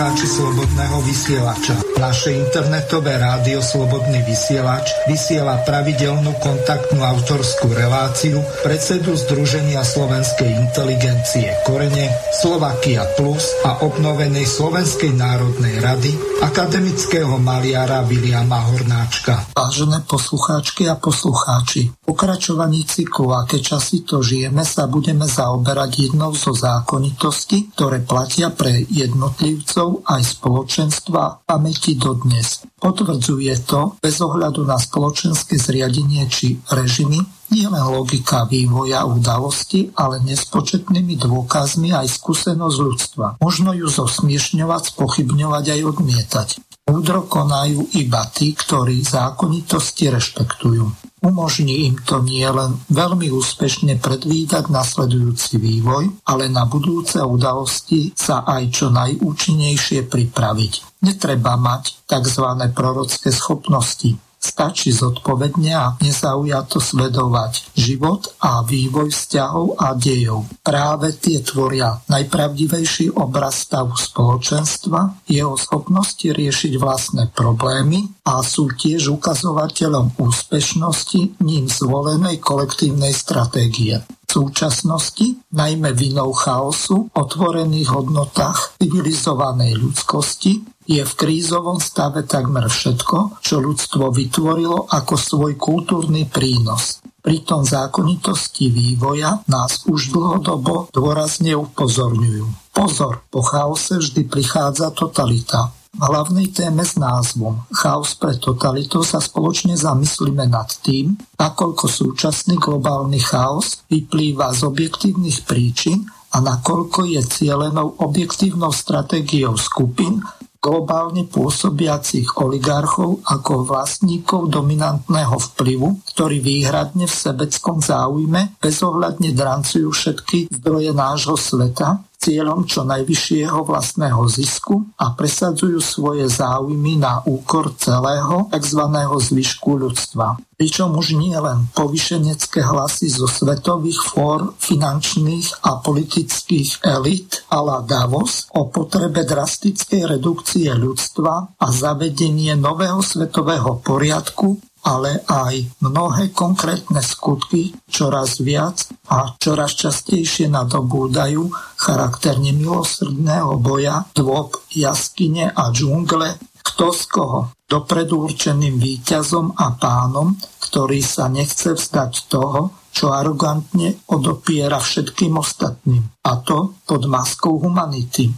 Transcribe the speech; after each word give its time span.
poslucháči 0.00 0.32
Slobodného 0.32 0.98
vysielača. 1.04 1.74
Naše 2.00 2.32
internetové 2.32 3.20
rádio 3.20 3.60
Slobodný 3.60 4.24
vysielač 4.24 4.88
vysiela 5.04 5.60
pravidelnú 5.68 6.40
kontaktnú 6.40 7.04
autorskú 7.04 7.68
reláciu 7.68 8.40
predsedu 8.64 9.12
Združenia 9.12 9.84
slovenskej 9.84 10.48
inteligencie 10.56 11.52
Korene, 11.68 12.08
Slovakia 12.32 13.04
Plus 13.12 13.44
a 13.60 13.84
obnovenej 13.84 14.48
Slovenskej 14.48 15.12
národnej 15.12 15.76
rady 15.84 16.16
akademického 16.48 17.36
maliara 17.36 18.00
Viliama 18.00 18.72
Hornáčka. 18.72 19.52
Vážené 19.52 20.00
poslucháčky 20.08 20.88
a 20.88 20.96
poslucháči, 20.96 21.99
pokračovaní 22.20 22.84
cyklu 22.84 23.32
Aké 23.32 23.64
časy 23.64 24.04
to 24.04 24.20
žijeme 24.20 24.60
sa 24.60 24.84
budeme 24.92 25.24
zaoberať 25.24 26.04
jednou 26.04 26.36
zo 26.36 26.52
zákonitostí, 26.52 27.72
ktoré 27.72 28.04
platia 28.04 28.52
pre 28.52 28.84
jednotlivcov 28.92 30.04
aj 30.04 30.36
spoločenstva 30.36 31.48
pamäti 31.48 31.96
dodnes. 31.96 32.60
Potvrdzuje 32.76 33.64
to, 33.64 33.96
bez 34.04 34.20
ohľadu 34.20 34.68
na 34.68 34.76
spoločenské 34.76 35.56
zriadenie 35.56 36.28
či 36.28 36.60
režimy, 36.68 37.24
nie 37.56 37.64
len 37.64 37.88
logika 37.88 38.44
vývoja 38.44 39.08
udalosti, 39.08 39.88
ale 39.96 40.20
nespočetnými 40.20 41.16
dôkazmi 41.16 41.96
aj 41.96 42.20
skúsenosť 42.20 42.76
ľudstva. 42.84 43.26
Možno 43.40 43.72
ju 43.72 43.88
zosmiešňovať, 43.88 44.92
spochybňovať 44.92 45.64
aj 45.72 45.80
odmietať. 45.88 46.48
Múdro 46.84 47.24
konajú 47.24 47.96
iba 47.96 48.28
tí, 48.28 48.52
ktorí 48.52 49.00
zákonitosti 49.08 50.12
rešpektujú. 50.12 51.09
Umožní 51.20 51.92
im 51.92 52.00
to 52.00 52.24
nie 52.24 52.48
len 52.48 52.80
veľmi 52.88 53.28
úspešne 53.28 54.00
predvídať 54.00 54.72
nasledujúci 54.72 55.60
vývoj, 55.60 56.24
ale 56.24 56.48
na 56.48 56.64
budúce 56.64 57.20
udalosti 57.20 58.16
sa 58.16 58.48
aj 58.48 58.62
čo 58.72 58.88
najúčinnejšie 58.88 60.08
pripraviť. 60.08 61.04
Netreba 61.04 61.60
mať 61.60 62.08
tzv. 62.08 62.44
prorocké 62.72 63.28
schopnosti. 63.28 64.29
Stačí 64.40 64.88
zodpovedne 64.88 65.72
a 65.76 66.00
nezaujato 66.00 66.80
sledovať 66.80 67.76
život 67.76 68.32
a 68.40 68.64
vývoj 68.64 69.12
vzťahov 69.12 69.76
a 69.76 69.92
dejov. 69.92 70.48
Práve 70.64 71.12
tie 71.20 71.44
tvoria 71.44 72.00
najpravdivejší 72.08 73.20
obraz 73.20 73.68
stavu 73.68 73.92
spoločenstva, 73.92 75.28
jeho 75.28 75.60
schopnosti 75.60 76.24
riešiť 76.24 76.72
vlastné 76.80 77.28
problémy 77.36 78.24
a 78.24 78.40
sú 78.40 78.72
tiež 78.72 79.12
ukazovateľom 79.20 80.16
úspešnosti 80.16 81.44
ním 81.44 81.68
zvolenej 81.68 82.40
kolektívnej 82.40 83.12
stratégie. 83.12 84.00
Súčasnosti, 84.24 85.36
najmä 85.52 85.92
vinou 85.92 86.32
chaosu, 86.32 87.12
otvorených 87.12 87.92
hodnotách 87.92 88.78
civilizovanej 88.80 89.76
ľudskosti, 89.76 90.79
je 90.90 91.06
v 91.06 91.12
krízovom 91.14 91.78
stave 91.78 92.26
takmer 92.26 92.66
všetko, 92.66 93.38
čo 93.38 93.62
ľudstvo 93.62 94.10
vytvorilo 94.10 94.90
ako 94.90 95.14
svoj 95.14 95.54
kultúrny 95.54 96.26
prínos. 96.26 96.98
Pritom 97.22 97.62
zákonitosti 97.62 98.74
vývoja 98.74 99.38
nás 99.46 99.86
už 99.86 100.10
dlhodobo 100.10 100.90
dôrazne 100.90 101.54
upozorňujú. 101.54 102.74
Pozor, 102.74 103.22
po 103.30 103.44
chaose 103.46 104.02
vždy 104.02 104.26
prichádza 104.26 104.90
totalita. 104.90 105.70
V 105.90 106.06
hlavnej 106.06 106.54
téme 106.54 106.86
s 106.86 106.94
názvom 106.94 107.66
Chaos 107.74 108.14
pre 108.14 108.38
totalitu 108.38 109.02
sa 109.02 109.18
spoločne 109.18 109.74
zamyslíme 109.74 110.46
nad 110.46 110.70
tým, 110.80 111.18
nakoľko 111.34 111.90
súčasný 111.90 112.62
globálny 112.62 113.18
chaos 113.18 113.82
vyplýva 113.90 114.54
z 114.54 114.70
objektívnych 114.70 115.42
príčin 115.50 116.06
a 116.30 116.38
nakoľko 116.38 117.10
je 117.10 117.20
cielenou 117.26 117.98
objektívnou 118.06 118.70
stratégiou 118.70 119.58
skupín, 119.58 120.22
globálne 120.60 121.24
pôsobiacich 121.24 122.36
oligarchov 122.36 123.24
ako 123.24 123.64
vlastníkov 123.64 124.52
dominantného 124.52 125.40
vplyvu, 125.52 126.04
ktorí 126.12 126.44
výhradne 126.44 127.08
v 127.08 127.14
sebeckom 127.16 127.80
záujme 127.80 128.60
bezohľadne 128.60 129.32
drancujú 129.32 129.88
všetky 129.88 130.52
zdroje 130.52 130.92
nášho 130.92 131.34
sveta 131.40 132.09
cieľom 132.20 132.68
čo 132.68 132.84
najvyššieho 132.84 133.64
vlastného 133.64 134.20
zisku 134.28 134.84
a 135.00 135.16
presadzujú 135.16 135.80
svoje 135.80 136.28
záujmy 136.28 137.00
na 137.00 137.24
úkor 137.24 137.72
celého 137.80 138.52
tzv. 138.52 138.82
zvyšku 139.00 139.80
ľudstva. 139.80 140.36
Pričom 140.60 140.92
už 140.92 141.16
nie 141.16 141.32
len 141.32 141.72
povyšenecké 141.72 142.60
hlasy 142.60 143.08
zo 143.08 143.24
svetových 143.24 144.12
fór 144.12 144.52
finančných 144.60 145.64
a 145.64 145.80
politických 145.80 146.84
elit 146.84 147.48
a 147.48 147.64
la 147.64 147.80
Davos 147.80 148.52
o 148.52 148.68
potrebe 148.68 149.24
drastickej 149.24 150.20
redukcie 150.20 150.68
ľudstva 150.76 151.56
a 151.56 151.66
zavedenie 151.72 152.52
nového 152.60 153.00
svetového 153.00 153.80
poriadku 153.80 154.60
ale 154.84 155.20
aj 155.28 155.80
mnohé 155.84 156.32
konkrétne 156.32 157.04
skutky 157.04 157.76
čoraz 157.86 158.40
viac 158.40 158.88
a 159.12 159.36
čoraz 159.36 159.76
častejšie 159.76 160.48
nadobúdajú 160.48 161.52
charakter 161.76 162.40
nemilosrdného 162.40 163.60
boja, 163.60 164.08
dôb, 164.16 164.56
jaskyne 164.72 165.52
a 165.52 165.68
džungle, 165.68 166.40
kto 166.60 166.86
z 166.92 167.02
koho, 167.08 167.40
dopredu 167.68 168.24
určeným 168.24 168.76
víťazom 168.76 169.56
a 169.56 169.76
pánom, 169.76 170.36
ktorý 170.70 171.00
sa 171.04 171.28
nechce 171.28 171.76
vzdať 171.76 172.12
toho, 172.28 172.80
čo 172.90 173.14
arogantne 173.14 174.02
odopiera 174.10 174.82
všetkým 174.82 175.38
ostatným, 175.38 176.02
a 176.26 176.32
to 176.42 176.74
pod 176.82 177.06
maskou 177.06 177.62
humanity. 177.62 178.28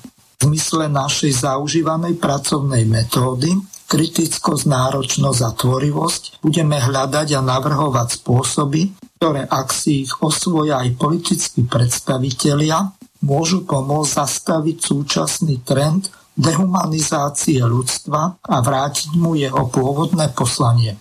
V 0.42 0.50
zmysle 0.50 0.90
našej 0.90 1.46
zaužívanej 1.46 2.18
pracovnej 2.18 2.84
metódy 2.84 3.71
kritickosť, 3.92 4.64
náročnosť 4.64 5.40
a 5.44 5.50
tvorivosť, 5.52 6.22
budeme 6.40 6.80
hľadať 6.80 7.28
a 7.36 7.40
navrhovať 7.44 8.24
spôsoby, 8.24 8.96
ktoré 9.20 9.44
ak 9.44 9.68
si 9.68 10.08
ich 10.08 10.16
osvoja 10.24 10.80
aj 10.80 10.96
politickí 10.96 11.68
predstavitelia, 11.68 12.88
môžu 13.20 13.68
pomôcť 13.68 14.16
zastaviť 14.24 14.76
súčasný 14.80 15.60
trend 15.60 16.08
dehumanizácie 16.32 17.60
ľudstva 17.60 18.40
a 18.40 18.56
vrátiť 18.64 19.12
mu 19.20 19.36
jeho 19.36 19.68
pôvodné 19.68 20.32
poslanie. 20.32 20.96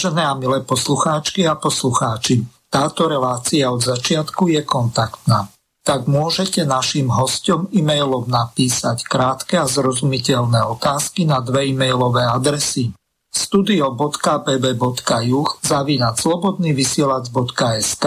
Vážené 0.00 0.24
a 0.24 0.32
milé 0.32 0.64
poslucháčky 0.64 1.44
a 1.44 1.60
poslucháči, 1.60 2.40
táto 2.72 3.04
relácia 3.04 3.68
od 3.68 3.84
začiatku 3.84 4.48
je 4.48 4.64
kontaktná. 4.64 5.52
Tak 5.84 6.08
môžete 6.08 6.64
našim 6.64 7.12
hostom 7.12 7.68
e-mailom 7.68 8.24
napísať 8.24 9.04
krátke 9.04 9.60
a 9.60 9.68
zrozumiteľné 9.68 10.64
otázky 10.72 11.28
na 11.28 11.44
dve 11.44 11.68
e-mailové 11.68 12.24
adresy 12.24 12.96
studio.bb.juh 13.28 15.48
zavinať 15.68 16.14
slobodnyvysielac.sk 16.16 18.04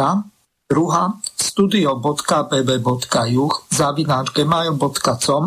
druhá 0.65 1.03
studio.bb.juh 1.37 3.53
zavinať 3.69 4.25
gmail.com 4.33 5.43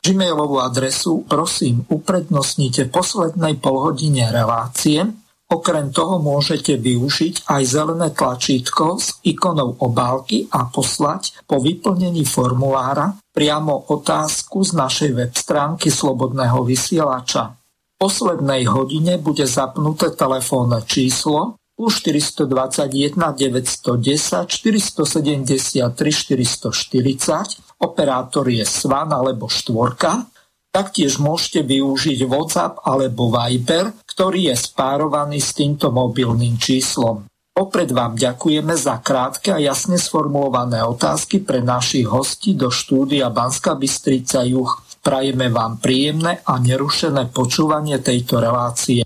Gmailovú 0.00 0.56
adresu 0.56 1.28
prosím 1.28 1.84
uprednostnite 1.92 2.88
poslednej 2.88 3.60
polhodine 3.60 4.32
relácie 4.32 5.20
Okrem 5.52 5.92
toho 5.92 6.16
môžete 6.16 6.80
využiť 6.80 7.44
aj 7.44 7.62
zelené 7.68 8.08
tlačítko 8.16 8.96
s 8.96 9.20
ikonou 9.20 9.76
obálky 9.84 10.48
a 10.48 10.64
poslať 10.64 11.44
po 11.44 11.60
vyplnení 11.60 12.24
formulára 12.24 13.20
priamo 13.36 13.92
otázku 13.92 14.64
z 14.64 14.72
našej 14.72 15.10
web 15.12 15.36
stránky 15.36 15.92
Slobodného 15.92 16.64
vysielača. 16.64 17.52
V 17.52 17.96
poslednej 18.00 18.64
hodine 18.64 19.20
bude 19.20 19.44
zapnuté 19.44 20.08
telefónne 20.16 20.88
číslo 20.88 21.60
plus 21.76 22.00
421 22.00 23.12
910 23.12 24.48
473 24.48 25.84
440, 25.84 27.84
operátor 27.84 28.48
je 28.48 28.64
Svan 28.64 29.12
alebo 29.12 29.52
štvorka 29.52 30.31
Taktiež 30.72 31.20
môžete 31.20 31.68
využiť 31.68 32.24
WhatsApp 32.24 32.80
alebo 32.88 33.28
Viber, 33.28 33.92
ktorý 34.08 34.48
je 34.48 34.56
spárovaný 34.56 35.36
s 35.36 35.52
týmto 35.52 35.92
mobilným 35.92 36.56
číslom. 36.56 37.28
Opred 37.52 37.92
vám 37.92 38.16
ďakujeme 38.16 38.72
za 38.72 38.96
krátke 39.04 39.52
a 39.52 39.60
jasne 39.60 40.00
sformulované 40.00 40.80
otázky 40.80 41.44
pre 41.44 41.60
našich 41.60 42.08
hostí 42.08 42.56
do 42.56 42.72
štúdia 42.72 43.28
Banska 43.28 43.76
Bystrica 43.76 44.48
Juch. 44.48 44.80
Prajeme 45.04 45.52
vám 45.52 45.76
príjemné 45.76 46.40
a 46.40 46.56
nerušené 46.56 47.28
počúvanie 47.28 48.00
tejto 48.00 48.40
relácie. 48.40 49.04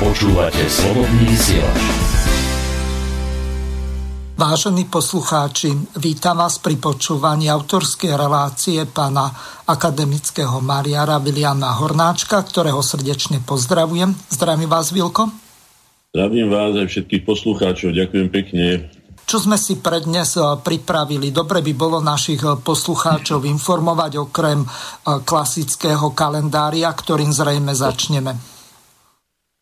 Počúvate 0.00 0.64
slobodný 0.64 1.28
vysielač. 1.28 2.07
Vážení 4.38 4.86
poslucháči, 4.86 5.74
vítam 5.98 6.38
vás 6.38 6.62
pri 6.62 6.78
počúvaní 6.78 7.50
autorskej 7.50 8.14
relácie 8.14 8.78
pána 8.86 9.34
akademického 9.66 10.62
Mariara 10.62 11.18
Viliana 11.18 11.74
Hornáčka, 11.74 12.38
ktorého 12.46 12.78
srdečne 12.78 13.42
pozdravujem. 13.42 14.14
Zdravím 14.30 14.70
vás, 14.70 14.94
Vilko. 14.94 15.26
Zdravím 16.14 16.54
vás 16.54 16.70
aj 16.70 16.86
všetkých 16.86 17.26
poslucháčov, 17.26 17.90
ďakujem 17.90 18.28
pekne. 18.30 18.94
Čo 19.26 19.42
sme 19.42 19.58
si 19.58 19.82
pre 19.82 20.06
dnes 20.06 20.38
eh, 20.38 20.46
pripravili? 20.54 21.34
Dobre 21.34 21.58
by 21.58 21.72
bolo 21.74 21.98
našich 21.98 22.38
eh, 22.46 22.54
poslucháčov 22.54 23.42
informovať 23.42 24.22
okrem 24.22 24.62
eh, 24.62 24.70
klasického 25.18 26.14
kalendária, 26.14 26.86
ktorým 26.94 27.34
zrejme 27.34 27.74
začneme 27.74 28.57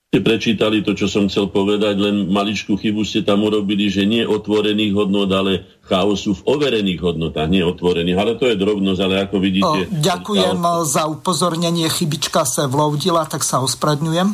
ste 0.07 0.23
prečítali 0.23 0.87
to, 0.87 0.95
čo 0.95 1.11
som 1.11 1.27
chcel 1.27 1.51
povedať, 1.51 1.99
len 1.99 2.31
maličkú 2.31 2.79
chybu 2.79 3.03
ste 3.03 3.27
tam 3.27 3.43
urobili, 3.43 3.91
že 3.91 4.07
nie 4.07 4.23
otvorených 4.23 4.95
hodnot, 4.95 5.29
ale 5.35 5.67
chaosu 5.83 6.33
v 6.41 6.47
overených 6.47 7.03
hodnotách, 7.03 7.51
nie 7.51 7.61
otvorených. 7.61 8.17
Ale 8.17 8.33
to 8.39 8.47
je 8.47 8.57
drobnosť, 8.57 9.01
ale 9.03 9.15
ako 9.27 9.37
vidíte... 9.43 9.91
O, 9.91 10.01
ďakujem 10.01 10.63
chaos... 10.63 10.95
za 10.95 11.11
upozornenie, 11.11 11.91
chybička 11.91 12.47
sa 12.47 12.71
vloudila, 12.71 13.27
tak 13.27 13.43
sa 13.43 13.59
ospravedňujem. 13.67 14.31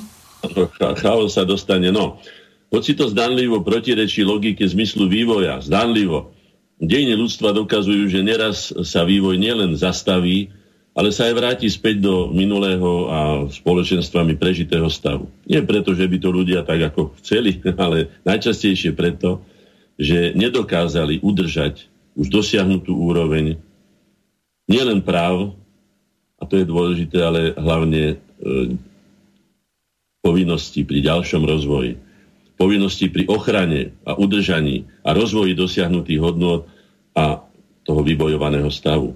Chaos 1.03 1.35
sa 1.35 1.49
dostane, 1.49 1.89
no. 1.89 2.21
Hoci 2.69 2.93
to 2.93 3.09
zdanlivo 3.09 3.65
protirečí 3.65 4.23
logike 4.29 4.69
zmyslu 4.69 5.09
vývoja, 5.09 5.59
zdanlivo, 5.65 6.37
dejiny 6.79 7.17
ľudstva 7.17 7.57
dokazujú, 7.57 8.13
že 8.13 8.21
neraz 8.21 8.71
sa 8.87 9.09
vývoj 9.09 9.41
nielen 9.41 9.75
zastaví, 9.75 10.53
ale 10.93 11.09
sa 11.09 11.25
aj 11.29 11.35
vráti 11.35 11.67
späť 11.73 12.05
do 12.05 12.29
minulého 12.29 13.09
a 13.09 13.21
spoločenstvami 13.49 14.37
prežitého 14.37 14.89
stavu. 14.93 15.25
Nie 15.49 15.65
preto, 15.65 15.97
že 15.97 16.05
by 16.05 16.17
to 16.21 16.29
ľudia 16.29 16.61
tak 16.69 16.93
ako 16.93 17.17
chceli, 17.25 17.57
ale 17.85 18.13
najčastejšie 18.29 18.93
preto, 18.93 19.41
že 19.97 20.37
nedokázali 20.37 21.25
udržať 21.25 21.89
už 22.13 22.29
dosiahnutú 22.29 22.93
úroveň 22.93 23.57
nielen 24.69 25.01
práv, 25.01 25.57
a 26.37 26.45
to 26.45 26.59
je 26.59 26.67
dôležité, 26.67 27.23
ale 27.23 27.55
hlavne 27.55 28.03
e, 28.13 28.17
povinnosti 30.21 30.83
pri 30.83 30.99
ďalšom 31.01 31.47
rozvoji. 31.47 31.97
Povinnosti 32.59 33.07
pri 33.09 33.31
ochrane 33.31 33.95
a 34.03 34.19
udržaní 34.19 34.91
a 35.07 35.15
rozvoji 35.15 35.55
dosiahnutých 35.55 36.21
hodnot 36.21 36.67
a 37.15 37.47
toho 37.87 38.03
vybojovaného 38.03 38.71
stavu. 38.75 39.15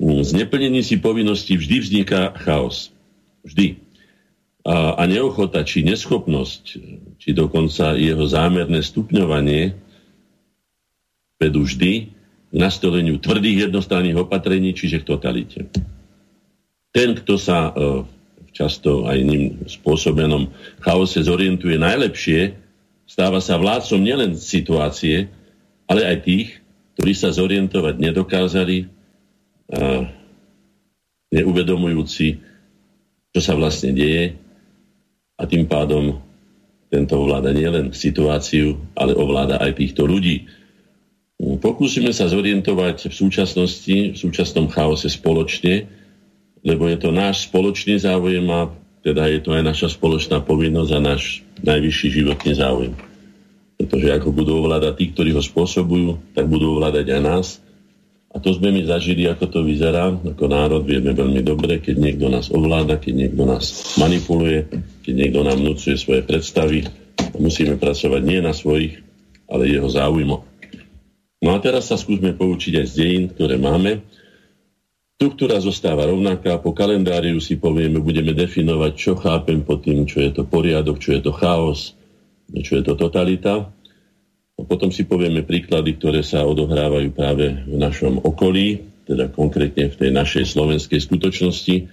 Z 0.00 0.30
neplnení 0.36 0.84
si 0.84 1.00
povinností 1.00 1.56
vždy 1.56 1.76
vzniká 1.80 2.36
chaos. 2.36 2.92
Vždy. 3.48 3.80
A, 4.66 4.98
a 4.98 5.02
neochota, 5.08 5.64
či 5.64 5.86
neschopnosť, 5.86 6.62
či 7.16 7.28
dokonca 7.32 7.96
jeho 7.96 8.26
zámerné 8.28 8.84
stupňovanie 8.84 9.78
vedú 11.40 11.64
vždy 11.64 11.92
k 12.50 12.54
nastoleniu 12.54 13.16
tvrdých 13.16 13.70
jednostranných 13.70 14.26
opatrení, 14.26 14.76
čiže 14.76 15.00
k 15.00 15.08
totalite. 15.08 15.60
Ten, 16.92 17.12
kto 17.16 17.36
sa 17.36 17.70
e, 17.70 17.72
často 18.56 19.04
aj 19.04 19.16
iným 19.20 19.44
spôsobenom 19.68 20.48
chaose 20.80 21.20
zorientuje 21.20 21.76
najlepšie, 21.76 22.56
stáva 23.04 23.38
sa 23.40 23.60
vládcom 23.60 24.00
nielen 24.00 24.32
situácie, 24.34 25.28
ale 25.86 26.08
aj 26.08 26.16
tých, 26.24 26.48
ktorí 26.96 27.12
sa 27.12 27.30
zorientovať 27.30 28.00
nedokázali 28.00 28.95
neuvedomujúci, 31.32 32.38
čo 33.34 33.40
sa 33.42 33.52
vlastne 33.58 33.92
deje 33.92 34.38
a 35.36 35.42
tým 35.44 35.68
pádom 35.68 36.22
tento 36.86 37.18
ovláda 37.18 37.50
nielen 37.50 37.90
situáciu, 37.90 38.78
ale 38.94 39.12
ovláda 39.12 39.58
aj 39.58 39.76
týchto 39.76 40.06
ľudí. 40.06 40.46
Pokúsime 41.36 42.14
sa 42.16 42.30
zorientovať 42.30 43.12
v 43.12 43.14
súčasnosti, 43.14 43.96
v 44.14 44.16
súčasnom 44.16 44.72
chaose 44.72 45.10
spoločne, 45.12 45.84
lebo 46.64 46.88
je 46.88 46.96
to 46.96 47.12
náš 47.12 47.50
spoločný 47.50 48.00
záujem 48.00 48.46
a 48.48 48.72
teda 49.04 49.28
je 49.28 49.40
to 49.44 49.52
aj 49.52 49.62
naša 49.62 49.88
spoločná 49.92 50.40
povinnosť 50.42 50.90
a 50.96 51.00
náš 51.14 51.44
najvyšší 51.60 52.08
životný 52.22 52.52
záujem. 52.56 52.94
Pretože 53.76 54.08
ako 54.16 54.28
budú 54.32 54.64
ovládať 54.64 54.94
tí, 54.96 55.04
ktorí 55.12 55.30
ho 55.36 55.42
spôsobujú, 55.44 56.32
tak 56.32 56.48
budú 56.48 56.80
ovládať 56.80 57.12
aj 57.12 57.20
nás 57.20 57.46
a 58.36 58.40
to 58.44 58.52
sme 58.52 58.68
my 58.68 58.84
zažili, 58.84 59.24
ako 59.24 59.48
to 59.48 59.60
vyzerá. 59.64 60.12
Ako 60.12 60.44
národ 60.44 60.84
vieme 60.84 61.16
veľmi 61.16 61.40
dobre, 61.40 61.80
keď 61.80 61.96
niekto 61.96 62.28
nás 62.28 62.52
ovláda, 62.52 63.00
keď 63.00 63.24
niekto 63.24 63.48
nás 63.48 63.96
manipuluje, 63.96 64.68
keď 65.00 65.14
niekto 65.16 65.40
nám 65.40 65.56
vnúcuje 65.64 65.96
svoje 65.96 66.20
predstavy. 66.20 66.84
Musíme 67.40 67.80
pracovať 67.80 68.22
nie 68.28 68.44
na 68.44 68.52
svojich, 68.52 69.00
ale 69.48 69.72
jeho 69.72 69.88
záujmo. 69.88 70.44
No 71.40 71.48
a 71.56 71.58
teraz 71.64 71.88
sa 71.88 71.96
skúsme 71.96 72.36
poučiť 72.36 72.76
aj 72.76 72.86
z 72.92 72.94
dejín, 73.00 73.24
ktoré 73.32 73.56
máme. 73.56 74.04
Štruktúra 75.16 75.56
zostáva 75.56 76.04
rovnaká, 76.04 76.60
po 76.60 76.76
kalendáriu 76.76 77.40
si 77.40 77.56
povieme, 77.56 78.04
budeme 78.04 78.36
definovať, 78.36 78.92
čo 79.00 79.16
chápem 79.16 79.64
pod 79.64 79.80
tým, 79.80 80.04
čo 80.04 80.20
je 80.20 80.28
to 80.28 80.44
poriadok, 80.44 81.00
čo 81.00 81.16
je 81.16 81.24
to 81.24 81.32
chaos, 81.32 81.96
čo 82.52 82.76
je 82.76 82.84
to 82.84 83.00
totalita. 83.00 83.72
Potom 84.56 84.88
si 84.88 85.04
povieme 85.04 85.44
príklady, 85.44 86.00
ktoré 86.00 86.24
sa 86.24 86.48
odohrávajú 86.48 87.12
práve 87.12 87.60
v 87.68 87.76
našom 87.76 88.24
okolí, 88.24 88.88
teda 89.04 89.28
konkrétne 89.28 89.92
v 89.92 89.98
tej 90.00 90.10
našej 90.16 90.56
slovenskej 90.56 90.96
skutočnosti. 91.04 91.84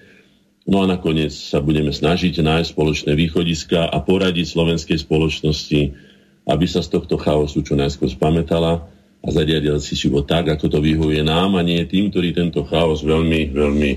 No 0.72 0.80
a 0.80 0.88
nakoniec 0.88 1.36
sa 1.36 1.60
budeme 1.60 1.92
snažiť 1.92 2.40
nájsť 2.40 2.72
spoločné 2.72 3.12
východiska 3.20 3.92
a 3.92 4.00
poradiť 4.00 4.48
slovenskej 4.48 4.96
spoločnosti, 4.96 5.82
aby 6.48 6.64
sa 6.64 6.80
z 6.80 6.88
tohto 6.96 7.20
chaosu 7.20 7.68
čo 7.68 7.76
najskôr 7.76 8.08
spametala 8.08 8.88
a 9.20 9.28
zariadila 9.28 9.84
si 9.84 10.00
život 10.00 10.24
tak, 10.24 10.48
ako 10.48 10.72
to 10.72 10.80
vyhovuje 10.80 11.20
nám 11.20 11.60
a 11.60 11.68
nie 11.68 11.84
tým, 11.84 12.16
ktorí 12.16 12.32
tento 12.32 12.64
chaos 12.64 13.04
veľmi, 13.04 13.52
veľmi, 13.52 13.92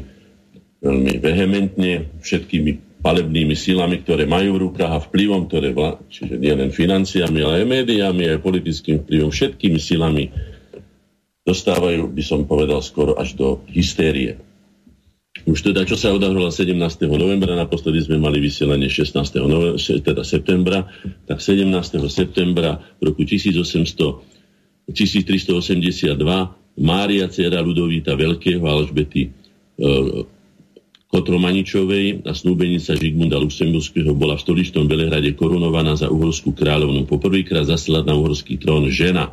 veľmi 0.82 1.12
vehementne 1.22 2.18
všetkými 2.18 2.95
palebnými 3.06 3.54
silami, 3.54 4.02
ktoré 4.02 4.26
majú 4.26 4.58
v 4.58 4.62
rukách 4.66 4.90
a 4.90 4.98
vplyvom, 4.98 5.46
ktoré 5.46 5.70
vla, 5.70 6.02
čiže 6.10 6.42
nie 6.42 6.50
len 6.50 6.74
financiami, 6.74 7.38
ale 7.38 7.62
aj 7.62 7.70
médiami, 7.70 8.26
aj 8.34 8.42
politickým 8.42 9.06
vplyvom, 9.06 9.30
všetkými 9.30 9.78
silami 9.78 10.34
dostávajú, 11.46 12.10
by 12.10 12.22
som 12.26 12.42
povedal, 12.50 12.82
skoro 12.82 13.14
až 13.14 13.38
do 13.38 13.62
hystérie. 13.70 14.42
Už 15.46 15.62
teda, 15.62 15.86
čo 15.86 15.94
sa 15.94 16.10
odahralo 16.10 16.50
17. 16.50 16.74
novembra, 17.06 17.54
naposledy 17.54 18.02
sme 18.02 18.18
mali 18.18 18.42
vysielanie 18.42 18.90
16. 18.90 19.14
Novembra, 19.46 19.78
teda 19.78 20.26
septembra, 20.26 20.90
tak 21.30 21.38
17. 21.38 21.62
septembra 22.10 22.82
v 22.98 23.14
roku 23.14 23.22
1800, 23.22 24.90
1382 24.90 26.10
Mária, 26.82 27.30
dcera 27.30 27.62
Ludovíta 27.62 28.18
Veľkého 28.18 28.66
Alžbety 28.66 29.30
e, 31.16 31.22
Kotromaničovej 31.22 32.28
a 32.28 32.36
snúbenica 32.36 32.92
Žigmunda 32.92 33.40
Luxemburského 33.40 34.12
bola 34.12 34.36
v 34.36 34.44
stoličnom 34.44 34.84
Belehrade 34.84 35.32
korunovaná 35.32 35.96
za 35.96 36.12
uhorskú 36.12 36.52
kráľovnu. 36.52 37.08
Poprvýkrát 37.08 37.64
zaslať 37.64 38.04
na 38.04 38.14
uhorský 38.20 38.60
trón 38.60 38.92
žena. 38.92 39.32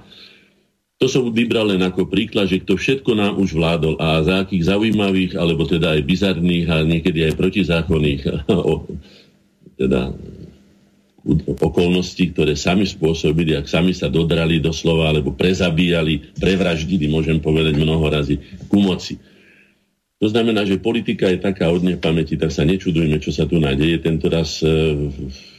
To 1.03 1.11
som 1.11 1.27
vybral 1.27 1.75
len 1.75 1.83
ako 1.83 2.07
príklad, 2.07 2.47
že 2.47 2.63
to 2.63 2.79
všetko 2.79 3.11
nám 3.11 3.35
už 3.35 3.59
vládol 3.59 3.99
a 3.99 4.23
za 4.23 4.47
akých 4.47 4.71
zaujímavých, 4.71 5.35
alebo 5.35 5.67
teda 5.67 5.99
aj 5.99 6.07
bizarných 6.07 6.67
a 6.71 6.75
niekedy 6.87 7.27
aj 7.27 7.33
protizákonných 7.35 8.21
teda 9.83 10.15
okolností, 11.59 12.35
ktoré 12.35 12.55
sami 12.59 12.83
spôsobili, 12.83 13.55
ak 13.55 13.67
sami 13.67 13.95
sa 13.95 14.11
dodrali 14.11 14.59
doslova, 14.59 15.11
alebo 15.11 15.31
prezabíjali, 15.31 16.35
prevraždili, 16.35 17.07
môžem 17.07 17.39
povedať 17.39 17.79
mnoho 17.79 18.03
razy, 18.11 18.39
ku 18.67 18.83
moci. 18.83 19.15
To 20.23 20.31
znamená, 20.31 20.63
že 20.63 20.79
politika 20.79 21.27
je 21.27 21.35
taká 21.35 21.67
od 21.67 21.83
pamäti, 21.99 22.39
tak 22.39 22.55
sa 22.55 22.63
nečudujme, 22.63 23.19
čo 23.19 23.35
sa 23.35 23.43
tu 23.43 23.59
nádeje. 23.59 23.99
Tento 23.99 24.31
raz 24.31 24.63
e, 24.63 24.71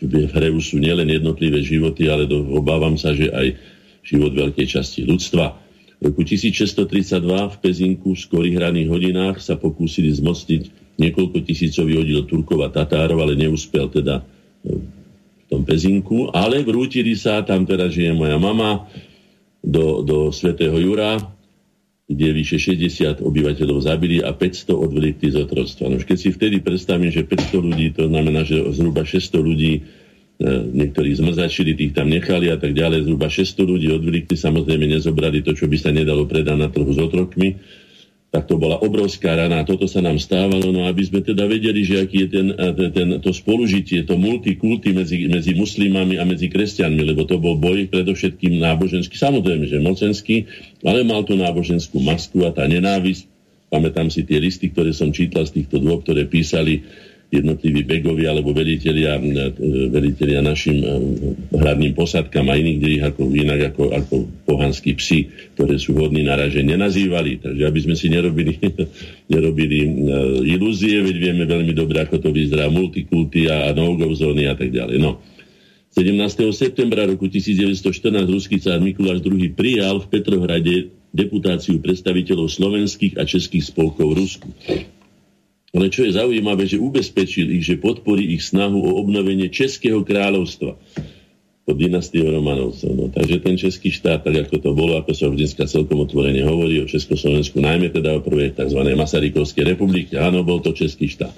v 0.00 0.12
hre 0.24 0.48
sú 0.56 0.80
nielen 0.80 1.04
jednotlivé 1.04 1.60
životy, 1.60 2.08
ale 2.08 2.24
do, 2.24 2.40
obávam 2.56 2.96
sa, 2.96 3.12
že 3.12 3.28
aj 3.28 3.60
život 4.00 4.32
veľkej 4.32 4.64
časti 4.64 5.04
ľudstva. 5.04 5.52
V 6.00 6.08
roku 6.08 6.24
1632 6.24 7.20
v 7.28 7.56
Pezinku 7.60 8.16
v 8.16 8.24
skorých 8.24 8.56
hraných 8.56 8.88
hodinách 8.88 9.36
sa 9.44 9.60
pokúsili 9.60 10.08
zmocniť 10.16 10.96
niekoľko 10.96 11.44
tisícový 11.44 12.00
oddíl 12.00 12.24
Turkov 12.24 12.64
a 12.64 12.72
Tatárov, 12.72 13.20
ale 13.20 13.36
neúspel 13.36 13.92
teda 13.92 14.24
e, 14.64 14.80
v 14.80 15.44
tom 15.52 15.60
Pezinku. 15.68 16.32
Ale 16.32 16.64
vrútili 16.64 17.12
sa, 17.20 17.44
tam 17.44 17.68
teraz 17.68 17.92
žije 17.92 18.16
moja 18.16 18.40
mama, 18.40 18.88
do, 19.60 20.00
do 20.00 20.32
Svetého 20.32 20.80
Jura, 20.80 21.20
kde 22.04 22.36
vyše 22.36 22.60
60 22.60 23.24
obyvateľov 23.24 23.80
zabili 23.80 24.20
a 24.20 24.36
500 24.36 24.76
odvlekli 24.76 25.32
z 25.32 25.36
otroctva. 25.40 25.88
No 25.88 25.96
keď 25.96 26.18
si 26.20 26.28
vtedy 26.36 26.60
predstavím, 26.60 27.08
že 27.08 27.24
500 27.24 27.64
ľudí, 27.64 27.86
to 27.96 28.12
znamená, 28.12 28.44
že 28.44 28.60
zhruba 28.76 29.08
600 29.08 29.40
ľudí, 29.40 29.72
e, 29.80 29.82
niektorí 30.68 31.16
zmrzačili, 31.16 31.72
tých 31.72 31.96
tam 31.96 32.12
nechali 32.12 32.52
a 32.52 32.60
tak 32.60 32.76
ďalej, 32.76 33.08
zhruba 33.08 33.32
600 33.32 33.56
ľudí 33.64 33.88
odvlekli, 33.88 34.36
samozrejme 34.36 34.84
nezobrali 34.84 35.40
to, 35.40 35.56
čo 35.56 35.64
by 35.64 35.80
sa 35.80 35.96
nedalo 35.96 36.28
predať 36.28 36.56
na 36.60 36.68
trhu 36.68 36.92
s 36.92 37.00
otrokmi. 37.00 37.56
Tak 38.34 38.50
to 38.50 38.58
bola 38.58 38.82
obrovská 38.82 39.38
rana. 39.38 39.62
Toto 39.62 39.86
sa 39.86 40.02
nám 40.02 40.18
stávalo, 40.18 40.74
no 40.74 40.90
aby 40.90 41.06
sme 41.06 41.22
teda 41.22 41.46
vedeli, 41.46 41.86
že 41.86 42.02
aký 42.02 42.26
je 42.26 42.28
ten, 42.34 42.46
ten, 42.90 43.08
to 43.22 43.30
spolužitie, 43.30 44.02
to 44.02 44.18
multikulty 44.18 44.90
medzi, 44.90 45.30
medzi 45.30 45.54
muslimami 45.54 46.18
a 46.18 46.26
medzi 46.26 46.50
kresťanmi, 46.50 47.14
lebo 47.14 47.30
to 47.30 47.38
bol 47.38 47.54
boj 47.54 47.86
predovšetkým 47.94 48.58
náboženský, 48.58 49.14
samozrejme, 49.14 49.70
že 49.70 49.78
mocenský, 49.78 50.50
ale 50.82 51.06
mal 51.06 51.22
tú 51.22 51.38
náboženskú 51.38 52.02
masku 52.02 52.42
a 52.42 52.50
tá 52.50 52.66
nenávisť. 52.66 53.30
Pamätám 53.70 54.10
si 54.10 54.26
tie 54.26 54.42
listy, 54.42 54.74
ktoré 54.74 54.90
som 54.90 55.14
čítal 55.14 55.46
z 55.46 55.62
týchto 55.62 55.78
dvoch, 55.78 56.02
ktoré 56.02 56.26
písali 56.26 56.82
jednotliví 57.40 57.82
begovia 57.82 58.30
alebo 58.30 58.54
velitelia, 58.54 59.18
velitelia 59.90 60.40
našim 60.44 60.78
eh, 60.80 60.90
hradným 61.54 61.96
posadkám 61.96 62.46
a 62.50 62.54
iných 62.54 62.78
ich 62.84 63.02
ako, 63.02 63.22
inak 63.34 63.60
ako, 63.74 63.82
ako 63.90 64.14
pohanskí 64.46 64.94
psi, 64.94 65.30
ktoré 65.58 65.76
sú 65.76 65.98
hodní 65.98 66.22
na 66.22 66.38
raže, 66.38 66.62
nenazývali. 66.62 67.42
Takže 67.42 67.62
aby 67.66 67.80
sme 67.82 67.94
si 67.98 68.06
nerobili, 68.10 68.54
nerobili 69.34 69.78
uh, 69.84 70.40
ilúzie, 70.44 71.02
veď 71.02 71.16
vieme 71.18 71.44
veľmi 71.48 71.72
dobre, 71.74 72.04
ako 72.04 72.22
to 72.22 72.30
vyzerá, 72.30 72.70
multikulty 72.70 73.50
a 73.50 73.72
no-go 73.74 74.10
zóny 74.14 74.46
a 74.46 74.54
tak 74.54 74.70
ďalej. 74.70 75.00
No. 75.00 75.18
17. 75.94 76.50
septembra 76.50 77.06
roku 77.06 77.30
1914 77.30 78.26
ruský 78.26 78.58
cár 78.58 78.82
Mikuláš 78.82 79.22
II 79.22 79.46
prijal 79.54 80.02
v 80.02 80.06
Petrohrade 80.10 80.74
deputáciu 81.14 81.78
predstaviteľov 81.78 82.50
slovenských 82.50 83.14
a 83.14 83.22
českých 83.22 83.70
spolkov 83.70 84.10
v 84.10 84.14
Rusku. 84.18 84.48
Ale 85.74 85.90
čo 85.90 86.06
je 86.06 86.14
zaujímavé, 86.14 86.70
že 86.70 86.78
ubezpečil 86.78 87.50
ich, 87.50 87.66
že 87.66 87.82
podporí 87.82 88.38
ich 88.38 88.46
snahu 88.46 88.78
o 88.78 88.96
obnovenie 89.02 89.50
Českého 89.50 90.06
kráľovstva 90.06 90.78
pod 91.64 91.76
dynastiou 91.80 92.28
Romanovcov. 92.28 92.92
No, 92.92 93.08
takže 93.08 93.40
ten 93.40 93.56
český 93.56 93.88
štát, 93.88 94.20
tak 94.20 94.46
ako 94.46 94.56
to 94.60 94.70
bolo, 94.76 95.00
ako 95.00 95.16
sa 95.16 95.32
už 95.32 95.40
dneska 95.40 95.64
celkom 95.64 96.04
otvorene 96.04 96.44
hovorí 96.44 96.76
o 96.84 96.86
Československu, 96.86 97.56
najmä 97.56 97.88
teda 97.88 98.14
o 98.14 98.20
prvej 98.20 98.52
tzv. 98.52 98.84
Masarykovskej 98.84 99.72
republike. 99.72 100.14
Áno, 100.20 100.44
bol 100.44 100.60
to 100.60 100.76
český 100.76 101.08
štát. 101.08 101.32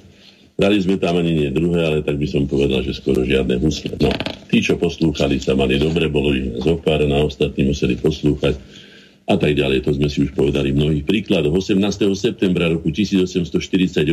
Dali 0.57 0.83
sme 0.83 0.99
tam 0.99 1.21
ani 1.21 1.37
nie 1.37 1.51
druhé, 1.53 1.85
ale 1.85 1.99
tak 2.03 2.19
by 2.19 2.27
som 2.27 2.49
povedal, 2.49 2.83
že 2.83 2.97
skoro 2.97 3.23
žiadne 3.23 3.61
husle. 3.61 3.95
No, 4.03 4.11
tí, 4.51 4.65
čo 4.65 4.75
poslúchali, 4.75 5.39
sa 5.39 5.55
mali 5.55 5.79
dobre, 5.79 6.11
bolo 6.11 6.35
ich 6.35 6.59
zopár, 6.59 7.07
na 7.07 7.23
ostatní 7.23 7.71
museli 7.71 7.95
poslúchať 7.95 8.57
a 9.27 9.35
tak 9.35 9.59
ďalej. 9.59 9.83
To 9.87 9.91
sme 9.99 10.07
si 10.07 10.23
už 10.23 10.33
povedali 10.33 10.71
v 10.71 10.79
mnohých 10.79 11.05
príkladoch. 11.05 11.51
18. 11.51 11.83
septembra 12.15 12.71
roku 12.71 12.95
1848 12.95 14.07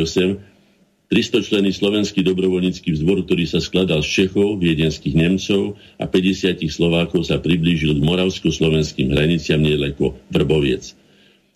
300 1.13 1.45
členy 1.45 1.69
slovenský 1.69 2.25
dobrovoľnícky 2.25 2.89
vzbor, 2.97 3.21
ktorý 3.29 3.45
sa 3.45 3.61
skladal 3.61 4.01
z 4.01 4.09
Čechov, 4.25 4.57
viedenských 4.57 5.13
Nemcov 5.13 5.77
a 6.01 6.09
50 6.09 6.65
Slovákov 6.73 7.29
sa 7.29 7.37
priblížil 7.37 8.01
k 8.01 8.01
moravsko-slovenským 8.01 9.13
hraniciam 9.13 9.61
nedaleko 9.61 10.17
Vrboviec. 10.33 10.97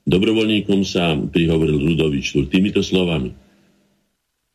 Dobrovoľníkom 0.05 0.85
sa 0.85 1.17
prihovoril 1.17 1.81
Rudovič 1.89 2.37
týmito 2.53 2.85
slovami. 2.85 3.33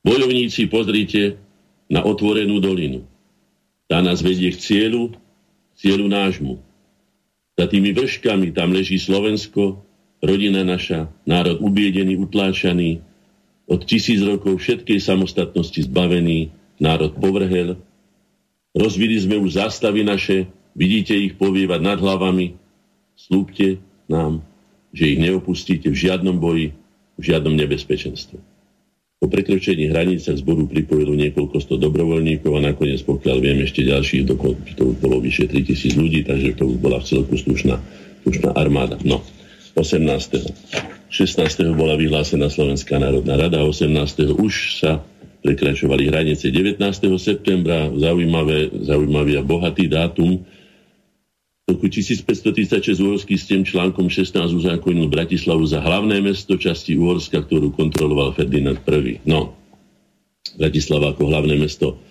Bojovníci, 0.06 0.70
pozrite 0.70 1.34
na 1.90 2.06
otvorenú 2.06 2.62
dolinu. 2.62 3.02
Tá 3.90 4.00
nás 4.06 4.22
vedie 4.22 4.54
k 4.54 4.62
cieľu, 4.62 5.18
cieľu 5.74 6.06
nášmu. 6.06 6.62
Za 7.56 7.68
tými 7.68 7.92
vrškami 7.92 8.52
tam 8.56 8.72
leží 8.72 8.96
Slovensko, 8.96 9.84
rodina 10.24 10.64
naša, 10.64 11.12
národ 11.28 11.60
ubiedený, 11.60 12.16
utláčaný, 12.16 13.04
od 13.68 13.84
tisíc 13.84 14.20
rokov 14.20 14.60
všetkej 14.60 14.98
samostatnosti 15.00 15.84
zbavený, 15.88 16.52
národ 16.80 17.12
povrhel. 17.16 17.80
Rozvili 18.72 19.20
sme 19.20 19.36
už 19.40 19.60
zástavy 19.60 20.04
naše, 20.04 20.48
vidíte 20.72 21.12
ich 21.12 21.36
povievať 21.36 21.80
nad 21.80 21.98
hlavami. 22.00 22.56
Slúbte 23.16 23.78
nám, 24.08 24.40
že 24.92 25.16
ich 25.16 25.18
neopustíte 25.20 25.88
v 25.92 25.96
žiadnom 25.96 26.36
boji, 26.40 26.72
v 27.16 27.22
žiadnom 27.22 27.52
nebezpečenstve. 27.56 28.51
Po 29.22 29.30
prekročení 29.30 29.86
hraníc 29.86 30.26
sa 30.26 30.34
k 30.34 30.42
zboru 30.42 30.66
pripojilo 30.66 31.14
niekoľko 31.14 31.62
sto 31.62 31.78
dobrovoľníkov 31.78 32.58
a 32.58 32.74
nakoniec, 32.74 33.06
pokiaľ 33.06 33.36
viem, 33.38 33.62
ešte 33.62 33.86
ďalších, 33.86 34.26
to 34.74 34.98
bolo 34.98 35.22
vyše 35.22 35.46
3000 35.46 35.94
ľudí, 35.94 36.26
takže 36.26 36.58
to 36.58 36.66
bola 36.74 36.98
v 36.98 37.06
celku 37.06 37.38
slušná, 37.38 37.78
slušná 38.26 38.50
armáda. 38.58 38.98
No, 39.06 39.22
18. 39.78 41.06
16. 41.06 41.38
bola 41.78 41.94
vyhlásená 41.94 42.50
Slovenská 42.50 42.98
národná 42.98 43.38
rada, 43.38 43.62
18. 43.62 43.94
už 44.42 44.82
sa 44.82 45.06
prekračovali 45.46 46.10
hranice 46.10 46.50
19. 46.50 46.82
septembra, 47.14 47.94
zaujímavé, 47.94 48.74
zaujímavý 48.74 49.38
a 49.38 49.46
bohatý 49.46 49.86
dátum, 49.86 50.42
roku 51.70 51.86
1536 51.86 52.98
uhorský 52.98 53.38
tým 53.38 53.62
článkom 53.62 54.10
16 54.10 54.34
uzákonil 54.50 55.06
Bratislavu 55.06 55.62
za 55.62 55.78
hlavné 55.78 56.18
mesto 56.18 56.58
časti 56.58 56.98
Uhorska, 56.98 57.38
ktorú 57.46 57.70
kontroloval 57.70 58.34
Ferdinand 58.34 58.82
I. 58.82 59.22
No, 59.22 59.54
Bratislava 60.58 61.14
ako 61.14 61.30
hlavné 61.30 61.54
mesto 61.54 62.02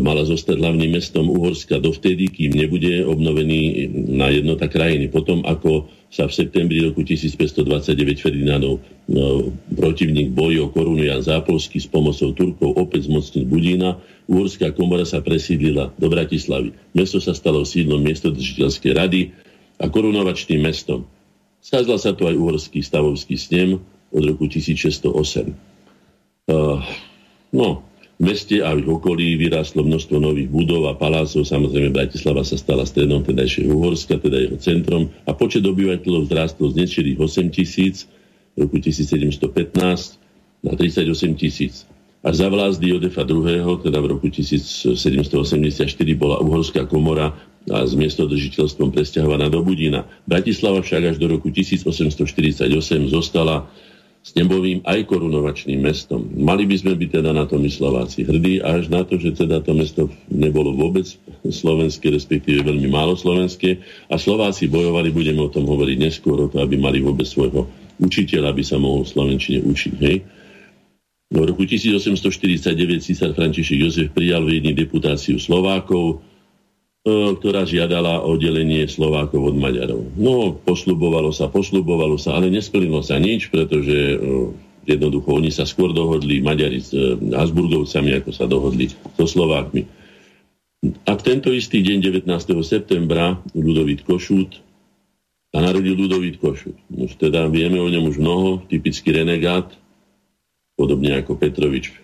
mala 0.00 0.24
zostať 0.24 0.56
hlavným 0.58 0.96
mestom 0.96 1.28
Uhorska 1.28 1.78
dovtedy, 1.78 2.32
kým 2.32 2.56
nebude 2.56 3.04
obnovený 3.04 3.90
na 4.10 4.32
jednota 4.32 4.66
krajiny. 4.66 5.12
Potom, 5.12 5.44
ako 5.44 5.90
sa 6.08 6.30
v 6.30 6.32
septembri 6.32 6.78
roku 6.78 7.02
1529 7.02 8.22
Ferdinandov 8.22 8.78
no, 9.10 9.50
protivník 9.74 10.30
boji 10.30 10.62
o 10.62 10.70
korunu 10.70 11.02
Jan 11.02 11.20
Zápolský 11.26 11.82
s 11.82 11.90
pomocou 11.90 12.30
Turkov 12.32 12.78
opäť 12.78 13.10
zmocnil 13.10 13.44
Budína, 13.50 13.98
Uhorská 14.24 14.72
komora 14.72 15.04
sa 15.04 15.20
presídlila 15.20 15.92
do 16.00 16.06
Bratislavy. 16.08 16.72
Mesto 16.96 17.20
sa 17.20 17.36
stalo 17.36 17.66
sídlom 17.66 18.00
miestodržiteľskej 18.00 18.92
rady 18.96 19.20
a 19.76 19.90
korunovačným 19.90 20.64
mestom. 20.64 21.04
Skázal 21.60 21.98
sa 22.00 22.16
tu 22.16 22.24
aj 22.24 22.36
Uhorský 22.36 22.80
stavovský 22.80 23.36
snem 23.36 23.82
od 24.14 24.22
roku 24.24 24.48
1608. 24.48 25.52
Uh, 26.44 26.80
no, 27.52 27.80
v 27.80 27.93
meste 28.18 28.62
a 28.62 28.74
v 28.74 28.86
okolí 28.86 29.34
vyrástlo 29.34 29.82
množstvo 29.82 30.16
nových 30.22 30.50
budov 30.50 30.86
a 30.90 30.94
palácov. 30.94 31.42
Samozrejme, 31.42 31.90
Bratislava 31.90 32.46
sa 32.46 32.54
stala 32.54 32.86
stredom 32.86 33.26
tedajšieho 33.26 33.74
Uhorska, 33.74 34.22
teda 34.22 34.38
jeho 34.38 34.58
centrom. 34.58 35.10
A 35.26 35.34
počet 35.34 35.66
obyvateľov 35.66 36.30
vzrástol 36.30 36.70
z 36.74 36.86
nečirých 36.86 37.18
8 37.18 37.50
tisíc 37.50 38.06
v 38.54 38.66
roku 38.66 38.78
1715 38.78 39.42
na 40.62 40.72
38 40.72 41.34
tisíc. 41.34 41.84
Až 42.24 42.40
za 42.40 42.48
vlázdy 42.48 42.96
Jodefa 42.96 43.20
II., 43.28 43.84
teda 43.84 44.00
v 44.00 44.06
roku 44.16 44.32
1784, 44.32 44.96
bola 46.16 46.40
Uhorská 46.40 46.88
komora 46.88 47.36
a 47.68 47.84
s 47.84 47.92
miestodržiteľstvom 47.92 48.96
presťahovaná 48.96 49.52
do 49.52 49.60
Budína. 49.60 50.08
Bratislava 50.24 50.80
však 50.80 51.12
až 51.12 51.16
do 51.20 51.28
roku 51.28 51.52
1848 51.52 52.64
zostala 53.12 53.68
s 54.24 54.32
nebovým 54.32 54.80
aj 54.88 55.04
korunovačným 55.04 55.84
mestom. 55.84 56.24
Mali 56.32 56.64
by 56.64 56.80
sme 56.80 56.96
byť 56.96 57.20
teda 57.20 57.36
na 57.36 57.44
to 57.44 57.60
my 57.60 57.68
Slováci 57.68 58.24
hrdí, 58.24 58.56
až 58.64 58.88
na 58.88 59.04
to, 59.04 59.20
že 59.20 59.36
teda 59.36 59.60
to 59.60 59.76
mesto 59.76 60.08
nebolo 60.32 60.72
vôbec 60.72 61.04
slovenské, 61.44 62.08
respektíve 62.08 62.64
veľmi 62.64 62.88
málo 62.88 63.20
slovenské 63.20 63.84
a 64.08 64.16
Slováci 64.16 64.72
bojovali, 64.72 65.12
budeme 65.12 65.44
o 65.44 65.52
tom 65.52 65.68
hovoriť 65.68 65.96
neskôr, 66.00 66.40
o 66.40 66.48
to, 66.48 66.56
aby 66.64 66.80
mali 66.80 67.04
vôbec 67.04 67.28
svojho 67.28 67.68
učiteľa, 68.00 68.56
aby 68.56 68.64
sa 68.64 68.80
mohol 68.80 69.04
Slovenčine 69.04 69.60
učiť. 69.60 69.94
Hej? 70.00 70.16
V 71.28 71.44
roku 71.44 71.68
1849 71.68 73.04
císar 73.04 73.36
František 73.36 73.76
Jozef 73.76 74.08
prijal 74.16 74.48
v 74.48 74.56
jedni 74.56 74.72
deputáciu 74.72 75.36
Slovákov, 75.36 76.24
ktorá 77.04 77.68
žiadala 77.68 78.24
oddelenie 78.24 78.88
Slovákov 78.88 79.52
od 79.52 79.56
Maďarov. 79.60 80.16
No, 80.16 80.56
posľubovalo 80.56 81.36
sa, 81.36 81.52
posľubovalo 81.52 82.16
sa, 82.16 82.40
ale 82.40 82.48
nesplnilo 82.48 83.04
sa 83.04 83.20
nič, 83.20 83.52
pretože 83.52 83.92
e, 83.92 84.16
jednoducho 84.88 85.36
oni 85.36 85.52
sa 85.52 85.68
skôr 85.68 85.92
dohodli, 85.92 86.40
Maďari 86.40 86.80
s 86.80 86.96
e, 86.96 87.20
Habsburgovcami, 87.28 88.24
ako 88.24 88.30
sa 88.32 88.48
dohodli 88.48 88.88
so 89.20 89.28
Slovákmi. 89.28 89.84
A 91.04 91.12
v 91.12 91.22
tento 91.24 91.52
istý 91.52 91.84
deň, 91.84 92.24
19. 92.24 92.24
septembra, 92.64 93.36
Ludovít 93.52 94.00
Košút, 94.08 94.64
a 95.54 95.60
narodil 95.60 95.94
Ludovít 95.94 96.40
Košút. 96.40 96.74
Už 96.88 97.20
teda 97.20 97.52
vieme 97.52 97.84
o 97.84 97.88
ňom 97.88 98.10
už 98.10 98.16
mnoho, 98.16 98.64
typický 98.64 99.12
renegát, 99.12 99.68
podobne 100.72 101.20
ako 101.20 101.36
Petrovič 101.36 101.94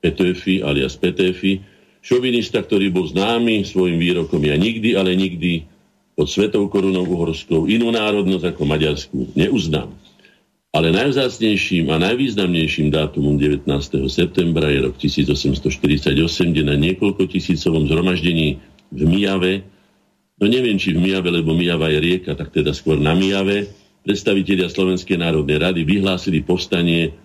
Petefi 0.00 0.64
alias 0.64 0.96
Petefi, 0.96 1.62
šovinista, 2.08 2.64
ktorý 2.64 2.88
bol 2.88 3.04
známy 3.04 3.68
svojim 3.68 4.00
výrokom 4.00 4.40
ja 4.40 4.56
nikdy, 4.56 4.96
ale 4.96 5.12
nikdy 5.12 5.68
pod 6.16 6.32
svetou 6.32 6.64
korunou 6.72 7.04
uhorskou 7.04 7.68
inú 7.68 7.92
národnosť 7.92 8.56
ako 8.56 8.62
Maďarsku 8.64 9.18
neuznám. 9.36 9.92
Ale 10.72 10.92
najvzácnejším 10.92 11.88
a 11.92 11.96
najvýznamnejším 12.00 12.92
dátumom 12.92 13.36
19. 13.36 13.68
septembra 14.08 14.68
je 14.72 14.88
rok 14.88 14.96
1848, 14.96 16.52
kde 16.52 16.62
na 16.64 16.76
niekoľko 16.76 17.28
tisícovom 17.28 17.88
zhromaždení 17.88 18.60
v 18.92 19.00
Mijave, 19.04 19.64
no 20.40 20.44
neviem, 20.48 20.76
či 20.80 20.92
v 20.96 21.00
Mijave, 21.04 21.28
lebo 21.32 21.56
Mijava 21.56 21.92
je 21.92 21.98
rieka, 22.00 22.36
tak 22.36 22.52
teda 22.52 22.72
skôr 22.76 23.00
na 23.00 23.16
Mijave, 23.16 23.68
predstavitelia 24.04 24.68
Slovenskej 24.68 25.20
národnej 25.20 25.60
rady 25.60 25.84
vyhlásili 25.88 26.44
povstanie, 26.44 27.16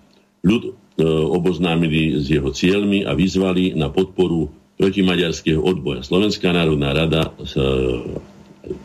ľud 0.44 0.63
e, 0.68 0.72
oboznámili 1.08 2.20
s 2.20 2.32
jeho 2.32 2.52
cieľmi 2.52 3.08
a 3.08 3.16
vyzvali 3.16 3.75
na 3.75 3.92
podporu 3.92 4.62
protimaďarského 4.77 5.62
odboja. 5.62 6.01
Slovenská 6.01 6.50
národná 6.51 6.92
rada, 6.94 7.30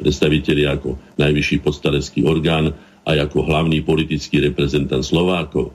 predstaviteľi 0.03 0.65
ako 0.69 0.99
najvyšší 1.17 1.57
podstalecký 1.65 2.27
orgán 2.27 2.75
aj 3.09 3.31
ako 3.31 3.49
hlavný 3.49 3.81
politický 3.81 4.43
reprezentant 4.45 5.01
Slovákov. 5.01 5.73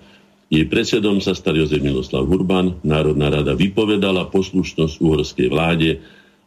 Jej 0.54 0.70
predsedom 0.70 1.18
sa 1.18 1.34
stal 1.34 1.58
Jozef 1.58 1.82
Miloslav 1.82 2.30
Hurban, 2.30 2.78
Národná 2.86 3.34
rada 3.34 3.58
vypovedala 3.58 4.30
poslušnosť 4.30 5.02
uhorskej 5.02 5.48
vláde 5.50 5.98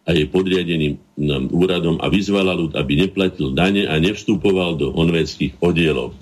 a 0.06 0.14
jej 0.14 0.30
podriadeným 0.30 0.94
úradom 1.50 1.98
a 1.98 2.06
vyzvala 2.06 2.54
ľud, 2.54 2.78
aby 2.78 3.02
neplatil 3.02 3.50
dane 3.50 3.90
a 3.90 3.98
nevstupoval 3.98 4.78
do 4.78 4.94
honvédských 4.94 5.58
oddielov. 5.58 6.14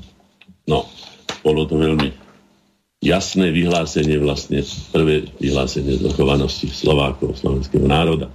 No, 0.65 0.89
bolo 1.45 1.69
to 1.69 1.77
veľmi 1.77 2.24
jasné 3.05 3.53
vyhlásenie, 3.53 4.17
vlastne 4.17 4.65
prvé 4.89 5.29
vyhlásenie 5.37 6.01
zvrchovanosti 6.01 6.73
Slovákov, 6.73 7.37
slovenského 7.37 7.85
národa. 7.85 8.33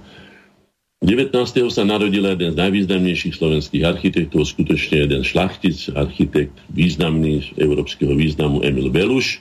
19. 1.00 1.32
sa 1.72 1.82
narodil 1.82 2.22
jeden 2.22 2.52
z 2.52 2.60
najvýznamnejších 2.60 3.34
slovenských 3.34 3.82
architektov, 3.88 4.46
skutočne 4.46 5.08
jeden 5.08 5.22
šlachtic, 5.24 5.90
architekt 5.96 6.54
významný 6.70 7.56
európskeho 7.56 8.12
významu 8.12 8.60
Emil 8.62 8.92
Beluš, 8.92 9.40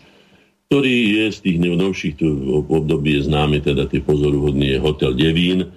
ktorý 0.71 0.97
je 1.19 1.25
z 1.35 1.39
tých 1.43 1.57
novších 1.59 2.15
období 2.71 3.19
je 3.19 3.27
známy, 3.27 3.59
teda 3.59 3.91
tie 3.91 3.99
pozoruhodný 3.99 4.71
je 4.71 4.79
Hotel 4.79 5.13
Devín, 5.19 5.67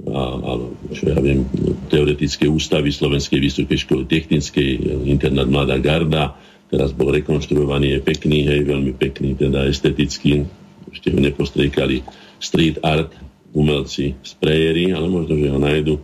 a, 0.00 0.22
a 0.36 0.50
čo 0.96 1.12
ja 1.12 1.18
viem, 1.20 1.44
teoretické 1.88 2.48
ústavy 2.48 2.92
Slovenskej 2.92 3.40
vysokej 3.40 3.84
školy 3.84 4.04
technickej, 4.08 4.80
internát 5.08 5.48
Mladá 5.48 5.76
Garda, 5.80 6.36
teraz 6.70 6.94
bol 6.94 7.10
rekonštruovaný, 7.10 7.98
je 7.98 8.00
pekný, 8.00 8.46
hej, 8.46 8.62
veľmi 8.62 8.94
pekný, 8.94 9.34
teda 9.34 9.66
estetický, 9.66 10.46
ešte 10.94 11.10
ho 11.10 11.18
nepostriekali 11.18 12.06
street 12.38 12.78
art 12.86 13.10
umelci 13.50 14.14
sprejery, 14.22 14.94
ale 14.94 15.10
možno, 15.10 15.34
že 15.34 15.50
ho 15.50 15.58
nájdu. 15.58 15.94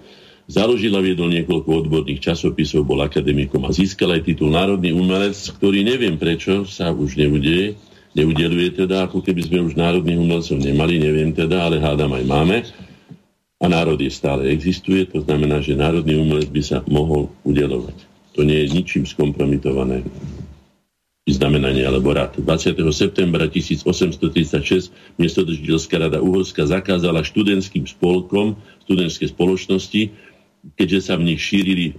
Založil 0.47 0.95
a 0.95 1.03
viedol 1.03 1.35
niekoľko 1.35 1.87
odborných 1.87 2.23
časopisov, 2.23 2.87
bol 2.87 3.03
akademikom 3.03 3.67
a 3.67 3.75
získal 3.75 4.15
aj 4.15 4.31
titul 4.31 4.55
Národný 4.55 4.95
umelec, 4.95 5.35
ktorý 5.35 5.83
neviem 5.83 6.15
prečo 6.19 6.63
sa 6.67 6.95
už 6.95 7.19
neudeje, 7.19 7.75
neudeluje 8.15 8.87
teda, 8.87 9.11
ako 9.11 9.27
keby 9.27 9.43
sme 9.43 9.59
už 9.67 9.75
národných 9.75 10.23
umelcov 10.23 10.57
nemali, 10.63 11.03
neviem 11.03 11.35
teda, 11.35 11.67
ale 11.67 11.83
hádam 11.83 12.15
aj 12.15 12.25
máme. 12.25 12.57
A 13.57 13.67
národ 13.67 13.99
je 13.99 14.13
stále 14.13 14.53
existuje, 14.53 15.03
to 15.09 15.25
znamená, 15.25 15.65
že 15.65 15.75
národný 15.75 16.15
umelec 16.15 16.47
by 16.53 16.63
sa 16.63 16.79
mohol 16.87 17.33
udelovať. 17.43 17.97
To 18.39 18.45
nie 18.45 18.63
je 18.63 18.69
ničím 18.71 19.03
skompromitované 19.09 20.05
znamenanie 21.26 21.83
alebo 21.83 22.14
rad. 22.14 22.38
20. 22.38 22.78
septembra 22.95 23.50
1836 23.50 24.95
miestodržiteľská 25.18 25.99
rada 25.99 26.23
Uhorska 26.23 26.71
zakázala 26.71 27.26
študentským 27.26 27.83
spolkom, 27.83 28.54
študentské 28.87 29.26
spoločnosti, 29.35 30.14
keďže 30.78 31.00
sa 31.11 31.18
v 31.18 31.35
nich 31.35 31.42
šírili 31.42 31.87
e, 31.90 31.95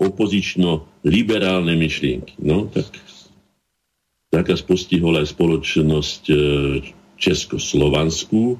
opozično-liberálne 0.00 1.76
myšlienky. 1.76 2.40
No, 2.40 2.72
tak 2.72 2.88
zákaz 4.32 4.64
postihol 4.64 5.20
aj 5.20 5.28
spoločnosť 5.28 6.22
e, 6.32 6.34
Českoslovanskú 7.20 8.56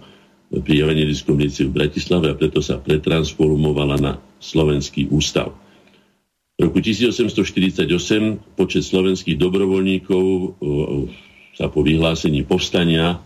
pri 0.49 0.75
evangelickom 0.85 1.37
v 1.37 1.73
Bratislave 1.73 2.33
a 2.33 2.37
preto 2.37 2.61
sa 2.61 2.77
pretransformovala 2.77 3.97
na 4.01 4.13
Slovenský 4.41 5.09
ústav. 5.13 5.53
V 6.59 6.67
roku 6.67 6.83
1848 6.83 7.87
počet 8.59 8.83
slovenských 8.83 9.39
dobrovoľníkov 9.39 10.59
sa 11.55 11.71
po 11.71 11.87
vyhlásení 11.87 12.43
povstania 12.43 13.23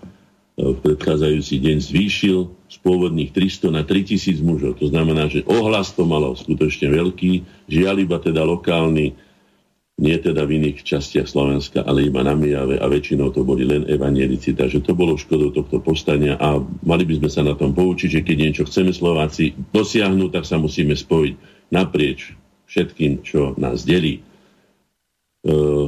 v 0.61 0.77
predchádzajúci 0.85 1.65
deň 1.65 1.77
zvýšil 1.81 2.39
z 2.69 2.77
pôvodných 2.85 3.33
300 3.33 3.73
na 3.73 3.89
3000 3.89 4.37
mužov. 4.45 4.77
To 4.85 4.93
znamená, 4.93 5.33
že 5.33 5.49
ohlas 5.49 5.97
to 5.97 6.05
malo 6.05 6.37
skutočne 6.37 6.93
veľký, 6.93 7.41
žiaľ 7.73 8.05
iba 8.05 8.21
teda 8.21 8.45
lokálny, 8.45 9.17
nie 9.97 10.17
teda 10.21 10.45
v 10.45 10.61
iných 10.61 10.85
častiach 10.85 11.25
Slovenska, 11.25 11.89
ale 11.89 12.05
iba 12.05 12.21
na 12.21 12.37
Mijave 12.37 12.77
a 12.77 12.85
väčšinou 12.85 13.33
to 13.33 13.49
boli 13.49 13.65
len 13.65 13.89
evanielici. 13.89 14.53
Takže 14.53 14.85
to 14.85 14.93
bolo 14.93 15.17
škodou 15.17 15.57
tohto 15.57 15.81
povstania 15.81 16.37
a 16.37 16.61
mali 16.85 17.09
by 17.09 17.25
sme 17.25 17.31
sa 17.33 17.41
na 17.41 17.57
tom 17.57 17.73
poučiť, 17.73 18.13
že 18.13 18.21
keď 18.21 18.37
niečo 18.37 18.69
chceme 18.69 18.93
Slováci 18.93 19.57
dosiahnuť, 19.73 20.37
tak 20.37 20.45
sa 20.45 20.61
musíme 20.61 20.93
spojiť 20.93 21.35
naprieč 21.73 22.37
všetkým, 22.73 23.21
čo 23.21 23.53
nás 23.61 23.85
delí. 23.85 24.19
E, 24.19 24.23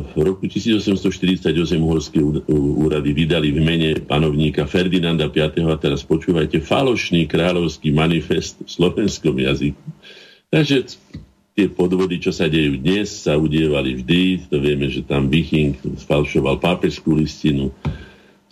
v 0.05 0.15
roku 0.21 0.45
1848 0.45 1.41
uhorské 1.81 2.21
úrady 2.53 3.11
vydali 3.17 3.49
v 3.57 3.61
mene 3.65 3.91
panovníka 4.05 4.69
Ferdinanda 4.69 5.33
V. 5.33 5.49
a 5.49 5.77
teraz 5.81 6.05
počúvajte 6.05 6.61
falošný 6.61 7.25
kráľovský 7.25 7.89
manifest 7.97 8.61
v 8.61 8.69
slovenskom 8.69 9.41
jazyku. 9.41 9.85
Takže 10.53 10.77
tie 11.57 11.67
podvody, 11.73 12.21
čo 12.21 12.35
sa 12.35 12.51
dejú 12.51 12.77
dnes, 12.77 13.25
sa 13.25 13.41
udievali 13.41 14.05
vždy. 14.05 14.53
To 14.53 14.61
vieme, 14.61 14.93
že 14.93 15.07
tam 15.07 15.33
Viching 15.33 15.81
sfalšoval 16.05 16.61
pápežskú 16.61 17.17
listinu 17.17 17.73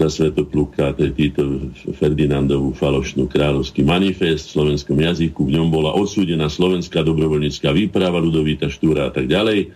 za 0.00 0.08
Svetopluka, 0.08 0.96
týto 0.96 1.68
Ferdinandovú 2.00 2.72
falošnú 2.72 3.28
kráľovský 3.28 3.84
manifest 3.84 4.50
v 4.50 4.54
slovenskom 4.60 4.96
jazyku. 4.96 5.46
V 5.46 5.54
ňom 5.60 5.68
bola 5.68 5.92
odsúdená 5.92 6.48
slovenská 6.48 7.04
dobrovoľnícka 7.04 7.68
výprava 7.70 8.16
Ludovita 8.16 8.72
Štúra 8.72 9.08
a 9.08 9.12
tak 9.12 9.28
ďalej. 9.28 9.70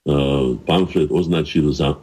Uh, 0.00 0.58
pamflet 0.66 1.12
označil 1.12 1.70
za 1.70 1.94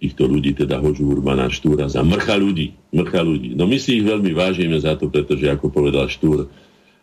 týchto 0.00 0.24
ľudí, 0.24 0.56
teda 0.56 0.80
Hožu 0.80 1.04
Urbana 1.04 1.52
Štúra, 1.52 1.84
za 1.84 2.00
mrcha 2.00 2.40
ľudí. 2.40 2.72
Mrcha 2.96 3.20
ľudí. 3.20 3.52
No 3.52 3.68
my 3.68 3.76
si 3.76 4.00
ich 4.00 4.04
veľmi 4.06 4.32
vážime 4.32 4.80
za 4.80 4.96
to, 4.96 5.12
pretože 5.12 5.44
ako 5.52 5.68
povedal 5.68 6.08
Štúr, 6.08 6.48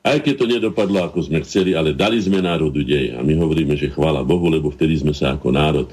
aj 0.02 0.24
keď 0.24 0.34
to 0.40 0.46
nedopadlo, 0.48 1.04
ako 1.04 1.20
sme 1.22 1.44
chceli, 1.44 1.76
ale 1.76 1.94
dali 1.94 2.18
sme 2.18 2.42
národu 2.42 2.80
dej. 2.82 3.14
A 3.14 3.22
my 3.22 3.38
hovoríme, 3.38 3.76
že 3.78 3.92
chvála 3.92 4.26
Bohu, 4.26 4.48
lebo 4.50 4.72
vtedy 4.72 4.98
sme 4.98 5.12
sa 5.12 5.36
ako 5.36 5.52
národ 5.52 5.88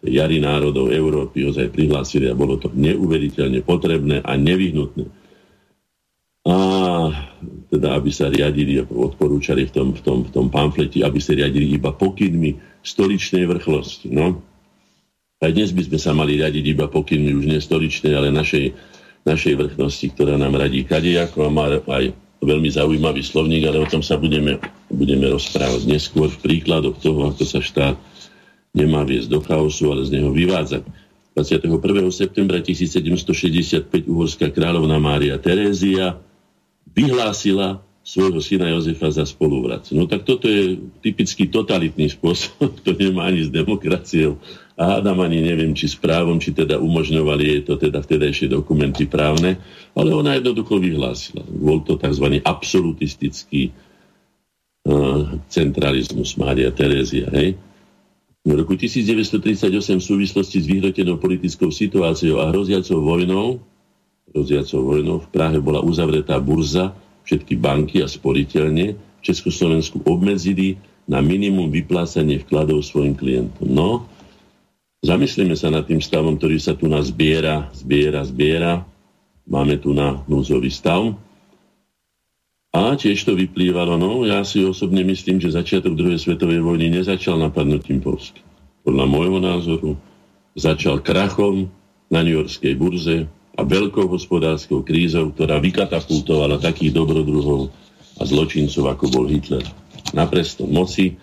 jary 0.00 0.40
národov 0.40 0.88
Európy 0.88 1.44
ozaj 1.44 1.68
prihlásili 1.72 2.32
a 2.32 2.38
bolo 2.38 2.56
to 2.56 2.72
neuveriteľne 2.72 3.60
potrebné 3.60 4.24
a 4.24 4.32
nevyhnutné. 4.36 5.04
A 6.48 6.56
teda, 7.68 8.00
aby 8.00 8.08
sa 8.08 8.32
riadili 8.32 8.80
odporúčali 8.80 9.68
v 9.68 9.72
tom, 9.72 9.88
v, 9.92 10.00
tom, 10.00 10.18
v 10.24 10.30
tom 10.32 10.46
pamflete, 10.48 11.04
aby 11.04 11.20
sa 11.20 11.36
riadili 11.36 11.76
iba 11.76 11.92
pokynmi 11.92 12.56
stoličnej 12.80 13.44
vrchlosti. 13.44 14.08
No. 14.08 14.40
Aj 15.40 15.52
dnes 15.52 15.72
by 15.76 15.84
sme 15.84 15.98
sa 16.00 16.16
mali 16.16 16.40
riadiť 16.40 16.64
iba 16.64 16.88
pokynmi 16.88 17.36
už 17.36 17.44
nie 17.44 17.60
stoličnej, 17.60 18.16
ale 18.16 18.32
našej, 18.32 18.72
našej 19.28 19.54
vrchnosti, 19.56 20.16
ktorá 20.16 20.40
nám 20.40 20.56
radí 20.56 20.88
kadejako 20.88 21.44
a 21.44 21.50
má 21.52 21.66
aj 21.76 22.16
veľmi 22.40 22.72
zaujímavý 22.72 23.20
slovník, 23.20 23.68
ale 23.68 23.84
o 23.84 23.88
tom 23.88 24.00
sa 24.00 24.16
budeme, 24.16 24.56
budeme 24.88 25.28
rozprávať 25.28 25.84
neskôr 25.84 26.32
v 26.32 26.40
príkladoch 26.40 26.96
toho, 27.04 27.28
ako 27.28 27.44
sa 27.44 27.60
štát 27.60 28.00
nemá 28.74 29.02
viesť 29.02 29.28
do 29.30 29.40
chaosu, 29.42 29.90
ale 29.90 30.06
z 30.06 30.20
neho 30.20 30.30
vyvádzať. 30.30 30.82
21. 31.34 32.10
septembra 32.10 32.58
1765 32.58 34.10
uhorská 34.10 34.50
kráľovna 34.50 34.98
Mária 34.98 35.38
Terézia 35.38 36.18
vyhlásila 36.90 37.86
svojho 38.02 38.42
syna 38.42 38.66
Jozefa 38.74 39.12
za 39.14 39.22
spoluvrac. 39.22 39.86
No 39.94 40.10
tak 40.10 40.26
toto 40.26 40.50
je 40.50 40.80
typický 40.98 41.46
totalitný 41.46 42.10
spôsob, 42.10 42.74
to 42.86 42.90
nemá 42.98 43.30
ani 43.30 43.46
s 43.46 43.50
demokraciou 43.52 44.42
a 44.80 44.96
hádam 44.96 45.20
ani 45.20 45.44
neviem, 45.44 45.76
či 45.76 45.92
s 45.92 45.94
právom, 45.94 46.40
či 46.40 46.56
teda 46.56 46.80
umožňovali 46.80 47.44
jej 47.44 47.60
to 47.68 47.76
teda 47.76 48.00
vtedajšie 48.00 48.48
dokumenty 48.48 49.04
právne, 49.04 49.60
ale 49.92 50.16
ona 50.16 50.40
jednoducho 50.40 50.80
vyhlásila. 50.80 51.44
Bol 51.46 51.84
to 51.84 52.00
tzv. 52.00 52.40
absolutistický 52.40 53.70
uh, 54.88 55.36
centralizmus 55.52 56.34
Mária 56.40 56.72
Terézia, 56.72 57.28
hej? 57.30 57.60
V 58.40 58.56
roku 58.56 58.72
1938 58.72 60.00
v 60.00 60.04
súvislosti 60.04 60.64
s 60.64 60.66
vyhrotenou 60.66 61.20
politickou 61.20 61.68
situáciou 61.68 62.40
a 62.40 62.48
hroziacou 62.48 63.04
vojnou, 63.04 63.60
hroziacou 64.32 64.80
vojnou 64.80 65.20
v 65.20 65.28
Prahe 65.28 65.60
bola 65.60 65.84
uzavretá 65.84 66.40
burza, 66.40 66.96
všetky 67.28 67.60
banky 67.60 68.00
a 68.00 68.08
sporiteľne 68.08 68.96
v 68.96 69.20
Československu 69.20 70.00
obmedzili 70.08 70.80
na 71.04 71.20
minimum 71.20 71.68
vyplácanie 71.68 72.40
vkladov 72.40 72.80
svojim 72.80 73.12
klientom. 73.12 73.68
No, 73.68 74.08
zamyslíme 75.04 75.52
sa 75.52 75.68
nad 75.68 75.84
tým 75.84 76.00
stavom, 76.00 76.40
ktorý 76.40 76.56
sa 76.56 76.72
tu 76.72 76.88
nás 76.88 77.12
zbiera, 77.12 77.68
zbiera, 77.76 78.24
zbiera. 78.24 78.88
Máme 79.44 79.76
tu 79.76 79.92
na 79.92 80.24
núzový 80.24 80.72
stav 80.72 81.12
a 82.70 82.94
tiež 82.94 83.26
to 83.26 83.34
vyplývalo, 83.34 83.98
no 83.98 84.22
ja 84.22 84.46
si 84.46 84.62
osobne 84.62 85.02
myslím, 85.02 85.42
že 85.42 85.50
začiatok 85.50 85.98
druhej 85.98 86.22
svetovej 86.22 86.62
vojny 86.62 86.86
nezačal 86.90 87.34
napadnutím 87.34 87.98
Polska. 87.98 88.38
Podľa 88.86 89.06
môjho 89.10 89.38
názoru 89.42 89.90
začal 90.54 91.02
krachom 91.02 91.66
na 92.06 92.22
New 92.22 92.38
Yorkskej 92.38 92.74
burze 92.78 93.26
a 93.58 93.60
veľkou 93.66 94.06
hospodárskou 94.06 94.86
krízou, 94.86 95.34
ktorá 95.34 95.58
vykatapultovala 95.58 96.62
takých 96.62 96.94
dobrodruhov 96.94 97.74
a 98.18 98.22
zločincov, 98.22 98.86
ako 98.86 99.04
bol 99.10 99.24
Hitler. 99.26 99.66
Na 100.14 100.30
prestom 100.30 100.70
moci, 100.70 101.18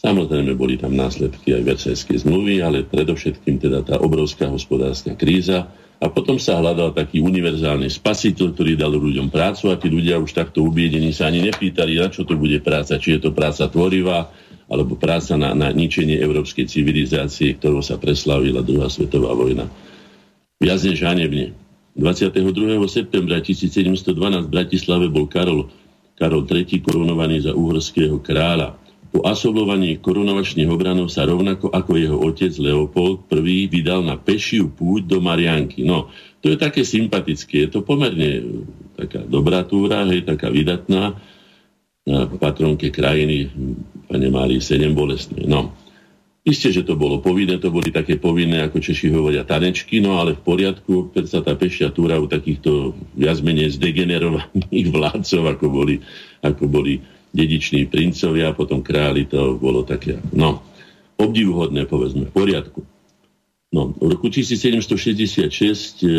samozrejme 0.00 0.56
boli 0.56 0.80
tam 0.80 0.96
následky 0.96 1.56
aj 1.56 1.62
Versajskej 1.76 2.24
zmluvy, 2.24 2.64
ale 2.64 2.88
predovšetkým 2.88 3.60
teda 3.60 3.84
tá 3.84 3.94
obrovská 4.00 4.48
hospodárska 4.48 5.12
kríza, 5.12 5.68
a 5.96 6.12
potom 6.12 6.36
sa 6.36 6.60
hľadal 6.60 6.92
taký 6.92 7.24
univerzálny 7.24 7.88
spasiteľ, 7.88 8.52
ktorý 8.52 8.76
dal 8.76 8.92
ľuďom 8.92 9.32
prácu 9.32 9.72
a 9.72 9.80
tí 9.80 9.88
ľudia 9.88 10.20
už 10.20 10.36
takto 10.36 10.60
ubiedení 10.60 11.08
sa 11.08 11.32
ani 11.32 11.40
nepýtali, 11.48 11.96
na 11.96 12.12
čo 12.12 12.28
to 12.28 12.36
bude 12.36 12.60
práca, 12.60 13.00
či 13.00 13.16
je 13.16 13.20
to 13.24 13.30
práca 13.32 13.64
tvorivá, 13.64 14.28
alebo 14.68 14.98
práca 14.98 15.38
na, 15.40 15.56
na 15.56 15.72
ničenie 15.72 16.20
európskej 16.20 16.68
civilizácie, 16.68 17.56
ktorou 17.56 17.80
sa 17.80 17.96
preslavila 17.96 18.60
druhá 18.60 18.92
svetová 18.92 19.32
vojna. 19.32 19.70
Viac 20.60 20.80
než 20.84 21.00
hanebne. 21.00 21.56
22. 21.96 22.44
septembra 22.92 23.40
1712 23.40 24.12
v 24.44 24.52
Bratislave 24.52 25.08
bol 25.08 25.24
Karol, 25.32 25.72
Karol 26.12 26.44
III 26.44 26.84
korunovaný 26.84 27.48
za 27.48 27.56
uhorského 27.56 28.20
kráľa. 28.20 28.76
Po 29.12 29.24
asolovaní 29.24 29.98
korunovačných 30.02 30.70
obranov 30.70 31.08
sa 31.08 31.24
rovnako 31.24 31.70
ako 31.70 31.92
jeho 31.96 32.18
otec 32.18 32.52
Leopold 32.58 33.26
I 33.30 33.70
vydal 33.70 34.02
na 34.02 34.18
pešiu 34.18 34.72
púť 34.72 35.06
do 35.06 35.18
Marianky. 35.22 35.86
No, 35.86 36.10
to 36.42 36.52
je 36.52 36.56
také 36.58 36.82
sympatické, 36.86 37.66
je 37.66 37.70
to 37.74 37.80
pomerne 37.82 38.62
taká 38.96 39.24
dobrá 39.24 39.66
túra, 39.66 40.06
hej, 40.08 40.24
taká 40.24 40.50
vydatná 40.50 41.18
na 42.06 42.18
patronke 42.30 42.94
krajiny, 42.94 43.50
pane 44.06 44.26
Márii 44.30 44.62
Sedem 44.62 44.94
bolestnej. 44.94 45.42
No, 45.44 45.74
Isté, 46.46 46.70
že 46.70 46.86
to 46.86 46.94
bolo 46.94 47.18
povinné, 47.18 47.58
to 47.58 47.74
boli 47.74 47.90
také 47.90 48.22
povinné, 48.22 48.62
ako 48.62 48.78
Češi 48.78 49.10
hovoria, 49.10 49.42
tanečky, 49.42 49.98
no 49.98 50.22
ale 50.22 50.38
v 50.38 50.46
poriadku, 50.46 51.10
keď 51.10 51.24
sa 51.26 51.42
tá 51.42 51.58
pešia 51.58 51.90
túra 51.90 52.22
u 52.22 52.30
takýchto 52.30 52.94
viac 53.18 53.42
menej 53.42 53.74
zdegenerovaných 53.74 54.88
vládcov, 54.94 55.42
ako 55.42 55.66
boli, 55.66 55.98
ako 56.46 56.70
boli 56.70 57.02
dediční 57.36 57.84
princovia, 57.92 58.56
potom 58.56 58.80
králi, 58.80 59.28
to 59.28 59.60
bolo 59.60 59.84
také, 59.84 60.16
no, 60.32 60.64
obdivuhodné, 61.20 61.84
povedzme, 61.84 62.28
v 62.28 62.32
poriadku. 62.32 62.80
No, 63.68 63.92
v 63.92 64.16
roku 64.16 64.32
1766 64.32 66.00
e, 66.00 66.16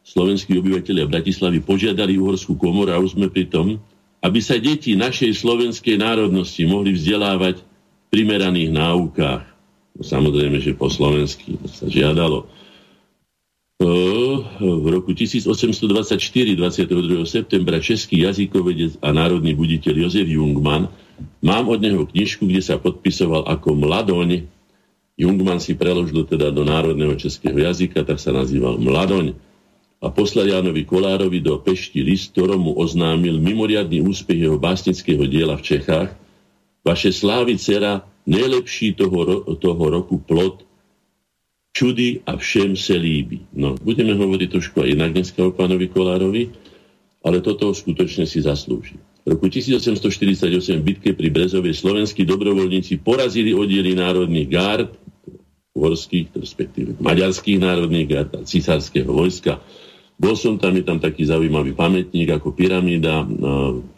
slovenskí 0.00 0.56
obyvateľia 0.56 1.04
Bratislavy 1.04 1.60
požiadali 1.60 2.16
uhorskú 2.16 2.56
komoru 2.56 2.96
a 2.96 3.02
už 3.02 3.20
sme 3.20 3.28
pri 3.28 3.52
tom, 3.52 3.76
aby 4.24 4.40
sa 4.40 4.56
deti 4.56 4.96
našej 4.96 5.36
slovenskej 5.36 6.00
národnosti 6.00 6.64
mohli 6.64 6.96
vzdelávať 6.96 7.60
primeraných 8.08 8.72
náukách. 8.72 9.44
No, 9.98 10.00
samozrejme, 10.00 10.64
že 10.64 10.72
po 10.72 10.88
slovensky 10.88 11.60
sa 11.68 11.84
žiadalo. 11.84 12.48
V 13.84 14.86
roku 14.88 15.12
1824, 15.12 16.16
22. 16.56 17.28
septembra, 17.28 17.76
český 17.84 18.24
jazykovedec 18.24 18.96
a 19.04 19.12
národný 19.12 19.52
buditeľ 19.52 20.08
Jozef 20.08 20.24
Jungmann, 20.24 20.88
mám 21.44 21.68
od 21.68 21.84
neho 21.84 22.08
knižku, 22.08 22.48
kde 22.48 22.64
sa 22.64 22.80
podpisoval 22.80 23.44
ako 23.44 23.76
Mladoň. 23.76 24.48
Jungmann 25.20 25.60
si 25.60 25.76
preložil 25.76 26.24
teda 26.24 26.48
do 26.48 26.64
národného 26.64 27.12
českého 27.20 27.60
jazyka, 27.60 28.08
tak 28.08 28.16
sa 28.16 28.32
nazýval 28.32 28.80
Mladoň. 28.80 29.36
A 30.00 30.08
poslal 30.08 30.48
Jánovi 30.48 30.88
Kolárovi 30.88 31.44
do 31.44 31.60
Pešti 31.60 32.00
list, 32.00 32.32
ktoromu 32.32 32.80
oznámil 32.80 33.36
mimoriadný 33.36 34.00
úspech 34.00 34.48
jeho 34.48 34.56
básnického 34.56 35.28
diela 35.28 35.60
v 35.60 35.76
Čechách, 35.76 36.24
Vaše 36.84 37.16
slávy, 37.16 37.56
dcera, 37.56 38.04
najlepší 38.28 38.92
toho, 38.92 39.40
toho 39.56 39.84
roku 39.88 40.20
plot, 40.20 40.68
čudy 41.74 42.22
a 42.22 42.38
všem 42.38 42.78
se 42.78 42.94
líbi. 42.94 43.42
No, 43.50 43.74
budeme 43.74 44.14
hovoriť 44.14 44.48
trošku 44.48 44.78
aj 44.78 44.94
inak 44.94 45.10
dneska 45.10 45.42
o 45.42 45.50
pánovi 45.50 45.90
Kolárovi, 45.90 46.54
ale 47.26 47.42
toto 47.42 47.74
skutočne 47.74 48.30
si 48.30 48.38
zaslúži. 48.38 48.94
V 49.26 49.34
roku 49.34 49.50
1848 49.50 50.78
v 50.78 50.84
bitke 50.84 51.10
pri 51.18 51.28
Brezovej 51.34 51.74
slovenskí 51.74 52.22
dobrovoľníci 52.22 53.02
porazili 53.02 53.50
oddiely 53.50 53.98
národných 53.98 54.48
gárd, 54.48 54.90
horských, 55.74 56.30
respektíve 56.38 56.94
maďarských 57.02 57.58
národných 57.58 58.06
gárd 58.06 58.30
a 58.38 58.40
cisárskeho 58.46 59.10
vojska. 59.10 59.58
Bol 60.14 60.38
som 60.38 60.54
tam, 60.54 60.78
je 60.78 60.86
tam 60.86 61.02
taký 61.02 61.26
zaujímavý 61.26 61.74
pamätník 61.74 62.30
ako 62.30 62.54
pyramída, 62.54 63.26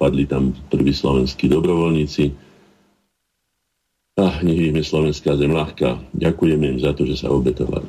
padli 0.01 0.25
tam 0.25 0.57
prví 0.73 0.97
slovenskí 0.97 1.45
dobrovoľníci 1.53 2.46
Ach, 4.17 4.41
nech 4.41 4.57
im 4.57 4.81
je 4.81 4.89
slovenská 4.89 5.37
zem 5.37 5.53
ľahká. 5.53 6.01
Ďakujeme 6.17 6.73
im 6.73 6.79
za 6.81 6.97
to, 6.97 7.05
že 7.05 7.21
sa 7.21 7.29
obetovali. 7.29 7.85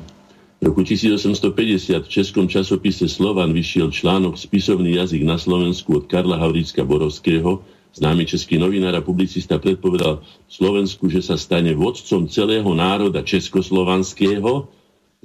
V 0.60 0.62
roku 0.68 0.84
1850 0.84 2.04
v 2.04 2.10
českom 2.12 2.44
časopise 2.44 3.08
Slovan 3.08 3.56
vyšiel 3.56 3.88
článok 3.88 4.36
Spisovný 4.36 5.00
jazyk 5.00 5.24
na 5.24 5.40
Slovensku 5.40 5.96
od 5.96 6.04
Karla 6.04 6.36
Havrícka 6.36 6.84
Borovského. 6.84 7.64
Známy 7.96 8.28
český 8.28 8.60
novinár 8.60 8.92
a 8.92 9.00
publicista 9.00 9.56
predpovedal 9.56 10.20
Slovensku, 10.52 11.08
že 11.08 11.24
sa 11.24 11.40
stane 11.40 11.72
vodcom 11.72 12.28
celého 12.28 12.68
národa 12.76 13.24
českoslovanského. 13.24 14.68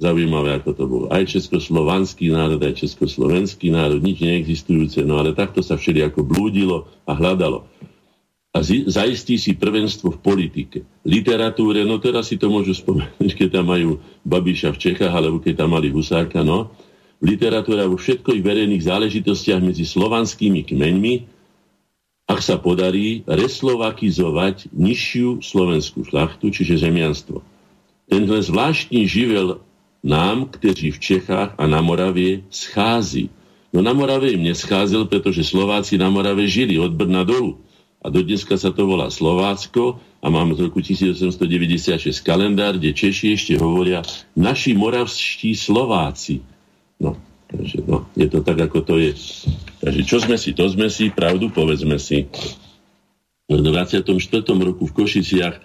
Zaujímavé, 0.00 0.56
ako 0.56 0.70
to 0.72 0.84
bolo. 0.88 1.06
Aj 1.12 1.20
českoslovanský 1.20 2.32
národ, 2.32 2.64
aj 2.64 2.80
československý 2.80 3.68
národ, 3.68 4.00
nič 4.00 4.24
neexistujúce, 4.24 5.04
no 5.04 5.20
ale 5.20 5.36
takto 5.36 5.60
sa 5.60 5.76
všelijako 5.76 6.24
blúdilo 6.24 6.88
a 7.04 7.12
hľadalo 7.12 7.73
a 8.54 8.62
zaistí 8.62 9.34
si 9.34 9.58
prvenstvo 9.58 10.14
v 10.14 10.22
politike. 10.22 10.78
Literatúre, 11.02 11.82
no 11.82 11.98
teraz 11.98 12.30
si 12.30 12.38
to 12.38 12.46
môžu 12.46 12.70
spomenúť, 12.70 13.30
keď 13.34 13.48
tam 13.58 13.74
majú 13.74 13.98
Babiša 14.22 14.70
v 14.70 14.78
Čechách, 14.78 15.10
alebo 15.10 15.42
keď 15.42 15.66
tam 15.66 15.74
mali 15.74 15.90
Husáka, 15.90 16.46
no. 16.46 16.70
V 17.18 17.34
literatúre 17.34 17.82
vo 17.90 17.98
všetkých 17.98 18.46
verejných 18.46 18.86
záležitostiach 18.86 19.58
medzi 19.58 19.82
slovanskými 19.82 20.62
kmeňmi, 20.70 21.14
ak 22.30 22.40
sa 22.40 22.54
podarí 22.62 23.26
reslovakizovať 23.26 24.70
nižšiu 24.70 25.42
slovenskú 25.42 26.06
šlachtu, 26.06 26.54
čiže 26.54 26.78
zemianstvo. 26.78 27.42
Tenhle 28.06 28.38
zvláštní 28.38 29.02
živel 29.10 29.66
nám, 30.06 30.46
kteří 30.54 30.94
v 30.94 31.02
Čechách 31.02 31.58
a 31.58 31.64
na 31.66 31.82
Moravie 31.82 32.46
schází. 32.54 33.34
No 33.74 33.82
na 33.82 33.90
Morave 33.90 34.30
im 34.30 34.46
nescházel, 34.46 35.10
pretože 35.10 35.42
Slováci 35.42 35.98
na 35.98 36.06
Morave 36.06 36.46
žili 36.46 36.78
od 36.78 36.94
Brna 36.94 37.26
dolu 37.26 37.58
a 38.04 38.12
do 38.12 38.20
dneska 38.20 38.60
sa 38.60 38.68
to 38.68 38.84
volá 38.84 39.08
Slovácko 39.08 39.96
a 40.20 40.28
máme 40.28 40.52
z 40.52 40.68
roku 40.68 40.84
1896 40.84 42.20
kalendár, 42.20 42.76
kde 42.76 42.92
Češi 42.92 43.32
ešte 43.32 43.56
hovoria 43.56 44.04
naši 44.36 44.76
moravští 44.76 45.56
Slováci. 45.56 46.44
No, 47.00 47.16
takže 47.48 47.80
no, 47.88 48.04
je 48.12 48.28
to 48.28 48.44
tak, 48.44 48.60
ako 48.60 48.84
to 48.84 49.00
je. 49.00 49.16
Takže 49.80 50.02
čo 50.04 50.20
sme 50.20 50.36
si, 50.36 50.52
to 50.52 50.68
sme 50.68 50.92
si, 50.92 51.08
pravdu 51.08 51.48
povedzme 51.48 51.96
si. 51.96 52.28
V 53.48 53.60
24. 53.60 54.04
roku 54.44 54.84
v 54.84 54.92
Košiciach 54.92 55.54
e, 55.56 55.60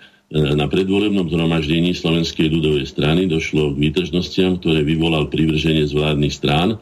na 0.56 0.68
predvolebnom 0.72 1.28
zhromaždení 1.28 1.92
Slovenskej 1.92 2.48
ľudovej 2.52 2.88
strany 2.88 3.28
došlo 3.28 3.76
k 3.76 3.84
výtržnostiam, 3.88 4.60
ktoré 4.64 4.84
vyvolal 4.88 5.28
privrženie 5.28 5.84
z 5.88 5.92
vládnych 5.92 6.32
strán 6.32 6.80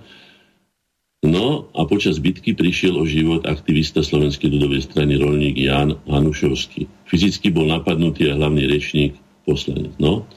No 1.26 1.66
a 1.74 1.82
počas 1.90 2.22
bitky 2.22 2.54
prišiel 2.54 2.94
o 2.94 3.06
život 3.10 3.50
aktivista 3.50 4.06
Slovenskej 4.06 4.54
ľudovej 4.54 4.86
strany 4.86 5.18
rolník 5.18 5.58
Jan 5.58 5.98
Hanušovský. 6.06 6.86
Fyzicky 7.10 7.50
bol 7.50 7.66
napadnutý 7.74 8.30
a 8.30 8.38
hlavný 8.38 8.70
rečník 8.70 9.18
poslanec. 9.42 9.98
No, 9.98 10.30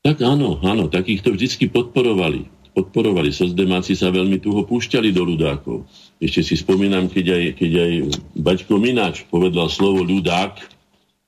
tak 0.00 0.24
áno, 0.24 0.60
áno, 0.64 0.88
takýchto 0.88 1.36
vždycky 1.36 1.68
podporovali. 1.68 2.48
Podporovali. 2.72 3.28
Sozdemáci 3.32 3.92
sa 3.96 4.08
veľmi 4.12 4.40
tuho 4.40 4.64
púšťali 4.64 5.12
do 5.12 5.24
ľudákov. 5.24 5.88
Ešte 6.16 6.40
si 6.44 6.54
spomínam, 6.56 7.08
keď 7.08 7.26
aj, 7.36 7.44
keď 7.60 7.72
aj 7.76 7.92
Baťko 8.40 8.76
Mináč 8.80 9.24
povedal 9.28 9.68
slovo 9.68 10.00
ľudák, 10.00 10.60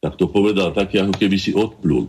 tak 0.00 0.12
to 0.16 0.28
povedal 0.28 0.72
také, 0.76 1.00
ako 1.00 1.12
keby 1.16 1.36
si 1.40 1.52
odplul. 1.52 2.08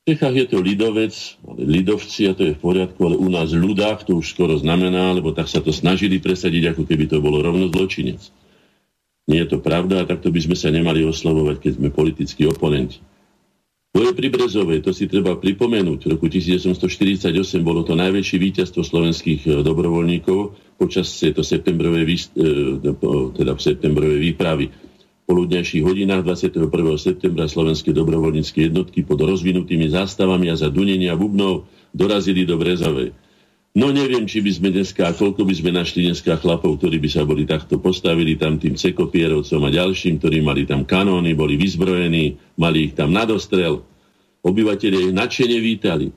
V 0.00 0.16
Čechách 0.16 0.32
je 0.32 0.46
to 0.48 0.58
lidovec, 0.64 1.12
lidovci 1.60 2.24
a 2.24 2.32
to 2.32 2.48
je 2.48 2.56
v 2.56 2.62
poriadku, 2.64 2.98
ale 3.04 3.20
u 3.20 3.28
nás 3.28 3.52
ľudách 3.52 4.08
to 4.08 4.16
už 4.16 4.32
skoro 4.32 4.56
znamená, 4.56 5.12
lebo 5.12 5.36
tak 5.36 5.44
sa 5.44 5.60
to 5.60 5.76
snažili 5.76 6.16
presadiť, 6.16 6.72
ako 6.72 6.88
keby 6.88 7.04
to 7.04 7.20
bolo 7.20 7.44
rovno 7.44 7.68
zločinec. 7.68 8.32
Nie 9.28 9.44
je 9.44 9.52
to 9.52 9.58
pravda 9.60 10.02
a 10.02 10.08
takto 10.08 10.32
by 10.32 10.40
sme 10.40 10.56
sa 10.56 10.72
nemali 10.72 11.04
oslovovať, 11.04 11.56
keď 11.60 11.72
sme 11.76 11.88
politickí 11.92 12.48
oponenti. 12.48 13.04
Boje 13.90 14.14
pri 14.14 14.30
Brezovej, 14.30 14.86
to 14.86 14.94
si 14.94 15.10
treba 15.10 15.34
pripomenúť. 15.34 16.06
V 16.06 16.10
roku 16.14 16.30
1848 16.30 17.34
bolo 17.60 17.82
to 17.82 17.98
najväčšie 17.98 18.38
víťazstvo 18.38 18.86
slovenských 18.86 19.40
e, 19.44 19.48
dobrovoľníkov 19.66 20.38
počas 20.78 21.10
tejto 21.10 21.42
septembrovej, 21.42 22.06
e, 22.06 22.88
teda 23.34 23.52
septembrovej 23.58 24.18
výpravy 24.30 24.89
poludnejších 25.30 25.86
hodinách 25.86 26.26
21. 26.26 26.66
septembra 26.98 27.46
slovenské 27.46 27.94
dobrovoľnícke 27.94 28.66
jednotky 28.66 29.06
pod 29.06 29.22
rozvinutými 29.22 29.86
zástavami 29.86 30.50
a 30.50 30.58
za 30.58 30.66
dunenia 30.74 31.14
bubnov 31.14 31.70
dorazili 31.94 32.42
do 32.42 32.58
Brezovej. 32.58 33.14
No 33.70 33.94
neviem, 33.94 34.26
či 34.26 34.42
by 34.42 34.50
sme 34.50 34.68
dneska, 34.74 35.06
a 35.06 35.14
koľko 35.14 35.46
by 35.46 35.54
sme 35.54 35.70
našli 35.70 36.10
dneska 36.10 36.34
chlapov, 36.42 36.82
ktorí 36.82 36.98
by 36.98 37.06
sa 37.06 37.22
boli 37.22 37.46
takto 37.46 37.78
postavili 37.78 38.34
tam 38.34 38.58
tým 38.58 38.74
cekopierovcom 38.74 39.62
a 39.62 39.70
ďalším, 39.70 40.18
ktorí 40.18 40.42
mali 40.42 40.66
tam 40.66 40.82
kanóny, 40.82 41.38
boli 41.38 41.54
vyzbrojení, 41.54 42.58
mali 42.58 42.90
ich 42.90 42.98
tam 42.98 43.14
nadostrel. 43.14 43.86
Obyvateľe 44.42 44.98
ich 45.06 45.12
nadšene 45.14 45.62
vítali. 45.62 46.10
E, 46.10 46.14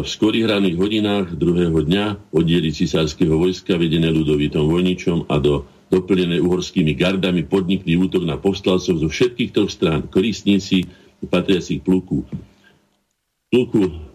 v 0.00 0.06
skorých 0.08 0.48
raných 0.48 0.80
hodinách 0.80 1.26
druhého 1.36 1.76
dňa 1.84 2.32
oddiely 2.32 2.72
cisárskeho 2.72 3.36
vojska 3.36 3.76
vedené 3.76 4.08
ľudovitom 4.08 4.64
vojničom 4.64 5.28
a 5.28 5.36
do 5.36 5.68
doplnené 5.94 6.42
uhorskými 6.42 6.98
gardami, 6.98 7.46
podnikli 7.46 7.94
útok 7.94 8.26
na 8.26 8.34
povstalcov 8.34 8.98
zo 8.98 9.08
všetkých 9.08 9.54
troch 9.54 9.70
strán, 9.70 10.10
koristníci 10.10 10.90
patriacich 11.30 11.80
pluku. 11.80 12.26
Pluku 13.48 14.14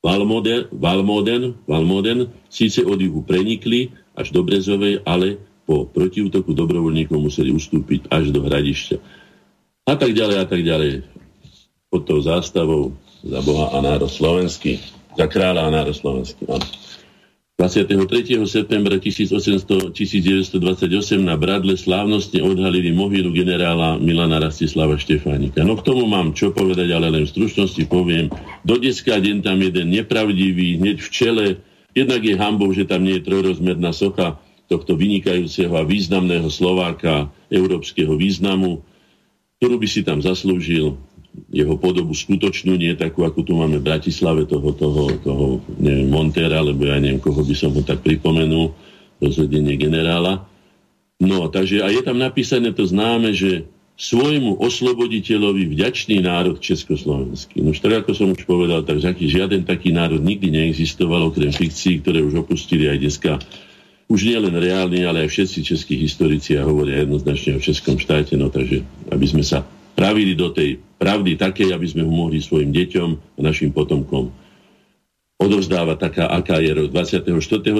Valmoden, 0.00 0.72
Valmoden, 0.72 1.60
Valmoden 1.68 2.32
síce 2.48 2.80
od 2.80 2.96
juhu 2.96 3.20
prenikli 3.20 3.92
až 4.16 4.32
do 4.32 4.40
Brezovej, 4.40 5.04
ale 5.04 5.36
po 5.68 5.84
protiútoku 5.84 6.56
dobrovoľníkov 6.56 7.20
museli 7.20 7.52
ustúpiť 7.52 8.08
až 8.08 8.32
do 8.32 8.40
hradišťa. 8.44 8.96
A 9.86 9.92
tak 9.96 10.16
ďalej, 10.16 10.36
a 10.40 10.46
tak 10.48 10.60
ďalej. 10.64 11.04
Pod 11.92 12.02
tou 12.08 12.18
zástavou 12.24 12.96
za 13.20 13.40
Boha 13.44 13.76
a 13.76 13.78
národ 13.84 14.08
slovenský. 14.08 14.80
Za 15.20 15.28
kráľa 15.28 15.68
a 15.68 15.74
národ 15.74 15.92
slovenský. 15.92 16.48
Áno. 16.48 16.64
23. 17.60 18.40
septembra 18.48 18.96
1800, 18.96 19.92
1928 19.92 21.20
na 21.20 21.36
Bradle 21.36 21.76
slávnostne 21.76 22.40
odhalili 22.40 22.88
mohylu 22.88 23.36
generála 23.36 24.00
Milana 24.00 24.40
Rastislava 24.40 24.96
Štefánika. 24.96 25.60
No 25.60 25.76
k 25.76 25.84
tomu 25.84 26.08
mám 26.08 26.32
čo 26.32 26.56
povedať, 26.56 26.88
ale 26.88 27.12
len 27.12 27.28
v 27.28 27.32
stručnosti 27.36 27.84
poviem. 27.84 28.32
Do 28.64 28.80
dneska 28.80 29.20
deň 29.20 29.44
tam 29.44 29.60
jeden 29.60 29.92
nepravdivý, 29.92 30.80
hneď 30.80 31.04
v 31.04 31.08
čele. 31.12 31.46
Jednak 31.92 32.24
je 32.24 32.32
hambou, 32.40 32.72
že 32.72 32.88
tam 32.88 33.04
nie 33.04 33.20
je 33.20 33.28
trojrozmerná 33.28 33.92
socha 33.92 34.40
tohto 34.64 34.96
vynikajúceho 34.96 35.76
a 35.76 35.84
významného 35.84 36.48
Slováka 36.48 37.28
európskeho 37.52 38.16
významu, 38.16 38.80
ktorú 39.60 39.76
by 39.76 39.88
si 39.90 40.00
tam 40.00 40.24
zaslúžil 40.24 40.96
jeho 41.50 41.74
podobu 41.78 42.10
skutočnú, 42.14 42.74
nie 42.74 42.94
takú, 42.98 43.22
ako 43.22 43.46
tu 43.46 43.52
máme 43.54 43.78
v 43.78 43.86
Bratislave, 43.86 44.46
toho, 44.46 44.74
toho, 44.74 45.14
toho 45.22 45.44
neviem, 45.78 46.10
Montera, 46.10 46.62
alebo 46.62 46.86
ja 46.86 46.98
neviem, 46.98 47.22
koho 47.22 47.42
by 47.42 47.54
som 47.54 47.70
ho 47.74 47.82
tak 47.86 48.02
pripomenul, 48.02 48.74
rozvedenie 49.22 49.78
generála. 49.78 50.46
No, 51.20 51.46
takže 51.52 51.84
a 51.84 51.92
je 51.92 52.00
tam 52.00 52.16
napísané 52.16 52.72
to 52.72 52.82
známe, 52.88 53.30
že 53.36 53.68
svojmu 54.00 54.56
osloboditeľovi 54.56 55.76
vďačný 55.76 56.24
národ 56.24 56.56
československý. 56.56 57.60
No 57.60 57.76
tak 57.76 58.06
ako 58.06 58.10
som 58.16 58.28
už 58.32 58.48
povedal, 58.48 58.80
tak 58.80 58.96
žiaden 59.20 59.68
taký 59.68 59.92
národ 59.92 60.24
nikdy 60.24 60.48
neexistoval, 60.48 61.28
okrem 61.28 61.52
fikcií, 61.52 62.00
ktoré 62.00 62.24
už 62.24 62.48
opustili 62.48 62.88
aj 62.88 62.98
dneska 62.98 63.32
už 64.10 64.26
nie 64.26 64.34
len 64.42 64.50
reálni, 64.50 65.06
ale 65.06 65.22
aj 65.22 65.30
všetci 65.30 65.58
českí 65.62 65.94
historici 65.94 66.58
a 66.58 66.66
hovoria 66.66 67.06
jednoznačne 67.06 67.54
o 67.54 67.62
českom 67.62 67.94
štáte, 67.94 68.34
no 68.34 68.50
takže 68.50 68.82
aby 69.06 69.26
sme 69.30 69.46
sa 69.46 69.62
pravili 69.94 70.34
do 70.34 70.50
tej 70.50 70.82
pravdy 71.00 71.40
takej, 71.40 71.72
aby 71.72 71.86
sme 71.88 72.04
ho 72.04 72.12
mohli 72.12 72.44
svojim 72.44 72.68
deťom 72.68 73.08
a 73.16 73.40
našim 73.40 73.72
potomkom 73.72 74.28
odovzdávať 75.40 75.96
taká, 75.96 76.24
aká 76.28 76.60
je. 76.60 76.76
24. 76.76 77.24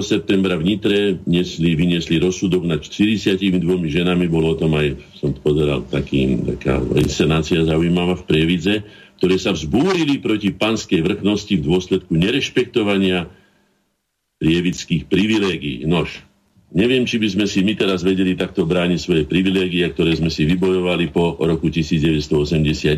septembra 0.00 0.56
v 0.56 0.64
Nitre 0.64 1.20
nesli, 1.28 1.76
vyniesli 1.76 2.16
rozsudok 2.16 2.64
nad 2.64 2.80
42 2.80 3.60
ženami, 3.84 4.24
bolo 4.32 4.56
o 4.56 4.58
tom 4.58 4.72
aj, 4.72 4.96
som 5.20 5.36
pozeral, 5.36 5.84
taký, 5.84 6.40
taká 6.56 6.80
inscenácia 6.96 7.60
zaujímavá 7.60 8.16
v 8.16 8.24
Prievidze, 8.24 8.74
ktoré 9.20 9.36
sa 9.36 9.52
vzbúrili 9.52 10.16
proti 10.24 10.48
panskej 10.56 11.04
vrchnosti 11.04 11.60
v 11.60 11.66
dôsledku 11.68 12.16
nerešpektovania 12.16 13.28
prievických 14.40 15.04
privilégií. 15.04 15.84
Nož, 15.84 16.24
Neviem, 16.70 17.02
či 17.02 17.18
by 17.18 17.28
sme 17.34 17.46
si 17.50 17.66
my 17.66 17.74
teraz 17.74 18.06
vedeli 18.06 18.38
takto 18.38 18.62
brániť 18.62 18.98
svoje 19.02 19.22
privilégie, 19.26 19.82
ktoré 19.90 20.14
sme 20.14 20.30
si 20.30 20.46
vybojovali 20.46 21.10
po 21.10 21.34
roku 21.42 21.66
1989 21.66 22.94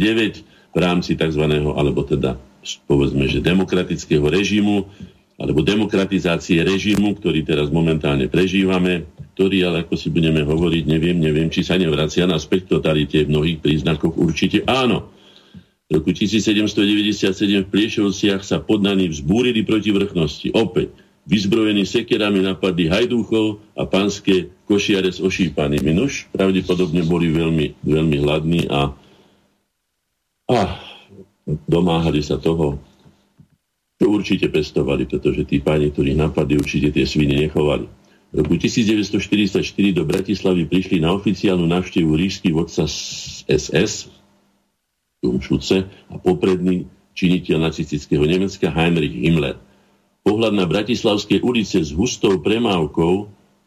v 0.72 0.76
rámci 0.76 1.16
tzv. 1.16 1.44
alebo 1.72 2.04
teda 2.04 2.37
povedzme, 2.85 3.24
že 3.32 3.40
demokratického 3.40 4.28
režimu 4.28 4.85
alebo 5.40 5.64
demokratizácie 5.64 6.61
režimu, 6.61 7.16
ktorý 7.16 7.42
teraz 7.42 7.72
momentálne 7.72 8.28
prežívame, 8.28 9.08
ktorý, 9.35 9.64
ale 9.64 9.88
ako 9.88 9.96
si 9.96 10.12
budeme 10.12 10.44
hovoriť, 10.44 10.85
neviem, 10.85 11.16
neviem, 11.16 11.48
či 11.48 11.64
sa 11.64 11.80
nevracia 11.80 12.28
na 12.28 12.37
späť 12.37 12.76
totalite 12.78 13.24
v 13.24 13.32
mnohých 13.32 13.58
príznakoch, 13.64 14.12
určite 14.20 14.68
áno. 14.68 15.08
V 15.88 15.98
roku 15.98 16.12
1797 16.12 17.64
v 17.64 17.68
Pliešovciach 17.72 18.44
sa 18.44 18.61
poddaní 18.61 19.08
vzbúrili 19.08 19.64
proti 19.64 19.90
vrchnosti. 19.90 20.52
Opäť, 20.52 20.92
vyzbrojení 21.22 21.87
sekerami 21.87 22.42
napadli 22.42 22.90
hajdúchov 22.90 23.62
a 23.78 23.87
pánske 23.87 24.50
košiare 24.66 25.14
s 25.14 25.22
ošípanými. 25.22 25.94
Nož 25.94 26.26
pravdepodobne 26.35 27.06
boli 27.06 27.30
veľmi, 27.30 27.78
veľmi 27.87 28.16
hladní 28.26 28.61
a, 28.66 28.90
a 30.50 30.58
domáhali 31.70 32.26
sa 32.26 32.42
toho, 32.42 32.82
čo 34.02 34.04
určite 34.11 34.50
pestovali, 34.50 35.06
pretože 35.06 35.46
tí 35.46 35.62
páni, 35.62 35.94
ktorí 35.94 36.18
napadli, 36.18 36.58
určite 36.58 36.90
tie 36.90 37.06
sviny 37.06 37.46
nechovali. 37.46 37.87
V 38.32 38.42
roku 38.42 38.56
1944 38.58 39.62
do 39.94 40.02
Bratislavy 40.08 40.66
prišli 40.66 41.04
na 41.04 41.14
oficiálnu 41.14 41.68
návštevu 41.68 42.11
ríšsky 42.16 42.50
vodca 42.50 42.88
SS, 43.46 44.11
Šuce 45.22 45.87
a 46.11 46.18
popredný 46.18 46.90
činiteľ 47.14 47.70
nacistického 47.70 48.26
Nemecka 48.26 48.74
Heinrich 48.74 49.14
Himmler– 49.14 49.54
Pohľad 50.22 50.54
na 50.54 50.70
Bratislavské 50.70 51.42
ulice 51.42 51.82
s 51.82 51.90
hustou 51.90 52.38
premávkou 52.38 53.14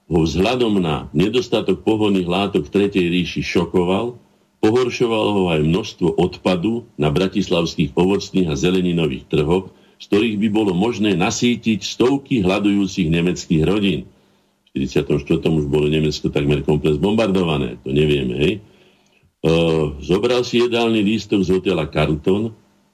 ho 0.06 0.20
vzhľadom 0.24 0.80
na 0.80 1.12
nedostatok 1.12 1.84
pohodných 1.84 2.30
látok 2.30 2.72
Tretej 2.72 3.12
ríši 3.12 3.44
šokoval, 3.44 4.16
pohoršovalo 4.64 5.30
ho 5.36 5.44
aj 5.52 5.62
množstvo 5.62 6.16
odpadu 6.16 6.88
na 6.96 7.12
bratislavských 7.12 7.94
ovocných 7.94 8.50
a 8.50 8.56
zeleninových 8.56 9.28
trhoch, 9.28 9.70
z 10.00 10.04
ktorých 10.10 10.38
by 10.42 10.48
bolo 10.50 10.72
možné 10.72 11.14
nasítiť 11.14 11.84
stovky 11.84 12.42
hľadujúcich 12.42 13.08
nemeckých 13.12 13.64
rodín. 13.68 14.08
V 14.74 14.86
44. 14.88 15.44
už 15.44 15.66
bolo 15.72 15.86
Nemecko 15.92 16.32
takmer 16.32 16.64
komplet 16.64 16.98
bombardované, 16.98 17.78
to 17.84 17.92
nevieme, 17.92 18.36
hej. 18.36 18.54
Zobral 20.02 20.42
si 20.42 20.64
jedálny 20.64 21.04
lístok 21.06 21.46
z 21.46 21.50
hotela 21.54 21.86
Carlton, 21.86 22.50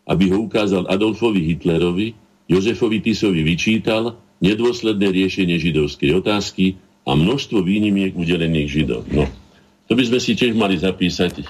aby 0.10 0.34
ho 0.34 0.44
ukázal 0.44 0.90
Adolfovi 0.92 1.46
Hitlerovi, 1.46 2.14
Jozefovi 2.52 3.00
Tisovi 3.00 3.48
vyčítal 3.48 4.20
nedôsledné 4.44 5.08
riešenie 5.08 5.56
židovskej 5.56 6.12
otázky 6.20 6.76
a 7.08 7.16
množstvo 7.16 7.64
výnimiek 7.64 8.12
udelených 8.12 8.68
židov. 8.68 9.08
No, 9.08 9.32
to 9.88 9.96
by 9.96 10.04
sme 10.04 10.20
si 10.20 10.36
tiež 10.36 10.52
mali 10.60 10.76
zapísať 10.76 11.48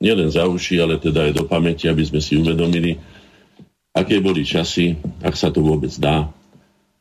nielen 0.00 0.32
za 0.32 0.48
uši, 0.48 0.80
ale 0.80 0.96
teda 0.96 1.28
aj 1.28 1.32
do 1.36 1.44
pamäti, 1.44 1.92
aby 1.92 2.00
sme 2.08 2.24
si 2.24 2.40
uvedomili, 2.40 2.96
aké 3.92 4.24
boli 4.24 4.40
časy, 4.48 4.96
ak 5.20 5.36
sa 5.36 5.52
to 5.52 5.60
vôbec 5.60 5.92
dá, 6.00 6.32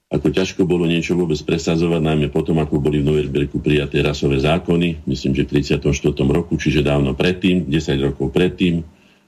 ako 0.10 0.34
ťažko 0.34 0.66
bolo 0.66 0.90
niečo 0.90 1.14
vôbec 1.14 1.38
presadzovať, 1.38 2.02
najmä 2.02 2.28
potom, 2.34 2.58
ako 2.58 2.82
boli 2.82 3.00
v 3.00 3.08
Noverberku 3.14 3.62
prijaté 3.62 4.02
rasové 4.02 4.42
zákony, 4.42 5.06
myslím, 5.06 5.38
že 5.38 5.46
v 5.46 5.62
34. 5.62 5.86
roku, 6.26 6.58
čiže 6.58 6.82
dávno 6.82 7.14
predtým, 7.14 7.70
10 7.70 8.10
rokov 8.10 8.34
predtým, 8.34 8.82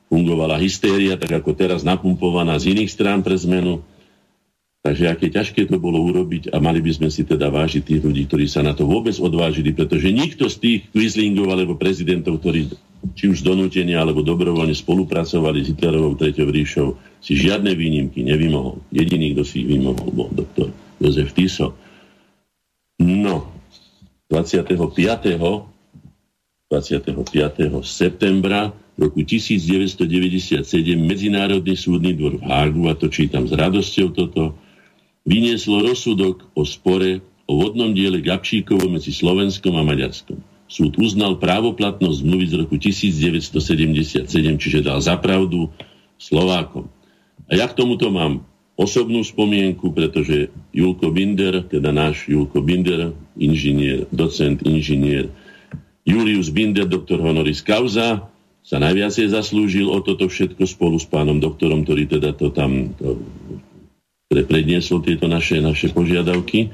fungovala 0.09 0.57
hystéria, 0.57 1.15
tak 1.21 1.37
ako 1.37 1.53
teraz 1.53 1.85
napumpovaná 1.85 2.57
z 2.57 2.75
iných 2.75 2.91
strán 2.91 3.21
pre 3.21 3.37
zmenu, 3.37 3.85
Takže 4.81 5.13
aké 5.13 5.29
ťažké 5.29 5.69
to 5.69 5.77
bolo 5.77 6.01
urobiť 6.09 6.49
a 6.49 6.57
mali 6.57 6.81
by 6.81 6.89
sme 6.89 7.09
si 7.13 7.21
teda 7.21 7.53
vážiť 7.53 7.85
tých 7.85 8.01
ľudí, 8.01 8.25
ktorí 8.25 8.49
sa 8.49 8.65
na 8.65 8.73
to 8.73 8.89
vôbec 8.89 9.13
odvážili, 9.21 9.77
pretože 9.77 10.09
nikto 10.09 10.49
z 10.49 10.57
tých 10.57 10.79
Quizlingov 10.89 11.53
alebo 11.53 11.77
prezidentov, 11.77 12.41
ktorí 12.41 12.65
či 13.13 13.29
už 13.29 13.45
donútenia 13.45 14.01
alebo 14.01 14.25
dobrovoľne 14.25 14.73
spolupracovali 14.73 15.61
s 15.61 15.69
Hitlerovou 15.73 16.17
treťou 16.17 16.49
ríšou, 16.49 16.87
si 17.21 17.37
žiadne 17.37 17.77
výnimky 17.77 18.25
nevymohol. 18.25 18.81
Jediný, 18.89 19.37
kto 19.37 19.43
si 19.45 19.61
ich 19.61 19.69
vymohol, 19.69 20.09
bol 20.17 20.29
doktor 20.33 20.73
Jozef 20.97 21.29
Tiso. 21.37 21.77
No, 22.97 23.53
25. 24.33 24.65
25. 26.71 27.83
septembra 27.85 28.73
roku 28.95 29.21
1997 29.21 30.63
Medzinárodný 30.97 31.75
súdny 31.77 32.17
dvor 32.17 32.39
v 32.39 32.43
Hágu, 32.49 32.89
a 32.89 32.97
to 32.97 33.11
čítam 33.11 33.43
s 33.45 33.53
radosťou 33.53 34.09
toto, 34.13 34.55
vynieslo 35.25 35.85
rozsudok 35.85 36.49
o 36.57 36.65
spore 36.65 37.21
o 37.45 37.59
vodnom 37.59 37.91
diele 37.91 38.23
Gabčíkovo 38.23 38.87
medzi 38.87 39.11
Slovenskom 39.11 39.75
a 39.75 39.83
Maďarskom. 39.83 40.39
Súd 40.71 40.95
uznal 41.03 41.35
právoplatnosť 41.35 42.23
zmluvy 42.23 42.45
z 42.47 42.53
roku 42.63 42.79
1977, 42.79 44.23
čiže 44.55 44.79
dal 44.79 45.03
zapravdu 45.03 45.67
Slovákom. 46.15 46.87
A 47.51 47.59
ja 47.59 47.67
k 47.67 47.75
tomuto 47.75 48.07
mám 48.07 48.47
osobnú 48.79 49.19
spomienku, 49.19 49.91
pretože 49.91 50.47
Julko 50.71 51.11
Binder, 51.11 51.67
teda 51.67 51.91
náš 51.91 52.23
Julko 52.31 52.63
Binder, 52.63 53.11
inžinier, 53.35 54.07
docent, 54.15 54.63
inžinier, 54.63 55.27
Julius 56.07 56.47
Binder, 56.49 56.87
doktor 56.87 57.19
honoris 57.19 57.59
causa, 57.61 58.31
sa 58.61 58.77
najviacej 58.79 59.33
zaslúžil 59.33 59.91
o 59.91 59.99
toto 59.99 60.29
všetko 60.29 60.63
spolu 60.69 60.95
s 61.01 61.05
pánom 61.09 61.41
doktorom, 61.41 61.83
ktorý 61.83 62.07
teda 62.07 62.31
to 62.37 62.53
tam 62.53 62.93
to 62.95 63.17
predniesol 64.39 65.03
tieto 65.03 65.27
naše, 65.27 65.59
naše 65.59 65.91
požiadavky. 65.91 66.71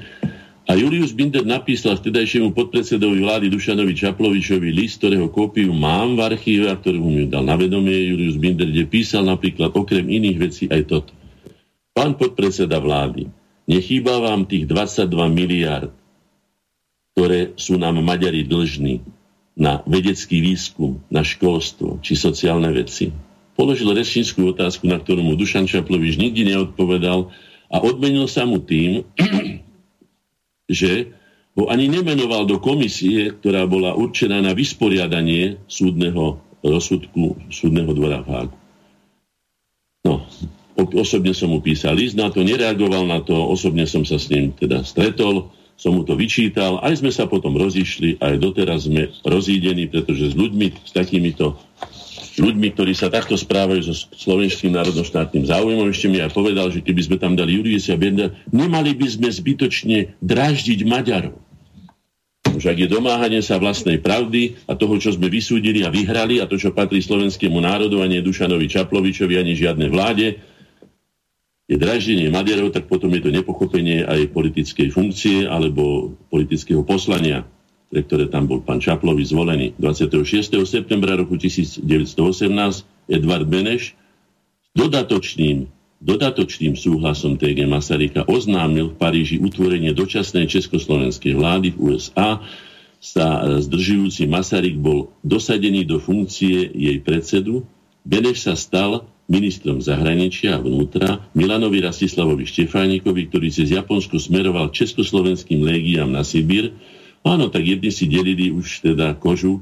A 0.68 0.76
Julius 0.76 1.16
Binder 1.16 1.42
napísal 1.48 1.96
vtedajšiemu 1.96 2.52
podpredsedovi 2.52 3.24
vlády 3.24 3.46
Dušanovi 3.48 3.96
Čaplovičovi 3.96 4.68
list, 4.68 5.00
ktorého 5.00 5.32
kópiu 5.32 5.72
mám 5.72 6.14
v 6.14 6.28
archíve 6.28 6.68
a 6.68 6.76
ktorú 6.76 7.00
mu 7.00 7.10
dal 7.26 7.42
na 7.42 7.56
vedomie 7.56 8.12
Julius 8.12 8.36
Binder, 8.36 8.68
kde 8.68 8.84
písal 8.84 9.24
napríklad 9.26 9.72
okrem 9.72 10.06
iných 10.06 10.38
vecí 10.38 10.64
aj 10.68 10.82
toto. 10.86 11.12
Pán 11.96 12.14
podpredseda 12.20 12.78
vlády, 12.78 13.26
nechýba 13.66 14.20
vám 14.22 14.46
tých 14.46 14.68
22 14.68 15.08
miliard, 15.32 15.90
ktoré 17.16 17.56
sú 17.58 17.80
nám 17.80 17.98
Maďari 17.98 18.46
dlžní 18.46 19.02
na 19.58 19.82
vedecký 19.82 20.38
výskum, 20.38 21.02
na 21.10 21.26
školstvo 21.26 21.98
či 21.98 22.14
sociálne 22.14 22.70
veci. 22.70 23.10
Položil 23.58 23.90
rečníckú 23.90 24.54
otázku, 24.54 24.86
na 24.86 25.02
ktorú 25.02 25.26
mu 25.26 25.34
Dušan 25.34 25.66
Čaplovič 25.66 26.14
nikdy 26.14 26.54
neodpovedal 26.54 27.34
a 27.68 27.76
odmenil 27.84 28.28
sa 28.28 28.48
mu 28.48 28.60
tým, 28.60 29.04
že 30.80 31.12
ho 31.58 31.66
ani 31.68 31.90
nemenoval 31.90 32.46
do 32.46 32.62
komisie, 32.62 33.34
ktorá 33.34 33.66
bola 33.66 33.98
určená 33.98 34.38
na 34.38 34.54
vysporiadanie 34.54 35.58
súdneho 35.66 36.38
rozsudku 36.62 37.38
súdneho 37.50 37.90
dvora 37.94 38.22
v 38.22 38.28
Hágu. 38.30 38.56
No, 40.06 40.22
osobne 40.78 41.34
som 41.34 41.50
mu 41.50 41.58
písal 41.58 41.98
list 41.98 42.14
na 42.14 42.30
to, 42.30 42.42
nereagoval 42.46 43.06
na 43.06 43.22
to, 43.22 43.34
osobne 43.34 43.86
som 43.86 44.06
sa 44.06 44.18
s 44.18 44.30
ním 44.30 44.54
teda 44.54 44.86
stretol, 44.86 45.50
som 45.78 45.94
mu 45.94 46.02
to 46.02 46.18
vyčítal, 46.18 46.82
aj 46.82 46.98
sme 46.98 47.14
sa 47.14 47.30
potom 47.30 47.54
rozišli, 47.54 48.18
aj 48.18 48.42
doteraz 48.42 48.90
sme 48.90 49.14
rozídení, 49.22 49.86
pretože 49.86 50.30
s 50.30 50.34
ľuďmi, 50.34 50.74
s 50.74 50.90
takýmito 50.90 51.54
ľuďmi, 52.38 52.74
ktorí 52.74 52.94
sa 52.94 53.10
takto 53.12 53.34
správajú 53.34 53.80
so 53.84 53.94
slovenským 53.94 54.74
národnoštátnym 54.74 55.44
záujmom, 55.46 55.90
ešte 55.90 56.08
mi 56.08 56.22
aj 56.22 56.34
povedal, 56.34 56.70
že 56.70 56.82
keby 56.82 57.00
sme 57.04 57.16
tam 57.18 57.34
dali 57.34 57.58
Juriesia 57.58 57.98
Benda, 57.98 58.34
nemali 58.54 58.94
by 58.94 59.06
sme 59.06 59.28
zbytočne 59.28 60.18
dráždiť 60.22 60.86
Maďarov. 60.86 61.36
Už 62.48 62.64
ak 62.64 62.78
je 62.80 62.88
domáhanie 62.88 63.44
sa 63.44 63.60
vlastnej 63.60 64.00
pravdy 64.00 64.56
a 64.66 64.74
toho, 64.74 64.96
čo 64.98 65.14
sme 65.14 65.28
vysúdili 65.28 65.84
a 65.84 65.92
vyhrali 65.92 66.40
a 66.40 66.48
to, 66.48 66.56
čo 66.56 66.74
patrí 66.74 66.98
slovenskému 66.98 67.60
národu 67.60 68.00
a 68.02 68.06
nie 68.08 68.24
Dušanovi 68.24 68.66
Čaplovičovi 68.66 69.34
ani 69.36 69.52
žiadnej 69.54 69.90
vláde, 69.92 70.26
je 71.68 71.76
draždenie 71.76 72.32
Maďarov, 72.32 72.72
tak 72.72 72.88
potom 72.88 73.12
je 73.12 73.28
to 73.28 73.30
nepochopenie 73.30 74.00
aj 74.00 74.32
politickej 74.32 74.88
funkcie 74.88 75.44
alebo 75.44 76.16
politického 76.32 76.80
poslania, 76.80 77.44
pre 77.88 78.04
ktoré 78.04 78.28
tam 78.28 78.44
bol 78.44 78.60
pán 78.60 78.78
Čaplovi 78.78 79.24
zvolený. 79.24 79.72
26. 79.80 80.60
septembra 80.68 81.16
roku 81.16 81.40
1918 81.40 81.84
Edvard 83.08 83.48
Beneš 83.48 83.96
s 83.96 84.74
dodatočným, 84.76 85.64
dodatočným 86.04 86.76
súhlasom 86.76 87.40
TG 87.40 87.64
Masaryka 87.64 88.28
oznámil 88.28 88.92
v 88.92 88.98
Paríži 89.00 89.36
utvorenie 89.40 89.96
dočasnej 89.96 90.44
československej 90.46 91.32
vlády 91.32 91.72
v 91.72 91.96
USA 91.96 92.44
sa 92.98 93.46
zdržujúci 93.62 94.26
Masaryk 94.26 94.76
bol 94.76 95.14
dosadený 95.22 95.86
do 95.86 96.02
funkcie 96.02 96.66
jej 96.68 96.98
predsedu. 97.00 97.64
Beneš 98.02 98.44
sa 98.44 98.54
stal 98.58 99.06
ministrom 99.28 99.78
zahraničia 99.78 100.56
a 100.56 100.62
vnútra 100.62 101.20
Milanovi 101.36 101.84
Rastislavovi 101.84 102.48
Štefánikovi, 102.48 103.28
ktorý 103.28 103.48
cez 103.52 103.70
Japonsko 103.70 104.16
smeroval 104.16 104.72
československým 104.72 105.62
légiám 105.62 106.08
na 106.08 106.24
Sibír. 106.24 106.72
Áno, 107.28 107.52
tak 107.52 107.60
jedni 107.60 107.92
si 107.92 108.08
delili 108.08 108.48
už 108.48 108.88
teda 108.88 109.12
kožu 109.20 109.60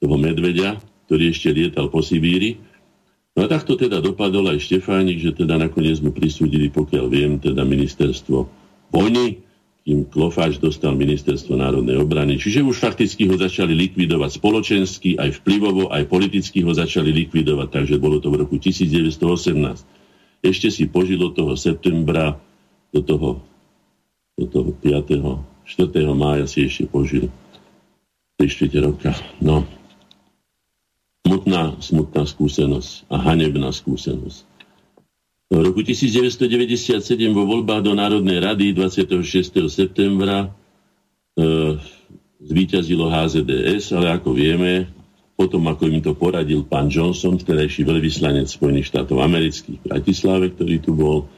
toho 0.00 0.16
medveďa, 0.16 0.80
ktorý 1.04 1.28
ešte 1.28 1.52
lietal 1.52 1.92
po 1.92 2.00
Sibíri. 2.00 2.56
No 3.36 3.44
a 3.44 3.52
takto 3.52 3.76
teda 3.76 4.00
dopadol 4.00 4.48
aj 4.56 4.64
Štefánik, 4.64 5.20
že 5.20 5.36
teda 5.36 5.60
nakoniec 5.60 6.00
mu 6.00 6.08
prisúdili, 6.08 6.72
pokiaľ 6.72 7.04
viem, 7.12 7.36
teda 7.36 7.68
ministerstvo 7.68 8.48
vojny, 8.96 9.44
kým 9.84 10.08
Klofáč 10.08 10.56
dostal 10.56 10.96
ministerstvo 10.96 11.52
národnej 11.52 12.00
obrany. 12.00 12.40
Čiže 12.40 12.64
už 12.64 12.80
fakticky 12.80 13.28
ho 13.28 13.36
začali 13.36 13.76
likvidovať 13.76 14.40
spoločensky, 14.40 15.20
aj 15.20 15.44
vplyvovo, 15.44 15.92
aj 15.92 16.08
politicky 16.08 16.64
ho 16.64 16.72
začali 16.72 17.12
likvidovať, 17.12 17.68
takže 17.76 18.00
bolo 18.00 18.24
to 18.24 18.32
v 18.32 18.40
roku 18.40 18.56
1918. 18.56 19.84
Ešte 20.40 20.72
si 20.72 20.88
požil 20.88 21.20
od 21.20 21.36
toho 21.36 21.60
septembra 21.60 22.40
do 22.88 23.04
toho, 23.04 23.44
do 24.40 24.48
toho 24.48 24.72
5. 24.80 25.55
4. 25.66 25.90
mája 26.14 26.46
si 26.46 26.64
ešte 26.64 26.86
požil 26.86 27.28
3 28.38 28.70
roka. 28.78 29.10
No, 29.42 29.66
smutná, 31.26 31.74
smutná 31.82 32.22
skúsenosť 32.22 33.10
a 33.10 33.16
hanebná 33.18 33.74
skúsenosť. 33.74 34.46
V 35.46 35.62
roku 35.62 35.82
1997 35.82 36.98
vo 37.30 37.46
voľbách 37.46 37.82
do 37.86 37.94
Národnej 37.94 38.42
rady 38.42 38.74
26. 38.74 39.70
septembra 39.70 40.50
e, 41.38 41.78
zvíťazilo 42.42 43.06
HZDS, 43.06 43.94
ale 43.94 44.18
ako 44.18 44.34
vieme, 44.34 44.90
potom 45.38 45.62
ako 45.70 45.86
im 45.86 46.02
to 46.02 46.18
poradil 46.18 46.66
pán 46.66 46.90
Johnson, 46.90 47.38
vtedajší 47.38 47.86
veľvyslanec 47.86 48.50
Spojených 48.50 48.90
štátov 48.90 49.22
amerických 49.22 49.78
v 49.78 49.86
Bratislave, 49.86 50.50
ktorý 50.50 50.76
tu 50.82 50.98
bol, 50.98 51.30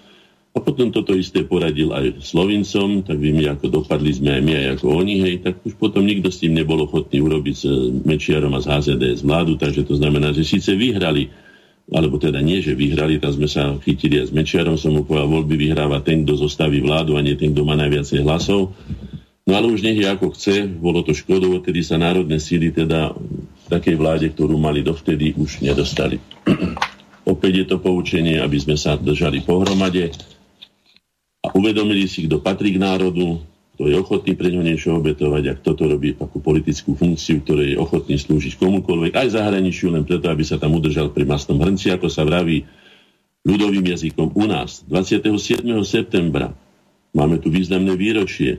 a 0.58 0.60
potom 0.60 0.90
toto 0.90 1.14
isté 1.14 1.46
poradil 1.46 1.94
aj 1.94 2.18
Slovincom, 2.18 3.06
tak 3.06 3.22
vieme, 3.22 3.46
ako 3.46 3.70
dopadli 3.70 4.10
sme 4.10 4.34
aj 4.34 4.42
my, 4.42 4.52
aj 4.58 4.66
ako 4.74 4.86
oni, 4.90 5.14
hej, 5.22 5.34
tak 5.46 5.62
už 5.62 5.78
potom 5.78 6.02
nikto 6.02 6.34
s 6.34 6.42
tým 6.42 6.58
nebol 6.58 6.82
ochotný 6.82 7.22
urobiť 7.22 7.54
s 7.54 7.64
Mečiarom 8.02 8.50
a 8.58 8.60
z 8.60 8.66
HZDS 8.66 9.22
vládu, 9.22 9.54
takže 9.54 9.86
to 9.86 9.94
znamená, 9.94 10.34
že 10.34 10.42
síce 10.42 10.74
vyhrali 10.74 11.30
alebo 11.88 12.20
teda 12.20 12.44
nie, 12.44 12.60
že 12.60 12.76
vyhrali, 12.76 13.16
tam 13.16 13.32
sme 13.32 13.48
sa 13.48 13.72
chytili 13.80 14.20
aj 14.20 14.28
s 14.28 14.32
Mečiarom, 14.34 14.76
som 14.76 14.92
mu 14.92 15.08
povedal, 15.08 15.30
voľby 15.30 15.56
vyhráva 15.56 16.04
ten, 16.04 16.26
kto 16.26 16.36
zostaví 16.36 16.84
vládu 16.84 17.16
a 17.16 17.24
nie 17.24 17.32
ten, 17.32 17.56
kto 17.56 17.64
má 17.64 17.78
najviacej 17.80 18.28
hlasov. 18.28 18.76
No 19.48 19.56
ale 19.56 19.72
už 19.72 19.80
nech 19.80 19.96
je 19.96 20.04
ako 20.04 20.36
chce, 20.36 20.68
bolo 20.68 21.00
to 21.00 21.16
škodou, 21.16 21.56
tedy 21.64 21.80
sa 21.80 21.96
národné 21.96 22.36
síly 22.36 22.76
teda 22.76 23.16
v 23.16 23.66
takej 23.72 23.96
vláde, 23.96 24.26
ktorú 24.36 24.60
mali 24.60 24.84
dovtedy, 24.84 25.32
už 25.32 25.64
nedostali. 25.64 26.20
Opäť 27.32 27.52
je 27.64 27.66
to 27.72 27.76
poučenie, 27.80 28.36
aby 28.36 28.60
sme 28.60 28.76
sa 28.76 29.00
držali 29.00 29.40
pohromade 29.40 30.12
a 31.44 31.54
uvedomili 31.54 32.10
si, 32.10 32.26
kto 32.26 32.42
patrí 32.42 32.74
k 32.74 32.82
národu, 32.82 33.38
kto 33.78 33.86
je 33.86 33.94
ochotný 33.94 34.34
pre 34.34 34.50
ňo 34.50 34.66
niečo 34.66 34.98
obetovať 34.98 35.42
a 35.46 35.52
kto 35.54 35.70
to 35.78 35.84
robí 35.86 36.10
takú 36.18 36.42
politickú 36.42 36.98
funkciu, 36.98 37.46
ktorej 37.46 37.74
je 37.74 37.78
ochotný 37.78 38.18
slúžiť 38.18 38.58
komukoľvek, 38.58 39.14
aj 39.14 39.38
zahraničiu, 39.38 39.94
len 39.94 40.02
preto, 40.02 40.26
aby 40.26 40.42
sa 40.42 40.58
tam 40.58 40.74
udržal 40.74 41.14
pri 41.14 41.22
masnom 41.22 41.62
hrnci, 41.62 41.94
ako 41.94 42.10
sa 42.10 42.26
vraví 42.26 42.66
ľudovým 43.46 43.86
jazykom 43.86 44.34
u 44.34 44.44
nás. 44.50 44.82
27. 44.90 45.62
septembra 45.86 46.50
máme 47.14 47.38
tu 47.38 47.54
významné 47.54 47.94
výročie. 47.94 48.58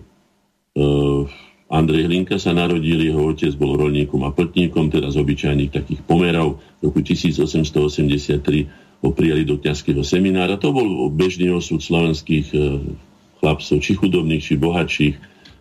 Uh, 0.71 1.27
Andrej 1.67 2.07
Hlinka 2.07 2.39
sa 2.39 2.55
narodil, 2.55 3.03
jeho 3.03 3.29
otec 3.29 3.53
bol 3.59 3.75
rolníkom 3.75 4.23
a 4.23 4.31
pltníkom, 4.31 4.89
teda 4.89 5.11
z 5.11 5.19
obyčajných 5.19 5.69
takých 5.75 6.01
pomerov. 6.07 6.63
V 6.79 6.89
roku 6.89 7.03
1883 7.03 8.88
ho 8.99 9.09
prijali 9.15 9.47
do 9.47 9.55
kniazského 9.55 10.03
seminára. 10.03 10.59
To 10.59 10.75
bol 10.75 11.07
bežný 11.11 11.47
osud 11.51 11.79
slovenských 11.79 12.47
uh, 12.51 12.83
chlapcov, 13.39 13.77
či 13.79 13.95
chudobných, 13.95 14.43
či 14.43 14.59
bohatších. 14.59 15.15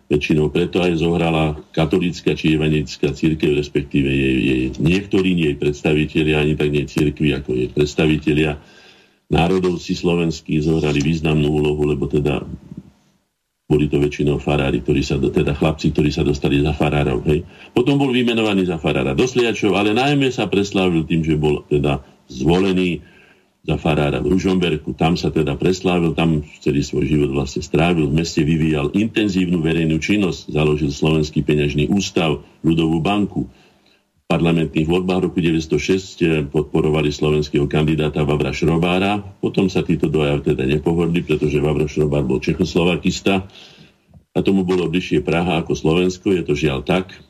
Väčšinou 0.09 0.49
preto 0.49 0.81
aj 0.81 1.05
zohrala 1.05 1.53
katolická 1.69 2.33
či 2.33 2.57
evangelická 2.57 3.13
církev, 3.13 3.53
respektíve 3.53 4.09
jej, 4.09 4.37
jej, 4.41 4.63
niektorí 4.81 5.37
jej 5.37 5.53
predstavitelia, 5.53 6.41
ani 6.41 6.57
tak 6.57 6.73
nie 6.73 6.89
církvy, 6.89 7.37
ako 7.37 7.53
jej 7.53 7.69
predstavitelia. 7.69 8.57
Národovci 9.29 9.93
slovenskí 9.93 10.57
zohrali 10.65 11.05
významnú 11.05 11.53
úlohu, 11.53 11.85
lebo 11.85 12.09
teda 12.09 12.41
boli 13.69 13.85
to 13.85 14.01
väčšinou 14.01 14.41
farári, 14.41 14.81
ktorí 14.81 15.05
sa, 15.05 15.21
teda 15.21 15.53
chlapci, 15.53 15.93
ktorí 15.93 16.09
sa 16.09 16.25
dostali 16.25 16.57
za 16.57 16.73
farárov. 16.73 17.21
Hej. 17.29 17.45
Potom 17.69 18.01
bol 18.01 18.09
vymenovaný 18.09 18.65
za 18.65 18.81
farára 18.81 19.13
dosliačov, 19.13 19.77
ale 19.77 19.93
najmä 19.93 20.33
sa 20.33 20.49
preslávil 20.49 21.05
tým, 21.05 21.21
že 21.21 21.37
bol 21.37 21.61
teda 21.69 22.01
zvolený 22.25 23.05
za 23.69 23.77
farára 23.77 24.17
v 24.17 24.33
Ružomberku. 24.33 24.97
Tam 24.97 25.13
sa 25.13 25.29
teda 25.29 25.53
preslávil, 25.53 26.17
tam 26.17 26.41
celý 26.65 26.81
svoj 26.81 27.05
život 27.05 27.29
vlastne 27.29 27.61
strávil. 27.61 28.09
V 28.09 28.17
meste 28.17 28.41
vyvíjal 28.41 28.89
intenzívnu 28.97 29.61
verejnú 29.61 30.01
činnosť, 30.01 30.49
založil 30.49 30.89
Slovenský 30.89 31.45
peňažný 31.45 31.93
ústav, 31.93 32.41
ľudovú 32.65 32.97
banku. 32.97 33.45
V 33.45 34.25
parlamentných 34.25 34.89
voľbách 34.89 35.29
roku 35.29 35.37
1906 35.37 36.25
eh, 36.25 36.41
podporovali 36.49 37.13
slovenského 37.13 37.69
kandidáta 37.69 38.25
Vavra 38.25 38.49
Šrobára. 38.49 39.21
Potom 39.21 39.69
sa 39.69 39.85
títo 39.85 40.09
dvaja 40.09 40.41
teda 40.41 40.65
nepohodli, 40.65 41.21
pretože 41.21 41.61
Vavra 41.61 41.85
Šrobár 41.85 42.25
bol 42.25 42.41
čechoslovakista 42.41 43.45
a 44.33 44.39
tomu 44.41 44.65
bolo 44.65 44.89
bližšie 44.89 45.21
Praha 45.21 45.61
ako 45.61 45.77
Slovensko. 45.77 46.33
Je 46.33 46.41
to 46.41 46.57
žiaľ 46.57 46.81
tak. 46.81 47.28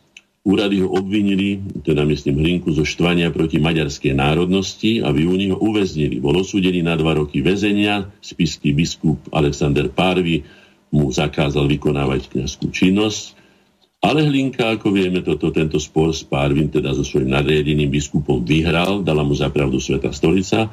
Úrady 0.50 0.82
ho 0.82 0.90
obvinili, 0.90 1.62
teda 1.86 2.02
myslím 2.10 2.42
Hrinku, 2.42 2.74
zo 2.74 2.82
štvania 2.82 3.30
proti 3.30 3.62
maďarskej 3.62 4.18
národnosti 4.18 4.98
a 4.98 5.14
v 5.14 5.30
júni 5.30 5.54
ho 5.54 5.62
uväznili. 5.62 6.18
Bol 6.18 6.42
osúdený 6.42 6.82
na 6.82 6.98
dva 6.98 7.22
roky 7.22 7.46
väzenia. 7.46 8.10
Spisky 8.18 8.74
biskup 8.74 9.22
Alexander 9.30 9.94
Párvy 9.94 10.42
mu 10.90 11.14
zakázal 11.14 11.70
vykonávať 11.70 12.34
kniazskú 12.34 12.74
činnosť. 12.74 13.38
Ale 14.02 14.26
Hlinka, 14.26 14.74
ako 14.74 14.90
vieme, 14.90 15.22
toto, 15.22 15.54
tento 15.54 15.78
spor 15.78 16.10
s 16.18 16.26
Párvin, 16.26 16.74
teda 16.74 16.98
so 16.98 17.06
svojím 17.06 17.30
nadriadeným 17.30 17.94
biskupom, 17.94 18.42
vyhral, 18.42 19.06
dala 19.06 19.22
mu 19.22 19.38
zapravdu 19.38 19.78
Sveta 19.78 20.10
stolica. 20.10 20.66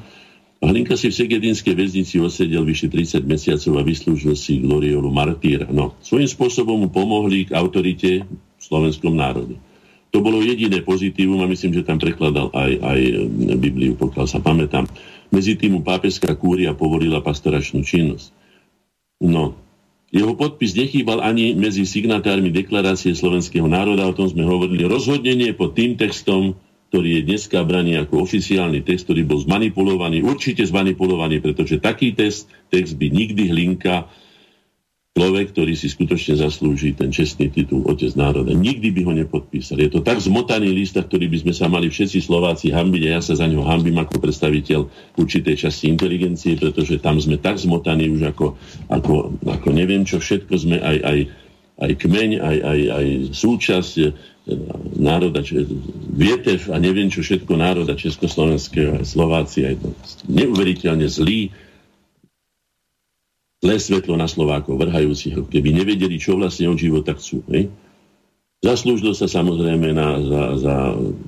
A 0.56 0.64
Hlinka 0.72 0.96
si 0.96 1.12
v 1.12 1.20
Segedinskej 1.20 1.76
väznici 1.76 2.16
osedel 2.16 2.64
vyše 2.64 2.88
30 2.88 3.28
mesiacov 3.28 3.72
a 3.76 3.82
vyslúžil 3.84 4.40
si 4.40 4.56
gloriolu 4.56 5.12
martýra. 5.12 5.68
No, 5.68 6.00
svojím 6.00 6.32
spôsobom 6.32 6.80
mu 6.80 6.88
pomohli 6.88 7.44
k 7.44 7.52
autorite 7.52 8.24
slovenskom 8.56 9.12
národe. 9.12 9.65
To 10.16 10.24
bolo 10.24 10.40
jediné 10.40 10.80
pozitívum 10.80 11.44
a 11.44 11.50
myslím, 11.52 11.76
že 11.76 11.84
tam 11.84 12.00
prekladal 12.00 12.48
aj, 12.56 12.72
aj 12.80 13.00
Bibliu, 13.60 14.00
pokiaľ 14.00 14.24
sa 14.24 14.40
pamätám. 14.40 14.88
Medzi 15.28 15.60
tým 15.60 15.84
pápeská 15.84 16.32
kúria 16.32 16.72
povolila 16.72 17.20
pastoračnú 17.20 17.84
činnosť. 17.84 18.32
No, 19.20 19.60
jeho 20.08 20.32
podpis 20.32 20.72
nechýbal 20.72 21.20
ani 21.20 21.52
medzi 21.52 21.84
signatármi 21.84 22.48
deklarácie 22.48 23.12
slovenského 23.12 23.68
národa, 23.68 24.08
o 24.08 24.16
tom 24.16 24.32
sme 24.32 24.48
hovorili. 24.48 24.88
Rozhodnenie 24.88 25.52
pod 25.52 25.76
tým 25.76 26.00
textom, 26.00 26.56
ktorý 26.88 27.20
je 27.20 27.36
dneska 27.36 27.60
braný 27.60 28.00
ako 28.00 28.24
oficiálny 28.24 28.88
text, 28.88 29.12
ktorý 29.12 29.28
bol 29.28 29.44
zmanipulovaný, 29.44 30.24
určite 30.24 30.64
zmanipulovaný, 30.64 31.44
pretože 31.44 31.76
taký 31.76 32.16
text, 32.16 32.48
text 32.72 32.96
by 32.96 33.12
nikdy 33.12 33.52
Hlinka 33.52 34.08
človek, 35.16 35.56
ktorý 35.56 35.72
si 35.72 35.88
skutočne 35.88 36.36
zaslúži 36.36 36.92
ten 36.92 37.08
čestný 37.08 37.48
titul 37.48 37.88
Otec 37.88 38.12
národa. 38.20 38.52
Nikdy 38.52 38.92
by 38.92 39.00
ho 39.08 39.12
nepodpísal. 39.16 39.80
Je 39.80 39.88
to 39.88 40.04
tak 40.04 40.20
zmotaný 40.20 40.68
list, 40.76 40.92
ktorý 40.92 41.32
by 41.32 41.40
sme 41.40 41.52
sa 41.56 41.72
mali 41.72 41.88
všetci 41.88 42.20
Slováci 42.20 42.68
hambiť 42.68 43.02
a 43.08 43.10
ja 43.16 43.20
sa 43.24 43.32
za 43.32 43.48
ňo 43.48 43.64
hambím 43.64 43.96
ako 43.96 44.20
predstaviteľ 44.20 44.80
určitej 45.16 45.56
časti 45.56 45.88
inteligencie, 45.88 46.60
pretože 46.60 47.00
tam 47.00 47.16
sme 47.16 47.40
tak 47.40 47.56
zmotaní 47.56 48.12
už 48.12 48.28
ako, 48.28 48.60
ako, 48.92 49.40
ako 49.48 49.68
neviem 49.72 50.04
čo 50.04 50.20
všetko 50.20 50.52
sme 50.52 50.84
aj, 50.84 50.98
aj, 51.00 51.18
aj 51.80 51.90
kmeň, 51.96 52.30
aj, 52.36 52.56
aj, 52.60 52.80
aj 52.92 53.06
súčasť 53.32 53.94
e, 53.96 54.08
národa, 55.00 55.40
vietev 56.12 56.60
a 56.68 56.76
neviem 56.76 57.08
čo 57.08 57.24
všetko 57.24 57.56
národa 57.56 57.96
Československého, 57.96 59.00
aj 59.00 59.08
Slováci, 59.08 59.64
aj 59.64 59.80
to 59.80 59.88
neuveriteľne 60.28 61.08
zlý, 61.08 61.48
zlé 63.66 63.82
svetlo 63.82 64.14
na 64.14 64.30
Slovákov, 64.30 64.78
vrhajúcich, 64.78 65.50
keby 65.50 65.82
nevedeli, 65.82 66.22
čo 66.22 66.38
vlastne 66.38 66.70
od 66.70 66.78
života 66.78 67.18
chcú. 67.18 67.42
Hej? 67.50 67.66
Zaslúžil 68.62 69.12
sa 69.12 69.26
samozrejme 69.26 69.90
na, 69.90 70.22
za, 70.22 70.42
za 70.62 70.74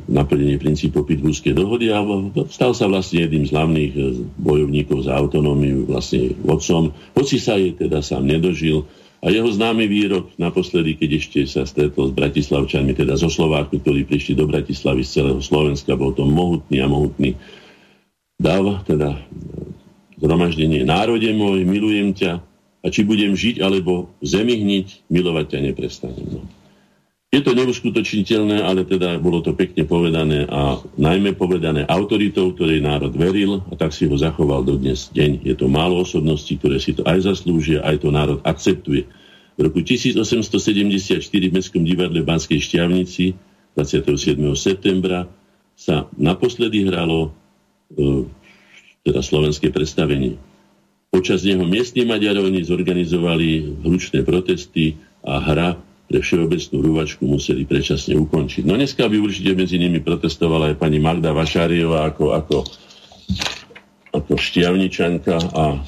naplnenie 0.06 0.56
princípov 0.56 1.04
Pittsburghskej 1.10 1.52
dohody 1.52 1.90
a 1.90 2.00
stal 2.46 2.72
sa 2.78 2.86
vlastne 2.86 3.26
jedným 3.26 3.44
z 3.44 3.52
hlavných 3.52 3.92
eh, 3.98 4.02
bojovníkov 4.38 5.10
za 5.10 5.18
autonómiu, 5.18 5.90
vlastne 5.90 6.38
vodcom, 6.46 6.94
hoci 7.18 7.42
sa 7.42 7.58
jej 7.58 7.74
teda 7.74 8.06
sám 8.06 8.22
nedožil. 8.22 8.86
A 9.18 9.34
jeho 9.34 9.50
známy 9.50 9.90
výrok 9.90 10.30
naposledy, 10.38 10.94
keď 10.94 11.10
ešte 11.18 11.40
sa 11.50 11.66
stretol 11.66 12.06
s 12.06 12.14
Bratislavčanmi, 12.14 12.94
teda 12.94 13.18
zo 13.18 13.26
Slovákmi, 13.26 13.82
ktorí 13.82 14.06
prišli 14.06 14.38
do 14.38 14.46
Bratislavy 14.46 15.02
z 15.02 15.18
celého 15.18 15.42
Slovenska, 15.42 15.98
bol 15.98 16.14
to 16.14 16.22
mohutný 16.22 16.78
a 16.78 16.86
mohutný 16.86 17.34
dav, 18.38 18.86
teda 18.86 19.18
zhromaždenie 20.18 20.82
národe 20.82 21.30
môj, 21.32 21.62
milujem 21.64 22.14
ťa 22.14 22.42
a 22.82 22.86
či 22.90 23.02
budem 23.02 23.34
žiť 23.34 23.62
alebo 23.62 24.10
v 24.22 24.26
zemi 24.26 24.54
hniť, 24.58 25.10
milovať 25.10 25.46
ťa 25.54 25.58
neprestanem. 25.70 26.26
No. 26.30 26.42
Je 27.28 27.44
to 27.44 27.52
neuskutočniteľné, 27.52 28.64
ale 28.64 28.88
teda 28.88 29.20
bolo 29.20 29.44
to 29.44 29.52
pekne 29.52 29.84
povedané 29.84 30.48
a 30.48 30.80
najmä 30.96 31.36
povedané 31.36 31.84
autoritou, 31.84 32.56
ktorej 32.56 32.80
národ 32.80 33.12
veril 33.12 33.60
a 33.68 33.76
tak 33.76 33.92
si 33.92 34.08
ho 34.08 34.16
zachoval 34.16 34.64
do 34.64 34.80
dnes 34.80 35.12
deň. 35.12 35.44
Je 35.44 35.52
to 35.52 35.68
málo 35.68 36.00
osobností, 36.00 36.56
ktoré 36.56 36.80
si 36.80 36.96
to 36.96 37.04
aj 37.04 37.28
zaslúžia, 37.28 37.84
aj 37.84 38.00
to 38.00 38.08
národ 38.08 38.40
akceptuje. 38.48 39.04
V 39.58 39.60
roku 39.60 39.84
1874 39.84 41.20
v 41.20 41.52
Mestskom 41.52 41.84
divadle 41.84 42.24
Banskej 42.24 42.64
Šťavnici 42.64 43.36
27. 43.76 44.40
septembra 44.56 45.28
sa 45.76 46.08
naposledy 46.16 46.88
hralo 46.88 47.28
e, 47.92 48.24
teda 49.08 49.24
slovenské 49.24 49.72
predstavenie. 49.72 50.36
Počas 51.08 51.40
neho 51.40 51.64
miestni 51.64 52.04
Maďarovni 52.04 52.60
zorganizovali 52.68 53.80
hlučné 53.80 54.20
protesty 54.28 55.00
a 55.24 55.40
hra 55.40 55.80
pre 56.08 56.20
všeobecnú 56.20 56.76
rúvačku 56.84 57.24
museli 57.24 57.64
predčasne 57.64 58.16
ukončiť. 58.16 58.64
No 58.68 58.76
dneska 58.76 59.08
by 59.08 59.16
určite 59.16 59.56
medzi 59.56 59.80
nimi 59.80 60.00
protestovala 60.04 60.72
aj 60.72 60.80
pani 60.80 61.00
Magda 61.00 61.32
Vašáriová 61.32 62.12
ako, 62.12 62.36
ako, 62.36 62.56
ako 64.12 64.32
štiavničanka 64.36 65.36
a 65.52 65.80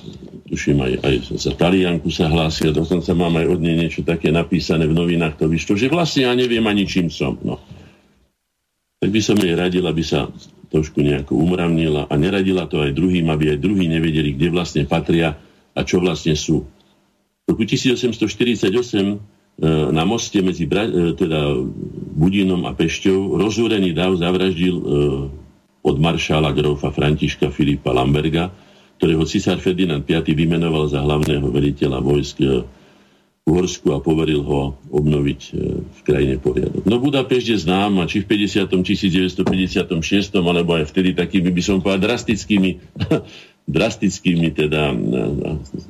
tuším 0.48 0.80
aj, 0.80 0.92
aj 1.04 1.14
za 1.40 1.52
Talianku 1.56 2.08
sa 2.12 2.28
hlásia, 2.28 2.72
dokonca 2.72 3.12
mám 3.16 3.40
aj 3.40 3.46
od 3.48 3.60
nej 3.64 3.76
niečo 3.76 4.04
také 4.04 4.28
napísané 4.28 4.84
v 4.88 4.96
novinách, 4.96 5.40
to 5.40 5.48
vyšlo, 5.48 5.76
že 5.76 5.88
vlastne 5.88 6.28
ja 6.28 6.32
neviem 6.36 6.64
ani 6.68 6.84
čím 6.84 7.08
som. 7.08 7.40
No. 7.40 7.60
Tak 9.00 9.08
by 9.08 9.20
som 9.24 9.40
jej 9.40 9.56
radil, 9.56 9.84
aby 9.88 10.04
sa 10.04 10.28
trošku 10.70 11.02
nejako 11.02 11.34
umravnila 11.34 12.06
a 12.06 12.14
neradila 12.14 12.70
to 12.70 12.80
aj 12.80 12.94
druhým, 12.94 13.26
aby 13.28 13.54
aj 13.54 13.58
druhí 13.58 13.90
nevedeli, 13.90 14.38
kde 14.38 14.54
vlastne 14.54 14.82
patria 14.86 15.34
a 15.74 15.80
čo 15.82 15.98
vlastne 15.98 16.38
sú. 16.38 16.64
V 17.44 17.46
roku 17.50 17.66
1848 17.66 18.70
e, 18.70 19.16
na 19.90 20.06
moste 20.06 20.38
medzi 20.38 20.70
e, 20.70 21.14
teda 21.18 21.58
Budínom 22.14 22.62
a 22.70 22.72
Pešťou 22.72 23.34
rozúrený 23.34 23.90
dáv 23.90 24.14
zavraždil 24.14 24.76
e, 24.78 24.84
od 25.82 25.96
maršála 25.98 26.54
grofa 26.54 26.94
Františka 26.94 27.50
Filipa 27.50 27.90
Lamberga, 27.90 28.54
ktorého 29.02 29.26
cisár 29.26 29.58
Ferdinand 29.58 30.06
V 30.06 30.22
vymenoval 30.22 30.86
za 30.86 31.02
hlavného 31.02 31.50
veliteľa 31.50 31.98
vojsk 31.98 32.38
Uhorsku 33.48 33.96
a 33.96 34.04
poveril 34.04 34.44
ho 34.44 34.76
obnoviť 34.92 35.40
e, 35.48 35.50
v 35.80 36.00
krajine 36.04 36.36
poriadok. 36.36 36.84
No 36.84 37.00
Budapešť 37.00 37.56
je 37.56 37.58
známa, 37.64 38.04
či 38.04 38.20
v 38.20 38.36
50. 38.36 38.68
1956. 38.68 39.40
alebo 40.36 40.76
aj 40.76 40.92
vtedy 40.92 41.16
takými, 41.16 41.48
by 41.48 41.62
som 41.64 41.80
povedal, 41.80 42.12
drastickými 42.12 42.70
drastickými 43.70 44.50
teda 44.50 44.90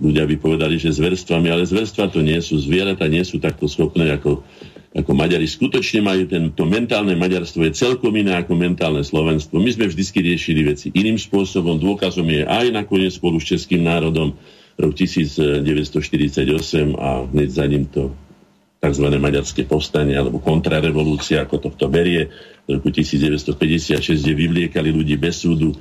ľudia 0.05 0.25
by 0.29 0.37
povedali, 0.37 0.77
že 0.77 0.93
zverstvami, 0.93 1.49
ale 1.49 1.65
zverstva 1.65 2.13
to 2.13 2.21
nie 2.21 2.37
sú, 2.45 2.61
zvieratá 2.61 3.09
nie 3.09 3.25
sú 3.25 3.41
takto 3.41 3.65
schopné 3.71 4.13
ako, 4.13 4.45
ako 4.93 5.11
Maďari. 5.17 5.49
Skutočne 5.49 6.05
majú 6.05 6.29
ten, 6.29 6.53
to 6.53 6.69
mentálne 6.69 7.17
Maďarstvo 7.17 7.65
je 7.65 7.73
celkom 7.73 8.13
iné 8.13 8.37
ako 8.37 8.53
mentálne 8.53 9.01
Slovenstvo. 9.01 9.57
My 9.57 9.73
sme 9.73 9.89
vždy 9.89 10.03
riešili 10.21 10.61
veci 10.67 10.87
iným 10.93 11.17
spôsobom, 11.17 11.81
dôkazom 11.81 12.29
je 12.29 12.45
aj 12.45 12.69
nakoniec 12.69 13.17
spolu 13.17 13.41
s 13.41 13.49
českým 13.49 13.81
národom 13.81 14.37
rok 14.81 14.97
1948 14.97 16.97
a 16.97 17.29
hneď 17.29 17.49
za 17.53 17.65
ním 17.69 17.85
to 17.87 18.17
tzv. 18.81 19.07
maďarské 19.13 19.69
povstanie 19.69 20.17
alebo 20.17 20.41
kontrarevolúcia, 20.41 21.45
ako 21.45 21.57
to 21.61 21.69
v 21.69 21.77
to 21.77 21.87
berie. 21.93 22.23
V 22.65 22.81
roku 22.81 22.89
1956, 22.89 24.01
kde 24.01 24.33
vyvliekali 24.33 24.89
ľudí 24.89 25.21
bez 25.21 25.45
súdu, 25.45 25.77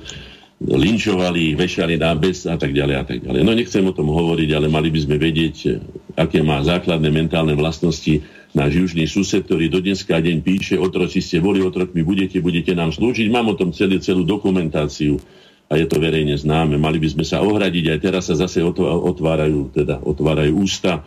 linčovali 0.60 1.52
ich, 1.52 1.56
vešali 1.56 1.96
na 1.96 2.12
bez 2.12 2.44
a 2.44 2.60
tak 2.60 2.76
ďalej 2.76 2.94
a 3.00 3.04
tak 3.08 3.24
ďalej. 3.24 3.40
No 3.40 3.56
nechcem 3.56 3.80
o 3.88 3.96
tom 3.96 4.12
hovoriť, 4.12 4.50
ale 4.52 4.68
mali 4.68 4.92
by 4.92 5.00
sme 5.00 5.16
vedieť, 5.16 5.80
aké 6.20 6.44
má 6.44 6.60
základné 6.60 7.08
mentálne 7.08 7.56
vlastnosti 7.56 8.20
náš 8.52 8.76
južný 8.76 9.08
sused, 9.08 9.46
ktorý 9.46 9.72
do 9.72 9.80
dneska 9.80 10.20
deň 10.20 10.44
píše, 10.44 10.76
otroci 10.76 11.24
ste 11.24 11.40
boli 11.40 11.64
otrokmi, 11.64 12.04
budete, 12.04 12.44
budete 12.44 12.76
nám 12.76 12.92
slúžiť. 12.92 13.32
Mám 13.32 13.54
o 13.54 13.56
tom 13.56 13.72
celý, 13.72 14.02
celú 14.04 14.26
dokumentáciu 14.26 15.16
a 15.70 15.78
je 15.78 15.86
to 15.86 16.02
verejne 16.02 16.34
známe. 16.34 16.74
Mali 16.74 16.98
by 16.98 17.08
sme 17.14 17.22
sa 17.22 17.46
ohradiť, 17.46 17.94
aj 17.94 17.98
teraz 18.02 18.26
sa 18.26 18.34
zase 18.34 18.58
otvárajú, 18.66 19.70
teda 19.70 20.02
otvárajú 20.02 20.66
ústa. 20.66 21.06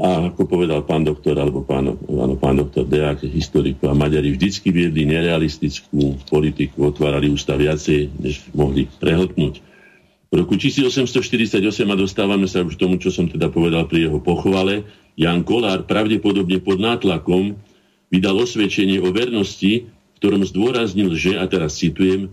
A 0.00 0.32
ako 0.32 0.46
povedal 0.46 0.86
pán 0.86 1.02
doktor, 1.02 1.36
alebo 1.36 1.66
pán, 1.66 1.90
áno, 1.92 2.34
pán 2.38 2.56
doktor 2.56 2.86
Deák, 2.86 3.26
historik 3.26 3.82
a 3.84 3.92
Maďari 3.92 4.32
vždycky 4.32 4.70
viedli 4.72 5.04
nerealistickú 5.10 6.22
politiku, 6.30 6.88
otvárali 6.88 7.28
ústa 7.28 7.58
viacej, 7.58 8.14
než 8.16 8.46
mohli 8.54 8.86
prehltnúť. 9.02 9.60
V 10.30 10.34
roku 10.38 10.54
1848, 10.54 11.58
a 11.90 11.96
dostávame 11.98 12.46
sa 12.46 12.62
už 12.62 12.78
k 12.78 12.82
tomu, 12.86 12.96
čo 13.02 13.10
som 13.10 13.26
teda 13.26 13.50
povedal 13.50 13.90
pri 13.90 14.06
jeho 14.06 14.22
pochvale, 14.22 14.86
Jan 15.18 15.42
Kolár 15.42 15.84
pravdepodobne 15.84 16.62
pod 16.62 16.78
nátlakom 16.78 17.58
vydal 18.08 18.38
osvedčenie 18.38 19.02
o 19.02 19.10
vernosti, 19.10 19.90
v 19.90 20.16
ktorom 20.22 20.46
zdôraznil, 20.46 21.12
že, 21.18 21.34
a 21.36 21.44
teraz 21.50 21.76
citujem, 21.76 22.30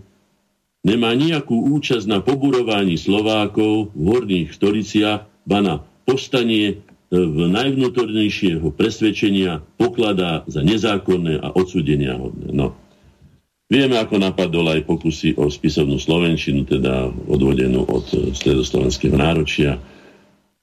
nemá 0.86 1.14
nejakú 1.14 1.74
účasť 1.74 2.06
na 2.06 2.18
poburovaní 2.22 2.94
Slovákov 2.94 3.94
v 3.94 4.04
horných 4.04 4.48
Storiciach, 4.54 5.26
ba 5.48 5.58
na 5.64 5.74
povstanie 6.06 6.66
e, 6.68 6.74
v 7.10 7.48
najvnútornejšieho 7.50 8.68
presvedčenia 8.72 9.64
pokladá 9.76 10.44
za 10.46 10.62
nezákonné 10.62 11.40
a 11.42 11.52
odsudenia 11.52 12.16
hodné. 12.16 12.52
No. 12.54 12.76
Vieme, 13.68 14.00
ako 14.00 14.16
napadol 14.16 14.72
aj 14.72 14.88
pokusy 14.88 15.36
o 15.36 15.52
spisovnú 15.52 16.00
Slovenčinu, 16.00 16.64
teda 16.64 17.12
odvodenú 17.28 17.84
od 17.84 18.32
stredoslovenského 18.32 19.12
náročia. 19.12 19.76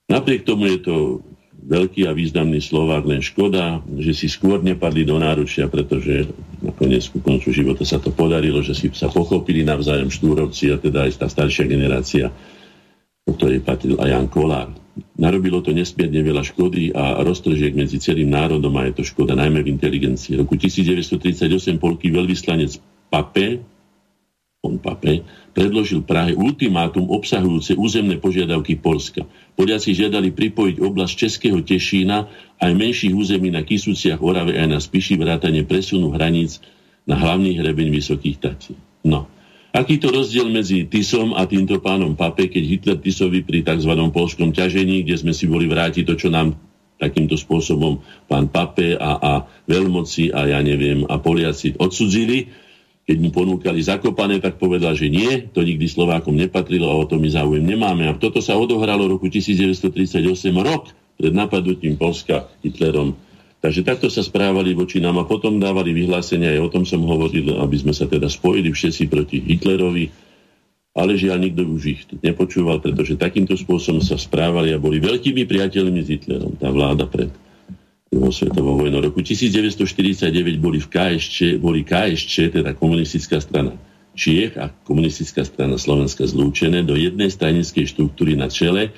Napriek 0.09 0.41
tomu 0.41 0.73
je 0.73 0.79
to 0.81 0.95
veľký 1.65 2.05
a 2.05 2.13
významný 2.13 2.61
Slovák, 2.61 3.09
len 3.09 3.25
škoda, 3.25 3.81
že 3.97 4.13
si 4.13 4.27
skôr 4.29 4.61
nepadli 4.61 5.01
do 5.01 5.17
náručia, 5.17 5.65
pretože 5.65 6.29
nakoniec 6.61 7.09
ku 7.09 7.17
koncu 7.19 7.49
života 7.49 7.81
sa 7.81 7.97
to 7.97 8.13
podarilo, 8.13 8.61
že 8.61 8.77
si 8.77 8.93
sa 8.93 9.09
pochopili 9.09 9.65
navzájom 9.65 10.13
štúrovci 10.13 10.69
a 10.69 10.77
teda 10.77 11.09
aj 11.09 11.25
tá 11.25 11.27
staršia 11.27 11.65
generácia, 11.65 12.29
o 13.25 13.33
ktorej 13.33 13.65
patril 13.65 13.97
aj 13.97 14.09
Jan 14.13 14.29
Kolár. 14.29 14.69
Narobilo 15.17 15.59
to 15.59 15.75
nesmierne 15.75 16.21
veľa 16.23 16.45
škody 16.45 16.93
a 16.95 17.19
roztržiek 17.25 17.75
medzi 17.75 17.99
celým 17.99 18.31
národom 18.31 18.71
a 18.79 18.87
je 18.87 19.01
to 19.01 19.03
škoda 19.03 19.35
najmä 19.35 19.65
v 19.65 19.75
inteligencii. 19.75 20.39
V 20.39 20.47
roku 20.47 20.55
1938 20.55 21.49
polký 21.81 22.13
veľvyslanec 22.13 22.79
Pape, 23.09 23.74
on 24.65 24.81
Pape, 24.81 25.21
predložil 25.53 26.01
Prahe 26.01 26.33
ultimátum 26.33 27.07
obsahujúce 27.13 27.77
územné 27.77 28.17
požiadavky 28.17 28.75
Polska. 28.81 29.23
Poliaci 29.53 29.93
žiadali 29.93 30.33
pripojiť 30.33 30.81
oblasť 30.81 31.13
Českého 31.13 31.61
Tešína 31.61 32.27
aj 32.59 32.71
menších 32.73 33.13
území 33.13 33.53
na 33.53 33.61
Kisúciach, 33.61 34.19
Orave 34.19 34.57
aj 34.57 34.67
na 34.67 34.79
Spiši 34.81 35.15
vrátane 35.15 35.63
presunu 35.63 36.11
hraníc 36.11 36.59
na 37.05 37.15
hlavný 37.15 37.55
hrebeň 37.61 37.93
Vysokých 37.93 38.37
Tatí. 38.41 38.73
No. 39.05 39.29
Aký 39.75 39.99
to 39.99 40.07
rozdiel 40.09 40.47
medzi 40.47 40.87
Tisom 40.87 41.35
a 41.35 41.43
týmto 41.45 41.83
pánom 41.83 42.15
Pape, 42.15 42.47
keď 42.47 42.63
Hitler 42.63 42.97
Tisovi 42.99 43.43
pri 43.43 43.61
tzv. 43.61 43.91
polskom 44.09 44.55
ťažení, 44.55 45.03
kde 45.03 45.15
sme 45.19 45.33
si 45.35 45.45
boli 45.51 45.67
vrátiť 45.67 46.07
to, 46.07 46.15
čo 46.15 46.31
nám 46.31 46.55
takýmto 46.95 47.35
spôsobom 47.35 47.99
pán 48.23 48.47
Pape 48.47 48.95
a, 48.95 49.19
a 49.19 49.31
veľmoci 49.67 50.31
a 50.31 50.47
ja 50.47 50.59
neviem 50.63 51.03
a 51.03 51.19
Poliaci 51.19 51.75
odsudzili, 51.75 52.47
keď 53.05 53.17
mu 53.21 53.29
ponúkali 53.29 53.85
zakopané, 53.85 54.41
tak 54.41 54.57
povedal, 54.57 54.97
že 54.97 55.13
nie, 55.13 55.45
to 55.53 55.61
nikdy 55.61 55.85
Slovákom 55.85 56.33
nepatrilo 56.33 56.89
a 56.89 56.97
o 56.97 57.05
to 57.05 57.21
my 57.21 57.29
záujem 57.29 57.61
nemáme. 57.61 58.09
A 58.09 58.17
toto 58.17 58.41
sa 58.41 58.57
odohralo 58.57 59.05
v 59.05 59.13
roku 59.21 59.29
1938, 59.29 60.25
rok 60.57 60.89
pred 61.13 61.29
napadnutím 61.29 62.01
Polska 62.01 62.49
Hitlerom. 62.65 63.13
Takže 63.61 63.85
takto 63.85 64.09
sa 64.09 64.25
správali 64.25 64.73
voči 64.73 64.97
nám 65.01 65.21
a 65.21 65.25
potom 65.25 65.61
dávali 65.61 65.93
vyhlásenia, 65.93 66.57
aj 66.57 66.61
o 66.65 66.73
tom 66.73 66.83
som 66.85 67.01
hovoril, 67.05 67.61
aby 67.61 67.77
sme 67.77 67.93
sa 67.93 68.09
teda 68.09 68.25
spojili 68.25 68.73
všetci 68.73 69.05
proti 69.05 69.37
Hitlerovi, 69.41 70.05
ale 70.97 71.13
žiaľ 71.13 71.45
nikto 71.45 71.61
už 71.61 71.83
ich 71.85 72.01
nepočúval, 72.25 72.81
pretože 72.81 73.21
takýmto 73.21 73.53
spôsobom 73.53 74.01
sa 74.01 74.17
správali 74.17 74.73
a 74.73 74.81
boli 74.81 74.97
veľkými 74.97 75.45
priateľmi 75.45 76.01
s 76.01 76.09
Hitlerom, 76.09 76.57
tá 76.57 76.73
vláda 76.73 77.05
pred 77.05 77.29
druhou 78.15 78.31
svetovou 78.31 78.79
vojnou. 78.79 79.03
roku 79.03 79.19
1949 79.19 80.63
boli 80.63 80.79
v 80.79 80.87
KSČ, 80.87 81.59
boli 81.59 81.83
KSČ, 81.83 82.55
teda 82.55 82.71
komunistická 82.71 83.43
strana 83.43 83.75
Čiech 84.15 84.55
a 84.55 84.71
komunistická 84.87 85.43
strana 85.43 85.75
Slovenska 85.75 86.23
zlúčené 86.23 86.87
do 86.87 86.95
jednej 86.95 87.27
stranickej 87.27 87.91
štruktúry 87.91 88.39
na 88.39 88.47
čele 88.47 88.87
e, 88.87 88.91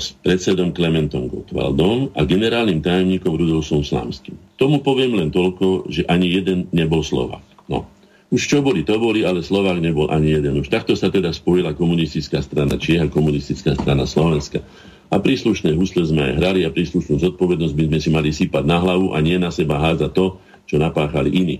s 0.00 0.16
predsedom 0.24 0.72
Klementom 0.72 1.28
Gottwaldom 1.28 2.16
a 2.16 2.24
generálnym 2.24 2.80
tajomníkom 2.80 3.36
Rudolfom 3.36 3.84
Slámským. 3.84 4.40
Tomu 4.56 4.80
poviem 4.80 5.20
len 5.20 5.28
toľko, 5.28 5.92
že 5.92 6.08
ani 6.08 6.32
jeden 6.32 6.72
nebol 6.72 7.04
Slovak. 7.04 7.44
No. 7.68 7.84
Už 8.32 8.48
čo 8.48 8.64
boli, 8.64 8.82
to 8.82 8.96
boli, 8.96 9.22
ale 9.28 9.44
Slovák 9.44 9.78
nebol 9.78 10.08
ani 10.08 10.40
jeden. 10.40 10.56
Už 10.58 10.72
takto 10.72 10.96
sa 10.96 11.12
teda 11.12 11.30
spojila 11.36 11.76
komunistická 11.76 12.40
strana 12.40 12.80
Čiech 12.80 13.04
a 13.04 13.12
komunistická 13.12 13.76
strana 13.76 14.08
Slovenska. 14.08 14.64
A 15.06 15.22
príslušné 15.22 15.70
husle 15.78 16.02
sme 16.02 16.22
aj 16.30 16.32
hrali 16.42 16.60
a 16.66 16.74
príslušnú 16.74 17.22
zodpovednosť 17.22 17.74
by 17.78 17.84
sme 17.86 17.98
si 18.02 18.10
mali 18.10 18.30
sypať 18.34 18.64
na 18.66 18.82
hlavu 18.82 19.14
a 19.14 19.22
nie 19.22 19.38
na 19.38 19.54
seba 19.54 19.78
hádzať 19.78 20.10
to, 20.10 20.26
čo 20.66 20.76
napáchali 20.82 21.30
iní. 21.30 21.56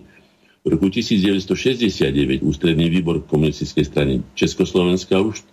V 0.67 0.75
roku 0.75 0.91
1969 0.91 2.43
ústredný 2.43 2.91
výbor 2.91 3.23
komunistickej 3.23 3.85
strany 3.87 4.13
Československa 4.35 5.23
už 5.23 5.47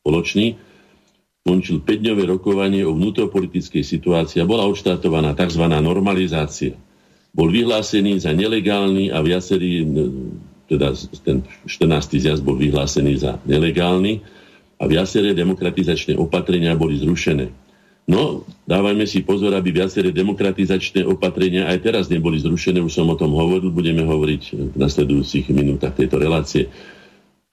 spoločný 0.00 0.56
končil 1.44 1.84
5-dňové 1.84 2.24
rokovanie 2.32 2.86
o 2.86 2.96
vnútropolitickej 2.96 3.84
situácii 3.84 4.40
a 4.40 4.48
bola 4.48 4.64
odštartovaná 4.72 5.36
tzv. 5.36 5.68
normalizácia. 5.68 6.78
Bol 7.36 7.52
vyhlásený 7.52 8.24
za 8.24 8.32
nelegálny 8.32 9.12
a 9.12 9.20
viacerý, 9.20 9.84
teda 10.64 10.96
ten 11.20 11.44
14. 11.68 12.16
zjazd 12.16 12.40
bol 12.40 12.56
vyhlásený 12.56 13.20
za 13.20 13.36
nelegálny 13.44 14.41
a 14.82 14.84
viaceré 14.90 15.30
demokratizačné 15.30 16.18
opatrenia 16.18 16.74
boli 16.74 16.98
zrušené. 16.98 17.54
No, 18.02 18.42
dávajme 18.66 19.06
si 19.06 19.22
pozor, 19.22 19.54
aby 19.54 19.70
viaceré 19.70 20.10
demokratizačné 20.10 21.06
opatrenia 21.06 21.70
aj 21.70 21.78
teraz 21.86 22.04
neboli 22.10 22.42
zrušené, 22.42 22.82
už 22.82 22.90
som 22.90 23.06
o 23.06 23.14
tom 23.14 23.30
hovoril, 23.30 23.70
budeme 23.70 24.02
hovoriť 24.02 24.74
v 24.74 24.76
nasledujúcich 24.76 25.54
minútach 25.54 25.94
tejto 25.94 26.18
relácie. 26.18 26.66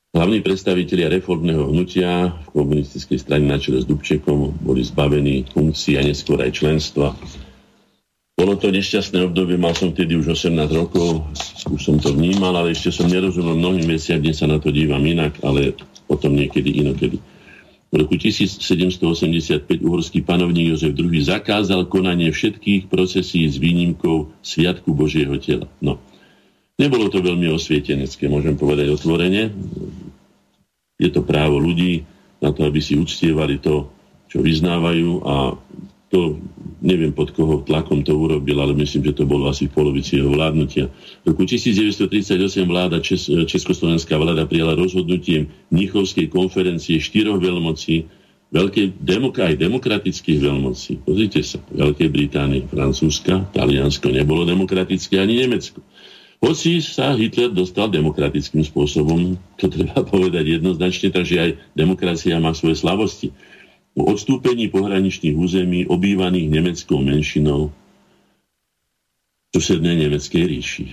Hlavní 0.09 0.41
predstavitelia 0.41 1.05
reformného 1.05 1.69
hnutia 1.69 2.34
v 2.49 2.65
komunistickej 2.65 3.21
strane 3.21 3.45
na 3.45 3.61
čele 3.61 3.77
s 3.77 3.86
Dubčekom 3.86 4.57
boli 4.57 4.82
zbavení 4.82 5.45
funkcií 5.53 6.01
a 6.01 6.03
neskôr 6.03 6.41
aj 6.41 6.49
členstva. 6.57 7.13
Bolo 8.34 8.57
to 8.57 8.73
nešťastné 8.73 9.21
obdobie, 9.30 9.53
mal 9.61 9.77
som 9.77 9.93
tedy 9.93 10.17
už 10.17 10.34
18 10.34 10.65
rokov, 10.73 11.30
už 11.69 11.77
som 11.77 12.01
to 12.01 12.09
vnímal, 12.09 12.57
ale 12.57 12.73
ešte 12.73 12.89
som 12.89 13.05
nerozumel 13.05 13.53
mnohým 13.53 13.86
veciam, 13.86 14.17
dnes 14.17 14.41
sa 14.41 14.49
na 14.49 14.57
to 14.57 14.73
dívam 14.73 15.05
inak, 15.05 15.38
ale 15.45 15.77
potom 16.10 16.34
niekedy 16.34 16.82
inokedy. 16.82 17.22
V 17.89 17.93
roku 18.05 18.18
1785 18.18 19.66
uhorský 19.82 20.22
panovník 20.26 20.74
Jozef 20.74 20.93
II 20.97 21.10
zakázal 21.22 21.89
konanie 21.89 22.30
všetkých 22.30 22.89
procesí 22.89 23.45
s 23.45 23.57
výnimkou 23.57 24.30
Sviatku 24.41 24.93
Božieho 24.93 25.38
tela. 25.41 25.70
No. 25.82 26.01
Nebolo 26.78 27.10
to 27.10 27.22
veľmi 27.22 27.49
osvietenecké, 27.49 28.30
môžem 28.30 28.57
povedať 28.57 28.93
otvorene. 28.93 29.53
Je 31.01 31.10
to 31.10 31.26
právo 31.26 31.57
ľudí 31.57 32.05
na 32.41 32.53
to, 32.53 32.66
aby 32.66 32.78
si 32.78 32.93
uctievali 32.97 33.57
to, 33.57 33.89
čo 34.30 34.41
vyznávajú 34.41 35.10
a 35.26 35.36
to 36.10 36.38
neviem 36.80 37.11
pod 37.11 37.36
koho 37.36 37.61
tlakom 37.63 38.03
to 38.03 38.15
urobil, 38.15 38.63
ale 38.63 38.73
myslím, 38.75 39.11
že 39.11 39.17
to 39.19 39.23
bolo 39.27 39.51
asi 39.51 39.67
v 39.67 39.75
polovici 39.75 40.19
jeho 40.19 40.32
vládnutia. 40.32 40.88
V 41.23 41.36
roku 41.36 41.43
1938 41.43 42.65
vláda 42.65 43.03
Čes- 43.03 43.27
Československá 43.27 44.15
vláda 44.15 44.47
prijala 44.47 44.75
rozhodnutie 44.75 45.51
Mnichovskej 45.71 46.32
konferencie 46.32 46.99
štyroch 46.99 47.39
veľmocí, 47.39 48.07
veľkej 48.49 48.97
demok- 48.97 49.43
aj 49.43 49.59
demokratických 49.59 50.39
veľmocí. 50.41 51.05
Pozrite 51.05 51.45
sa, 51.45 51.61
Veľkej 51.69 52.09
Británie, 52.09 52.65
Francúzska, 52.65 53.45
Taliansko 53.53 54.09
nebolo 54.09 54.47
demokratické, 54.47 55.21
ani 55.21 55.45
Nemecko. 55.45 55.84
Hoci 56.39 56.80
sa 56.80 57.11
Hitler 57.19 57.51
dostal 57.51 57.91
demokratickým 57.91 58.63
spôsobom, 58.63 59.36
to 59.59 59.67
treba 59.67 59.99
povedať 60.15 60.59
jednoznačne, 60.59 61.11
takže 61.11 61.36
aj 61.36 61.49
demokracia 61.75 62.39
má 62.39 62.55
svoje 62.55 62.80
slavosti 62.80 63.30
o 64.00 64.16
odstúpení 64.16 64.72
pohraničných 64.72 65.36
území 65.36 65.80
obývaných 65.91 66.47
nemeckou 66.47 67.04
menšinou 67.04 67.70
v 67.70 69.50
susednej 69.52 70.08
nemeckej 70.08 70.43
ríši. 70.47 70.86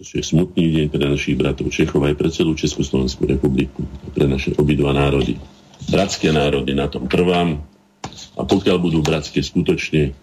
To 0.00 0.04
je 0.04 0.24
smutný 0.24 0.72
deň 0.72 0.86
pre 0.88 1.04
našich 1.04 1.36
bratov 1.36 1.68
Čechov 1.68 2.00
aj 2.04 2.16
pre 2.16 2.32
celú 2.32 2.56
Československú 2.56 3.28
republiku, 3.28 3.84
pre 4.16 4.24
naše 4.24 4.56
obidva 4.56 4.96
národy. 4.96 5.36
Bratské 5.92 6.32
národy, 6.32 6.72
na 6.72 6.88
tom 6.88 7.04
trvám 7.04 7.60
a 8.36 8.42
pokiaľ 8.44 8.76
budú 8.80 9.04
bratské 9.04 9.44
skutočne, 9.44 10.16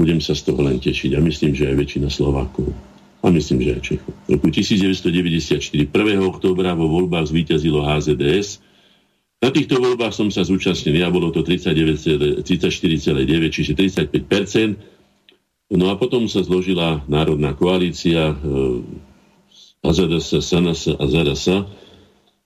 budem 0.00 0.20
sa 0.24 0.32
z 0.32 0.48
toho 0.48 0.64
len 0.64 0.80
tešiť 0.80 1.12
a 1.12 1.20
myslím, 1.20 1.52
že 1.52 1.68
aj 1.68 1.76
väčšina 1.76 2.08
Slovákov 2.08 2.72
a 3.20 3.28
myslím, 3.28 3.68
že 3.68 3.70
aj 3.76 3.82
Čechov. 3.84 4.12
V 4.24 4.28
roku 4.40 4.48
1994, 4.48 5.60
1. 5.60 5.92
októbra 6.24 6.72
vo 6.72 6.88
voľbách 6.88 7.28
zvíťazilo 7.28 7.84
HZDS, 7.84 8.64
na 9.40 9.48
týchto 9.48 9.80
voľbách 9.80 10.12
som 10.12 10.28
sa 10.28 10.44
zúčastnil, 10.44 11.00
ja 11.00 11.08
bolo 11.08 11.32
to 11.32 11.40
34,9, 11.40 12.44
čiže 13.48 13.72
35%. 13.72 15.72
No 15.72 15.88
a 15.88 15.96
potom 15.96 16.28
sa 16.28 16.44
zložila 16.44 17.00
národná 17.08 17.56
koalícia 17.56 18.30
e, 18.30 18.34
AZDS, 19.80 20.44
SNS 20.44 21.00
a 21.00 21.04
ZRS. 21.08 21.46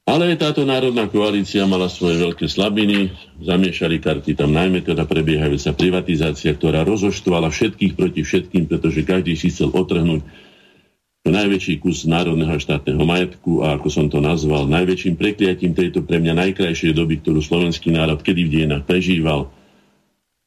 Ale 0.05 0.37
táto 0.37 0.69
národná 0.69 1.09
koalícia 1.09 1.65
mala 1.65 1.89
svoje 1.89 2.21
veľké 2.21 2.47
slabiny, 2.47 3.11
zamiešali 3.41 4.05
karty 4.05 4.37
tam 4.37 4.53
najmä 4.53 4.85
teda 4.85 5.09
prebiehajúca 5.09 5.73
privatizácia, 5.73 6.53
ktorá 6.53 6.85
rozoštvala 6.85 7.49
všetkých 7.49 7.97
proti 7.97 8.21
všetkým, 8.21 8.69
pretože 8.69 9.01
každý 9.03 9.33
si 9.35 9.49
chcel 9.49 9.73
otrhnúť 9.73 10.21
najväčší 11.33 11.81
kus 11.81 12.05
národného 12.05 12.61
štátneho 12.61 13.01
majetku 13.01 13.64
a 13.64 13.81
ako 13.81 13.89
som 13.89 14.07
to 14.12 14.20
nazval, 14.20 14.68
najväčším 14.68 15.16
prekliatím 15.16 15.72
tejto 15.72 16.05
pre 16.05 16.20
mňa 16.20 16.37
najkrajšej 16.37 16.93
doby, 16.93 17.25
ktorú 17.25 17.41
slovenský 17.41 17.97
národ 17.97 18.20
kedy 18.20 18.45
v 18.45 18.53
dejinách 18.61 18.85
prežíval, 18.85 19.49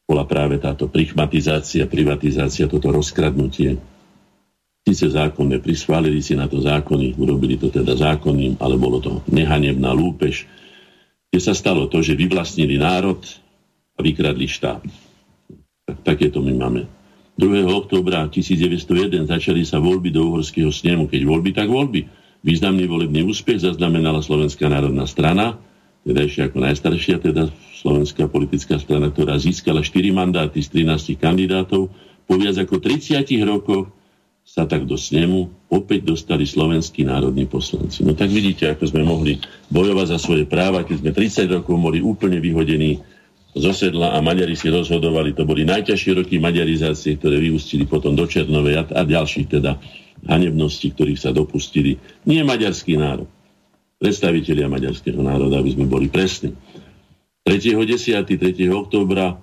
bola 0.07 0.23
práve 0.23 0.61
táto 0.61 0.85
prichmatizácia, 0.87 1.89
privatizácia, 1.89 2.69
toto 2.69 2.93
rozkradnutie. 2.93 3.75
Sice 4.87 5.11
zákonné, 5.11 5.59
prischválili 5.59 6.23
si 6.23 6.37
na 6.37 6.47
to 6.47 6.63
zákony, 6.63 7.19
urobili 7.19 7.59
to 7.59 7.67
teda 7.67 7.91
zákonným, 7.97 8.55
ale 8.61 8.79
bolo 8.79 9.03
to 9.03 9.19
nehanebná 9.27 9.91
lúpež, 9.91 10.47
kde 11.27 11.39
sa 11.43 11.51
stalo 11.51 11.91
to, 11.91 11.99
že 11.99 12.15
vyvlastnili 12.15 12.79
národ 12.79 13.19
a 13.97 13.99
vykradli 13.99 14.47
štát. 14.47 14.79
Tak, 15.89 15.97
takéto 16.07 16.39
my 16.39 16.53
máme 16.55 16.81
2. 17.37 17.69
októbra 17.69 18.25
1901 18.33 19.29
začali 19.29 19.61
sa 19.61 19.77
voľby 19.77 20.09
do 20.09 20.25
uhorského 20.33 20.73
snemu. 20.73 21.05
Keď 21.05 21.21
voľby, 21.21 21.53
tak 21.53 21.69
voľby. 21.69 22.09
Významný 22.41 22.89
volebný 22.89 23.21
úspech 23.29 23.61
zaznamenala 23.61 24.25
Slovenská 24.25 24.65
národná 24.65 25.05
strana, 25.05 25.61
teda 26.01 26.25
ešte 26.25 26.41
ako 26.49 26.57
najstaršia, 26.65 27.21
teda 27.21 27.53
slovenská 27.77 28.25
politická 28.25 28.81
strana, 28.81 29.13
ktorá 29.13 29.37
získala 29.37 29.85
4 29.85 30.17
mandáty 30.17 30.65
z 30.65 30.81
13 30.81 31.13
kandidátov. 31.21 31.93
Po 32.25 32.33
viac 32.41 32.57
ako 32.57 32.81
30 32.81 33.21
rokoch 33.45 33.93
sa 34.47 34.63
tak 34.65 34.87
do 34.87 34.95
snemu 34.97 35.69
opäť 35.69 36.07
dostali 36.07 36.47
slovenskí 36.47 37.03
národní 37.03 37.45
poslanci. 37.45 38.01
No 38.01 38.15
tak 38.15 38.31
vidíte, 38.31 38.71
ako 38.71 38.83
sme 38.87 39.03
mohli 39.03 39.37
bojovať 39.69 40.07
za 40.15 40.17
svoje 40.17 40.47
práva, 40.47 40.87
keď 40.87 41.03
sme 41.03 41.11
30 41.11 41.55
rokov 41.61 41.75
boli 41.77 41.99
úplne 41.99 42.39
vyhodení 42.39 42.97
zosedla 43.57 44.13
a 44.13 44.21
Maďari 44.21 44.53
si 44.53 44.69
rozhodovali. 44.69 45.33
To 45.37 45.43
boli 45.43 45.65
najťažšie 45.65 46.11
roky 46.23 46.35
maďarizácie, 46.37 47.17
ktoré 47.17 47.41
vyústili 47.41 47.83
potom 47.89 48.13
do 48.13 48.25
Černovej 48.25 48.81
a, 48.81 48.83
a 48.85 49.01
ďalších 49.03 49.47
teda 49.59 49.77
hanebností, 50.25 50.93
ktorých 50.93 51.19
sa 51.21 51.29
dopustili. 51.33 51.97
Nie 52.25 52.41
maďarský 52.41 52.97
národ. 52.97 53.29
Predstavitelia 53.97 54.69
maďarského 54.69 55.17
národa, 55.21 55.57
aby 55.57 55.73
sme 55.73 55.85
boli 55.89 56.05
presní. 56.09 56.53
3.10. 57.45 58.27
3. 58.27 58.67
októbra 58.69 59.41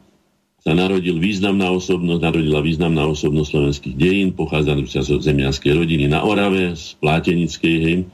sa 0.65 0.73
narodil 0.73 1.21
významná 1.21 1.69
osobnosť, 1.69 2.21
narodila 2.25 2.65
významná 2.65 3.05
osobnosť 3.05 3.49
slovenských 3.53 3.97
dejín, 4.01 4.29
pochádzajúca 4.33 5.01
zo 5.05 5.21
zemianskej 5.21 5.73
rodiny 5.77 6.09
na 6.09 6.25
Orave, 6.25 6.73
z 6.73 6.97
Plátenickej, 7.05 7.77
hej, 7.85 7.97
e, 8.01 8.05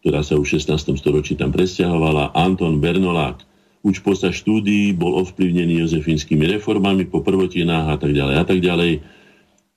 ktorá 0.00 0.20
sa 0.24 0.40
už 0.40 0.48
v 0.48 0.52
16. 0.64 0.96
storočí 0.96 1.36
tam 1.36 1.52
presťahovala, 1.52 2.32
Anton 2.32 2.80
Bernolák, 2.80 3.44
už 3.86 4.02
počas 4.02 4.34
štúdií 4.34 4.90
bol 4.90 5.22
ovplyvnený 5.22 5.86
jozefínskymi 5.86 6.58
reformami 6.58 7.06
po 7.06 7.22
prvotinách 7.22 7.86
a 7.94 7.96
tak 8.02 8.10
ďalej 8.10 8.34
a 8.34 8.44
tak 8.44 8.58
ďalej. 8.58 8.92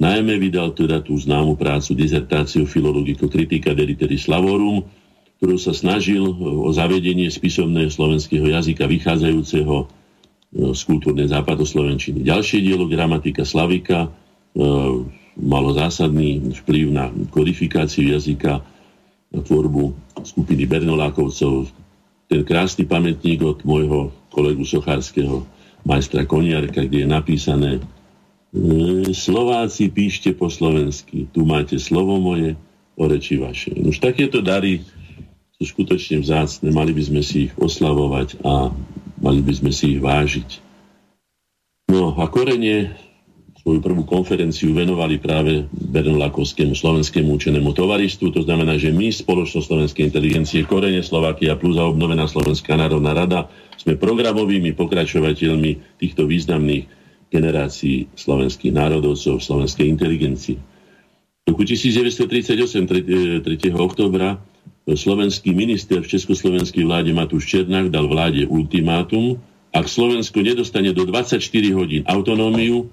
Najmä 0.01 0.34
vydal 0.41 0.74
teda 0.74 1.05
tú 1.05 1.14
známu 1.14 1.53
prácu 1.53 1.93
dizertáciu 1.93 2.66
filologiko 2.66 3.30
kritika 3.30 3.78
deliteris 3.78 4.26
slavorum, 4.26 4.82
ktorú 5.38 5.62
sa 5.62 5.78
snažil 5.78 6.26
o 6.41 6.74
zavedenie 6.74 7.30
spisovného 7.30 7.93
slovenského 7.93 8.49
jazyka 8.49 8.89
vychádzajúceho 8.89 9.76
e, 9.78 9.86
z 10.74 10.82
kultúrnej 10.89 11.30
západoslovenčiny. 11.30 12.26
Ďalšie 12.26 12.66
dielo 12.66 12.89
Gramatika 12.89 13.45
Slavika 13.45 14.07
e, 14.07 14.10
malo 15.38 15.70
zásadný 15.72 16.57
vplyv 16.66 16.86
na 16.91 17.05
kodifikáciu 17.30 18.10
jazyka, 18.10 18.60
na 19.30 19.39
tvorbu 19.45 19.93
skupiny 20.26 20.66
Bernolákovcov. 20.66 21.72
Ten 22.30 22.46
krásny 22.46 22.86
pamätník 22.86 23.42
od 23.42 23.66
môjho 23.66 24.14
kolegu 24.30 24.62
Sochárskeho, 24.62 25.44
majstra 25.82 26.30
Koniarka, 26.30 26.86
kde 26.86 27.04
je 27.04 27.10
napísané 27.10 27.72
E, 28.50 29.14
Slováci 29.14 29.94
píšte 29.94 30.34
po 30.34 30.50
slovensky. 30.50 31.30
Tu 31.30 31.46
máte 31.46 31.78
slovo 31.78 32.18
moje, 32.18 32.58
o 33.00 33.06
reči 33.06 33.38
vaše. 33.38 33.72
Už 33.78 34.02
takéto 34.02 34.42
dary 34.42 34.82
sú 35.56 35.64
skutočne 35.70 36.20
vzácne. 36.20 36.74
Mali 36.74 36.92
by 36.92 37.04
sme 37.06 37.22
si 37.22 37.48
ich 37.48 37.54
oslavovať 37.56 38.42
a 38.44 38.74
mali 39.22 39.40
by 39.46 39.54
sme 39.54 39.72
si 39.72 39.96
ich 39.96 40.02
vážiť. 40.02 40.50
No 41.94 42.18
a 42.18 42.26
korene 42.28 42.98
svoju 43.60 43.84
prvú 43.84 44.07
konferenciu 44.07 44.72
venovali 44.72 45.20
práve 45.20 45.68
Bernolakovskému 45.72 46.72
slovenskému 46.72 47.28
učenému 47.36 47.76
tovaristu. 47.76 48.32
To 48.32 48.41
znamená, 48.47 48.80
že 48.80 48.95
my, 48.95 49.12
Spoločnosť 49.12 49.68
slovenskej 49.68 50.03
inteligencie, 50.07 50.64
Korene 50.64 51.03
Slovakia 51.03 51.60
plus 51.60 51.76
a 51.76 51.84
obnovená 51.84 52.24
Slovenská 52.24 52.80
národná 52.80 53.12
rada, 53.12 53.51
sme 53.76 53.99
programovými 53.99 54.72
pokračovateľmi 54.80 55.99
týchto 55.99 56.24
významných 56.24 56.88
generácií 57.30 58.10
slovenských 58.16 58.74
národovcov, 58.74 59.43
slovenskej 59.43 59.86
inteligencii. 59.91 60.57
V 61.43 61.45
roku 61.51 61.68
1938, 61.68 62.88
3. 62.88 63.43
3. 63.43 63.76
oktobra, 63.76 64.39
slovenský 64.89 65.53
minister 65.53 66.01
v 66.01 66.10
československej 66.10 66.82
vláde 66.88 67.12
Matúš 67.14 67.45
Černák 67.45 67.93
dal 67.93 68.10
vláde 68.10 68.49
ultimátum, 68.49 69.38
ak 69.70 69.86
Slovensko 69.86 70.41
nedostane 70.41 70.89
do 70.89 71.05
24 71.05 71.38
hodín 71.78 72.01
autonómiu, 72.10 72.89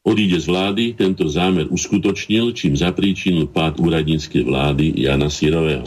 odíde 0.00 0.40
z 0.40 0.46
vlády, 0.48 0.84
tento 0.96 1.28
zámer 1.28 1.68
uskutočnil, 1.68 2.56
čím 2.56 2.72
zapríčinil 2.72 3.52
pád 3.52 3.78
úradníckej 3.78 4.42
vlády 4.48 4.96
Jana 4.96 5.28
Sirového. 5.28 5.84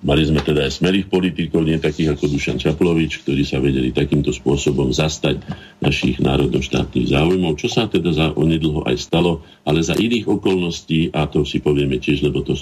Mali 0.00 0.24
sme 0.24 0.40
teda 0.40 0.64
aj 0.64 0.80
smelých 0.80 1.12
politikov, 1.12 1.68
nie 1.68 1.76
takých 1.76 2.16
ako 2.16 2.32
Dušan 2.32 2.56
Čaplovič, 2.56 3.20
ktorí 3.20 3.44
sa 3.44 3.60
vedeli 3.60 3.92
takýmto 3.92 4.32
spôsobom 4.32 4.88
zastať 4.96 5.44
našich 5.84 6.24
národnoštátnych 6.24 7.12
záujmov, 7.12 7.60
čo 7.60 7.68
sa 7.68 7.84
teda 7.84 8.08
za 8.08 8.32
onedlho 8.32 8.88
aj 8.88 8.96
stalo, 8.96 9.44
ale 9.68 9.84
za 9.84 9.92
iných 9.92 10.24
okolností, 10.24 11.12
a 11.12 11.28
to 11.28 11.44
si 11.44 11.60
povieme 11.60 12.00
tiež, 12.00 12.24
lebo 12.24 12.40
to 12.40 12.56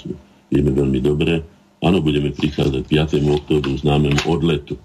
vieme 0.51 0.75
veľmi 0.75 0.99
dobre, 0.99 1.39
áno, 1.79 2.03
budeme 2.03 2.35
prichádzať 2.35 2.83
5. 2.83 3.23
oktobru 3.23 3.71
známemu 3.79 4.19
odletu. 4.27 4.75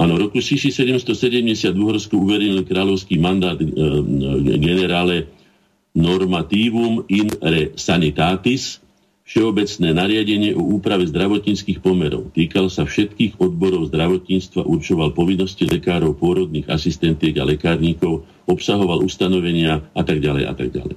Áno, 0.00 0.16
v 0.16 0.28
roku 0.28 0.38
1770 0.40 1.72
v 1.72 1.80
Uhorsku 1.80 2.14
uveril 2.16 2.64
kráľovský 2.64 3.20
mandát 3.20 3.60
e, 3.60 3.66
generále 4.56 5.28
normativum 5.92 7.04
in 7.12 7.28
re 7.40 7.76
sanitatis, 7.76 8.82
Všeobecné 9.22 9.94
nariadenie 9.94 10.52
o 10.58 10.76
úprave 10.76 11.06
zdravotníckých 11.06 11.78
pomerov 11.78 12.34
týkal 12.34 12.66
sa 12.66 12.82
všetkých 12.82 13.38
odborov 13.38 13.88
zdravotníctva, 13.94 14.66
určoval 14.66 15.14
povinnosti 15.14 15.62
lekárov, 15.62 16.18
pôrodných 16.18 16.66
asistentiek 16.66 17.32
a 17.38 17.46
lekárníkov, 17.46 18.26
obsahoval 18.50 19.00
ustanovenia 19.06 19.88
a 19.94 20.02
tak 20.02 20.18
ďalej 20.18 20.44
a 20.50 20.54
tak 20.58 20.74
ďalej. 20.74 20.96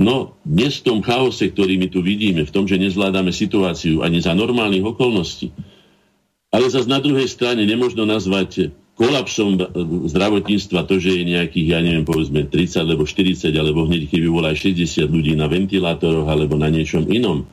No, 0.00 0.34
dnes 0.48 0.80
v 0.80 0.90
tom 0.90 0.98
chaose, 1.04 1.44
ktorý 1.52 1.76
my 1.76 1.86
tu 1.92 2.00
vidíme, 2.00 2.42
v 2.42 2.54
tom, 2.54 2.64
že 2.64 2.80
nezvládame 2.80 3.36
situáciu 3.36 4.00
ani 4.00 4.24
za 4.24 4.32
normálnych 4.32 4.82
okolností, 4.82 5.52
ale 6.52 6.72
zase 6.72 6.88
na 6.88 7.00
druhej 7.02 7.28
strane 7.28 7.64
nemožno 7.68 8.08
nazvať 8.08 8.72
kolapsom 8.98 9.60
zdravotníctva 10.10 10.82
to, 10.90 10.98
že 10.98 11.22
je 11.22 11.22
nejakých, 11.38 11.66
ja 11.70 11.78
neviem, 11.78 12.02
povedzme 12.02 12.50
30 12.50 12.82
alebo 12.82 13.06
40, 13.06 13.54
alebo 13.54 13.86
hneď 13.86 14.10
bolo 14.26 14.50
aj 14.50 14.58
60 14.58 15.06
ľudí 15.06 15.38
na 15.38 15.46
ventilátoroch 15.46 16.26
alebo 16.26 16.58
na 16.58 16.66
niečom 16.66 17.06
inom 17.06 17.46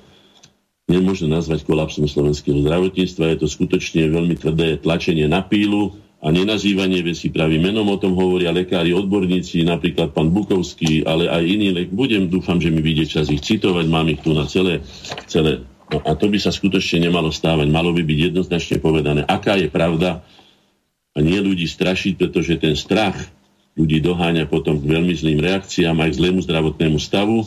nemôžno 0.86 1.34
nazvať 1.34 1.66
kolapsom 1.66 2.06
slovenského 2.06 2.62
zdravotníctva. 2.62 3.34
Je 3.34 3.38
to 3.42 3.48
skutočne 3.50 4.06
veľmi 4.06 4.38
tvrdé 4.38 4.78
tlačenie 4.78 5.26
na 5.26 5.42
pílu 5.42 5.98
a 6.22 6.30
nenazývanie 6.30 7.02
veci 7.02 7.34
pravým 7.34 7.70
menom. 7.70 7.90
O 7.90 7.98
tom 7.98 8.14
hovoria 8.14 8.54
lekári, 8.54 8.94
odborníci, 8.94 9.66
napríklad 9.66 10.14
pán 10.14 10.30
Bukovský, 10.30 11.06
ale 11.06 11.30
aj 11.30 11.44
lek. 11.74 11.90
Budem, 11.90 12.30
dúfam, 12.30 12.62
že 12.62 12.70
mi 12.70 12.86
vyjde 12.86 13.06
čas 13.10 13.30
ich 13.34 13.42
citovať, 13.42 13.86
mám 13.90 14.10
ich 14.10 14.22
tu 14.22 14.34
na 14.34 14.46
celé, 14.46 14.82
celé. 15.26 15.66
A 15.92 16.12
to 16.18 16.26
by 16.28 16.42
sa 16.42 16.50
skutočne 16.50 17.06
nemalo 17.06 17.30
stávať. 17.30 17.70
Malo 17.70 17.94
by 17.94 18.02
byť 18.02 18.20
jednoznačne 18.34 18.78
povedané, 18.82 19.22
aká 19.22 19.54
je 19.60 19.70
pravda 19.70 20.26
a 21.16 21.18
nie 21.22 21.38
ľudí 21.40 21.70
strašiť, 21.70 22.18
pretože 22.18 22.58
ten 22.58 22.74
strach 22.74 23.16
ľudí 23.78 24.02
doháňa 24.02 24.50
potom 24.50 24.82
k 24.82 24.88
veľmi 24.88 25.14
zlým 25.14 25.40
reakciám 25.40 25.96
aj 26.02 26.10
k 26.16 26.20
zlému 26.20 26.40
zdravotnému 26.44 26.98
stavu. 26.98 27.46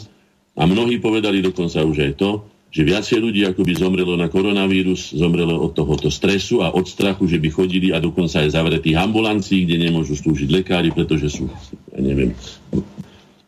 A 0.59 0.67
mnohí 0.67 1.03
povedali 1.03 1.43
dokonca 1.43 1.83
už 1.83 1.99
aj 2.05 2.13
to, 2.19 2.31
že 2.69 2.85
viacej 2.85 3.19
ľudí 3.25 3.43
ako 3.49 3.65
by 3.65 3.73
zomrelo 3.81 4.15
na 4.15 4.29
koronavírus, 4.29 5.17
zomrelo 5.17 5.57
od 5.57 5.73
tohoto 5.73 6.13
stresu 6.13 6.61
a 6.61 6.69
od 6.69 6.85
strachu, 6.85 7.25
že 7.25 7.41
by 7.41 7.49
chodili 7.49 7.97
a 7.97 7.99
dokonca 7.99 8.45
aj 8.45 8.53
zavretých 8.53 9.01
ambulancií, 9.01 9.65
kde 9.65 9.89
nemôžu 9.89 10.21
slúžiť 10.21 10.49
lekári, 10.53 10.93
pretože 10.93 11.33
sú, 11.33 11.49
ja 11.97 12.01
neviem, 12.05 12.37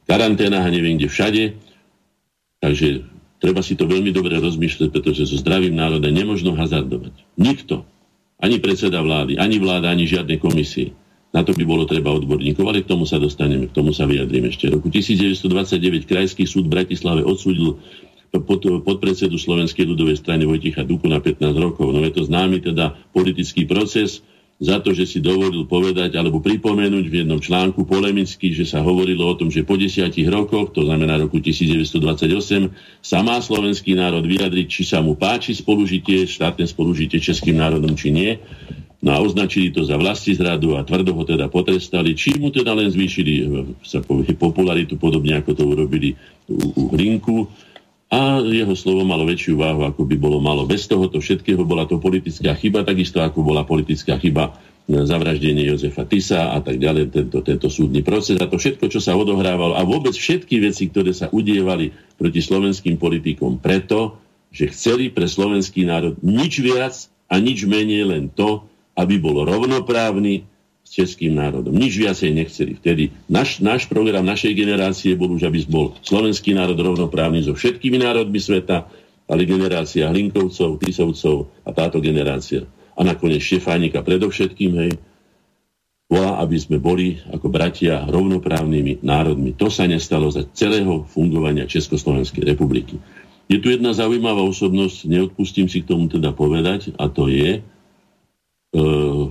karanténach 0.09 0.65
a 0.65 0.73
neviem 0.73 0.97
kde 0.97 1.13
všade. 1.13 1.45
Takže 2.65 3.05
treba 3.41 3.65
si 3.65 3.75
to 3.75 3.89
veľmi 3.89 4.13
dobre 4.13 4.37
rozmýšľať, 4.37 4.89
pretože 4.93 5.27
so 5.27 5.37
zdravým 5.41 5.73
národa 5.73 6.13
nemožno 6.13 6.55
hazardovať. 6.55 7.17
Nikto, 7.41 7.89
ani 8.41 8.61
predseda 8.61 9.01
vlády, 9.01 9.41
ani 9.41 9.57
vláda, 9.57 9.91
ani 9.91 10.05
žiadne 10.05 10.37
komisie. 10.37 10.93
Na 11.31 11.47
to 11.47 11.55
by 11.55 11.63
bolo 11.63 11.87
treba 11.87 12.11
odborníkov, 12.11 12.67
ale 12.67 12.83
k 12.83 12.91
tomu 12.91 13.07
sa 13.07 13.17
dostaneme, 13.17 13.71
k 13.71 13.77
tomu 13.77 13.95
sa 13.95 14.05
vyjadrím 14.05 14.51
ešte. 14.51 14.67
V 14.67 14.83
roku 14.83 14.91
1929 14.91 16.11
Krajský 16.11 16.43
súd 16.45 16.67
v 16.67 16.75
Bratislave 16.83 17.23
odsúdil 17.23 17.79
pod, 18.35 18.63
podpredsedu 18.63 19.39
Slovenskej 19.39 19.87
ľudovej 19.87 20.19
strany 20.19 20.43
Vojticha 20.47 20.83
Duku 20.83 21.07
na 21.07 21.23
15 21.23 21.55
rokov. 21.55 21.95
No 21.95 22.03
je 22.03 22.13
to 22.15 22.27
známy 22.27 22.63
teda 22.63 22.99
politický 23.15 23.63
proces 23.67 24.27
za 24.61 24.77
to, 24.85 24.93
že 24.93 25.09
si 25.09 25.19
dovolil 25.25 25.65
povedať 25.65 26.21
alebo 26.21 26.45
pripomenúť 26.45 27.09
v 27.09 27.25
jednom 27.25 27.41
článku 27.41 27.89
polemicky, 27.89 28.53
že 28.53 28.69
sa 28.69 28.85
hovorilo 28.85 29.25
o 29.25 29.35
tom, 29.35 29.49
že 29.49 29.65
po 29.65 29.81
desiatich 29.81 30.29
rokoch, 30.29 30.77
to 30.77 30.85
znamená 30.85 31.17
roku 31.17 31.41
1928, 31.41 32.69
sa 33.01 33.19
má 33.25 33.41
slovenský 33.41 33.97
národ 33.97 34.21
vyjadriť, 34.21 34.67
či 34.69 34.83
sa 34.85 35.01
mu 35.01 35.17
páči 35.17 35.57
spolužitie, 35.57 36.29
štátne 36.29 36.69
spolužitie 36.69 37.25
českým 37.25 37.57
národom, 37.57 37.97
či 37.97 38.13
nie. 38.13 38.37
No 39.01 39.17
a 39.17 39.25
označili 39.25 39.73
to 39.73 39.81
za 39.81 39.97
vlasti 39.97 40.37
zradu 40.37 40.77
a 40.77 40.85
tvrdo 40.85 41.17
ho 41.17 41.25
teda 41.25 41.49
potrestali, 41.49 42.13
či 42.13 42.37
mu 42.37 42.53
teda 42.53 42.77
len 42.77 42.93
zvýšili 42.93 43.33
sa 43.81 44.05
povie, 44.05 44.37
popularitu, 44.37 45.01
podobne 45.01 45.41
ako 45.41 45.57
to 45.57 45.65
urobili 45.65 46.13
u, 46.53 46.69
u 46.77 46.83
Hrinku 46.93 47.49
a 48.11 48.43
jeho 48.43 48.75
slovo 48.75 49.07
malo 49.07 49.23
väčšiu 49.23 49.55
váhu, 49.55 49.87
ako 49.87 50.03
by 50.03 50.17
bolo 50.19 50.43
malo. 50.43 50.67
Bez 50.67 50.91
tohoto 50.91 51.23
všetkého 51.23 51.63
bola 51.63 51.87
to 51.87 52.03
politická 52.03 52.59
chyba, 52.59 52.83
takisto 52.83 53.23
ako 53.23 53.47
bola 53.47 53.63
politická 53.63 54.19
chyba 54.19 54.59
zavraždenie 54.91 55.71
Jozefa 55.71 56.03
Tisa 56.03 56.51
a 56.51 56.59
tak 56.59 56.83
ďalej, 56.83 57.15
tento, 57.15 57.39
tento 57.47 57.71
súdny 57.71 58.03
proces 58.03 58.43
a 58.43 58.51
to 58.51 58.59
všetko, 58.59 58.91
čo 58.91 58.99
sa 58.99 59.15
odohrávalo 59.15 59.79
a 59.79 59.87
vôbec 59.87 60.11
všetky 60.11 60.59
veci, 60.59 60.91
ktoré 60.91 61.15
sa 61.15 61.31
udievali 61.31 61.95
proti 62.19 62.43
slovenským 62.43 62.99
politikom 62.99 63.63
preto, 63.63 64.19
že 64.51 64.75
chceli 64.75 65.15
pre 65.15 65.31
slovenský 65.31 65.87
národ 65.87 66.19
nič 66.27 66.59
viac 66.59 66.95
a 67.31 67.39
nič 67.39 67.63
menej 67.71 68.11
len 68.11 68.27
to, 68.35 68.67
aby 68.99 69.23
bol 69.23 69.47
rovnoprávny, 69.47 70.50
českým 70.91 71.39
národom. 71.39 71.71
Nič 71.71 71.95
viacej 72.03 72.31
nechceli. 72.35 72.75
Vtedy 72.83 73.15
naš, 73.31 73.63
náš 73.63 73.87
program 73.87 74.27
našej 74.27 74.53
generácie 74.59 75.15
bol 75.15 75.31
už, 75.31 75.47
aby 75.47 75.63
bol 75.71 75.95
slovenský 76.03 76.53
národ 76.53 76.75
rovnoprávny 76.75 77.47
so 77.47 77.55
všetkými 77.55 78.03
národmi 78.03 78.43
sveta, 78.43 78.91
ale 79.31 79.47
generácia 79.47 80.11
Hlinkovcov, 80.11 80.83
Tisovcov 80.83 81.47
a 81.63 81.71
táto 81.71 82.03
generácia. 82.03 82.67
A 82.99 83.07
nakoniec 83.07 83.41
Štefánika 83.47 84.03
predovšetkým, 84.03 84.73
hej, 84.83 84.93
volá, 86.11 86.43
aby 86.43 86.59
sme 86.59 86.83
boli 86.83 87.23
ako 87.31 87.47
bratia 87.47 88.03
rovnoprávnymi 88.11 89.07
národmi. 89.07 89.55
To 89.55 89.71
sa 89.71 89.87
nestalo 89.87 90.27
za 90.27 90.43
celého 90.51 91.07
fungovania 91.07 91.71
Československej 91.71 92.43
republiky. 92.43 92.99
Je 93.47 93.63
tu 93.63 93.71
jedna 93.71 93.95
zaujímavá 93.95 94.43
osobnosť, 94.43 95.07
neodpustím 95.07 95.71
si 95.71 95.87
k 95.87 95.91
tomu 95.95 96.11
teda 96.11 96.35
povedať, 96.35 96.95
a 96.99 97.07
to 97.07 97.31
je 97.31 97.63
uh, 97.63 99.23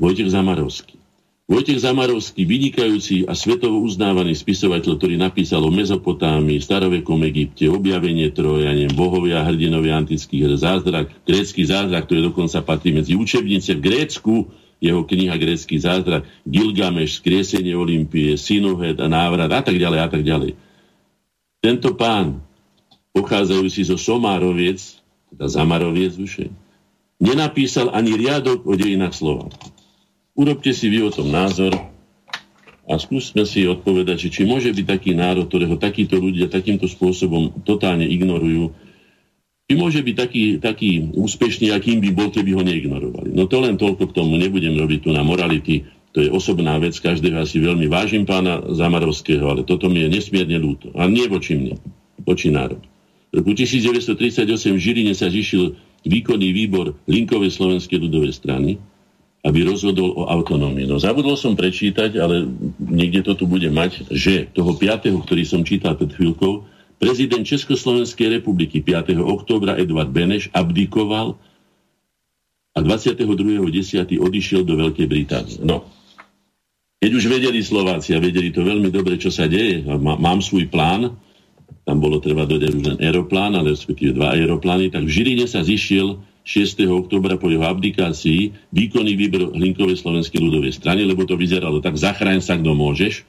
Vojtech 0.00 0.28
Zamarovský. 0.28 1.00
Vojtech 1.46 1.78
Zamarovský, 1.78 2.42
vynikajúci 2.42 3.22
a 3.30 3.38
svetovo 3.38 3.78
uznávaný 3.86 4.34
spisovateľ, 4.34 4.98
ktorý 4.98 5.14
napísal 5.14 5.62
o 5.62 5.70
Mezopotámii, 5.70 6.58
starovekom 6.58 7.22
Egypte, 7.22 7.70
objavenie 7.70 8.34
Trojane, 8.34 8.90
bohovia, 8.90 9.46
hrdinovia 9.46 9.94
antických 9.94 10.58
zázrak, 10.58 11.06
grécky 11.22 11.62
zázrak, 11.62 12.10
ktorý 12.10 12.34
dokonca 12.34 12.66
patrí 12.66 12.90
medzi 12.90 13.14
učebnice 13.14 13.78
v 13.78 13.84
Grécku, 13.86 14.34
jeho 14.82 15.06
kniha 15.06 15.38
Grécky 15.38 15.78
zázrak, 15.78 16.26
Gilgameš, 16.42 17.22
Skriesenie 17.22 17.78
Olympie, 17.78 18.34
Sinuhed 18.34 18.98
a 18.98 19.06
návrat 19.06 19.46
a 19.54 19.62
tak 19.62 19.78
ďalej 19.78 20.00
a 20.02 20.08
tak 20.10 20.26
ďalej. 20.26 20.58
Tento 21.62 21.94
pán, 21.94 22.42
pochádzajúci 23.14 23.86
zo 23.86 23.94
Somároviec, 23.94 24.82
teda 25.30 25.46
Zamaroviec 25.46 26.18
duše, 26.18 26.50
nenapísal 27.22 27.94
ani 27.94 28.18
riadok 28.18 28.66
o 28.66 28.74
dejinách 28.74 29.14
Slovákov. 29.14 29.75
Urobte 30.36 30.76
si 30.76 30.92
vy 30.92 31.00
o 31.00 31.08
tom 31.08 31.32
názor 31.32 31.72
a 32.84 32.94
skúsme 33.00 33.48
si 33.48 33.64
odpovedať, 33.64 34.28
či 34.28 34.44
môže 34.44 34.68
byť 34.68 34.84
taký 34.84 35.16
národ, 35.16 35.48
ktorého 35.48 35.80
takíto 35.80 36.20
ľudia 36.20 36.52
takýmto 36.52 36.84
spôsobom 36.84 37.64
totálne 37.64 38.04
ignorujú, 38.04 38.76
či 39.66 39.72
môže 39.74 40.04
byť 40.04 40.14
taký, 40.14 40.44
taký 40.60 41.10
úspešný, 41.16 41.72
akým 41.72 42.04
by 42.04 42.10
bol, 42.12 42.28
keby 42.28 42.52
ho 42.52 42.62
neignorovali. 42.62 43.32
No 43.32 43.48
to 43.48 43.64
len 43.64 43.80
toľko 43.80 44.12
k 44.12 44.16
tomu, 44.20 44.36
nebudem 44.36 44.76
robiť 44.76 45.08
tu 45.08 45.10
na 45.10 45.24
morality, 45.24 45.88
to 46.12 46.20
je 46.20 46.28
osobná 46.28 46.76
vec, 46.78 46.94
každého 47.00 47.40
asi 47.40 47.56
veľmi 47.56 47.88
vážim 47.88 48.28
pána 48.28 48.60
Zamarovského, 48.72 49.42
ale 49.48 49.64
toto 49.64 49.88
mi 49.88 50.04
je 50.04 50.20
nesmierne 50.20 50.60
ľúto. 50.60 50.92
A 50.94 51.08
nie 51.08 51.26
voči 51.32 51.56
mne, 51.56 51.80
voči 52.22 52.52
národ. 52.52 52.80
V 53.32 53.40
roku 53.40 53.56
1938 53.56 54.44
v 54.72 54.80
Žiline 54.80 55.12
sa 55.16 55.32
zišiel 55.32 55.76
výkonný 56.04 56.52
výbor 56.52 56.96
Linkovej 57.08 57.56
slovenskej 57.56 57.98
ľudovej 58.00 58.32
strany, 58.32 58.78
aby 59.46 59.62
rozhodol 59.62 60.10
o 60.18 60.26
autonómii. 60.26 60.90
No 60.90 60.98
zabudol 60.98 61.38
som 61.38 61.54
prečítať, 61.54 62.18
ale 62.18 62.50
niekde 62.82 63.22
to 63.22 63.38
tu 63.38 63.46
bude 63.46 63.70
mať, 63.70 64.10
že 64.10 64.50
toho 64.50 64.74
5., 64.74 65.06
ktorý 65.22 65.46
som 65.46 65.62
čítal 65.62 65.94
pred 65.94 66.10
chvíľkou, 66.10 66.66
Prezident 66.96 67.44
Československej 67.44 68.40
republiky 68.40 68.80
5. 68.80 69.20
októbra 69.20 69.76
Edvard 69.76 70.08
Beneš 70.08 70.48
abdikoval 70.56 71.36
a 72.72 72.78
22.10. 72.80 74.16
odišiel 74.16 74.64
do 74.64 74.80
Veľkej 74.80 75.04
Británie. 75.04 75.60
No, 75.60 75.84
keď 76.96 77.10
už 77.12 77.24
vedeli 77.28 77.60
Slováci 77.60 78.16
a 78.16 78.20
vedeli 78.24 78.48
to 78.48 78.64
veľmi 78.64 78.88
dobre, 78.88 79.20
čo 79.20 79.28
sa 79.28 79.44
deje, 79.44 79.84
mám 80.00 80.40
svoj 80.40 80.72
plán, 80.72 81.12
tam 81.84 82.00
bolo 82.00 82.16
treba 82.18 82.48
dodať 82.48 82.72
už 82.72 82.82
len 82.82 82.98
aeroplán, 83.04 83.54
ale 83.54 83.76
respektíve 83.76 84.16
dva 84.16 84.32
aeroplány, 84.32 84.88
tak 84.88 85.04
v 85.04 85.12
Žiline 85.12 85.44
sa 85.44 85.60
zišiel 85.60 86.16
6. 86.46 86.78
oktobra 86.86 87.34
po 87.34 87.50
jeho 87.50 87.66
abdikácii 87.66 88.70
výkonný 88.70 89.18
výber 89.18 89.50
Hlinkovej 89.50 89.98
slovenskej 89.98 90.38
ľudovej 90.38 90.78
strany, 90.78 91.02
lebo 91.02 91.26
to 91.26 91.34
vyzeralo 91.34 91.82
tak, 91.82 91.98
zachráň 91.98 92.38
sa, 92.38 92.54
kto 92.54 92.70
môžeš, 92.70 93.26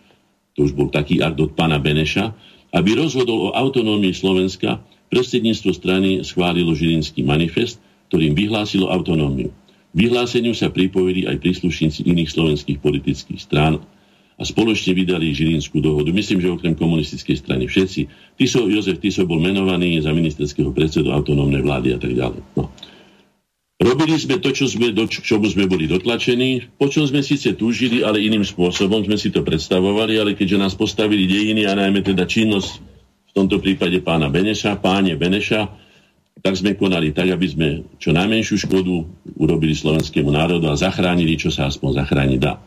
to 0.54 0.70
už 0.70 0.78
bol 0.78 0.94
taký 0.94 1.26
akt 1.26 1.42
od 1.42 1.58
pána 1.58 1.82
Beneša, 1.82 2.38
aby 2.78 2.94
rozhodol 2.94 3.50
o 3.50 3.54
autonómii 3.58 4.14
Slovenska, 4.14 4.86
prostredníctvo 5.10 5.72
strany 5.74 6.10
schválilo 6.22 6.78
Žilinský 6.78 7.26
manifest, 7.26 7.82
ktorým 8.14 8.38
vyhlásilo 8.38 8.94
autonómiu. 8.94 9.50
Vyhláseniu 9.98 10.54
sa 10.54 10.70
pripojili 10.70 11.26
aj 11.26 11.42
príslušníci 11.42 12.06
iných 12.06 12.30
slovenských 12.30 12.78
politických 12.78 13.42
strán 13.42 13.82
a 14.38 14.44
spoločne 14.46 14.94
vydali 14.94 15.34
Žilinskú 15.34 15.82
dohodu. 15.82 16.14
Myslím, 16.14 16.38
že 16.38 16.54
okrem 16.54 16.78
komunistickej 16.78 17.34
strany 17.42 17.66
všetci. 17.66 18.06
Tiso, 18.38 18.70
Jozef 18.70 19.02
Tiso 19.02 19.26
bol 19.26 19.42
menovaný 19.42 19.98
za 20.06 20.14
ministerského 20.14 20.70
predsedu 20.70 21.10
autonómnej 21.10 21.66
vlády 21.66 21.98
a 21.98 22.00
tak 22.00 22.14
ďalej. 22.14 22.46
No. 22.54 22.70
Robili 23.78 24.18
sme 24.18 24.42
to, 24.42 24.50
čo 24.50 24.66
sme, 24.66 24.90
do 24.90 25.06
čomu 25.06 25.46
sme 25.54 25.70
boli 25.70 25.86
dotlačení, 25.86 26.66
po 26.82 26.90
čom 26.90 27.06
sme 27.06 27.22
síce 27.22 27.54
túžili, 27.54 28.02
ale 28.02 28.26
iným 28.26 28.42
spôsobom 28.42 29.06
sme 29.06 29.22
si 29.22 29.30
to 29.30 29.46
predstavovali, 29.46 30.18
ale 30.18 30.34
keďže 30.34 30.58
nás 30.58 30.74
postavili 30.74 31.30
dejiny 31.30 31.70
a 31.70 31.78
najmä 31.78 32.02
teda 32.02 32.26
činnosť 32.26 32.72
v 33.30 33.32
tomto 33.38 33.62
prípade 33.62 34.02
pána 34.02 34.34
Beneša, 34.34 34.82
páne 34.82 35.14
Beneša, 35.14 35.70
tak 36.42 36.58
sme 36.58 36.74
konali 36.74 37.14
tak, 37.14 37.30
aby 37.30 37.46
sme 37.46 37.68
čo 38.02 38.10
najmenšiu 38.18 38.66
škodu 38.66 39.06
urobili 39.38 39.78
slovenskému 39.78 40.34
národu 40.34 40.74
a 40.74 40.80
zachránili, 40.80 41.38
čo 41.38 41.54
sa 41.54 41.70
aspoň 41.70 42.02
zachrániť 42.02 42.40
dá. 42.42 42.58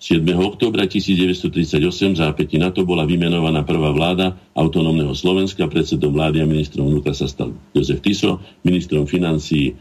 7. 0.00 0.22
oktobra 0.38 0.86
1938 0.86 1.82
zápäti 2.14 2.56
na 2.62 2.70
to 2.70 2.86
bola 2.86 3.04
vymenovaná 3.04 3.66
prvá 3.66 3.90
vláda 3.90 4.38
autonómneho 4.54 5.12
Slovenska, 5.18 5.66
predsedom 5.66 6.14
vlády 6.14 6.40
a 6.40 6.48
ministrom 6.48 6.88
vnútra 6.88 7.12
sa 7.12 7.26
stal 7.26 7.52
Jozef 7.74 8.00
Tiso, 8.00 8.38
ministrom 8.62 9.04
financií 9.04 9.76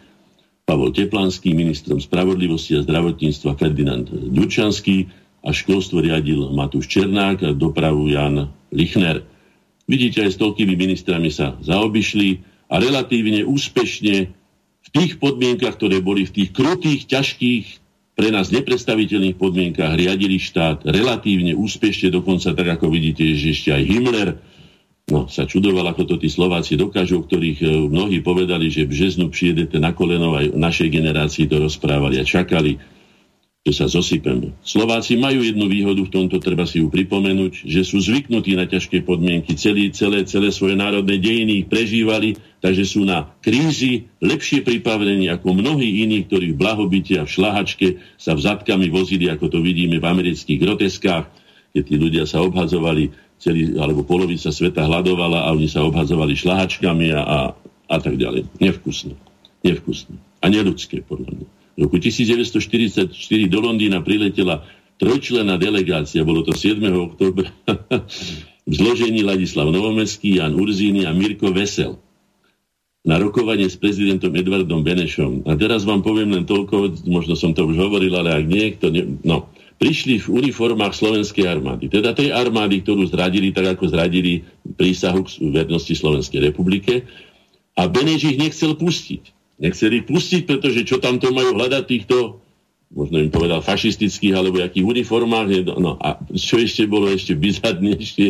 Pavol 0.70 0.94
Teplanský, 0.94 1.58
ministrom 1.58 1.98
spravodlivosti 1.98 2.78
a 2.78 2.86
zdravotníctva 2.86 3.58
Ferdinand 3.58 4.06
Dučanský 4.06 5.10
a 5.42 5.50
školstvo 5.50 5.98
riadil 5.98 6.54
Matúš 6.54 6.86
Černák 6.94 7.42
a 7.42 7.58
dopravu 7.58 8.14
Jan 8.14 8.54
Lichner. 8.70 9.26
Vidíte, 9.90 10.22
aj 10.22 10.38
s 10.38 10.38
toľkými 10.38 10.78
ministrami 10.78 11.34
sa 11.34 11.58
zaobišli 11.66 12.46
a 12.70 12.78
relatívne 12.78 13.50
úspešne 13.50 14.16
v 14.86 14.88
tých 14.94 15.18
podmienkach, 15.18 15.74
ktoré 15.74 16.06
boli 16.06 16.30
v 16.30 16.38
tých 16.38 16.54
krutých, 16.54 17.10
ťažkých, 17.10 17.66
pre 18.14 18.30
nás 18.30 18.54
nepredstaviteľných 18.54 19.42
podmienkach 19.42 19.98
riadili 19.98 20.38
štát 20.38 20.86
relatívne 20.86 21.58
úspešne, 21.58 22.14
dokonca 22.14 22.54
tak 22.54 22.68
ako 22.78 22.94
vidíte, 22.94 23.26
že 23.34 23.58
ešte 23.58 23.70
aj 23.74 23.84
Himmler 23.90 24.30
No, 25.10 25.26
sa 25.26 25.50
čudoval, 25.50 25.90
ako 25.90 26.06
to 26.06 26.16
tí 26.22 26.30
Slováci 26.30 26.78
dokážu, 26.78 27.20
o 27.20 27.26
ktorých 27.26 27.60
e, 27.66 27.68
mnohí 27.90 28.22
povedali, 28.22 28.70
že 28.70 28.86
březnu 28.86 29.34
přijedete 29.34 29.82
na 29.82 29.90
kolenov, 29.90 30.38
aj 30.38 30.54
našej 30.54 30.90
generácii 30.94 31.50
to 31.50 31.58
rozprávali 31.58 32.22
a 32.22 32.26
čakali, 32.26 32.78
že 33.66 33.74
sa 33.74 33.90
zosypeme. 33.90 34.54
Slováci 34.62 35.18
majú 35.18 35.42
jednu 35.42 35.66
výhodu, 35.66 35.98
v 36.06 36.14
tomto 36.14 36.38
treba 36.38 36.70
si 36.70 36.80
ju 36.80 36.94
pripomenúť, 36.94 37.66
že 37.66 37.82
sú 37.82 37.98
zvyknutí 38.00 38.54
na 38.54 38.70
ťažké 38.70 39.02
podmienky, 39.02 39.58
celé, 39.58 39.90
celé, 39.92 40.30
celé 40.30 40.54
svoje 40.54 40.78
národné 40.78 41.18
dejiny 41.18 41.66
prežívali, 41.66 42.38
takže 42.62 42.86
sú 42.86 43.02
na 43.02 43.34
krízy 43.42 44.08
lepšie 44.22 44.62
pripravení 44.62 45.26
ako 45.34 45.58
mnohí 45.58 46.06
iní, 46.06 46.30
ktorí 46.30 46.54
v 46.54 46.60
blahobite 46.62 47.18
a 47.18 47.26
v 47.26 47.34
šlahačke 47.34 47.88
sa 48.16 48.38
vzadkami 48.38 48.94
vozili, 48.94 49.26
ako 49.26 49.50
to 49.52 49.60
vidíme 49.60 49.98
v 49.98 50.06
amerických 50.06 50.60
groteskách, 50.62 51.26
keď 51.74 51.84
tí 51.84 51.96
ľudia 51.98 52.24
sa 52.30 52.46
obhadzovali 52.46 53.29
celý, 53.40 53.80
alebo 53.80 54.04
polovica 54.04 54.52
sveta 54.52 54.86
hľadovala 54.86 55.48
a 55.48 55.56
oni 55.56 55.72
sa 55.72 55.82
obhadzovali 55.88 56.36
šlahačkami 56.36 57.16
a, 57.16 57.22
a, 57.24 57.40
a 57.88 57.98
tak 57.98 58.20
ďalej. 58.20 58.46
Nevkusné. 58.60 59.16
Nevkusné. 59.64 60.16
A 60.44 60.46
neludské, 60.52 61.02
podľa 61.02 61.32
mňa. 61.36 61.48
V 61.80 61.88
roku 61.88 61.98
1944 61.98 63.16
do 63.48 63.60
Londýna 63.64 64.04
priletela 64.04 64.68
trojčlená 65.00 65.56
delegácia, 65.56 66.28
bolo 66.28 66.44
to 66.44 66.52
7. 66.52 66.84
októbra, 66.92 67.48
v 68.70 68.74
zložení 68.76 69.24
Ladislav 69.24 69.72
Novomeský, 69.72 70.44
Jan 70.44 70.60
Urzíny 70.60 71.08
a 71.08 71.16
Mirko 71.16 71.56
Vesel 71.56 71.98
na 73.08 73.16
rokovanie 73.16 73.72
s 73.72 73.80
prezidentom 73.80 74.36
Edvardom 74.36 74.84
Benešom. 74.84 75.48
A 75.48 75.56
teraz 75.56 75.88
vám 75.88 76.04
poviem 76.04 76.36
len 76.36 76.44
toľko, 76.44 77.08
možno 77.08 77.34
som 77.40 77.56
to 77.56 77.64
už 77.64 77.80
hovoril, 77.80 78.12
ale 78.12 78.44
ak 78.44 78.46
niekto... 78.46 78.92
Ne, 78.92 79.24
no, 79.24 79.48
prišli 79.80 80.20
v 80.20 80.28
uniformách 80.44 80.92
slovenskej 80.92 81.48
armády. 81.48 81.88
Teda 81.88 82.12
tej 82.12 82.36
armády, 82.36 82.84
ktorú 82.84 83.08
zradili, 83.08 83.56
tak 83.56 83.80
ako 83.80 83.88
zradili 83.88 84.44
prísahu 84.76 85.24
k 85.24 85.40
vernosti 85.56 85.96
Slovenskej 85.96 86.52
republike. 86.52 87.08
A 87.80 87.88
Beneš 87.88 88.28
ich 88.28 88.38
nechcel 88.38 88.76
pustiť. 88.76 89.32
Nechcel 89.64 90.04
ich 90.04 90.06
pustiť, 90.06 90.44
pretože 90.44 90.84
čo 90.84 91.00
tam 91.00 91.18
to 91.18 91.32
majú 91.32 91.56
hľadať 91.56 91.84
týchto, 91.88 92.44
možno 92.92 93.24
im 93.24 93.32
povedal, 93.32 93.64
fašistických 93.64 94.36
alebo 94.36 94.60
jakých 94.60 94.84
uniformách. 94.84 95.48
No 95.80 95.96
a 95.96 96.20
čo 96.36 96.60
ešte 96.60 96.84
bolo 96.84 97.08
ešte 97.08 97.40
bizarnejšie, 97.40 98.28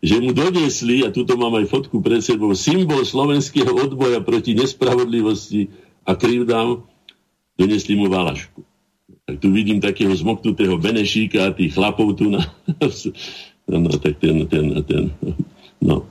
že 0.00 0.16
mu 0.16 0.32
doniesli, 0.32 1.04
a 1.04 1.12
tuto 1.12 1.36
mám 1.36 1.60
aj 1.60 1.68
fotku 1.68 2.00
pred 2.00 2.24
sebou, 2.24 2.56
symbol 2.56 3.04
slovenského 3.04 3.68
odboja 3.68 4.24
proti 4.24 4.56
nespravodlivosti 4.56 5.68
a 6.08 6.16
krivdám, 6.16 6.88
doniesli 7.60 8.00
mu 8.00 8.08
valašku 8.08 8.65
tak 9.26 9.42
tu 9.42 9.50
vidím 9.50 9.82
takého 9.82 10.14
zmoknutého 10.14 10.78
Benešíka 10.78 11.50
a 11.50 11.54
tých 11.54 11.74
chlapov 11.74 12.14
tu 12.14 12.30
na... 12.30 12.46
no, 13.66 13.90
tak 13.98 14.22
ten, 14.22 14.46
ten, 14.46 14.70
ten, 14.86 15.10
no, 15.82 16.06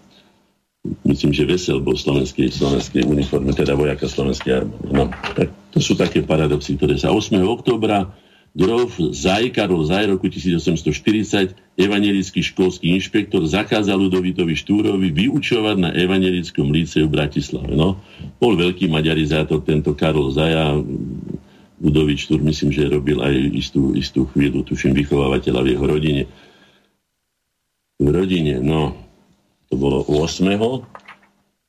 myslím, 1.07 1.31
že 1.31 1.47
Vesel 1.47 1.79
bol 1.79 1.95
slovenskej, 1.95 2.51
slovenskej 2.51 3.07
uniforme, 3.07 3.55
teda 3.55 3.71
vojaka 3.79 4.11
slovenskej 4.11 4.51
armády. 4.59 4.91
No, 4.91 5.07
tak 5.31 5.47
to 5.71 5.79
sú 5.79 5.95
také 5.95 6.27
paradoxy, 6.27 6.75
ktoré 6.75 6.99
sa 6.99 7.15
8. 7.15 7.39
oktobra 7.39 8.11
Grof 8.55 8.99
Zaj, 8.99 9.51
Karol 9.51 9.83
Zaj, 9.87 10.11
roku 10.11 10.27
1840, 10.27 11.55
evangelický 11.75 12.39
školský 12.39 12.99
inšpektor, 12.99 13.43
zakázal 13.47 13.95
Ludovitovi 13.95 14.55
Štúrovi 14.55 15.11
vyučovať 15.11 15.75
na 15.79 15.89
evangelickom 15.95 16.67
líceu 16.71 17.07
v 17.07 17.15
Bratislave. 17.15 17.75
No, 17.75 17.99
bol 18.39 18.59
veľký 18.59 18.91
maďarizátor 18.91 19.63
tento 19.63 19.91
Karol 19.95 20.31
Zaja, 20.31 20.71
Budovič 21.75 22.31
Tur, 22.31 22.39
myslím, 22.39 22.71
že 22.71 22.87
robil 22.87 23.19
aj 23.19 23.35
istú, 23.51 23.91
istú 23.91 24.23
chvíľu, 24.31 24.63
tuším, 24.63 24.95
vychovávateľa 24.95 25.59
v 25.59 25.69
jeho 25.75 25.85
rodine. 25.85 26.23
V 27.99 28.07
rodine, 28.11 28.63
no, 28.63 28.95
to 29.67 29.75
bolo 29.75 30.07
8. 30.07 30.47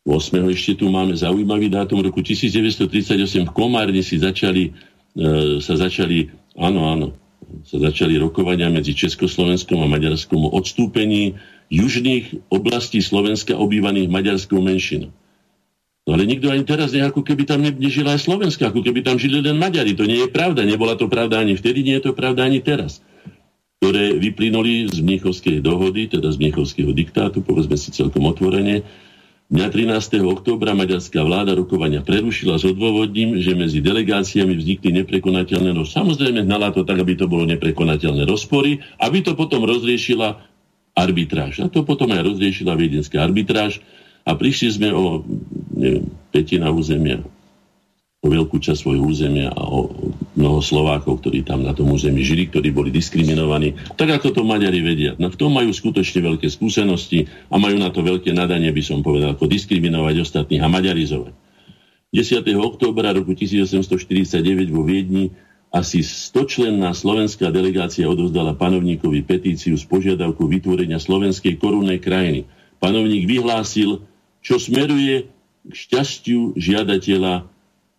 8. 0.06 0.54
ešte 0.54 0.78
tu 0.78 0.86
máme 0.86 1.18
zaujímavý 1.18 1.66
dátum 1.66 1.98
roku 1.98 2.22
1938 2.22 3.50
v 3.50 3.50
Komárne 3.50 4.02
si 4.06 4.22
začali, 4.22 4.70
e, 5.18 5.58
sa 5.58 5.74
začali, 5.74 6.30
áno, 6.54 6.86
áno, 6.86 7.06
sa 7.66 7.82
začali 7.82 8.14
rokovania 8.14 8.70
medzi 8.70 8.94
Československom 8.94 9.82
a 9.82 9.90
Maďarskom 9.90 10.46
o 10.46 10.54
odstúpení 10.54 11.34
južných 11.70 12.46
oblastí 12.54 13.02
Slovenska 13.02 13.58
obývaných 13.58 14.06
maďarskou 14.06 14.62
menšinou. 14.62 15.10
No 16.06 16.14
ale 16.14 16.22
nikto 16.22 16.54
ani 16.54 16.62
teraz 16.62 16.94
nie, 16.94 17.02
ako 17.02 17.26
keby 17.26 17.50
tam 17.50 17.66
nežila 17.66 18.14
aj 18.14 18.30
Slovenska, 18.30 18.70
ako 18.70 18.86
keby 18.86 19.02
tam 19.02 19.18
žili 19.18 19.42
len 19.42 19.58
Maďari. 19.58 19.90
To 19.98 20.06
nie 20.06 20.22
je 20.22 20.30
pravda. 20.30 20.62
Nebola 20.62 20.94
to 20.94 21.10
pravda 21.10 21.42
ani 21.42 21.58
vtedy, 21.58 21.82
nie 21.82 21.98
je 21.98 22.06
to 22.06 22.12
pravda 22.14 22.46
ani 22.46 22.62
teraz. 22.62 23.02
Ktoré 23.82 24.14
vyplynuli 24.14 24.86
z 24.86 25.02
Mnichovskej 25.02 25.58
dohody, 25.58 26.06
teda 26.06 26.30
z 26.30 26.38
Mnichovského 26.38 26.94
diktátu, 26.94 27.42
povedzme 27.42 27.74
si 27.74 27.90
celkom 27.90 28.22
otvorene. 28.30 28.86
Dňa 29.50 29.66
13. 29.66 30.22
októbra 30.22 30.78
maďarská 30.78 31.26
vláda 31.26 31.58
rokovania 31.58 32.06
prerušila 32.06 32.54
s 32.54 32.66
odôvodním, 32.66 33.42
že 33.42 33.58
medzi 33.58 33.82
delegáciami 33.82 34.54
vznikli 34.58 34.90
neprekonateľné, 35.02 35.70
no 35.70 35.86
samozrejme 35.86 36.46
hnala 36.46 36.74
to 36.74 36.82
tak, 36.82 36.98
aby 37.02 37.14
to 37.14 37.30
bolo 37.30 37.46
neprekonateľné 37.50 38.26
rozpory, 38.26 38.82
aby 39.02 39.22
to 39.22 39.38
potom 39.38 39.62
rozriešila 39.62 40.38
arbitráž. 40.98 41.62
A 41.62 41.70
to 41.70 41.86
potom 41.86 42.10
aj 42.10 42.26
rozriešila 42.26 42.74
viedenská 42.74 43.22
arbitráž, 43.22 43.82
a 44.26 44.34
prišli 44.34 44.68
sme 44.74 44.88
o 44.90 45.22
neviem, 45.76 46.08
petina 46.32 46.72
územia, 46.72 47.20
o 48.24 48.32
veľkú 48.32 48.58
časť 48.58 48.80
svojho 48.82 49.04
územia 49.06 49.54
a 49.54 49.62
o 49.70 49.92
mnoho 50.34 50.58
Slovákov, 50.58 51.22
ktorí 51.22 51.46
tam 51.46 51.62
na 51.62 51.76
tom 51.76 51.92
území 51.94 52.26
žili, 52.26 52.50
ktorí 52.50 52.74
boli 52.74 52.90
diskriminovaní, 52.90 53.78
tak 53.94 54.10
ako 54.18 54.34
to 54.34 54.42
Maďari 54.42 54.82
vedia. 54.82 55.14
No 55.20 55.30
v 55.30 55.38
tom 55.38 55.54
majú 55.54 55.70
skutočne 55.70 56.24
veľké 56.24 56.50
skúsenosti 56.50 57.30
a 57.52 57.60
majú 57.60 57.78
na 57.78 57.94
to 57.94 58.02
veľké 58.02 58.34
nadanie, 58.34 58.72
by 58.74 58.82
som 58.82 59.04
povedal, 59.04 59.38
ako 59.38 59.46
diskriminovať 59.46 60.26
ostatných 60.26 60.64
a 60.64 60.68
maďarizovať. 60.68 61.32
10. 62.10 62.42
októbra 62.56 63.12
roku 63.12 63.36
1849 63.36 64.42
vo 64.72 64.82
Viedni 64.82 65.30
asi 65.70 66.00
100-členná 66.00 66.96
slovenská 66.96 67.52
delegácia 67.52 68.08
odovzdala 68.08 68.56
panovníkovi 68.56 69.20
petíciu 69.26 69.76
s 69.76 69.84
požiadavkou 69.84 70.48
vytvorenia 70.48 70.96
slovenskej 70.96 71.60
korunnej 71.60 72.00
krajiny. 72.00 72.48
Panovník 72.80 73.28
vyhlásil, 73.28 74.00
čo 74.40 74.56
smeruje 74.56 75.28
k 75.66 75.74
šťastiu 75.74 76.54
žiadateľa 76.54 77.34
e, 77.38 77.42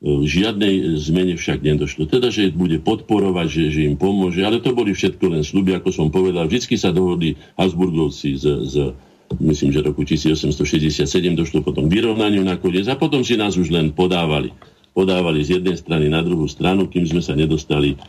v 0.04 0.26
žiadnej 0.26 0.98
zmene 0.98 1.36
však 1.36 1.64
nedošlo. 1.64 2.08
Teda, 2.08 2.32
že 2.32 2.52
bude 2.52 2.80
podporovať, 2.80 3.48
že, 3.48 3.64
že 3.72 3.82
im 3.88 4.00
pomôže, 4.00 4.44
ale 4.44 4.64
to 4.64 4.72
boli 4.72 4.96
všetko 4.96 5.36
len 5.36 5.44
sluby, 5.44 5.76
ako 5.76 5.90
som 5.92 6.08
povedal. 6.08 6.48
Vždycky 6.48 6.80
sa 6.80 6.96
dohodli 6.96 7.36
Habsburgovci 7.60 8.40
z, 8.40 8.46
z 8.68 8.76
myslím, 9.36 9.76
že 9.76 9.84
roku 9.84 10.08
1867 10.08 11.04
došlo 11.36 11.60
potom 11.60 11.92
k 11.92 12.00
vyrovnaniu 12.00 12.44
nakoniec 12.48 12.88
a 12.88 12.96
potom 12.96 13.28
si 13.28 13.36
nás 13.36 13.60
už 13.60 13.68
len 13.76 13.92
podávali. 13.92 14.56
Podávali 14.96 15.44
z 15.44 15.62
jednej 15.62 15.78
strany 15.78 16.10
na 16.10 16.24
druhú 16.24 16.48
stranu, 16.50 16.88
kým 16.88 17.06
sme 17.06 17.22
sa 17.22 17.38
nedostali 17.38 18.00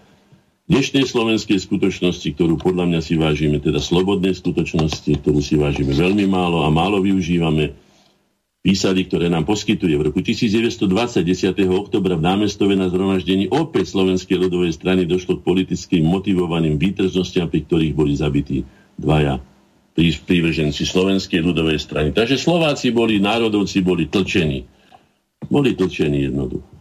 dnešnej 0.69 1.09
slovenskej 1.09 1.59
skutočnosti, 1.65 2.29
ktorú 2.37 2.61
podľa 2.61 2.93
mňa 2.93 3.01
si 3.01 3.17
vážime, 3.17 3.57
teda 3.59 3.81
slobodnej 3.81 4.37
skutočnosti, 4.37 5.09
ktorú 5.25 5.41
si 5.41 5.57
vážime 5.57 5.97
veľmi 5.97 6.29
málo 6.29 6.63
a 6.65 6.69
málo 6.69 7.01
využívame, 7.01 7.73
výsady, 8.69 9.09
ktoré 9.09 9.33
nám 9.33 9.49
poskytuje. 9.49 9.97
V 9.97 10.13
roku 10.13 10.21
1920, 10.21 10.85
10. 11.25 11.57
oktobra 11.73 12.21
v 12.21 12.23
námestove 12.29 12.77
na 12.77 12.93
zhromaždení 12.93 13.49
opäť 13.49 13.97
Slovenskej 13.97 14.37
ľudovej 14.37 14.77
strany 14.77 15.09
došlo 15.09 15.41
k 15.41 15.47
politickým 15.49 16.05
motivovaným 16.05 16.77
výtržnostiam, 16.77 17.49
pri 17.49 17.65
ktorých 17.65 17.97
boli 17.97 18.13
zabití 18.13 18.69
dvaja 19.01 19.41
prívrženci 19.99 20.85
Slovenskej 20.85 21.43
ľudovej 21.43 21.81
strany. 21.81 22.09
Takže 22.13 22.37
Slováci 22.39 22.93
boli, 22.95 23.19
národovci 23.19 23.83
boli 23.83 24.07
tlčení. 24.07 24.63
Boli 25.49 25.75
tlčení 25.75 26.29
jednoducho. 26.29 26.79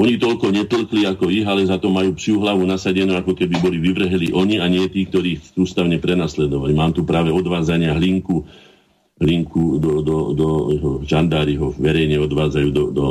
Oni 0.00 0.16
toľko 0.16 0.48
netlkli 0.48 1.04
ako 1.04 1.28
ich, 1.28 1.44
ale 1.44 1.68
za 1.68 1.76
to 1.76 1.92
majú 1.92 2.16
psiu 2.16 2.40
hlavu 2.40 2.64
nasadenú, 2.64 3.20
ako 3.20 3.36
keby 3.36 3.60
boli 3.60 3.76
vyvrheli 3.76 4.32
oni 4.32 4.56
a 4.56 4.64
nie 4.64 4.88
tí, 4.88 5.04
ktorí 5.04 5.36
ich 5.36 5.42
ústavne 5.60 6.00
prenasledovali. 6.00 6.72
Mám 6.72 6.96
tu 6.96 7.04
práve 7.04 7.28
odvádzania 7.28 7.92
hlinku 7.96 8.48
linku 9.20 9.76
do, 9.76 10.00
do, 10.00 10.16
do 10.32 10.48
žandári 11.04 11.60
ho 11.60 11.76
verejne 11.76 12.16
odvádzajú 12.24 12.68
do, 12.72 12.84
do 12.90 13.06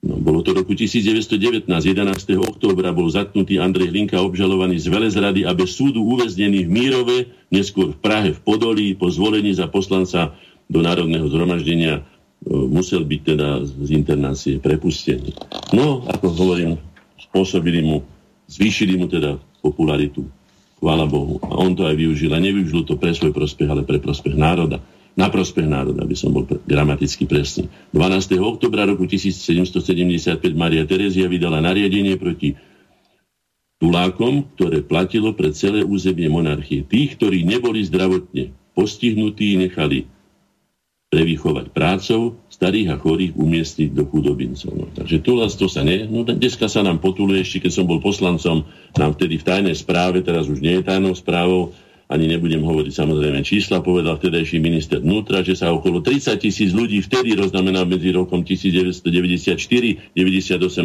No, 0.00 0.16
bolo 0.16 0.40
to 0.40 0.56
roku 0.56 0.72
1919, 0.72 1.68
11. 1.68 2.08
októbra 2.40 2.88
bol 2.88 3.12
zatknutý 3.12 3.60
Andrej 3.60 3.92
Hlinka 3.92 4.16
obžalovaný 4.24 4.80
z 4.80 4.88
Velezrady 4.88 5.44
a 5.44 5.52
bez 5.52 5.76
súdu 5.76 6.00
uväznený 6.00 6.64
v 6.64 6.72
Mírove, 6.72 7.16
neskôr 7.52 7.92
v 7.92 8.00
Prahe 8.00 8.32
v 8.32 8.40
Podolí, 8.40 8.96
po 8.96 9.12
zvolení 9.12 9.52
za 9.52 9.68
poslanca 9.68 10.32
do 10.72 10.80
Národného 10.80 11.28
zhromaždenia 11.28 12.00
e, 12.00 12.02
musel 12.48 13.04
byť 13.04 13.20
teda 13.20 13.48
z 13.60 13.88
internácie 13.92 14.56
prepustený. 14.56 15.36
No, 15.76 16.00
ako 16.08 16.32
hovorím, 16.32 16.80
spôsobili 17.20 17.84
mu, 17.84 18.00
zvýšili 18.48 18.96
mu 18.96 19.04
teda 19.04 19.36
popularitu. 19.60 20.24
Chvála 20.80 21.04
Bohu. 21.04 21.36
A 21.44 21.60
on 21.60 21.76
to 21.76 21.84
aj 21.84 21.92
využil. 21.92 22.32
A 22.32 22.40
nevyužil 22.40 22.88
to 22.88 22.96
pre 22.96 23.12
svoj 23.12 23.36
prospech, 23.36 23.68
ale 23.68 23.84
pre 23.84 24.00
prospech 24.00 24.32
národa 24.32 24.80
na 25.20 25.28
prospech 25.28 25.68
národa, 25.68 26.00
aby 26.00 26.16
som 26.16 26.32
bol 26.32 26.48
gramaticky 26.64 27.28
presný. 27.28 27.68
12. 27.92 28.40
oktobra 28.40 28.88
roku 28.88 29.04
1775 29.04 30.40
Maria 30.56 30.88
Terezia 30.88 31.28
vydala 31.28 31.60
nariadenie 31.60 32.16
proti 32.16 32.56
tulákom, 33.76 34.48
ktoré 34.56 34.80
platilo 34.80 35.36
pre 35.36 35.52
celé 35.52 35.84
územie 35.84 36.32
monarchie. 36.32 36.88
Tých, 36.88 37.20
ktorí 37.20 37.44
neboli 37.44 37.84
zdravotne 37.84 38.56
postihnutí, 38.72 39.60
nechali 39.60 40.08
prevychovať 41.10 41.74
prácou, 41.74 42.38
starých 42.48 42.94
a 42.94 42.96
chorých 42.96 43.34
umiestniť 43.34 43.90
do 43.92 44.06
chudobincov. 44.06 44.70
No, 44.72 44.86
takže 44.94 45.20
to 45.26 45.66
sa 45.66 45.82
nie. 45.82 46.06
No, 46.06 46.22
dneska 46.22 46.70
sa 46.70 46.86
nám 46.86 47.02
potuluje, 47.02 47.42
ešte 47.42 47.66
keď 47.66 47.72
som 47.82 47.84
bol 47.84 47.98
poslancom, 47.98 48.62
nám 48.94 49.18
vtedy 49.18 49.42
v 49.42 49.46
tajnej 49.48 49.74
správe, 49.74 50.22
teraz 50.22 50.46
už 50.46 50.62
nie 50.62 50.78
je 50.78 50.86
tajnou 50.86 51.12
správou, 51.18 51.74
ani 52.10 52.26
nebudem 52.26 52.66
hovoriť 52.66 52.90
samozrejme 52.90 53.46
čísla, 53.46 53.86
povedal 53.86 54.18
vtedajší 54.18 54.58
minister 54.58 54.98
vnútra, 54.98 55.46
že 55.46 55.54
sa 55.54 55.70
okolo 55.70 56.02
30 56.02 56.42
tisíc 56.42 56.74
ľudí 56.74 56.98
vtedy 57.06 57.38
roznamená 57.38 57.86
medzi 57.86 58.10
rokom 58.10 58.42
1994-98 58.42 60.18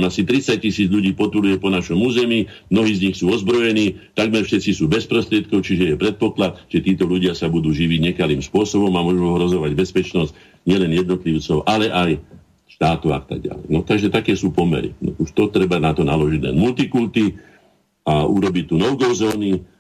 asi 0.05 0.21
30 0.21 0.61
tisíc 0.61 0.85
ľudí 0.85 1.17
potuluje 1.17 1.57
po 1.57 1.73
našom 1.73 1.97
území, 1.97 2.45
mnohí 2.69 2.93
z 2.93 3.09
nich 3.09 3.17
sú 3.17 3.33
ozbrojení, 3.33 3.97
takmer 4.13 4.45
všetci 4.45 4.77
sú 4.77 4.85
bez 4.85 5.09
prostriedkov, 5.09 5.65
čiže 5.65 5.93
je 5.93 5.95
predpoklad, 5.97 6.61
že 6.69 6.85
títo 6.85 7.09
ľudia 7.09 7.33
sa 7.33 7.49
budú 7.49 7.73
živiť 7.73 8.13
nekalým 8.13 8.45
spôsobom 8.45 8.93
a 8.93 9.01
môžu 9.01 9.25
ohrozovať 9.25 9.73
bezpečnosť 9.73 10.31
nielen 10.69 10.93
jednotlivcov, 10.93 11.65
ale 11.65 11.89
aj 11.89 12.21
štátu 12.69 13.09
a 13.09 13.23
tak 13.25 13.41
ďalej. 13.41 13.65
No 13.73 13.81
takže 13.81 14.13
také 14.13 14.37
sú 14.37 14.53
pomery. 14.53 14.93
No, 15.01 15.17
už 15.17 15.33
to 15.33 15.49
treba 15.49 15.81
na 15.81 15.89
to 15.97 16.05
naložiť 16.05 16.53
len 16.53 16.55
multikulty 16.59 17.33
a 18.05 18.29
urobiť 18.29 18.69
tu 18.69 18.75
no-go 18.77 19.09
zóny, 19.09 19.73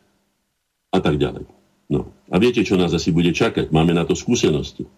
a 0.95 0.99
tak 1.03 1.19
ďalej. 1.19 1.43
No. 1.91 2.09
A 2.31 2.41
viete, 2.41 2.65
čo 2.65 2.79
nás 2.79 2.95
asi 2.95 3.13
bude 3.13 3.29
čakať? 3.29 3.69
Máme 3.69 3.93
na 3.93 4.07
to 4.07 4.17
skúsenosti. 4.17 4.89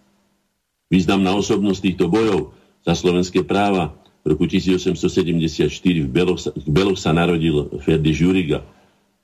Významná 0.87 1.35
osobnosť 1.35 1.81
týchto 1.83 2.05
bojov 2.07 2.55
za 2.87 2.95
slovenské 2.95 3.43
práva 3.43 3.91
v 4.23 4.35
roku 4.35 4.47
1874 4.47 5.67
v 5.67 6.07
Beloch, 6.07 6.39
v 6.39 6.69
Beloch 6.71 6.99
sa 6.99 7.11
narodil 7.11 7.67
Ferdi 7.83 8.15
Žuriga. 8.15 8.63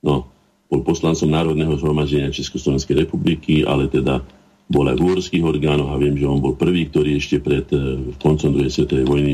No, 0.03 0.27
bol 0.67 0.83
poslancom 0.83 1.31
Národného 1.31 1.79
zhromaždenia 1.79 2.35
Československej 2.35 3.07
republiky, 3.07 3.63
ale 3.63 3.87
teda 3.87 4.19
bol 4.67 4.87
aj 4.87 4.95
v 4.95 5.05
úorských 5.05 5.43
orgánoch 5.43 5.91
a 5.91 5.99
viem, 5.99 6.15
že 6.15 6.25
on 6.25 6.39
bol 6.39 6.55
prvý, 6.55 6.87
ktorý 6.87 7.19
ešte 7.19 7.43
pred 7.43 7.67
eh, 7.71 8.11
koncom 8.19 8.51
druhej 8.55 8.71
svetovej 8.71 9.05
vojny, 9.05 9.33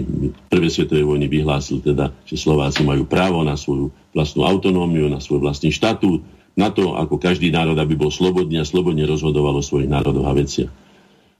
prvej 0.49 0.71
svetovej 0.73 1.05
vojny 1.05 1.25
vyhlásil 1.29 1.79
teda, 1.85 2.11
že 2.25 2.35
Slováci 2.37 2.81
majú 2.81 3.05
právo 3.05 3.45
na 3.45 3.53
svoju 3.53 3.93
vlastnú 4.13 4.43
autonómiu, 4.45 5.05
na 5.07 5.21
svoj 5.21 5.41
vlastný 5.45 5.69
štatút, 5.69 6.25
na 6.59 6.75
to, 6.75 6.99
ako 6.99 7.15
každý 7.15 7.47
národ, 7.55 7.79
aby 7.79 7.95
bol 7.95 8.11
slobodný 8.11 8.59
a 8.59 8.67
slobodne 8.67 9.07
rozhodoval 9.07 9.55
o 9.55 9.63
svojich 9.63 9.87
národoch 9.87 10.27
a 10.27 10.35
veciach. 10.35 10.71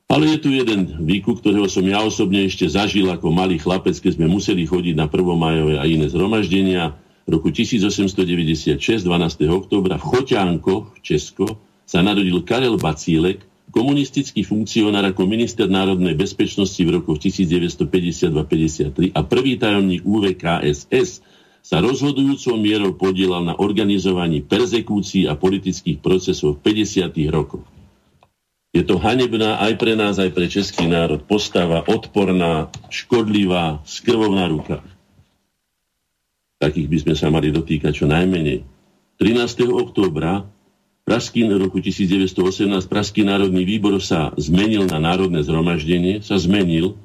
Ale 0.10 0.26
je 0.26 0.42
tu 0.42 0.50
jeden 0.50 1.06
výkuk, 1.06 1.44
ktorého 1.44 1.70
som 1.70 1.86
ja 1.86 2.02
osobne 2.02 2.42
ešte 2.48 2.66
zažil 2.66 3.06
ako 3.12 3.30
malý 3.30 3.62
chlapec, 3.62 3.94
keď 3.94 4.18
sme 4.18 4.26
museli 4.26 4.66
chodiť 4.66 4.98
na 4.98 5.06
1. 5.06 5.22
majové 5.38 5.78
a 5.78 5.86
iné 5.86 6.10
zhromaždenia. 6.10 6.98
Roku 7.30 7.54
1896, 7.54 8.82
12. 9.06 9.46
oktobra 9.54 10.02
v 10.02 10.06
Choťánko, 10.10 10.98
v 10.98 11.00
Česko, 11.06 11.62
sa 11.86 12.02
narodil 12.02 12.42
Karel 12.42 12.82
Bacílek, 12.82 13.46
komunistický 13.70 14.42
funkcionár 14.42 15.06
ako 15.06 15.30
minister 15.30 15.70
národnej 15.70 16.18
bezpečnosti 16.18 16.82
v 16.82 16.90
rokoch 16.90 17.22
1952-53 17.22 19.14
a 19.14 19.22
prvý 19.22 19.62
tajomník 19.62 20.02
UVKSS 20.02 21.22
sa 21.70 21.86
rozhodujúcou 21.86 22.58
mierou 22.58 22.98
podielal 22.98 23.46
na 23.46 23.54
organizovaní 23.54 24.42
perzekúcií 24.42 25.30
a 25.30 25.38
politických 25.38 26.02
procesov 26.02 26.58
v 26.58 26.74
50. 26.74 27.14
rokoch. 27.30 27.62
Je 28.74 28.82
to 28.82 28.98
hanebná 28.98 29.62
aj 29.62 29.78
pre 29.78 29.94
nás, 29.94 30.18
aj 30.18 30.34
pre 30.34 30.50
český 30.50 30.90
národ 30.90 31.22
postava 31.30 31.86
odporná, 31.86 32.74
škodlivá, 32.90 33.86
s 33.86 34.02
krvou 34.02 34.34
na 34.34 34.50
rukách. 34.50 34.82
Takých 36.58 36.90
by 36.90 36.98
sme 37.06 37.14
sa 37.14 37.30
mali 37.30 37.54
dotýkať 37.54 37.94
čo 38.02 38.10
najmenej. 38.10 38.66
13. 39.22 39.70
októbra 39.70 40.50
Praský 41.06 41.46
roku 41.54 41.82
1918 41.82 42.66
Praský 42.90 43.22
národný 43.22 43.62
výbor 43.66 44.02
sa 44.02 44.34
zmenil 44.42 44.90
na 44.90 44.98
národné 44.98 45.46
zhromaždenie, 45.46 46.26
sa 46.26 46.38
zmenil 46.42 46.98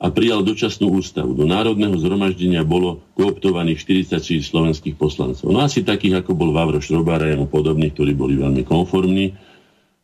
a 0.00 0.08
prijal 0.08 0.40
dočasnú 0.40 0.96
ústavu. 0.96 1.36
Do 1.36 1.44
Národného 1.44 1.92
zhromaždenia 2.00 2.64
bolo 2.64 3.04
kooptovaných 3.20 3.84
46 4.08 4.48
slovenských 4.48 4.96
poslancov. 4.96 5.52
No 5.52 5.60
asi 5.60 5.84
takých, 5.84 6.24
ako 6.24 6.32
bol 6.32 6.56
Vavro 6.56 6.80
Šrobár 6.80 7.20
a 7.20 7.36
podobných, 7.36 7.92
ktorí 7.92 8.16
boli 8.16 8.40
veľmi 8.40 8.64
konformní. 8.64 9.36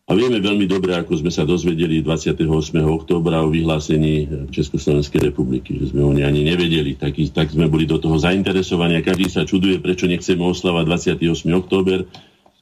A 0.07 0.15
vieme 0.15 0.39
veľmi 0.39 0.71
dobre, 0.71 0.95
ako 0.95 1.19
sme 1.19 1.35
sa 1.35 1.43
dozvedeli 1.43 1.99
28. 1.99 2.47
októbra 2.79 3.43
o 3.43 3.51
vyhlásení 3.51 4.47
Československej 4.55 5.33
republiky, 5.33 5.83
že 5.83 5.91
sme 5.91 6.07
o 6.07 6.15
nej 6.15 6.23
ani 6.23 6.47
nevedeli. 6.47 6.95
Tak, 6.95 7.17
tak 7.35 7.51
sme 7.51 7.67
boli 7.67 7.91
do 7.91 7.99
toho 7.99 8.15
zainteresovaní 8.15 9.01
a 9.01 9.03
každý 9.03 9.27
sa 9.27 9.43
čuduje, 9.43 9.83
prečo 9.83 10.07
nechceme 10.07 10.47
oslavať 10.47 11.19
28. 11.19 11.51
október, 11.59 12.07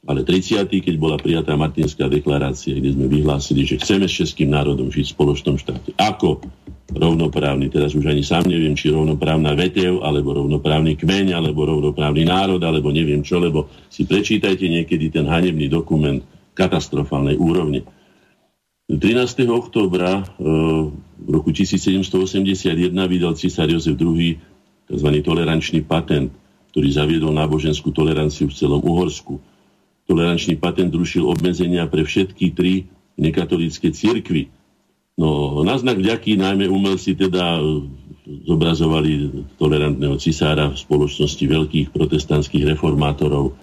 ale 0.09 0.25
30. 0.25 0.65
keď 0.73 0.95
bola 0.97 1.21
prijatá 1.21 1.53
Martinská 1.53 2.09
deklarácia, 2.09 2.73
kde 2.73 2.97
sme 2.97 3.13
vyhlásili, 3.13 3.61
že 3.61 3.77
chceme 3.77 4.09
s 4.09 4.25
českým 4.25 4.49
národom 4.49 4.89
žiť 4.89 5.05
v 5.05 5.13
spoločnom 5.13 5.61
štáte. 5.61 5.93
Ako 6.01 6.41
rovnoprávny, 6.91 7.73
teraz 7.73 7.97
už 7.97 8.05
ani 8.05 8.21
sám 8.21 8.45
neviem, 8.45 8.77
či 8.77 8.93
rovnoprávna 8.93 9.57
vetev, 9.57 10.05
alebo 10.05 10.37
rovnoprávny 10.37 10.93
kmeň, 11.01 11.33
alebo 11.33 11.65
rovnoprávny 11.65 12.29
národ, 12.29 12.61
alebo 12.61 12.93
neviem 12.93 13.25
čo, 13.25 13.41
lebo 13.41 13.73
si 13.89 14.05
prečítajte 14.05 14.69
niekedy 14.69 15.09
ten 15.09 15.25
hanebný 15.25 15.65
dokument 15.65 16.21
katastrofálnej 16.53 17.41
úrovni. 17.41 17.81
13. 18.85 19.49
októbra 19.49 20.21
e, 20.21 20.23
v 21.25 21.29
roku 21.33 21.49
1781 21.49 22.93
vydal 23.09 23.33
císar 23.33 23.65
Jozef 23.65 23.97
II 23.97 24.37
tzv. 24.85 25.09
tolerančný 25.25 25.81
patent, 25.81 26.29
ktorý 26.69 26.87
zaviedol 26.93 27.33
náboženskú 27.33 27.89
toleranciu 27.89 28.45
v 28.45 28.53
celom 28.53 28.85
Uhorsku. 28.85 29.41
Tolerančný 30.05 30.61
patent 30.61 30.93
rušil 30.93 31.25
obmedzenia 31.25 31.89
pre 31.89 32.05
všetky 32.05 32.53
tri 32.53 32.85
nekatolické 33.17 33.89
cirkvy. 33.89 34.53
No, 35.15 35.63
na 35.63 35.79
znak 35.79 35.95
vďaky 35.95 36.35
najmä 36.35 36.67
umelci 36.67 37.15
teda 37.15 37.55
e, 37.55 37.87
zobrazovali 38.43 39.31
tolerantného 39.55 40.19
cisára 40.19 40.67
v 40.67 40.75
spoločnosti 40.75 41.39
veľkých 41.39 41.87
protestantských 41.95 42.75
reformátorov 42.75 43.55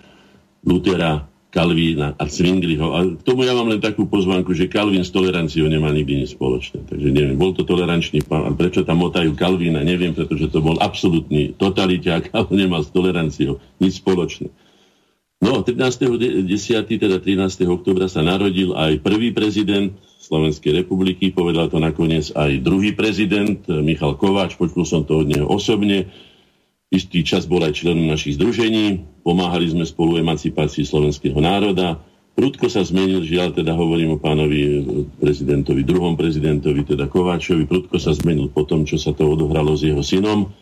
Lutera, 0.64 1.28
Kalvína 1.52 2.16
a 2.16 2.24
Zwingliho. 2.24 2.96
A 2.96 3.04
k 3.04 3.20
tomu 3.28 3.44
ja 3.44 3.52
mám 3.52 3.68
len 3.68 3.84
takú 3.84 4.08
pozvánku, 4.08 4.56
že 4.56 4.72
Kalvín 4.72 5.04
s 5.04 5.12
toleranciou 5.12 5.68
nemá 5.68 5.92
nikdy 5.92 6.24
nič 6.24 6.32
spoločné. 6.32 6.88
Takže 6.88 7.08
neviem, 7.12 7.36
bol 7.36 7.52
to 7.52 7.68
tolerančný 7.68 8.24
pán. 8.24 8.48
A 8.48 8.56
prečo 8.56 8.80
tam 8.88 9.04
motajú 9.04 9.36
Kalvína, 9.36 9.84
neviem, 9.84 10.16
pretože 10.16 10.48
to 10.48 10.64
bol 10.64 10.80
absolútny 10.80 11.52
totaliťák, 11.60 12.30
ale 12.36 12.48
nemal 12.56 12.80
s 12.80 12.88
toleranciou 12.88 13.60
nič 13.76 14.00
spoločné. 14.00 14.48
No, 15.42 15.66
13.10., 15.66 16.46
teda 16.86 17.18
13. 17.18 17.66
oktobra 17.66 18.06
sa 18.06 18.22
narodil 18.22 18.78
aj 18.78 19.02
prvý 19.02 19.34
prezident 19.34 19.90
Slovenskej 20.22 20.86
republiky, 20.86 21.34
povedal 21.34 21.66
to 21.66 21.82
nakoniec 21.82 22.30
aj 22.30 22.62
druhý 22.62 22.94
prezident, 22.94 23.58
Michal 23.66 24.14
Kováč, 24.14 24.54
počul 24.54 24.86
som 24.86 25.02
to 25.02 25.26
od 25.26 25.26
neho 25.26 25.50
osobne, 25.50 26.06
Istý 26.92 27.24
čas 27.24 27.48
bol 27.48 27.64
aj 27.64 27.72
členom 27.72 28.04
našich 28.04 28.36
združení, 28.36 29.00
pomáhali 29.24 29.64
sme 29.72 29.88
spolu 29.88 30.20
emancipácii 30.20 30.84
slovenského 30.84 31.40
národa. 31.40 31.96
Prudko 32.36 32.68
sa 32.68 32.84
zmenil, 32.84 33.24
žiaľ 33.24 33.56
teda 33.56 33.72
hovorím 33.72 34.16
o 34.16 34.18
pánovi 34.20 34.60
e, 34.60 34.70
prezidentovi, 35.16 35.88
druhom 35.88 36.20
prezidentovi, 36.20 36.84
teda 36.84 37.08
Kováčovi, 37.08 37.64
prudko 37.64 37.96
sa 37.96 38.12
zmenil 38.12 38.52
po 38.52 38.68
tom, 38.68 38.84
čo 38.84 39.00
sa 39.00 39.16
to 39.16 39.24
odohralo 39.24 39.72
s 39.72 39.88
jeho 39.88 40.04
synom. 40.04 40.52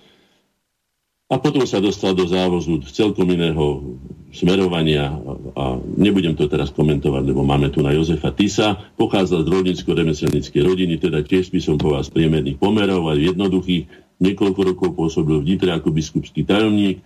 A 1.30 1.38
potom 1.38 1.62
sa 1.62 1.78
dostal 1.78 2.10
do 2.18 2.26
závozu 2.26 2.82
celkom 2.90 3.30
iného 3.30 3.96
smerovania 4.34 5.14
a 5.54 5.78
nebudem 5.78 6.34
to 6.34 6.50
teraz 6.50 6.74
komentovať, 6.74 7.22
lebo 7.22 7.46
máme 7.46 7.70
tu 7.70 7.86
na 7.86 7.94
Jozefa 7.94 8.34
Tisa. 8.34 8.74
Pochádzal 8.98 9.46
z 9.46 9.48
rolnicko-remeselníckej 9.48 10.62
rodiny, 10.62 10.98
teda 10.98 11.22
tiež 11.22 11.54
by 11.54 11.60
som 11.62 11.78
po 11.78 11.94
vás 11.94 12.10
priemerných 12.10 12.58
pomerov, 12.58 13.14
aj 13.14 13.34
jednoduchých 13.34 14.10
Niekoľko 14.20 14.60
rokov 14.60 14.88
pôsobil 14.92 15.40
v 15.40 15.48
Nitre 15.48 15.72
ako 15.72 15.96
biskupský 15.96 16.44
tajomník. 16.44 17.00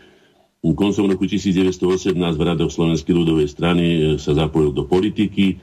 Koncom 0.64 1.06
roku 1.06 1.30
1918 1.30 2.18
v 2.18 2.42
radoch 2.42 2.72
Slovenskej 2.74 3.14
ľudovej 3.14 3.46
strany 3.46 3.84
e, 3.84 3.98
sa 4.18 4.34
zapojil 4.34 4.74
do 4.74 4.82
politiky. 4.82 5.62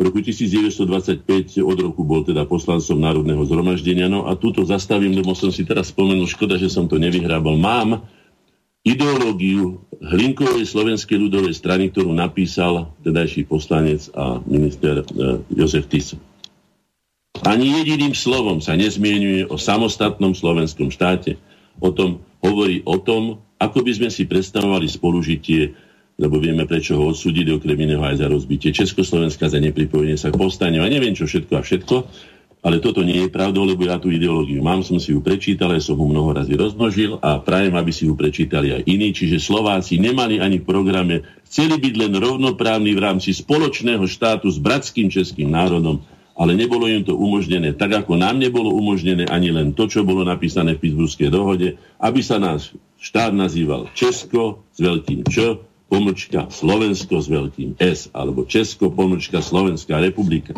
V 0.00 0.08
roku 0.08 0.24
1925 0.24 1.60
od 1.60 1.76
roku 1.76 2.08
bol 2.08 2.24
teda 2.24 2.48
poslancom 2.48 2.96
Národného 2.96 3.44
zhromaždenia. 3.44 4.08
No 4.08 4.24
a 4.24 4.32
túto 4.32 4.64
zastavím, 4.64 5.12
lebo 5.12 5.36
som 5.36 5.52
si 5.52 5.60
teraz 5.68 5.92
spomenul, 5.92 6.24
škoda, 6.24 6.56
že 6.56 6.72
som 6.72 6.88
to 6.88 6.96
nevyhrábal. 6.96 7.60
Mám 7.60 8.00
ideológiu 8.80 9.84
Hlinkovej 10.00 10.64
slovenskej 10.64 11.20
ľudovej 11.20 11.52
strany, 11.52 11.92
ktorú 11.92 12.16
napísal 12.16 12.96
tedajší 13.04 13.44
poslanec 13.44 14.08
a 14.16 14.40
minister 14.48 15.04
e, 15.04 15.44
Jozef 15.52 15.84
Tiso. 15.92 16.16
Ani 17.44 17.68
jediným 17.68 18.16
slovom 18.16 18.64
sa 18.64 18.80
nezmienuje 18.80 19.52
o 19.52 19.60
samostatnom 19.60 20.32
slovenskom 20.32 20.88
štáte. 20.88 21.36
O 21.76 21.92
tom 21.92 22.24
hovorí 22.40 22.80
o 22.88 22.96
tom, 22.96 23.44
ako 23.60 23.84
by 23.84 23.92
sme 24.00 24.08
si 24.08 24.24
predstavovali 24.24 24.88
spolužitie, 24.88 25.76
lebo 26.20 26.36
vieme, 26.36 26.68
prečo 26.68 27.00
ho 27.00 27.16
odsúdili 27.16 27.48
okrem 27.48 27.80
iného 27.80 28.04
aj 28.04 28.20
za 28.20 28.28
rozbitie 28.28 28.76
Československa, 28.76 29.48
za 29.48 29.56
nepripojenie 29.56 30.20
sa 30.20 30.28
k 30.28 30.36
povstaniu 30.36 30.84
a 30.84 30.92
neviem 30.92 31.16
čo 31.16 31.24
všetko 31.24 31.52
a 31.56 31.64
všetko. 31.64 31.96
Ale 32.60 32.76
toto 32.76 33.00
nie 33.00 33.24
je 33.24 33.32
pravdou, 33.32 33.64
lebo 33.64 33.88
ja 33.88 33.96
tú 33.96 34.12
ideológiu 34.12 34.60
mám, 34.60 34.84
som 34.84 35.00
si 35.00 35.16
ju 35.16 35.24
prečítal, 35.24 35.72
ja 35.72 35.80
som 35.80 35.96
ho 35.96 36.04
mnoho 36.04 36.36
razy 36.36 36.60
rozmnožil 36.60 37.16
a 37.24 37.40
prajem, 37.40 37.72
aby 37.72 37.88
si 37.88 38.04
ju 38.04 38.12
prečítali 38.12 38.76
aj 38.76 38.84
iní. 38.84 39.16
Čiže 39.16 39.40
Slováci 39.40 39.96
nemali 39.96 40.44
ani 40.44 40.60
v 40.60 40.68
programe, 40.68 41.24
chceli 41.48 41.80
byť 41.80 41.94
len 41.96 42.12
rovnoprávni 42.20 42.92
v 42.92 43.00
rámci 43.00 43.32
spoločného 43.32 44.04
štátu 44.04 44.52
s 44.52 44.60
bratským 44.60 45.08
českým 45.08 45.48
národom 45.48 46.04
ale 46.40 46.56
nebolo 46.56 46.88
im 46.88 47.04
to 47.04 47.12
umožnené, 47.12 47.76
tak 47.76 47.92
ako 47.92 48.16
nám 48.16 48.40
nebolo 48.40 48.72
umožnené 48.72 49.28
ani 49.28 49.52
len 49.52 49.76
to, 49.76 49.84
čo 49.84 50.08
bolo 50.08 50.24
napísané 50.24 50.72
v 50.72 50.88
Pittsburghskej 50.88 51.28
dohode, 51.28 51.76
aby 52.00 52.20
sa 52.24 52.40
náš 52.40 52.72
štát 52.96 53.36
nazýval 53.36 53.92
Česko 53.92 54.64
s 54.72 54.80
veľkým 54.80 55.28
Č, 55.28 55.60
pomlčka 55.90 56.46
Slovensko 56.54 57.18
s 57.18 57.26
veľkým 57.26 57.76
S, 57.82 58.06
alebo 58.14 58.46
Česko, 58.46 58.94
pomlčka 58.94 59.42
Slovenská 59.42 59.98
republika. 59.98 60.54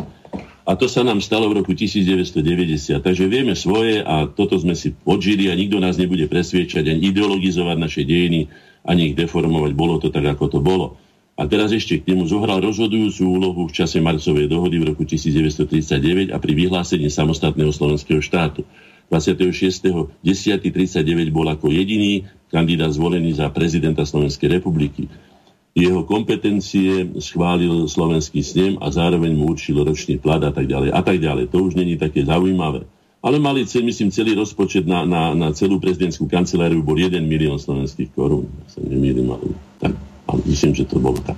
A 0.63 0.79
to 0.79 0.87
sa 0.87 1.03
nám 1.03 1.19
stalo 1.19 1.51
v 1.51 1.59
roku 1.59 1.75
1990. 1.75 2.39
Takže 3.03 3.25
vieme 3.27 3.51
svoje 3.51 3.99
a 3.99 4.29
toto 4.31 4.55
sme 4.55 4.77
si 4.77 4.95
odžili 5.03 5.51
a 5.51 5.57
nikto 5.59 5.81
nás 5.81 5.99
nebude 5.99 6.23
presviečať 6.31 6.87
ani 6.87 7.11
ideologizovať 7.11 7.77
naše 7.81 8.01
dejiny, 8.07 8.47
ani 8.87 9.11
ich 9.11 9.15
deformovať. 9.19 9.71
Bolo 9.75 9.99
to 9.99 10.07
tak, 10.07 10.23
ako 10.23 10.47
to 10.47 10.59
bolo. 10.63 10.95
A 11.33 11.49
teraz 11.49 11.73
ešte 11.73 11.97
k 11.97 12.13
nemu 12.13 12.29
zohral 12.29 12.61
rozhodujúcu 12.61 13.23
úlohu 13.25 13.61
v 13.65 13.75
čase 13.75 13.97
marcovej 13.99 14.45
dohody 14.47 14.77
v 14.79 14.93
roku 14.93 15.03
1939 15.03 16.29
a 16.29 16.37
pri 16.37 16.53
vyhlásení 16.53 17.09
samostatného 17.09 17.73
slovenského 17.73 18.21
štátu. 18.21 18.63
26.10.39 19.11 21.33
bol 21.33 21.47
ako 21.49 21.71
jediný 21.71 22.25
kandidát 22.53 22.93
zvolený 22.93 23.33
za 23.35 23.49
prezidenta 23.49 24.05
Slovenskej 24.05 24.61
republiky. 24.61 25.09
Jeho 25.73 26.05
kompetencie 26.05 27.09
schválil 27.17 27.89
slovenský 27.89 28.45
snem 28.45 28.77
a 28.77 28.93
zároveň 28.93 29.33
mu 29.33 29.49
určil 29.49 29.81
ročný 29.81 30.21
plat 30.21 30.45
a 30.45 30.53
tak 30.53 30.69
ďalej. 30.69 30.93
A 30.93 31.01
tak 31.01 31.17
ďalej. 31.17 31.49
To 31.49 31.65
už 31.65 31.73
není 31.73 31.97
také 31.97 32.21
zaujímavé. 32.21 32.85
Ale 33.23 33.41
mali, 33.41 33.65
myslím, 33.65 34.13
celý 34.13 34.37
rozpočet 34.37 34.85
na, 34.85 35.07
na, 35.07 35.33
na 35.33 35.49
celú 35.55 35.81
prezidentskú 35.81 36.29
kanceláriu 36.29 36.85
bol 36.85 36.99
1 36.99 37.17
milión 37.25 37.57
slovenských 37.57 38.13
korún. 38.13 38.45
Ja 38.45 38.77
sa 38.77 38.79
nemýlim, 38.85 39.33
ale 39.33 39.57
tak 39.81 39.97
ale 40.27 40.41
myslím, 40.47 40.75
že 40.75 40.87
to 40.87 40.99
bolo 40.99 41.19
tak. 41.21 41.35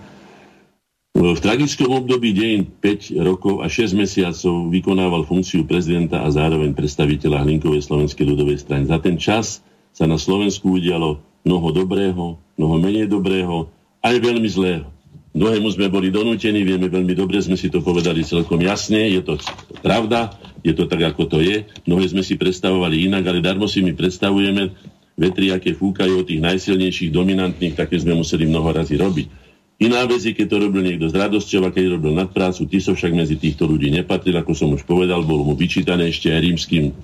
V 1.15 1.39
tragickom 1.39 1.95
období 1.95 2.35
dejín 2.35 2.67
5 2.67 3.15
rokov 3.23 3.63
a 3.63 3.71
6 3.71 3.95
mesiacov 3.95 4.67
vykonával 4.67 5.23
funkciu 5.23 5.63
prezidenta 5.63 6.19
a 6.19 6.27
zároveň 6.27 6.75
predstaviteľa 6.75 7.47
Hlinkovej 7.47 7.87
slovenskej 7.87 8.35
ľudovej 8.35 8.59
strany. 8.59 8.83
Za 8.91 8.99
ten 8.99 9.15
čas 9.15 9.63
sa 9.95 10.11
na 10.11 10.19
Slovensku 10.19 10.75
udialo 10.75 11.23
mnoho 11.47 11.71
dobrého, 11.71 12.35
mnoho 12.59 12.75
menej 12.83 13.07
dobrého, 13.07 13.71
aj 14.03 14.15
veľmi 14.19 14.49
zlého. 14.51 14.91
Mnohému 15.31 15.71
sme 15.71 15.87
boli 15.87 16.11
donútení, 16.11 16.67
vieme 16.67 16.91
veľmi 16.91 17.15
dobre, 17.15 17.39
sme 17.39 17.55
si 17.55 17.71
to 17.71 17.79
povedali 17.79 18.19
celkom 18.27 18.59
jasne, 18.59 19.07
je 19.07 19.23
to 19.23 19.39
pravda, 19.79 20.35
je 20.67 20.75
to 20.75 20.83
tak, 20.83 20.99
ako 21.15 21.31
to 21.31 21.39
je. 21.39 21.63
Mnohé 21.87 22.11
sme 22.11 22.27
si 22.27 22.35
predstavovali 22.35 23.07
inak, 23.07 23.23
ale 23.23 23.39
darmo 23.39 23.71
si 23.71 23.79
my 23.79 23.95
predstavujeme, 23.95 24.75
vetri, 25.15 25.55
aké 25.55 25.71
fúkajú 25.71 26.19
od 26.19 26.27
tých 26.27 26.43
najsilnejších, 26.43 27.15
dominantných, 27.15 27.79
také 27.79 27.95
sme 28.03 28.19
museli 28.19 28.43
mnoho 28.51 28.67
razy 28.75 28.99
robiť. 28.99 29.44
Iná 29.75 30.07
vec 30.07 30.23
je, 30.23 30.31
keď 30.31 30.47
to 30.47 30.57
robil 30.63 30.81
niekto 30.87 31.11
z 31.11 31.15
radosťou 31.19 31.67
a 31.67 31.73
keď 31.75 31.99
robil 31.99 32.15
nadprácu, 32.15 32.63
ty 32.63 32.79
so 32.79 32.95
však 32.95 33.11
medzi 33.11 33.35
týchto 33.35 33.67
ľudí 33.67 33.91
nepatril, 33.91 34.39
ako 34.39 34.55
som 34.55 34.71
už 34.71 34.87
povedal, 34.87 35.27
bol 35.27 35.43
mu 35.43 35.51
vyčítané 35.51 36.07
ešte 36.07 36.31
aj 36.31 36.39
rímským 36.39 36.95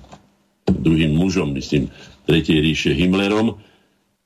druhým 0.72 1.12
mužom, 1.12 1.52
myslím, 1.52 1.92
tretej 2.24 2.64
ríše 2.64 2.96
Himmlerom, 2.96 3.60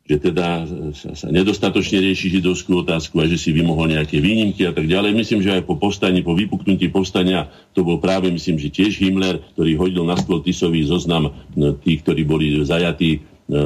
že 0.06 0.22
teda 0.22 0.62
sa 0.94 1.26
nedostatočne 1.34 1.98
rieši 1.98 2.38
židovskú 2.38 2.86
otázku 2.86 3.18
a 3.18 3.26
že 3.26 3.34
si 3.34 3.50
vymohol 3.50 3.90
nejaké 3.90 4.22
výnimky 4.22 4.62
a 4.62 4.70
tak 4.70 4.86
ďalej. 4.86 5.18
Myslím, 5.18 5.42
že 5.42 5.50
aj 5.50 5.66
po 5.66 5.74
povstaní, 5.74 6.22
po 6.22 6.38
vypuknutí 6.38 6.86
povstania, 6.94 7.50
to 7.74 7.82
bol 7.82 7.98
práve, 7.98 8.30
myslím, 8.30 8.62
že 8.62 8.70
tiež 8.70 9.02
Himmler, 9.02 9.42
ktorý 9.58 9.74
hodil 9.74 10.06
na 10.06 10.14
stôl 10.14 10.46
Tisový 10.46 10.86
zoznam 10.86 11.34
no, 11.58 11.74
tých, 11.74 12.06
ktorí 12.06 12.22
boli 12.22 12.62
zajatí 12.62 13.26
E, 13.46 13.62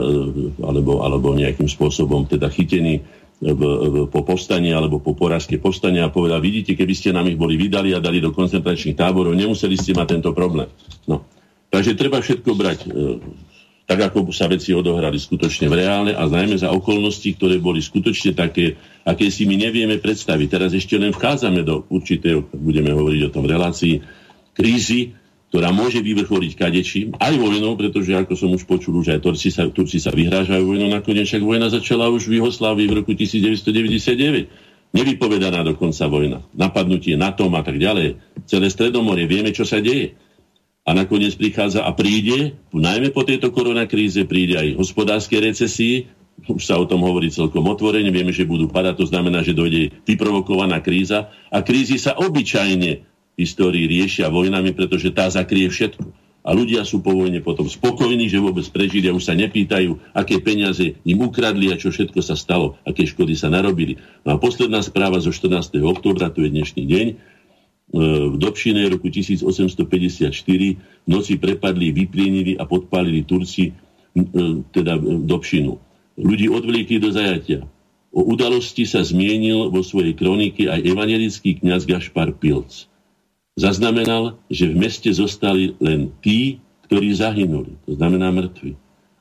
alebo, 0.61 1.01
alebo 1.01 1.33
nejakým 1.33 1.65
spôsobom 1.65 2.29
teda 2.29 2.53
chytení 2.53 3.01
v, 3.41 3.57
v, 3.57 3.95
po 4.13 4.21
povstaní 4.21 4.71
alebo 4.77 5.01
po 5.01 5.17
porazke 5.17 5.57
povstania 5.57 6.07
a 6.07 6.13
povedal, 6.13 6.45
vidíte, 6.45 6.77
keby 6.77 6.93
ste 6.93 7.17
nám 7.17 7.25
ich 7.27 7.41
boli 7.41 7.57
vydali 7.57 7.97
a 7.97 8.05
dali 8.05 8.21
do 8.21 8.37
koncentračných 8.37 9.01
táborov, 9.01 9.33
nemuseli 9.33 9.81
ste 9.81 9.97
mať 9.97 10.07
tento 10.21 10.31
problém. 10.37 10.69
No. 11.09 11.25
Takže 11.73 11.97
treba 11.97 12.21
všetko 12.21 12.51
brať 12.53 12.79
e, 12.85 12.89
tak 13.91 14.07
ako 14.07 14.31
sa 14.31 14.47
veci 14.47 14.71
odohrali 14.71 15.19
skutočne 15.19 15.67
v 15.67 15.83
reálne 15.83 16.13
a 16.15 16.23
najmä 16.23 16.55
za 16.55 16.71
okolnosti, 16.71 17.27
ktoré 17.35 17.59
boli 17.59 17.83
skutočne 17.83 18.39
také, 18.39 18.79
aké 19.03 19.35
si 19.35 19.51
my 19.51 19.59
nevieme 19.59 19.99
predstaviť. 19.99 20.47
Teraz 20.47 20.71
ešte 20.79 20.95
len 20.95 21.11
vchádzame 21.11 21.67
do 21.67 21.83
určitého, 21.91 22.47
budeme 22.55 22.95
hovoriť 22.95 23.21
o 23.27 23.35
tom 23.35 23.51
relácii, 23.51 23.99
krízy, 24.55 25.19
ktorá 25.51 25.75
môže 25.75 25.99
vyvrcholiť 25.99 26.53
kadečím, 26.55 27.07
aj 27.19 27.35
vojnou, 27.35 27.75
pretože 27.75 28.15
ako 28.15 28.39
som 28.39 28.55
už 28.55 28.71
počul, 28.71 29.03
už 29.03 29.19
aj 29.19 29.21
Turci 29.27 29.51
sa, 29.51 29.67
Turci 29.67 29.99
sa 29.99 30.15
vyhrážajú 30.15 30.63
vojnou, 30.63 30.87
nakoniec 30.87 31.27
však 31.27 31.43
vojna 31.43 31.67
začala 31.67 32.07
už 32.07 32.31
v 32.31 32.39
Juhoslávii 32.39 32.87
v 32.87 32.95
roku 33.03 33.19
1999. 33.19 34.95
Nevypovedaná 34.95 35.67
dokonca 35.67 36.07
vojna. 36.07 36.47
Napadnutie 36.55 37.19
NATO 37.19 37.51
a 37.51 37.63
tak 37.67 37.83
ďalej. 37.83 38.23
Celé 38.47 38.67
Stredomorie, 38.71 39.27
vieme, 39.27 39.51
čo 39.51 39.67
sa 39.67 39.83
deje. 39.83 40.15
A 40.87 40.95
nakoniec 40.95 41.35
prichádza 41.35 41.83
a 41.83 41.91
príde, 41.99 42.55
najmä 42.71 43.11
po 43.11 43.27
tejto 43.27 43.51
koronakríze, 43.51 44.23
príde 44.31 44.55
aj 44.55 44.79
hospodárske 44.79 45.35
recesii, 45.39 46.07
už 46.47 46.63
sa 46.63 46.81
o 46.81 46.89
tom 46.89 47.05
hovorí 47.05 47.29
celkom 47.29 47.67
otvorene, 47.69 48.09
vieme, 48.09 48.33
že 48.33 48.49
budú 48.49 48.71
padať, 48.71 49.03
to 49.03 49.07
znamená, 49.11 49.45
že 49.45 49.53
dojde 49.53 49.93
vyprovokovaná 50.09 50.81
kríza 50.81 51.29
a 51.53 51.61
krízy 51.61 52.01
sa 52.01 52.17
obyčajne 52.17 53.10
histórii 53.41 53.89
riešia 53.89 54.29
vojnami, 54.29 54.77
pretože 54.77 55.09
tá 55.11 55.27
zakrie 55.33 55.67
všetko. 55.73 56.05
A 56.41 56.57
ľudia 56.57 56.89
sú 56.89 57.05
po 57.05 57.13
vojne 57.13 57.45
potom 57.45 57.69
spokojní, 57.69 58.29
že 58.33 58.41
vôbec 58.41 58.65
prežili 58.73 59.09
a 59.09 59.17
už 59.17 59.29
sa 59.29 59.37
nepýtajú, 59.37 60.17
aké 60.17 60.41
peniaze 60.41 60.97
im 61.05 61.21
ukradli 61.21 61.69
a 61.69 61.77
čo 61.77 61.93
všetko 61.93 62.21
sa 62.25 62.33
stalo, 62.33 62.81
aké 62.85 63.05
škody 63.05 63.37
sa 63.37 63.53
narobili. 63.53 64.01
No 64.25 64.37
a 64.37 64.41
posledná 64.41 64.81
správa 64.81 65.21
zo 65.21 65.37
14. 65.37 65.77
oktobra, 65.85 66.33
to 66.33 66.41
je 66.41 66.49
dnešný 66.49 66.85
deň, 66.89 67.07
v 67.91 68.37
Dobšine 68.39 68.87
roku 68.87 69.11
1854 69.11 70.31
v 70.31 71.09
noci 71.11 71.35
prepadli, 71.43 71.91
vyplienili 71.91 72.55
a 72.55 72.63
podpálili 72.63 73.27
Turci 73.27 73.75
teda 74.71 74.95
Dobšinu. 75.27 75.73
Ľudí 76.15 76.47
odvliekli 76.51 77.03
do 77.03 77.11
zajatia. 77.11 77.67
O 78.11 78.27
udalosti 78.27 78.87
sa 78.87 79.07
zmienil 79.07 79.71
vo 79.71 79.87
svojej 79.87 80.15
kronike 80.19 80.67
aj 80.67 80.83
evangelický 80.83 81.63
kňaz 81.63 81.87
Gašpar 81.87 82.35
Pilc. 82.35 82.90
Zaznamenal, 83.59 84.39
že 84.47 84.71
v 84.71 84.79
meste 84.79 85.11
zostali 85.11 85.75
len 85.83 86.15
tí, 86.23 86.63
ktorí 86.87 87.15
zahynuli, 87.15 87.79
to 87.87 87.95
znamená 87.99 88.31
mŕtvi. 88.31 88.75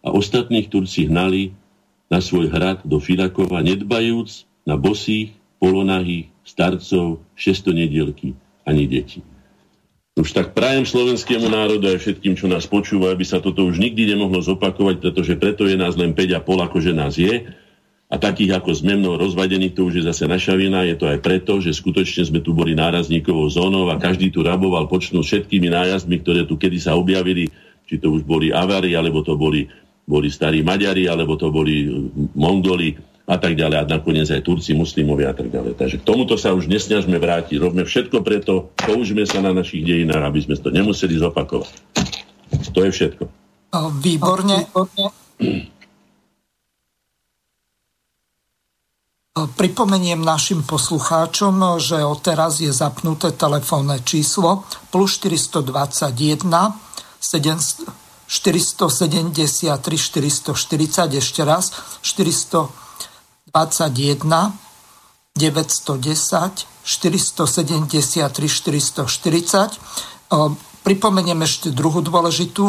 A 0.06 0.16
ostatných 0.16 0.70
Turci 0.70 1.10
hnali 1.10 1.54
na 2.10 2.24
svoj 2.24 2.50
hrad 2.50 2.82
do 2.86 2.98
Filakova, 2.98 3.62
nedbajúc 3.62 4.50
na 4.66 4.80
bosých, 4.80 5.36
polonahých, 5.60 6.32
starcov, 6.42 7.22
šestonedielky, 7.36 8.34
ani 8.66 8.90
deti. 8.90 9.22
Už 10.20 10.36
tak 10.36 10.52
prajem 10.52 10.84
slovenskému 10.84 11.48
národu 11.48 11.94
a 11.94 11.96
všetkým, 11.96 12.36
čo 12.36 12.50
nás 12.50 12.68
počúva, 12.68 13.14
aby 13.14 13.24
sa 13.24 13.40
toto 13.40 13.64
už 13.64 13.80
nikdy 13.80 14.10
nemohlo 14.10 14.42
zopakovať, 14.44 15.00
pretože 15.00 15.38
preto 15.40 15.64
je 15.70 15.80
nás 15.80 15.96
len 15.96 16.12
5,5, 16.12 16.44
akože 16.44 16.92
nás 16.92 17.16
je. 17.16 17.48
A 18.10 18.18
takých 18.18 18.58
ako 18.58 18.74
sme 18.74 18.98
mnou 18.98 19.22
rozvadených, 19.22 19.78
to 19.78 19.86
už 19.86 20.02
je 20.02 20.04
zase 20.10 20.26
naša 20.26 20.58
vina. 20.58 20.82
Je 20.82 20.98
to 20.98 21.06
aj 21.06 21.22
preto, 21.22 21.62
že 21.62 21.78
skutočne 21.78 22.26
sme 22.26 22.42
tu 22.42 22.58
boli 22.58 22.74
nárazníkovou 22.74 23.46
zónou 23.54 23.86
a 23.94 24.02
každý 24.02 24.34
tu 24.34 24.42
raboval 24.42 24.90
počnú 24.90 25.22
všetkými 25.22 25.70
nájazdmi, 25.70 26.18
ktoré 26.26 26.50
tu 26.50 26.58
kedy 26.58 26.82
sa 26.82 26.98
objavili, 26.98 27.54
či 27.86 28.02
to 28.02 28.10
už 28.10 28.26
boli 28.26 28.50
Avari, 28.50 28.98
alebo 28.98 29.22
to 29.22 29.38
boli, 29.38 29.70
boli 30.10 30.26
starí 30.34 30.66
Maďari, 30.66 31.06
alebo 31.06 31.38
to 31.38 31.54
boli 31.54 31.86
Mongoli 32.34 32.98
a 33.30 33.38
tak 33.38 33.54
ďalej. 33.54 33.78
A 33.78 33.86
nakoniec 33.86 34.26
aj 34.34 34.42
Turci, 34.42 34.74
muslimovia 34.74 35.30
a 35.30 35.38
tak 35.38 35.54
ďalej. 35.54 35.78
Takže 35.78 36.02
k 36.02 36.08
tomuto 36.10 36.34
sa 36.34 36.58
už 36.58 36.66
nesňažme 36.66 37.14
vrátiť. 37.22 37.62
Robme 37.62 37.86
všetko 37.86 38.26
preto, 38.26 38.74
použíme 38.74 39.22
sa 39.30 39.38
na 39.46 39.54
našich 39.54 39.86
dejinách, 39.86 40.34
aby 40.34 40.50
sme 40.50 40.58
to 40.58 40.74
nemuseli 40.74 41.14
zopakovať. 41.22 41.74
To 42.74 42.80
je 42.82 42.90
všetko. 42.90 43.24
Výborne. 44.02 44.66
Pripomeniem 49.38 50.26
našim 50.26 50.66
poslucháčom, 50.66 51.78
že 51.78 52.02
odteraz 52.02 52.66
je 52.66 52.74
zapnuté 52.74 53.30
telefónne 53.30 54.02
číslo 54.02 54.66
plus 54.90 55.22
421 55.22 56.50
473 57.22 58.26
440 59.70 61.22
ešte 61.22 61.42
raz 61.46 61.70
400 62.02 62.74
21 63.54 64.26
910 65.38 66.66
473 66.82 68.50
440. 68.50 69.78
Pripomeniem 70.82 71.46
ešte 71.46 71.70
druhú 71.70 72.02
dôležitú 72.02 72.66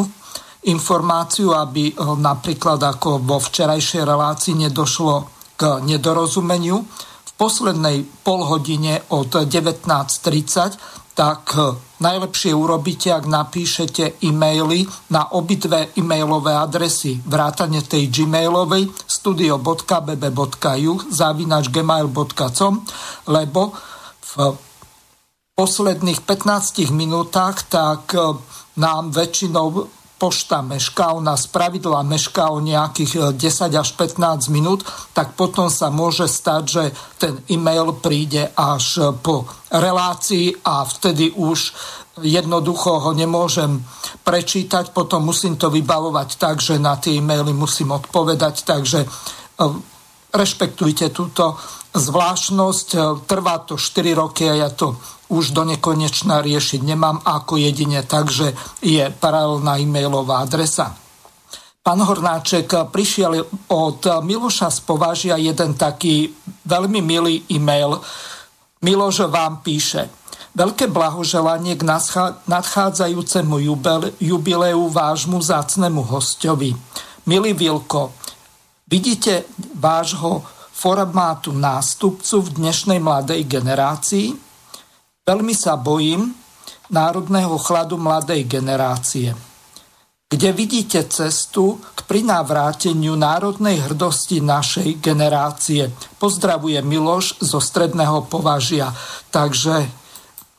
informáciu, 0.69 1.57
aby 1.57 1.97
napríklad 2.21 2.85
ako 2.85 3.25
vo 3.25 3.41
včerajšej 3.41 4.05
relácii 4.05 4.69
nedošlo 4.69 5.40
k 5.61 5.85
nedorozumeniu. 5.85 6.89
V 7.21 7.31
poslednej 7.37 8.09
polhodine 8.25 9.05
od 9.13 9.29
19.30 9.29 11.13
tak 11.13 11.53
najlepšie 12.01 12.57
urobíte, 12.57 13.13
ak 13.13 13.29
napíšete 13.29 14.25
e-maily 14.25 14.89
na 15.13 15.29
obidve 15.37 15.93
e-mailové 15.93 16.57
adresy 16.57 17.21
vrátane 17.29 17.85
tej 17.85 18.09
gmailovej 18.09 18.89
studio.bb.ju 19.05 20.93
zavinač 21.13 21.69
gmail.com 21.69 22.75
lebo 23.29 23.77
v 24.33 24.57
posledných 25.61 26.25
15 26.25 26.89
minútach 26.97 27.69
tak 27.69 28.17
eh, 28.17 28.33
nám 28.81 29.13
väčšinou 29.13 30.00
pošta 30.21 30.61
mešká, 30.61 31.17
ona 31.17 31.33
z 31.33 31.49
pravidla 31.49 32.05
mešká 32.05 32.53
o 32.53 32.61
nejakých 32.61 33.41
10 33.41 33.41
e, 33.41 33.81
až 33.81 33.97
15 33.97 34.53
minút, 34.53 34.85
tak 35.17 35.33
potom 35.33 35.73
sa 35.73 35.89
môže 35.89 36.29
stať, 36.29 36.63
že 36.69 36.85
ten 37.17 37.41
e-mail 37.49 37.97
príde 37.97 38.53
až 38.53 38.85
e, 39.01 39.03
po 39.17 39.49
relácii 39.73 40.61
a 40.61 40.85
vtedy 40.85 41.33
už 41.33 41.73
jednoducho 42.21 43.01
ho 43.01 43.17
nemôžem 43.17 43.81
prečítať, 44.21 44.93
potom 44.93 45.25
musím 45.25 45.57
to 45.57 45.73
vybavovať 45.73 46.29
tak, 46.37 46.61
že 46.61 46.77
na 46.77 47.01
tie 47.01 47.17
e-maily 47.17 47.57
musím 47.57 47.97
odpovedať, 47.97 48.69
takže 48.69 49.01
e, 49.01 49.09
rešpektujte 50.37 51.09
túto 51.17 51.57
zvláštnosť. 51.91 52.89
Trvá 53.27 53.67
to 53.67 53.75
4 53.75 54.15
roky 54.15 54.47
a 54.47 54.55
ja 54.55 54.71
to 54.71 54.95
už 55.31 55.55
do 55.55 55.63
nekonečna 55.63 56.43
riešiť 56.43 56.81
nemám 56.83 57.23
ako 57.23 57.57
jedine, 57.57 58.03
takže 58.03 58.53
je 58.83 59.07
paralelná 59.15 59.79
e-mailová 59.79 60.43
adresa. 60.43 60.99
Pán 61.81 62.03
Hornáček, 62.05 62.69
prišiel 62.93 63.41
od 63.73 64.01
Miloša 64.05 64.69
z 64.69 64.79
Považia 64.85 65.41
jeden 65.41 65.79
taký 65.79 66.29
veľmi 66.69 67.01
milý 67.01 67.49
e-mail. 67.49 67.97
Miloš 68.85 69.31
vám 69.33 69.65
píše, 69.65 70.21
Veľké 70.51 70.91
blahoželanie 70.91 71.79
k 71.79 71.87
nadchádzajúcemu 72.51 73.57
jubileu 74.19 74.83
vášmu 74.91 75.39
zácnemu 75.39 76.03
hostovi. 76.11 76.75
Milý 77.31 77.55
Vilko, 77.55 78.11
vidíte 78.91 79.47
vášho 79.79 80.43
formátu 80.75 81.55
nástupcu 81.55 82.43
v 82.43 82.49
dnešnej 82.67 82.99
mladej 82.99 83.47
generácii? 83.47 84.50
Veľmi 85.31 85.55
sa 85.55 85.79
bojím 85.79 86.35
národného 86.91 87.55
chladu 87.63 87.95
mladej 87.95 88.51
generácie. 88.51 89.31
Kde 90.27 90.51
vidíte 90.51 91.07
cestu 91.07 91.79
k 91.95 92.03
prinávráteniu 92.03 93.15
národnej 93.15 93.79
hrdosti 93.79 94.43
našej 94.43 94.99
generácie? 94.99 95.87
Pozdravuje 96.19 96.83
Miloš 96.83 97.39
zo 97.47 97.63
Stredného 97.63 98.27
považia. 98.27 98.91
Takže 99.31 100.03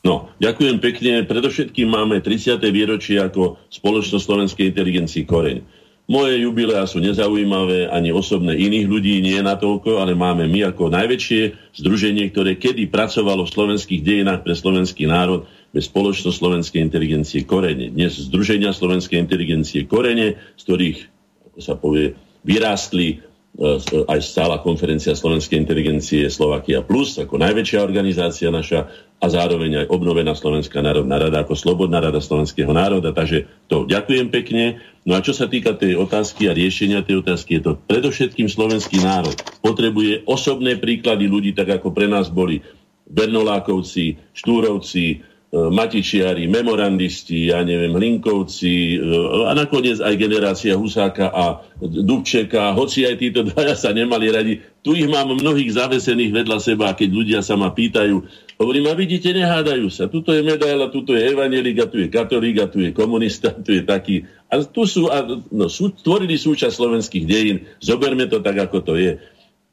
No, 0.08 0.32
ďakujem 0.40 0.80
pekne. 0.80 1.28
Predovšetkým 1.28 1.92
máme 1.92 2.24
30. 2.24 2.58
výročie 2.72 3.20
ako 3.20 3.60
spoločnosť 3.68 4.24
slovenskej 4.24 4.72
inteligencii 4.72 5.28
Koreň. 5.28 5.81
Moje 6.12 6.44
jubilea 6.44 6.84
sú 6.84 7.00
nezaujímavé, 7.00 7.88
ani 7.88 8.12
osobné 8.12 8.60
iných 8.60 8.84
ľudí 8.92 9.24
nie 9.24 9.40
natoľko, 9.40 10.04
ale 10.04 10.12
máme 10.12 10.44
my 10.52 10.76
ako 10.76 10.92
najväčšie 10.92 11.72
združenie, 11.80 12.28
ktoré 12.36 12.60
kedy 12.60 12.92
pracovalo 12.92 13.48
v 13.48 13.54
slovenských 13.56 14.04
dejinách 14.04 14.44
pre 14.44 14.52
slovenský 14.52 15.08
národ 15.08 15.48
bez 15.72 15.88
spoločnosť 15.88 16.36
slovenskej 16.36 16.84
inteligencie 16.84 17.48
Korene. 17.48 17.96
Dnes 17.96 18.20
združenia 18.28 18.76
slovenskej 18.76 19.24
inteligencie 19.24 19.88
Korene, 19.88 20.36
z 20.60 20.62
ktorých, 20.68 21.00
ako 21.48 21.60
sa 21.64 21.80
povie, 21.80 22.12
vyrástli 22.44 23.24
E, 23.52 23.84
aj 24.08 24.20
stála 24.24 24.64
konferencia 24.64 25.12
slovenskej 25.12 25.60
inteligencie 25.60 26.32
Slovakia 26.32 26.80
Plus 26.88 27.20
ako 27.20 27.36
najväčšia 27.36 27.84
organizácia 27.84 28.48
naša 28.48 28.88
a 29.20 29.28
zároveň 29.28 29.84
aj 29.84 29.92
obnovená 29.92 30.32
Slovenská 30.32 30.80
národná 30.80 31.20
rada 31.20 31.44
ako 31.44 31.60
Slobodná 31.60 32.00
rada 32.00 32.24
slovenského 32.24 32.72
národa. 32.72 33.12
Takže 33.12 33.68
to 33.68 33.84
ďakujem 33.84 34.32
pekne. 34.32 34.80
No 35.02 35.18
a 35.18 35.26
čo 35.26 35.34
sa 35.34 35.50
týka 35.50 35.74
tej 35.74 35.98
otázky 35.98 36.46
a 36.46 36.54
riešenia 36.54 37.02
tej 37.02 37.26
otázky, 37.26 37.58
je 37.58 37.62
to 37.66 37.72
predovšetkým 37.90 38.46
slovenský 38.46 39.02
národ. 39.02 39.34
Potrebuje 39.66 40.30
osobné 40.30 40.78
príklady 40.78 41.26
ľudí, 41.26 41.58
tak 41.58 41.82
ako 41.82 41.90
pre 41.90 42.06
nás 42.06 42.30
boli 42.30 42.62
Bernolákovci, 43.10 44.22
Štúrovci, 44.38 45.26
Matičiari, 45.52 46.48
memorandisti, 46.48 47.52
ja 47.52 47.60
neviem, 47.60 47.92
Hlinkovci 47.92 49.04
a 49.44 49.52
nakoniec 49.52 50.00
aj 50.00 50.16
generácia 50.16 50.80
Husáka 50.80 51.28
a 51.28 51.60
Dubčeka, 51.84 52.72
hoci 52.72 53.04
aj 53.04 53.20
títo 53.20 53.44
dvaja 53.44 53.76
sa 53.76 53.92
nemali 53.92 54.32
radi. 54.32 54.64
Tu 54.80 55.04
ich 55.04 55.12
mám 55.12 55.28
mnohých 55.36 55.76
zavesených 55.76 56.32
vedľa 56.32 56.58
seba 56.64 56.96
keď 56.96 57.10
ľudia 57.12 57.40
sa 57.44 57.60
ma 57.60 57.68
pýtajú, 57.68 58.24
hovorím, 58.62 58.88
a 58.88 58.96
vidíte, 58.96 59.34
nehádajú 59.34 59.90
sa. 59.90 60.06
Tuto 60.06 60.32
je 60.32 60.46
medaila, 60.46 60.94
tuto 60.94 61.18
je 61.18 61.34
evanelik, 61.34 61.82
a 61.82 61.90
tu 61.90 61.98
je 61.98 62.08
katolík, 62.08 62.62
a 62.62 62.70
tu 62.70 62.86
je 62.86 62.94
komunista, 62.94 63.50
tu 63.66 63.74
je 63.74 63.82
taký. 63.82 64.30
A 64.48 64.62
tu 64.62 64.86
sú, 64.86 65.10
a, 65.10 65.26
no, 65.50 65.66
sú, 65.68 65.90
tvorili 65.92 66.38
súčasť 66.38 66.78
slovenských 66.78 67.26
dejín. 67.26 67.58
Zoberme 67.82 68.30
to 68.30 68.40
tak, 68.40 68.62
ako 68.62 68.86
to 68.86 68.94
je. 68.96 69.18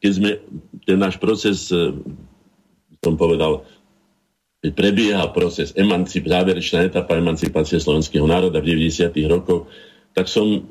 Keď 0.01 0.13
sme 0.15 0.31
ten 0.89 0.99
náš 0.99 1.21
proces, 1.21 1.69
som 3.03 3.15
povedal, 3.19 3.67
prebieha 4.63 5.31
proces 5.31 5.71
emancip, 5.79 6.27
záverečná 6.27 6.87
etapa 6.87 7.15
emancipácie 7.15 7.79
slovenského 7.79 8.27
národa 8.27 8.59
v 8.59 8.75
90. 8.75 9.15
rokoch, 9.31 9.71
tak 10.15 10.27
som 10.27 10.67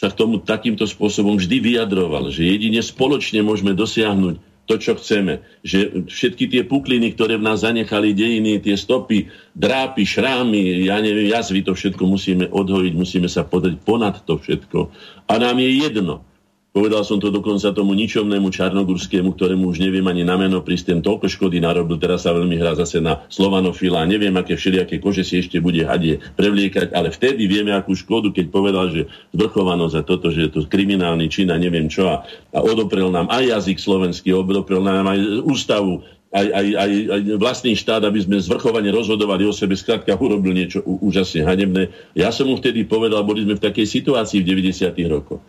sa 0.00 0.08
k 0.08 0.16
tomu 0.16 0.40
takýmto 0.40 0.88
spôsobom 0.88 1.36
vždy 1.36 1.60
vyjadroval, 1.60 2.32
že 2.32 2.48
jedine 2.48 2.80
spoločne 2.80 3.44
môžeme 3.44 3.76
dosiahnuť 3.76 4.49
to, 4.70 4.78
čo 4.78 4.94
chceme. 4.94 5.42
Že 5.66 6.06
všetky 6.06 6.46
tie 6.46 6.62
pukliny, 6.62 7.18
ktoré 7.18 7.34
v 7.34 7.50
nás 7.50 7.66
zanechali 7.66 8.14
dejiny, 8.14 8.62
tie 8.62 8.78
stopy, 8.78 9.26
drápy, 9.58 10.06
šrámy, 10.06 10.86
ja 10.86 11.02
neviem, 11.02 11.34
jazvy, 11.34 11.66
to 11.66 11.74
všetko 11.74 12.06
musíme 12.06 12.46
odhojiť, 12.46 12.94
musíme 12.94 13.26
sa 13.26 13.42
podať 13.42 13.82
ponad 13.82 14.22
to 14.22 14.38
všetko. 14.38 14.94
A 15.26 15.32
nám 15.42 15.58
je 15.58 15.70
jedno, 15.82 16.22
Povedal 16.70 17.02
som 17.02 17.18
to 17.18 17.34
dokonca 17.34 17.74
tomu 17.74 17.98
ničomnému 17.98 18.46
Čarnogurskému, 18.46 19.34
ktorému 19.34 19.74
už 19.74 19.82
neviem 19.82 20.06
ani 20.06 20.22
na 20.22 20.38
meno 20.38 20.62
prísť, 20.62 21.02
toľko 21.02 21.26
škody 21.26 21.58
narobil, 21.58 21.98
teraz 21.98 22.22
sa 22.22 22.30
veľmi 22.30 22.54
hrá 22.62 22.78
zase 22.78 23.02
na 23.02 23.26
Slovanofila, 23.26 24.06
neviem, 24.06 24.30
aké 24.38 24.54
všelijaké 24.54 25.02
kože 25.02 25.26
si 25.26 25.42
ešte 25.42 25.58
bude 25.58 25.82
hadie 25.82 26.22
prevliekať, 26.38 26.94
ale 26.94 27.10
vtedy 27.10 27.50
vieme, 27.50 27.74
akú 27.74 27.98
škodu, 27.98 28.30
keď 28.30 28.54
povedal, 28.54 28.86
že 28.86 29.10
zvrchovanosť 29.34 29.94
za 29.98 30.02
toto, 30.06 30.30
že 30.30 30.46
je 30.46 30.50
to 30.54 30.60
kriminálny 30.70 31.26
čin 31.26 31.50
a 31.50 31.58
neviem 31.58 31.90
čo 31.90 32.06
a, 32.06 32.22
a 32.54 32.58
odoprel 32.62 33.10
nám 33.10 33.26
aj 33.34 33.50
jazyk 33.50 33.82
slovenský, 33.82 34.30
odoprel 34.30 34.86
nám 34.86 35.10
aj 35.10 35.42
ústavu, 35.42 36.06
aj, 36.30 36.46
aj, 36.54 36.66
aj, 36.78 36.90
aj 37.10 37.20
vlastný 37.34 37.74
štát, 37.74 38.06
aby 38.06 38.22
sme 38.22 38.38
zvrchovane 38.38 38.94
rozhodovali 38.94 39.42
o 39.42 39.50
sebe, 39.50 39.74
skrátka 39.74 40.14
urobil 40.14 40.54
niečo 40.54 40.86
úžasne 40.86 41.42
hanebné. 41.42 41.90
Ja 42.14 42.30
som 42.30 42.46
mu 42.46 42.54
vtedy 42.54 42.86
povedal, 42.86 43.26
boli 43.26 43.42
sme 43.42 43.58
v 43.58 43.64
takej 43.66 43.90
situácii 43.90 44.38
v 44.38 44.70
90. 44.70 44.94
rokoch 45.10 45.42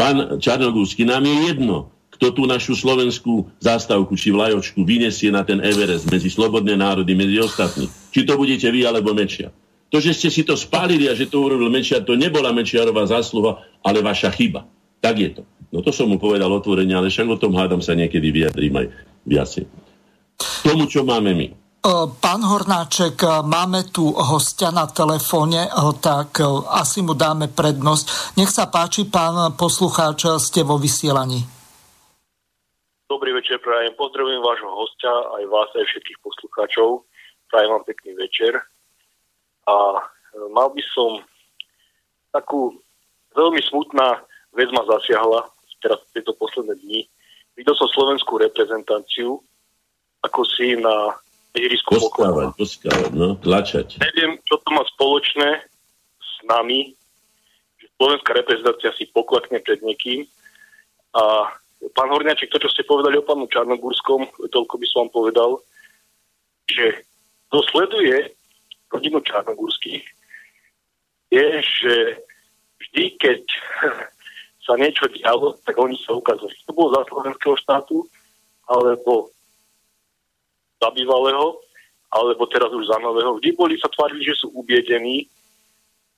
Pán 0.00 0.40
Čarnogórsky, 0.40 1.04
nám 1.04 1.28
je 1.28 1.52
jedno, 1.52 1.92
kto 2.08 2.32
tú 2.32 2.48
našu 2.48 2.72
slovenskú 2.72 3.52
zástavku 3.60 4.16
či 4.16 4.32
vlajočku 4.32 4.80
vyniesie 4.80 5.28
na 5.28 5.44
ten 5.44 5.60
Everest 5.60 6.08
medzi 6.08 6.32
slobodné 6.32 6.72
národy, 6.72 7.12
medzi 7.12 7.36
ostatní. 7.36 7.84
Či 8.08 8.24
to 8.24 8.40
budete 8.40 8.64
vy 8.72 8.88
alebo 8.88 9.12
Mečia. 9.12 9.52
To, 9.92 10.00
že 10.00 10.16
ste 10.16 10.32
si 10.32 10.40
to 10.40 10.56
spálili 10.56 11.04
a 11.04 11.12
že 11.12 11.28
to 11.28 11.44
urobil 11.44 11.68
Mečiar, 11.68 12.00
to 12.00 12.16
nebola 12.16 12.48
Mečiarová 12.48 13.04
zásluha, 13.04 13.60
ale 13.84 14.00
vaša 14.00 14.32
chyba. 14.32 14.64
Tak 15.04 15.14
je 15.20 15.30
to. 15.36 15.42
No 15.68 15.84
to 15.84 15.92
som 15.92 16.08
mu 16.08 16.16
povedal 16.16 16.48
otvorene, 16.48 16.96
ale 16.96 17.12
však 17.12 17.28
o 17.28 17.36
tom 17.36 17.52
hádam 17.60 17.84
sa 17.84 17.92
niekedy 17.92 18.32
vyjadrím 18.32 18.80
aj 18.80 18.86
viacej. 19.28 19.64
Tomu, 20.64 20.88
čo 20.88 21.04
máme 21.04 21.36
my. 21.36 21.59
E, 21.80 21.88
pán 22.20 22.44
Hornáček, 22.44 23.16
e, 23.24 23.40
máme 23.40 23.88
tu 23.88 24.12
hostia 24.12 24.68
na 24.68 24.84
telefóne, 24.84 25.64
e, 25.64 25.70
tak 25.96 26.44
asi 26.68 27.00
mu 27.00 27.16
dáme 27.16 27.48
prednosť. 27.48 28.36
Nech 28.36 28.52
sa 28.52 28.68
páči, 28.68 29.08
pán 29.08 29.56
poslucháč, 29.56 30.28
ste 30.44 30.60
vo 30.60 30.76
vysielaní. 30.76 31.40
Dobrý 33.08 33.32
večer, 33.32 33.64
prajem. 33.64 33.96
Pozdravujem 33.96 34.44
vášho 34.44 34.68
hostia, 34.68 35.08
aj 35.08 35.44
vás, 35.48 35.72
aj 35.72 35.88
všetkých 35.88 36.20
poslucháčov. 36.20 37.08
Prajem 37.48 37.72
vám 37.72 37.84
pekný 37.88 38.12
večer. 38.12 38.60
A 39.64 40.04
mal 40.52 40.68
by 40.76 40.82
som 40.92 41.24
takú 42.28 42.76
veľmi 43.32 43.58
smutná 43.64 44.20
vec 44.52 44.68
ma 44.74 44.82
zasiahla 44.84 45.48
teraz 45.80 46.02
tieto 46.12 46.36
posledné 46.36 46.76
dni. 46.76 47.00
Videl 47.56 47.74
som 47.74 47.88
slovenskú 47.88 48.36
reprezentáciu, 48.36 49.40
ako 50.20 50.40
si 50.44 50.76
na 50.76 51.16
ihrisku 51.54 51.98
poskávať, 51.98 52.54
poskávať, 52.54 53.10
no, 53.14 53.34
tlačať. 53.40 53.98
Neviem, 53.98 54.38
čo 54.46 54.58
to 54.62 54.68
má 54.70 54.82
spoločné 54.94 55.66
s 56.20 56.32
nami, 56.46 56.94
že 57.80 57.86
slovenská 57.98 58.30
reprezentácia 58.36 58.94
si 58.94 59.10
poklakne 59.10 59.58
pred 59.58 59.82
niekým 59.82 60.26
a 61.16 61.50
pán 61.96 62.08
Horňaček, 62.12 62.52
to, 62.52 62.62
čo 62.62 62.70
ste 62.70 62.86
povedali 62.86 63.18
o 63.18 63.26
pánu 63.26 63.50
Čarnogurskom, 63.50 64.30
toľko 64.52 64.74
by 64.78 64.86
som 64.86 64.98
vám 65.06 65.12
povedal, 65.12 65.50
že 66.70 67.02
kto 67.50 67.66
sleduje 67.66 68.30
rodinu 68.94 69.18
Čarnogurských, 69.24 70.06
je, 71.30 71.46
že 71.62 71.94
vždy, 72.78 73.04
keď 73.18 73.42
sa 74.66 74.78
niečo 74.78 75.10
dialo, 75.10 75.58
tak 75.66 75.78
oni 75.78 75.98
sa 75.98 76.14
ukázali. 76.14 76.54
To 76.66 76.74
bolo 76.74 76.94
za 76.94 77.06
slovenského 77.10 77.56
štátu, 77.58 78.06
alebo 78.70 79.34
za 80.80 80.88
bývalého, 80.90 81.60
alebo 82.10 82.48
teraz 82.48 82.72
už 82.72 82.88
za 82.88 82.98
nového. 82.98 83.36
Vždy 83.38 83.50
boli 83.54 83.76
sa 83.76 83.92
tvárili, 83.92 84.24
že 84.24 84.40
sú 84.40 84.50
ubiedení 84.56 85.28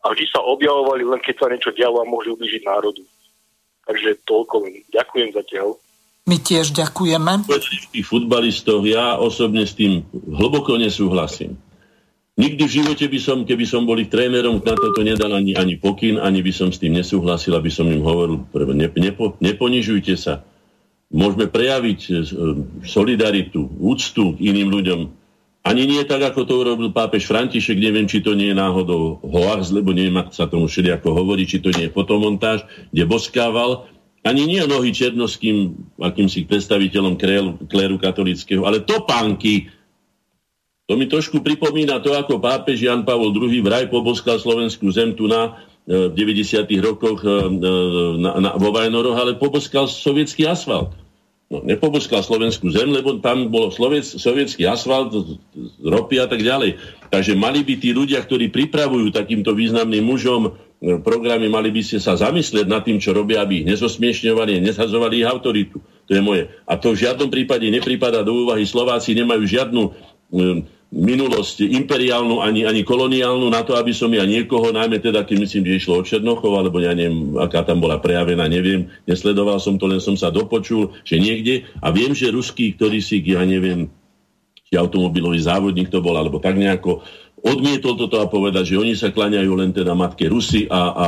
a 0.01 0.14
vždy 0.14 0.24
sa 0.30 0.40
objavovali 0.40 1.02
len 1.05 1.20
keď 1.20 1.34
sa 1.36 1.47
niečo 1.51 1.74
dialo 1.74 2.01
a 2.01 2.09
mohli 2.09 2.32
ubližiť 2.32 2.62
národu. 2.64 3.02
Takže 3.82 4.22
toľko. 4.24 4.70
Ďakujem 4.94 5.28
zatiaľ. 5.34 5.74
My 6.22 6.39
tiež 6.39 6.70
ďakujeme. 6.70 7.51
V 7.51 7.90
tých 7.90 8.06
futbalistoch 8.06 8.86
ja 8.86 9.18
osobne 9.18 9.66
s 9.66 9.74
tým 9.74 10.06
hlboko 10.14 10.78
nesúhlasím. 10.78 11.59
Nikdy 12.32 12.62
v 12.64 12.74
živote 12.80 13.05
by 13.10 13.18
som, 13.20 13.39
keby 13.44 13.66
som 13.68 13.84
boli 13.84 14.09
trénerom, 14.09 14.62
na 14.64 14.72
toto 14.72 15.05
nedal 15.05 15.36
ani, 15.36 15.52
ani 15.52 15.76
pokyn, 15.76 16.16
ani 16.16 16.40
by 16.40 16.52
som 16.55 16.72
s 16.72 16.80
tým 16.80 16.97
nesúhlasil, 16.97 17.52
aby 17.52 17.68
som 17.68 17.84
im 17.93 18.01
hovoril, 18.01 18.48
ne, 18.72 18.89
nepo, 18.89 19.36
neponižujte 19.36 20.16
sa 20.16 20.40
môžeme 21.12 21.47
prejaviť 21.47 22.01
e, 22.09 22.10
solidaritu, 22.89 23.68
úctu 23.78 24.34
k 24.34 24.39
iným 24.48 24.72
ľuďom. 24.72 25.01
Ani 25.62 25.86
nie 25.86 26.02
tak, 26.02 26.26
ako 26.26 26.43
to 26.43 26.59
urobil 26.59 26.90
pápež 26.90 27.30
František, 27.30 27.78
neviem, 27.78 28.10
či 28.10 28.18
to 28.18 28.34
nie 28.34 28.51
je 28.51 28.59
náhodou 28.59 29.22
hoax, 29.22 29.70
lebo 29.70 29.94
neviem, 29.94 30.18
ako 30.18 30.32
sa 30.34 30.51
tomu 30.51 30.66
ako 30.66 31.09
hovorí, 31.14 31.47
či 31.47 31.62
to 31.62 31.70
nie 31.70 31.86
je 31.86 31.94
fotomontáž, 31.94 32.66
kde 32.90 33.06
boskával, 33.06 33.86
ani 34.26 34.43
nie 34.47 34.62
nohy 34.66 34.90
černoským 34.90 35.74
akýmsi 36.02 36.51
predstaviteľom 36.51 37.14
kléru, 37.14 37.51
kléru 37.70 37.97
katolického, 37.98 38.66
ale 38.66 38.82
topánky. 38.82 39.70
To 40.90 40.98
mi 40.98 41.06
trošku 41.06 41.43
pripomína 41.43 42.02
to, 42.02 42.14
ako 42.14 42.43
pápež 42.43 42.82
Jan 42.82 43.06
Pavol 43.06 43.30
II 43.30 43.62
vraj 43.62 43.86
poboskal 43.86 44.43
slovenskú 44.43 44.90
zem 44.90 45.14
tu 45.14 45.30
na 45.30 45.62
e, 45.86 46.10
v 46.10 46.14
90. 46.14 46.59
rokoch 46.82 47.22
e, 47.22 47.30
na, 48.18 48.30
na, 48.39 48.51
vo 48.59 48.74
Vajnoroch, 48.74 49.14
ale 49.14 49.39
poboskal 49.39 49.86
sovietský 49.86 50.47
asfalt. 50.47 51.02
No, 51.53 51.61
nepoboskal 51.61 52.24
slovenskú 52.24 52.73
zem, 52.73 52.89
lebo 52.89 53.20
tam 53.20 53.53
bol 53.53 53.69
sloviec, 53.69 54.09
sovietský 54.09 54.65
asfalt, 54.65 55.12
ropy 55.85 56.16
a 56.16 56.24
tak 56.24 56.41
ďalej. 56.41 56.81
Takže 57.12 57.37
mali 57.37 57.61
by 57.61 57.77
tí 57.77 57.93
ľudia, 57.93 58.24
ktorí 58.24 58.49
pripravujú 58.49 59.12
takýmto 59.12 59.53
významným 59.53 60.01
mužom 60.01 60.49
e, 60.49 60.51
programy, 61.05 61.53
mali 61.53 61.69
by 61.69 61.85
ste 61.85 62.01
sa 62.01 62.16
zamyslieť 62.16 62.65
nad 62.65 62.81
tým, 62.89 62.97
čo 62.97 63.12
robia, 63.12 63.45
aby 63.45 63.61
ich 63.61 63.69
nezosmiešňovali 63.69 64.65
nezhazovali 64.65 65.20
ich 65.20 65.29
autoritu. 65.29 65.77
To 66.09 66.16
je 66.16 66.24
moje. 66.24 66.49
A 66.65 66.81
to 66.81 66.97
v 66.97 67.05
žiadnom 67.05 67.29
prípade 67.29 67.69
nepripada 67.69 68.24
do 68.24 68.49
úvahy. 68.49 68.65
Slováci 68.65 69.12
nemajú 69.12 69.45
žiadnu 69.45 69.83
um, 70.33 70.65
minulosť 70.93 71.64
imperiálnu 71.64 72.44
ani, 72.44 72.69
ani 72.69 72.85
koloniálnu 72.85 73.48
na 73.48 73.64
to, 73.64 73.81
aby 73.81 73.97
som 73.97 74.12
ja 74.12 74.28
niekoho, 74.28 74.77
najmä 74.77 75.01
teda, 75.01 75.24
keď 75.24 75.36
myslím, 75.48 75.64
že 75.64 75.78
išlo 75.81 75.94
o 75.98 76.06
Černochov, 76.06 76.52
alebo 76.52 76.85
ja 76.85 76.93
neviem, 76.93 77.32
aká 77.40 77.64
tam 77.64 77.81
bola 77.81 77.97
prejavená, 77.97 78.44
neviem, 78.44 78.93
nesledoval 79.09 79.56
som 79.56 79.81
to, 79.81 79.89
len 79.89 80.05
som 80.05 80.20
sa 80.20 80.28
dopočul, 80.28 80.93
že 81.01 81.16
niekde, 81.16 81.64
a 81.81 81.89
viem, 81.89 82.12
že 82.12 82.28
ruský, 82.28 82.77
ktorý 82.77 83.01
si, 83.01 83.24
ja 83.24 83.40
neviem, 83.40 83.89
či 84.69 84.77
automobilový 84.77 85.40
závodník 85.40 85.89
to 85.89 86.05
bol, 86.05 86.12
alebo 86.12 86.36
tak 86.44 86.60
nejako, 86.60 87.01
odmietol 87.43 87.97
toto 87.98 88.20
a 88.23 88.31
povedať, 88.31 88.77
že 88.77 88.78
oni 88.78 88.94
sa 88.94 89.10
klaňajú 89.10 89.52
len 89.59 89.73
teda 89.74 89.97
matke 89.97 90.28
Rusy 90.28 90.70
a, 90.70 90.93
a 90.93 91.06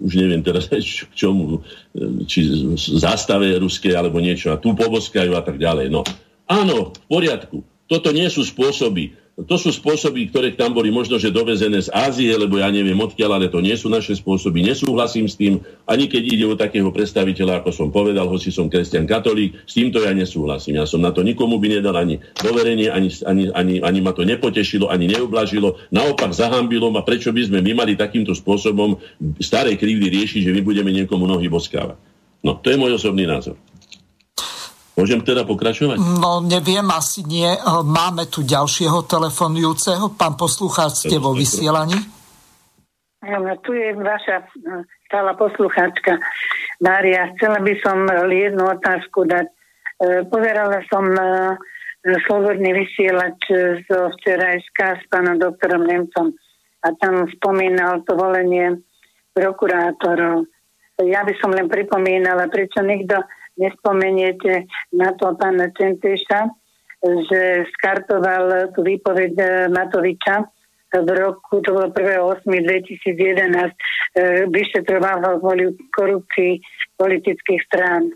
už 0.00 0.16
neviem 0.16 0.42
teraz 0.42 0.66
k 1.12 1.14
čomu, 1.14 1.60
či 2.24 2.50
zástave 2.96 3.52
ruské 3.60 3.92
alebo 3.92 4.16
niečo 4.18 4.50
a 4.50 4.58
tu 4.58 4.72
poboskajú 4.72 5.36
a 5.36 5.44
tak 5.44 5.60
ďalej. 5.60 5.92
No, 5.92 6.02
áno, 6.50 6.90
v 6.90 7.04
poriadku 7.06 7.69
toto 7.90 8.14
nie 8.14 8.30
sú 8.30 8.46
spôsoby. 8.46 9.18
To 9.40 9.56
sú 9.56 9.72
spôsoby, 9.72 10.28
ktoré 10.28 10.52
tam 10.52 10.76
boli 10.76 10.92
možno, 10.92 11.16
že 11.16 11.32
dovezené 11.32 11.80
z 11.80 11.88
Ázie, 11.90 12.28
lebo 12.36 12.60
ja 12.60 12.68
neviem 12.68 12.98
odkiaľ, 12.98 13.40
ale 13.40 13.46
to 13.48 13.64
nie 13.64 13.72
sú 13.72 13.88
naše 13.88 14.12
spôsoby. 14.14 14.60
Nesúhlasím 14.60 15.26
s 15.26 15.34
tým, 15.34 15.64
ani 15.88 16.06
keď 16.06 16.22
ide 16.28 16.44
o 16.44 16.54
takého 16.54 16.92
predstaviteľa, 16.92 17.64
ako 17.64 17.70
som 17.72 17.88
povedal, 17.88 18.28
hoci 18.28 18.52
som 18.52 18.68
kresťan 18.68 19.08
katolík, 19.08 19.64
s 19.64 19.74
týmto 19.74 20.04
ja 20.04 20.12
nesúhlasím. 20.12 20.76
Ja 20.76 20.84
som 20.84 21.00
na 21.00 21.10
to 21.10 21.24
nikomu 21.24 21.56
by 21.56 21.80
nedal 21.80 21.96
ani 21.96 22.20
doverenie, 22.36 22.92
ani, 22.92 23.08
ani, 23.24 23.48
ani, 23.56 23.74
ani 23.80 23.98
ma 24.04 24.12
to 24.12 24.28
nepotešilo, 24.28 24.92
ani 24.92 25.08
neoblažilo. 25.08 25.80
Naopak 25.88 26.36
zahambilo 26.36 26.92
ma, 26.92 27.00
prečo 27.00 27.32
by 27.32 27.48
sme 27.48 27.58
my 27.64 27.72
mali 27.80 27.96
takýmto 27.96 28.36
spôsobom 28.36 29.00
staré 29.40 29.74
krivdy 29.80 30.12
riešiť, 30.12 30.46
že 30.46 30.52
my 30.52 30.60
budeme 30.60 30.92
niekomu 30.92 31.24
nohy 31.24 31.48
boskávať. 31.48 31.96
No, 32.44 32.60
to 32.60 32.72
je 32.72 32.76
môj 32.76 33.00
osobný 33.00 33.24
názor. 33.24 33.56
Môžem 34.98 35.22
teda 35.22 35.46
pokračovať? 35.46 35.96
No, 35.98 36.42
neviem, 36.42 36.84
asi 36.90 37.22
nie. 37.22 37.46
E, 37.46 37.60
máme 37.86 38.26
tu 38.26 38.42
ďalšieho 38.42 39.06
telefonujúceho. 39.06 40.12
Pán 40.18 40.34
poslucháč, 40.34 41.06
ste 41.06 41.16
vo 41.22 41.30
vysielaní? 41.32 41.96
Áno, 43.22 43.52
tu 43.62 43.70
je 43.76 43.94
vaša 43.94 44.42
e, 44.42 44.46
stála 45.06 45.38
poslucháčka 45.38 46.18
Mária. 46.82 47.30
Chcela 47.38 47.62
by 47.62 47.74
som 47.78 48.02
jednu 48.28 48.64
otázku 48.66 49.24
dať. 49.30 49.46
E, 49.46 49.52
pozerala 50.26 50.82
som 50.90 51.06
slobodný 52.00 52.72
vysielač 52.72 53.36
zo 53.84 54.08
včerajška 54.16 55.00
s 55.00 55.04
pánom 55.12 55.36
doktorom 55.36 55.84
Nemcom 55.84 56.32
a 56.80 56.88
tam 56.96 57.28
spomínal 57.36 58.00
to 58.08 58.16
volenie 58.16 58.80
prokurátorov. 59.36 60.48
Ja 61.00 61.24
by 61.24 61.34
som 61.40 61.52
len 61.52 61.68
pripomínala, 61.68 62.48
prečo 62.48 62.80
nikto 62.80 63.20
nespomeniete 63.60 64.64
na 64.96 65.12
to 65.12 65.36
pána 65.36 65.68
Centeša, 65.76 66.48
že 67.00 67.68
skartoval 67.76 68.72
tú 68.72 68.80
výpoveď 68.80 69.32
eh, 69.36 69.68
Matoviča 69.68 70.48
v 70.90 71.06
roku, 71.14 71.62
to 71.62 71.70
bolo 71.70 71.94
1.8.2011, 71.94 74.50
vyšetroval 74.50 75.22
kvôli 75.38 75.70
korupcii 75.94 76.58
politických 76.98 77.62
strán. 77.70 78.10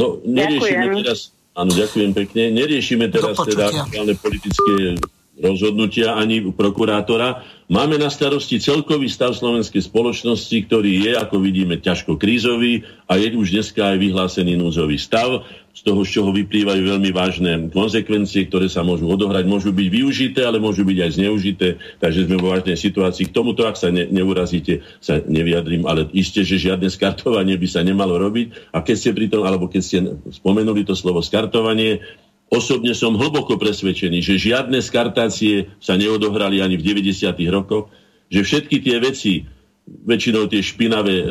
No, 0.00 0.16
neriešime 0.24 0.96
ďakujem. 0.96 1.04
teraz, 1.04 1.36
áno, 1.52 1.76
ďakujem 1.76 2.16
pekne, 2.16 2.56
neriešime 2.56 3.12
teraz 3.12 3.36
teda 3.36 3.68
politické 4.16 4.96
rozhodnutia 5.42 6.18
ani 6.18 6.42
prokurátora. 6.50 7.46
Máme 7.68 8.00
na 8.00 8.08
starosti 8.08 8.56
celkový 8.58 9.12
stav 9.12 9.36
slovenskej 9.36 9.84
spoločnosti, 9.84 10.56
ktorý 10.66 11.04
je, 11.04 11.12
ako 11.20 11.36
vidíme, 11.44 11.76
ťažko 11.78 12.16
krízový 12.16 12.82
a 13.04 13.20
je 13.20 13.36
už 13.36 13.52
dneska 13.52 13.92
aj 13.92 13.96
vyhlásený 14.00 14.56
núzový 14.56 14.96
stav, 14.96 15.44
z 15.78 15.86
toho, 15.86 16.02
z 16.02 16.10
čoho 16.18 16.30
vyplývajú 16.34 16.82
veľmi 16.90 17.10
vážne 17.14 17.52
konsekvencie, 17.70 18.50
ktoré 18.50 18.66
sa 18.66 18.82
môžu 18.82 19.06
odohrať, 19.06 19.46
môžu 19.46 19.70
byť 19.70 19.86
využité, 19.86 20.42
ale 20.42 20.58
môžu 20.58 20.82
byť 20.82 20.98
aj 21.06 21.10
zneužité, 21.14 21.68
takže 22.02 22.26
sme 22.26 22.34
vo 22.34 22.50
vážnej 22.50 22.74
situácii. 22.74 23.30
K 23.30 23.36
tomuto, 23.36 23.62
ak 23.62 23.78
sa 23.78 23.94
ne, 23.94 24.10
neurazíte, 24.10 24.82
sa 24.98 25.22
nevyjadrím, 25.22 25.86
ale 25.86 26.10
isté, 26.18 26.42
že 26.42 26.58
žiadne 26.58 26.90
skartovanie 26.90 27.54
by 27.54 27.68
sa 27.70 27.86
nemalo 27.86 28.18
robiť. 28.18 28.74
A 28.74 28.82
keď 28.82 28.96
ste 28.98 29.10
pri 29.14 29.30
tom, 29.30 29.46
alebo 29.46 29.70
keď 29.70 29.82
ste 29.86 29.98
spomenuli 30.34 30.82
to 30.82 30.98
slovo 30.98 31.22
skartovanie, 31.22 32.02
Osobne 32.48 32.96
som 32.96 33.12
hlboko 33.12 33.60
presvedčený, 33.60 34.24
že 34.24 34.40
žiadne 34.40 34.80
skartácie 34.80 35.68
sa 35.84 36.00
neodohrali 36.00 36.64
ani 36.64 36.80
v 36.80 36.96
90. 36.96 37.28
rokoch, 37.52 37.92
že 38.32 38.40
všetky 38.40 38.80
tie 38.80 38.96
veci, 39.00 39.44
väčšinou 39.84 40.48
tie 40.48 40.64
špinavé 40.64 41.16
e, 41.20 41.26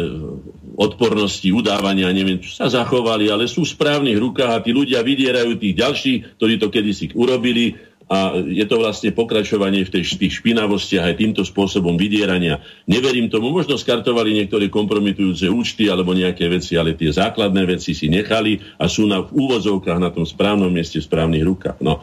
odpornosti, 0.78 1.50
udávania, 1.50 2.14
neviem, 2.14 2.38
sa 2.46 2.70
zachovali, 2.70 3.34
ale 3.34 3.50
sú 3.50 3.66
v 3.66 3.74
správnych 3.74 4.18
rukách 4.18 4.52
a 4.54 4.62
tí 4.62 4.70
ľudia 4.74 5.02
vydierajú 5.02 5.58
tých 5.58 5.78
ďalších, 5.78 6.18
ktorí 6.38 6.54
to 6.62 6.70
kedysi 6.70 7.10
urobili 7.18 7.74
a 8.08 8.40
je 8.40 8.64
to 8.64 8.80
vlastne 8.80 9.12
pokračovanie 9.12 9.84
v 9.84 10.00
tej, 10.00 10.04
tých 10.16 10.40
špinavostiach 10.40 11.12
aj 11.12 11.16
týmto 11.20 11.44
spôsobom 11.44 12.00
vydierania. 12.00 12.64
Neverím 12.88 13.28
tomu, 13.28 13.52
možno 13.52 13.76
skartovali 13.76 14.32
niektoré 14.32 14.72
kompromitujúce 14.72 15.52
účty 15.52 15.92
alebo 15.92 16.16
nejaké 16.16 16.48
veci, 16.48 16.80
ale 16.80 16.96
tie 16.96 17.12
základné 17.12 17.68
veci 17.68 17.92
si 17.92 18.08
nechali 18.08 18.64
a 18.80 18.88
sú 18.88 19.12
na, 19.12 19.28
v 19.28 19.36
úvozovkách 19.36 20.00
na 20.00 20.08
tom 20.16 20.24
správnom 20.24 20.72
mieste, 20.72 21.04
v 21.04 21.08
správnych 21.08 21.44
rukách. 21.44 21.84
No. 21.84 22.00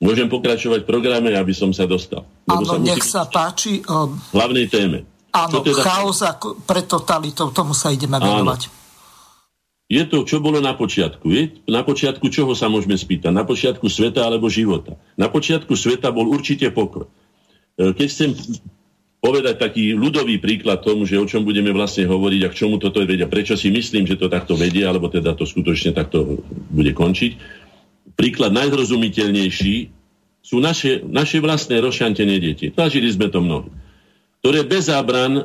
Môžem 0.00 0.28
pokračovať 0.28 0.84
v 0.84 0.88
programe, 0.88 1.36
aby 1.36 1.52
som 1.52 1.68
sa 1.72 1.84
dostal. 1.84 2.24
Áno, 2.48 2.80
nech 2.80 3.04
sa 3.04 3.28
páči. 3.28 3.84
Um, 3.84 4.16
hlavnej 4.32 4.72
téme. 4.72 5.04
Áno, 5.36 5.60
teda... 5.60 5.84
chaos 5.84 6.24
pre 6.64 6.88
totalitou, 6.88 7.52
tomu 7.52 7.76
sa 7.76 7.92
ideme 7.92 8.16
venovať. 8.16 8.60
Áno. 8.72 8.85
Je 9.86 10.02
to, 10.02 10.26
čo 10.26 10.42
bolo 10.42 10.58
na 10.58 10.74
počiatku. 10.74 11.26
Je? 11.30 11.42
Na 11.70 11.86
počiatku 11.86 12.26
čoho 12.26 12.58
sa 12.58 12.66
môžeme 12.66 12.98
spýtať? 12.98 13.30
Na 13.30 13.46
počiatku 13.46 13.86
sveta 13.86 14.26
alebo 14.26 14.50
života? 14.50 14.98
Na 15.14 15.30
počiatku 15.30 15.78
sveta 15.78 16.10
bol 16.10 16.26
určite 16.26 16.74
pokoj. 16.74 17.06
E, 17.78 17.94
keď 17.94 18.06
chcem 18.10 18.30
povedať 19.22 19.62
taký 19.62 19.94
ľudový 19.94 20.42
príklad 20.42 20.82
tomu, 20.82 21.06
že 21.06 21.22
o 21.22 21.26
čom 21.26 21.46
budeme 21.46 21.70
vlastne 21.70 22.02
hovoriť 22.02 22.40
a 22.42 22.50
k 22.50 22.58
čomu 22.66 22.82
toto 22.82 22.98
vedia, 23.06 23.30
prečo 23.30 23.54
si 23.54 23.70
myslím, 23.70 24.10
že 24.10 24.18
to 24.18 24.26
takto 24.26 24.58
vedie, 24.58 24.82
alebo 24.82 25.06
teda 25.06 25.38
to 25.38 25.46
skutočne 25.46 25.94
takto 25.94 26.42
bude 26.74 26.90
končiť. 26.90 27.38
Príklad 28.18 28.50
najzrozumiteľnejší 28.58 29.76
sú 30.42 30.58
naše, 30.58 31.06
naše 31.06 31.38
vlastné 31.38 31.78
rozšantené 31.78 32.34
deti. 32.42 32.74
Zažili 32.74 33.06
sme 33.14 33.30
to 33.30 33.38
mnohí 33.38 33.70
ktoré 34.46 34.62
bez 34.62 34.86
zábran 34.86 35.34
e, 35.34 35.42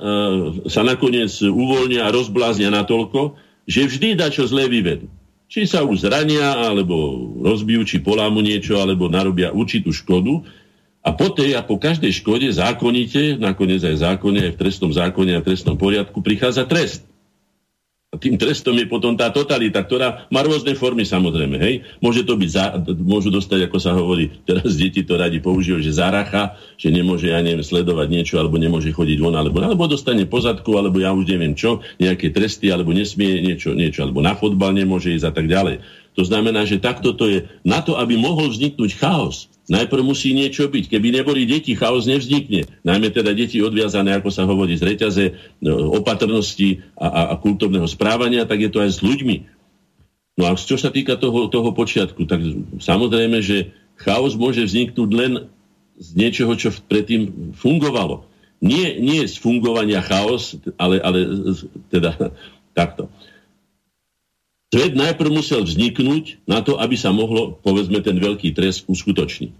sa 0.69 0.85
nakoniec 0.85 1.33
uvoľnia 1.41 2.05
a 2.05 2.13
rozbláznia 2.13 2.69
natoľko, 2.69 3.33
že 3.67 3.85
vždy 3.85 4.17
dá 4.17 4.31
čo 4.31 4.47
zlé 4.47 4.71
vyvedú. 4.71 5.11
Či 5.51 5.67
sa 5.67 5.83
už 5.83 6.07
zrania, 6.07 6.55
alebo 6.55 6.95
rozbijú, 7.43 7.83
či 7.83 7.99
polámu 7.99 8.39
niečo, 8.39 8.79
alebo 8.79 9.11
narobia 9.11 9.51
určitú 9.51 9.91
škodu. 9.91 10.47
A 11.03 11.11
po 11.11 11.27
tej 11.33 11.59
a 11.59 11.61
po 11.65 11.75
každej 11.75 12.13
škode 12.15 12.47
zákonite, 12.55 13.35
nakoniec 13.35 13.83
aj 13.83 13.99
zákone, 13.99 14.47
aj 14.47 14.51
v 14.55 14.59
trestnom 14.63 14.91
zákone 14.95 15.35
a 15.35 15.43
v 15.43 15.47
trestnom 15.51 15.75
poriadku 15.75 16.23
prichádza 16.23 16.63
trest. 16.63 17.03
Tým 18.11 18.35
trestom 18.35 18.75
je 18.75 18.91
potom 18.91 19.15
tá 19.15 19.31
totalita, 19.31 19.87
ktorá 19.87 20.27
má 20.35 20.43
rôzne 20.43 20.75
formy 20.75 21.07
samozrejme. 21.07 21.55
Hej? 21.55 21.87
Môže 22.03 22.27
to 22.27 22.35
byť, 22.35 22.49
za, 22.51 22.75
môžu 22.99 23.31
dostať, 23.31 23.71
ako 23.71 23.77
sa 23.79 23.95
hovorí, 23.95 24.27
teraz 24.43 24.75
deti 24.75 25.07
to 25.07 25.15
radi 25.15 25.39
používajú, 25.39 25.79
že 25.79 25.95
zaracha, 25.95 26.59
že 26.75 26.91
nemôže, 26.91 27.31
ja 27.31 27.39
neviem, 27.39 27.63
sledovať 27.63 28.11
niečo, 28.11 28.35
alebo 28.35 28.59
nemôže 28.59 28.91
chodiť 28.91 29.15
von, 29.15 29.31
alebo, 29.39 29.63
alebo 29.63 29.87
dostane 29.87 30.27
pozadku, 30.27 30.75
alebo 30.75 30.99
ja 30.99 31.15
už 31.15 31.23
neviem 31.23 31.55
čo, 31.55 31.87
nejaké 32.03 32.35
tresty, 32.35 32.67
alebo 32.67 32.91
nesmie 32.91 33.39
niečo, 33.47 33.71
niečo, 33.71 34.03
alebo 34.03 34.19
na 34.19 34.35
fotbal 34.35 34.75
nemôže 34.75 35.15
ísť 35.15 35.31
a 35.31 35.31
tak 35.31 35.47
ďalej. 35.47 35.79
To 36.19 36.27
znamená, 36.27 36.67
že 36.67 36.83
takto 36.83 37.15
to 37.15 37.27
je. 37.31 37.47
Na 37.63 37.79
to, 37.79 37.95
aby 37.95 38.19
mohol 38.19 38.51
vzniknúť 38.51 38.99
chaos, 38.99 39.47
najprv 39.71 40.03
musí 40.03 40.35
niečo 40.35 40.67
byť. 40.67 40.91
Keby 40.91 41.07
neboli 41.15 41.47
deti, 41.47 41.71
chaos 41.71 42.03
nevznikne. 42.03 42.67
Najmä 42.83 43.15
teda 43.15 43.31
deti 43.31 43.63
odviazané, 43.63 44.19
ako 44.19 44.27
sa 44.27 44.43
hovorí, 44.43 44.75
z 44.75 44.83
reťaze 44.91 45.25
no, 45.63 45.95
opatrnosti 45.95 46.83
a, 46.99 47.07
a, 47.07 47.21
a 47.31 47.35
kultúrneho 47.39 47.87
správania, 47.87 48.43
tak 48.43 48.59
je 48.59 48.69
to 48.71 48.83
aj 48.83 48.91
s 48.91 48.99
ľuďmi. 48.99 49.35
No 50.35 50.51
a 50.51 50.55
čo 50.59 50.75
sa 50.75 50.91
týka 50.91 51.15
toho, 51.15 51.47
toho 51.47 51.71
počiatku, 51.71 52.27
tak 52.27 52.43
samozrejme, 52.83 53.39
že 53.39 53.71
chaos 53.99 54.35
môže 54.35 54.67
vzniknúť 54.67 55.09
len 55.15 55.31
z 56.01 56.09
niečoho, 56.17 56.51
čo 56.57 56.73
predtým 56.91 57.53
fungovalo. 57.55 58.25
Nie, 58.61 58.97
nie 58.97 59.25
z 59.25 59.37
fungovania 59.41 60.01
chaos, 60.03 60.57
ale, 60.75 60.99
ale 61.01 61.19
teda 61.87 62.13
takto. 62.79 63.07
Svet 64.71 64.95
najprv 64.95 65.35
musel 65.35 65.67
vzniknúť 65.67 66.47
na 66.47 66.63
to, 66.63 66.79
aby 66.79 66.95
sa 66.95 67.11
mohlo, 67.11 67.59
povedzme, 67.59 67.99
ten 67.99 68.15
veľký 68.15 68.55
trest 68.55 68.87
uskutočniť. 68.87 69.51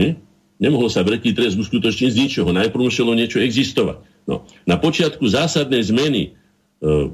Nie? 0.00 0.16
Nemohol 0.56 0.88
sa 0.88 1.04
veľký 1.04 1.36
trest 1.36 1.60
uskutočniť 1.60 2.10
z 2.16 2.20
ničoho. 2.24 2.48
Najprv 2.56 2.88
muselo 2.88 3.12
niečo 3.12 3.36
existovať. 3.36 4.00
No. 4.24 4.48
Na 4.64 4.80
počiatku 4.80 5.28
zásadnej 5.28 5.84
zmeny 5.84 6.32
e, 6.80 7.12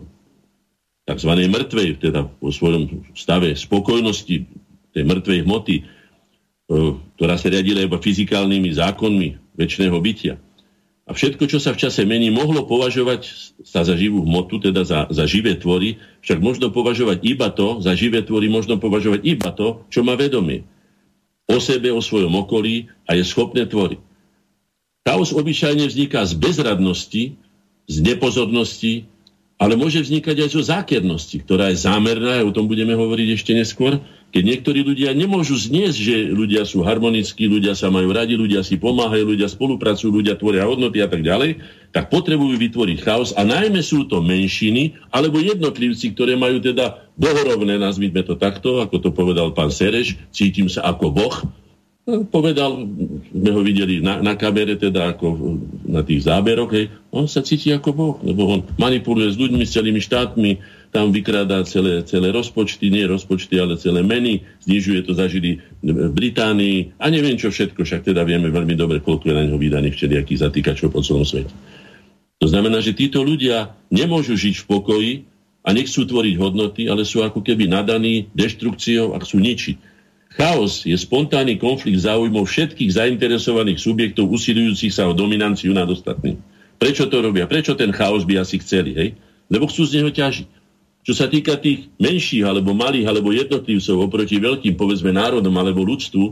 tzv. 1.03 1.33
mŕtvej, 1.35 1.89
teda 1.99 2.31
po 2.31 2.55
svojom 2.55 3.11
stave 3.19 3.59
spokojnosti 3.59 4.47
tej 4.95 5.03
mŕtvej 5.03 5.43
hmoty, 5.43 5.77
e, 5.83 5.85
ktorá 7.19 7.35
sa 7.35 7.51
riadila 7.51 7.83
iba 7.83 7.99
fyzikálnymi 7.99 8.71
zákonmi 8.79 9.59
väčšného 9.59 9.99
bytia, 9.99 10.39
a 11.03 11.11
všetko, 11.11 11.51
čo 11.51 11.59
sa 11.59 11.75
v 11.75 11.83
čase 11.83 12.07
mení, 12.07 12.31
mohlo 12.31 12.63
považovať 12.63 13.27
sa 13.67 13.83
za 13.83 13.99
živú 13.99 14.23
hmotu, 14.23 14.63
teda 14.63 14.87
za, 14.87 15.11
za 15.11 15.27
živé 15.27 15.59
tvory, 15.59 15.99
však 16.23 16.39
možno 16.39 16.71
považovať 16.71 17.19
iba 17.27 17.51
to, 17.51 17.83
za 17.83 17.91
živé 17.99 18.23
tvory 18.23 18.47
možno 18.47 18.79
považovať 18.79 19.21
iba 19.27 19.51
to, 19.51 19.83
čo 19.91 20.07
má 20.07 20.15
vedomie. 20.15 20.63
O 21.51 21.59
sebe, 21.59 21.91
o 21.91 21.99
svojom 21.99 22.31
okolí 22.39 22.87
a 23.11 23.19
je 23.19 23.27
schopné 23.27 23.67
tvoriť. 23.67 23.99
Chaos 25.03 25.35
obyčajne 25.35 25.91
vzniká 25.91 26.23
z 26.23 26.39
bezradnosti, 26.39 27.35
z 27.91 27.97
nepozornosti, 27.99 29.11
ale 29.59 29.75
môže 29.75 29.99
vznikať 30.07 30.47
aj 30.47 30.49
zo 30.55 30.63
zákernosti, 30.63 31.43
ktorá 31.43 31.75
je 31.75 31.83
zámerná, 31.83 32.39
a 32.39 32.47
o 32.47 32.55
tom 32.55 32.71
budeme 32.71 32.95
hovoriť 32.95 33.29
ešte 33.35 33.59
neskôr, 33.59 33.99
keď 34.33 34.43
niektorí 34.43 34.81
ľudia 34.81 35.13
nemôžu 35.13 35.61
zniesť, 35.61 35.99
že 36.01 36.17
ľudia 36.33 36.65
sú 36.65 36.81
harmonickí, 36.81 37.45
ľudia 37.45 37.77
sa 37.77 37.93
majú 37.93 38.17
radi, 38.17 38.33
ľudia 38.33 38.65
si 38.65 38.81
pomáhajú, 38.81 39.37
ľudia 39.37 39.53
spolupracujú, 39.53 40.09
ľudia 40.09 40.41
tvoria 40.41 40.65
hodnoty 40.65 41.05
a 41.05 41.09
tak 41.13 41.21
ďalej, 41.21 41.61
tak 41.93 42.09
potrebujú 42.09 42.57
vytvoriť 42.57 42.99
chaos 43.05 43.37
a 43.37 43.45
najmä 43.45 43.85
sú 43.85 44.09
to 44.09 44.25
menšiny 44.25 44.97
alebo 45.13 45.37
jednotlivci, 45.37 46.17
ktoré 46.17 46.41
majú 46.41 46.65
teda 46.65 47.05
bohorovné, 47.21 47.77
nazvime 47.77 48.25
to 48.25 48.41
takto, 48.41 48.81
ako 48.81 48.97
to 49.05 49.13
povedal 49.13 49.53
pán 49.53 49.69
Sereš, 49.69 50.17
cítim 50.33 50.73
sa 50.73 50.89
ako 50.89 51.13
boh, 51.13 51.37
povedal, 52.03 52.83
sme 53.31 53.51
ho 53.55 53.63
videli 53.63 54.03
na, 54.03 54.19
na 54.19 54.35
kamere, 54.35 54.75
teda 54.75 55.15
ako 55.15 55.55
na 55.87 56.03
tých 56.03 56.27
záberoch, 56.27 56.75
hej, 56.75 56.91
on 57.15 57.31
sa 57.31 57.47
cíti 57.47 57.71
ako 57.71 57.91
Boh, 57.95 58.17
lebo 58.27 58.43
on 58.51 58.61
manipuluje 58.75 59.31
s 59.31 59.39
ľuďmi, 59.39 59.63
s 59.63 59.75
celými 59.79 60.03
štátmi, 60.03 60.51
tam 60.93 61.09
vykrádá 61.09 61.65
celé, 61.65 62.05
celé 62.05 62.29
rozpočty, 62.29 62.93
nie 62.93 63.09
rozpočty, 63.09 63.57
ale 63.57 63.81
celé 63.81 64.05
meny, 64.05 64.45
znižuje 64.69 65.09
to 65.09 65.17
zažili 65.17 65.65
v 65.81 66.13
Británii 66.13 67.01
a 67.01 67.09
neviem 67.09 67.41
čo 67.41 67.49
všetko, 67.49 67.81
však 67.81 68.13
teda 68.13 68.29
vieme 68.29 68.53
veľmi 68.53 68.77
dobre, 68.77 69.01
koľko 69.01 69.33
je 69.33 69.35
na 69.35 69.43
neho 69.49 69.57
vydaných 69.57 69.97
všelijakých 69.97 70.43
zatýkačov 70.45 70.93
po 70.93 71.01
celom 71.01 71.25
svete. 71.25 71.51
To 72.45 72.47
znamená, 72.47 72.85
že 72.85 72.93
títo 72.93 73.25
ľudia 73.25 73.73
nemôžu 73.89 74.37
žiť 74.37 74.55
v 74.61 74.67
pokoji, 74.69 75.13
a 75.63 75.69
nechcú 75.71 76.03
tvoriť 76.03 76.35
hodnoty, 76.43 76.83
ale 76.91 77.07
sú 77.07 77.23
ako 77.23 77.39
keby 77.41 77.71
nadaní 77.71 78.27
deštrukciou 78.35 79.15
a 79.15 79.23
chcú 79.23 79.39
ničiť. 79.39 79.77
Chaos 80.33 80.83
je 80.89 80.97
spontánny 80.97 81.61
konflikt 81.61 82.03
záujmov 82.03 82.49
všetkých 82.49 82.91
zainteresovaných 82.91 83.79
subjektov 83.79 84.33
usilujúcich 84.33 84.91
sa 84.91 85.07
o 85.07 85.15
dominanciu 85.15 85.71
nad 85.77 85.87
ostatným. 85.87 86.41
Prečo 86.81 87.07
to 87.07 87.23
robia? 87.23 87.47
Prečo 87.47 87.79
ten 87.79 87.95
chaos 87.95 88.27
by 88.27 88.43
asi 88.43 88.59
chceli? 88.59 88.97
Hej? 88.97 89.09
Lebo 89.53 89.69
chcú 89.71 89.87
z 89.87 90.03
neho 90.03 90.11
ťažiť. 90.11 90.49
Čo 91.03 91.19
sa 91.19 91.27
týka 91.27 91.59
tých 91.59 91.91
menších, 91.99 92.47
alebo 92.47 92.71
malých, 92.79 93.11
alebo 93.11 93.35
jednotlivcov 93.35 94.07
oproti 94.07 94.39
veľkým, 94.39 94.79
povedzme 94.79 95.11
národom 95.11 95.51
alebo 95.59 95.83
ľudstvu, 95.83 96.25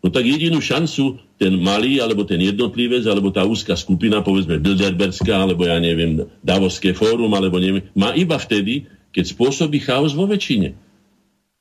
no 0.00 0.08
tak 0.08 0.24
jedinú 0.24 0.64
šancu 0.64 1.20
ten 1.36 1.52
malý, 1.60 2.00
alebo 2.00 2.24
ten 2.24 2.40
jednotlivec, 2.40 3.04
alebo 3.04 3.28
tá 3.28 3.44
úzka 3.44 3.76
skupina, 3.76 4.24
povedzme 4.24 4.56
Bilderbergská, 4.56 5.44
alebo 5.44 5.68
ja 5.68 5.76
neviem, 5.76 6.24
Davoské 6.40 6.96
fórum, 6.96 7.28
alebo 7.36 7.60
neviem, 7.60 7.92
má 7.92 8.16
iba 8.16 8.40
vtedy, 8.40 8.88
keď 9.12 9.36
spôsobí 9.36 9.84
chaos 9.84 10.16
vo 10.16 10.24
väčšine. 10.24 10.85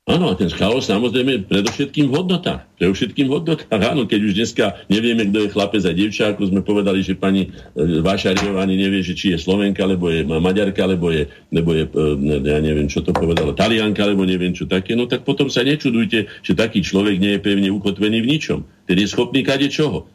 Áno, 0.06 0.30
a 0.30 0.38
ten 0.38 0.54
chaos 0.54 0.86
samozrejme 0.86 1.50
predovšetkým 1.50 2.14
v 2.14 2.22
hodnotách. 2.22 2.70
Predovšetkým 2.78 3.26
v 3.26 3.42
hodnotách, 3.42 3.66
áno, 3.74 4.06
keď 4.06 4.20
už 4.22 4.34
dneska 4.38 4.78
nevieme, 4.86 5.26
kto 5.26 5.50
je 5.50 5.50
chlapec 5.50 5.82
a 5.82 5.98
devča, 5.98 6.30
ako 6.30 6.54
sme 6.54 6.62
povedali, 6.62 7.02
že 7.02 7.18
pani 7.18 7.50
e, 7.50 8.06
Vášariová 8.06 8.70
ani 8.70 8.78
nevie, 8.78 9.02
že 9.02 9.18
či 9.18 9.34
je 9.34 9.42
Slovenka, 9.42 9.82
alebo 9.82 10.14
je 10.14 10.22
Maďarka, 10.22 10.86
alebo 10.86 11.10
je, 11.10 11.26
nebo 11.50 11.74
je 11.74 11.90
e, 11.90 12.38
ja 12.38 12.62
neviem, 12.62 12.86
čo 12.86 13.02
to 13.02 13.18
povedala, 13.18 13.58
Talianka, 13.58 14.06
alebo 14.06 14.30
neviem 14.30 14.54
čo 14.54 14.70
také, 14.70 14.94
no 14.94 15.10
tak 15.10 15.26
potom 15.26 15.50
sa 15.50 15.66
nečudujte, 15.66 16.30
že 16.46 16.54
taký 16.54 16.86
človek 16.86 17.18
nie 17.18 17.42
je 17.42 17.42
pevne 17.42 17.74
ukotvený 17.74 18.22
v 18.22 18.30
ničom. 18.30 18.62
Ten 18.86 19.02
je 19.02 19.10
schopný 19.10 19.42
kade 19.42 19.74
čoho. 19.74 20.06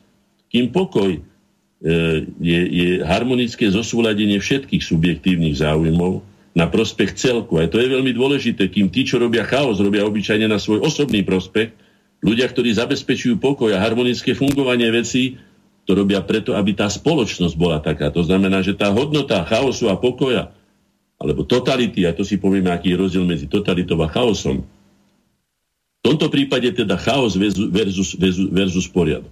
Kým 0.54 0.70
pokoj 0.70 1.18
e, 1.18 1.20
je, 2.38 2.60
je 2.62 2.88
harmonické 3.02 3.66
zosúladenie 3.66 4.38
všetkých 4.38 4.86
subjektívnych 4.86 5.58
záujmov, 5.58 6.29
na 6.54 6.66
prospech 6.66 7.14
celku. 7.14 7.58
A 7.58 7.70
to 7.70 7.78
je 7.78 7.88
veľmi 7.90 8.10
dôležité, 8.10 8.66
kým 8.70 8.90
tí, 8.90 9.06
čo 9.06 9.22
robia 9.22 9.46
chaos, 9.46 9.78
robia 9.78 10.02
obyčajne 10.06 10.50
na 10.50 10.58
svoj 10.58 10.82
osobný 10.82 11.22
prospech, 11.22 11.70
ľudia, 12.20 12.50
ktorí 12.50 12.74
zabezpečujú 12.74 13.38
pokoj 13.38 13.70
a 13.72 13.82
harmonické 13.82 14.34
fungovanie 14.34 14.90
vecí, 14.90 15.38
to 15.88 15.96
robia 15.96 16.20
preto, 16.22 16.54
aby 16.54 16.76
tá 16.76 16.86
spoločnosť 16.86 17.54
bola 17.56 17.80
taká. 17.80 18.12
To 18.12 18.22
znamená, 18.22 18.60
že 18.60 18.76
tá 18.76 18.92
hodnota 18.92 19.42
chaosu 19.46 19.88
a 19.88 19.96
pokoja, 19.96 20.52
alebo 21.20 21.44
totality, 21.44 22.04
a 22.04 22.14
to 22.14 22.24
si 22.24 22.40
povieme, 22.40 22.70
aký 22.72 22.94
je 22.94 23.00
rozdiel 23.00 23.24
medzi 23.24 23.46
totalitou 23.48 23.98
a 24.04 24.08
chaosom, 24.08 24.62
v 26.00 26.02
tomto 26.02 26.32
prípade 26.32 26.72
teda 26.72 26.96
chaos 26.96 27.36
versus, 27.36 27.68
versus, 27.68 28.16
versus 28.48 28.86
poriadok. 28.88 29.28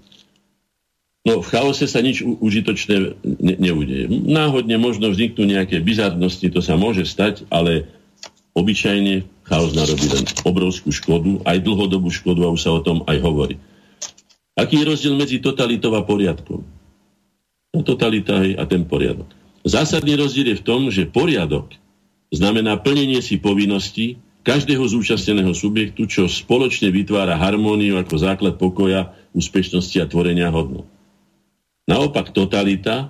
No 1.27 1.43
v 1.43 1.49
chaose 1.51 1.91
sa 1.91 1.99
nič 1.99 2.23
užitočné 2.23 2.97
ne, 3.23 3.55
neudeje. 3.59 4.07
Náhodne 4.09 4.79
možno 4.79 5.11
vzniknú 5.11 5.45
nejaké 5.45 5.83
bizarnosti, 5.83 6.47
to 6.49 6.63
sa 6.63 6.79
môže 6.79 7.05
stať, 7.05 7.45
ale 7.51 7.91
obyčajne 8.55 9.27
chaos 9.47 9.73
narobí 9.75 10.07
len 10.11 10.25
obrovskú 10.47 10.91
škodu, 10.95 11.43
aj 11.47 11.63
dlhodobú 11.63 12.11
škodu 12.11 12.47
a 12.47 12.53
už 12.53 12.61
sa 12.61 12.71
o 12.75 12.81
tom 12.83 13.03
aj 13.07 13.19
hovorí. 13.23 13.57
Aký 14.59 14.83
je 14.83 14.89
rozdiel 14.91 15.15
medzi 15.15 15.39
totalitou 15.39 15.95
a 15.95 16.03
poriadkom? 16.03 16.67
No, 17.75 17.79
totalita 17.87 18.43
a 18.43 18.65
ten 18.67 18.83
poriadok. 18.83 19.31
Zásadný 19.63 20.19
rozdiel 20.19 20.55
je 20.55 20.61
v 20.61 20.67
tom, 20.67 20.91
že 20.91 21.07
poriadok 21.07 21.71
znamená 22.35 22.81
plnenie 22.81 23.23
si 23.23 23.39
povinností 23.39 24.19
každého 24.43 24.81
zúčastneného 24.81 25.53
subjektu, 25.53 26.09
čo 26.09 26.25
spoločne 26.25 26.89
vytvára 26.89 27.37
harmóniu 27.37 28.01
ako 28.01 28.15
základ 28.17 28.57
pokoja, 28.57 29.13
úspešnosti 29.37 30.01
a 30.01 30.09
tvorenia 30.09 30.49
hodnot. 30.49 30.89
Naopak 31.89 32.37
totalita 32.37 33.09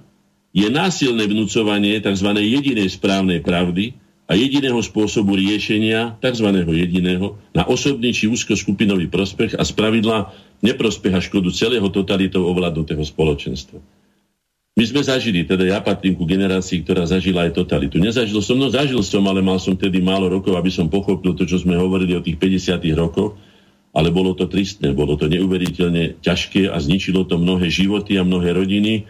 je 0.55 0.71
násilné 0.71 1.27
vnúcovanie 1.27 1.99
tzv. 1.99 2.31
jedinej 2.39 2.89
správnej 2.95 3.43
pravdy 3.43 3.99
a 4.31 4.39
jediného 4.39 4.79
spôsobu 4.79 5.35
riešenia, 5.35 6.15
tzv. 6.23 6.47
jediného, 6.71 7.35
na 7.51 7.67
osobný 7.67 8.15
či 8.15 8.31
úzkoskupinový 8.31 9.11
prospech 9.11 9.59
a 9.59 9.67
spravidla 9.67 10.31
neprospech 10.63 11.15
a 11.17 11.21
škodu 11.21 11.51
celého 11.51 11.91
totalitou 11.91 12.47
ovládnutého 12.47 13.03
spoločenstva. 13.03 13.83
My 14.79 14.87
sme 14.87 15.03
zažili, 15.03 15.43
teda 15.43 15.67
ja 15.67 15.83
patrím 15.83 16.15
ku 16.15 16.23
generácii, 16.23 16.87
ktorá 16.87 17.03
zažila 17.03 17.51
aj 17.51 17.59
totalitu. 17.59 17.99
Nezažil 17.99 18.39
som, 18.39 18.55
no 18.55 18.71
zažil 18.71 19.03
som, 19.03 19.27
ale 19.27 19.43
mal 19.43 19.59
som 19.59 19.75
tedy 19.75 19.99
málo 19.99 20.31
rokov, 20.31 20.55
aby 20.55 20.71
som 20.71 20.87
pochopil 20.87 21.35
to, 21.35 21.51
čo 21.51 21.59
sme 21.59 21.75
hovorili 21.75 22.15
o 22.15 22.23
tých 22.23 22.39
50 22.39 22.79
rokoch 22.95 23.35
ale 23.93 24.09
bolo 24.13 24.37
to 24.37 24.47
tristné, 24.47 24.93
bolo 24.93 25.17
to 25.17 25.27
neuveriteľne 25.27 26.21
ťažké 26.21 26.69
a 26.69 26.77
zničilo 26.77 27.25
to 27.25 27.41
mnohé 27.41 27.73
životy 27.73 28.21
a 28.21 28.27
mnohé 28.27 28.53
rodiny. 28.55 28.93
E, 29.01 29.03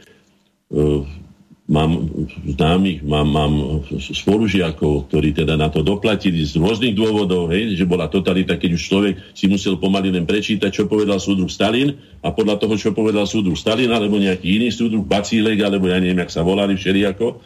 mám 1.69 2.09
známych, 2.49 3.05
mám, 3.05 3.29
mám 3.29 3.55
spolužiakov, 3.93 5.13
ktorí 5.13 5.37
teda 5.37 5.61
na 5.61 5.69
to 5.69 5.85
doplatili 5.85 6.41
z 6.41 6.57
rôznych 6.57 6.97
dôvodov, 6.97 7.53
hej, 7.53 7.77
že 7.77 7.85
bola 7.85 8.09
totalita, 8.09 8.57
keď 8.57 8.71
už 8.73 8.83
človek 8.89 9.15
si 9.37 9.53
musel 9.53 9.77
pomaly 9.77 10.09
len 10.09 10.25
prečítať, 10.25 10.73
čo 10.73 10.89
povedal 10.89 11.21
súdruh 11.21 11.53
Stalin 11.53 11.93
a 12.25 12.33
podľa 12.33 12.57
toho, 12.57 12.75
čo 12.81 12.97
povedal 12.97 13.29
súdruh 13.29 13.59
Stalin 13.59 13.93
alebo 13.93 14.17
nejaký 14.17 14.49
iný 14.49 14.73
súdruh, 14.73 15.05
Bacílek, 15.05 15.61
alebo 15.61 15.93
ja 15.93 16.01
neviem, 16.01 16.25
jak 16.25 16.33
sa 16.33 16.41
volali 16.41 16.73
všelijako, 16.73 17.45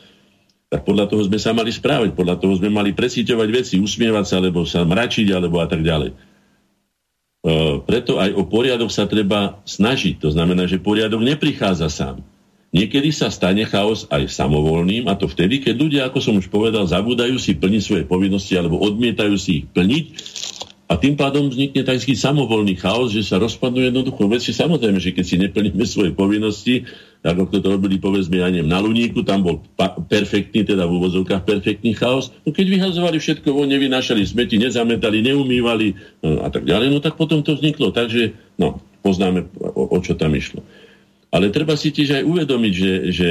tak 0.71 0.87
podľa 0.87 1.11
toho 1.11 1.27
sme 1.27 1.37
sa 1.43 1.51
mali 1.51 1.75
správať, 1.75 2.15
podľa 2.15 2.39
toho 2.39 2.55
sme 2.57 2.71
mali 2.71 2.95
presíťovať 2.95 3.49
veci, 3.51 3.75
usmievať 3.83 4.25
sa, 4.25 4.39
alebo 4.39 4.63
sa 4.63 4.87
mračiť, 4.87 5.35
alebo 5.35 5.59
a 5.59 5.67
tak 5.67 5.83
ďalej. 5.83 6.32
E, 7.43 7.83
preto 7.83 8.23
aj 8.23 8.31
o 8.39 8.47
poriadok 8.47 8.91
sa 8.95 9.11
treba 9.11 9.59
snažiť. 9.67 10.23
To 10.23 10.31
znamená, 10.31 10.71
že 10.71 10.79
poriadok 10.79 11.27
neprichádza 11.27 11.91
sám. 11.91 12.23
Niekedy 12.73 13.13
sa 13.13 13.29
stane 13.29 13.69
chaos 13.69 14.09
aj 14.09 14.33
samovolným 14.33 15.05
a 15.05 15.13
to 15.13 15.29
vtedy, 15.29 15.61
keď 15.61 15.75
ľudia, 15.77 16.03
ako 16.09 16.19
som 16.25 16.35
už 16.41 16.49
povedal, 16.49 16.89
zabúdajú 16.89 17.37
si 17.37 17.53
plniť 17.53 17.83
svoje 17.85 18.05
povinnosti 18.09 18.57
alebo 18.57 18.81
odmietajú 18.81 19.37
si 19.37 19.61
ich 19.61 19.67
plniť 19.69 20.05
a 20.93 21.01
tým 21.01 21.17
pádom 21.17 21.49
vznikne 21.49 21.89
taký 21.89 22.13
samovolný 22.13 22.77
chaos, 22.77 23.17
že 23.17 23.25
sa 23.25 23.41
rozpadnú 23.41 23.81
jednoducho 23.81 24.29
veci. 24.29 24.53
Samozrejme, 24.53 25.01
že 25.01 25.17
keď 25.17 25.25
si 25.25 25.41
neplníme 25.41 25.89
svoje 25.89 26.13
povinnosti, 26.13 26.85
ako 27.25 27.49
to 27.49 27.65
robili 27.65 27.97
povedzme 27.97 28.45
aj 28.45 28.61
na 28.61 28.77
Luníku, 28.77 29.25
tam 29.25 29.41
bol 29.41 29.65
pa- 29.73 29.97
perfektný, 29.97 30.69
teda 30.69 30.85
v 30.85 31.01
úvozovkách 31.01 31.49
perfektný 31.49 31.97
chaos. 31.97 32.29
No 32.45 32.53
keď 32.53 32.67
vyhazovali 32.77 33.17
všetko 33.17 33.49
von, 33.57 33.73
nevynášali 33.73 34.21
smeti, 34.21 34.61
nezametali, 34.61 35.25
neumývali 35.25 35.97
no, 36.21 36.45
a 36.45 36.53
tak 36.53 36.69
ďalej, 36.69 36.93
no 36.93 37.01
tak 37.01 37.17
potom 37.17 37.41
to 37.41 37.57
vzniklo. 37.57 37.89
Takže, 37.89 38.37
no, 38.61 38.77
poznáme, 39.01 39.49
o, 39.65 39.97
o 39.97 39.99
čo 40.05 40.13
tam 40.13 40.37
išlo. 40.37 40.61
Ale 41.33 41.49
treba 41.49 41.73
si 41.73 41.89
tiež 41.89 42.21
aj 42.21 42.29
uvedomiť, 42.29 42.73
že, 42.77 42.93
že, 43.09 43.31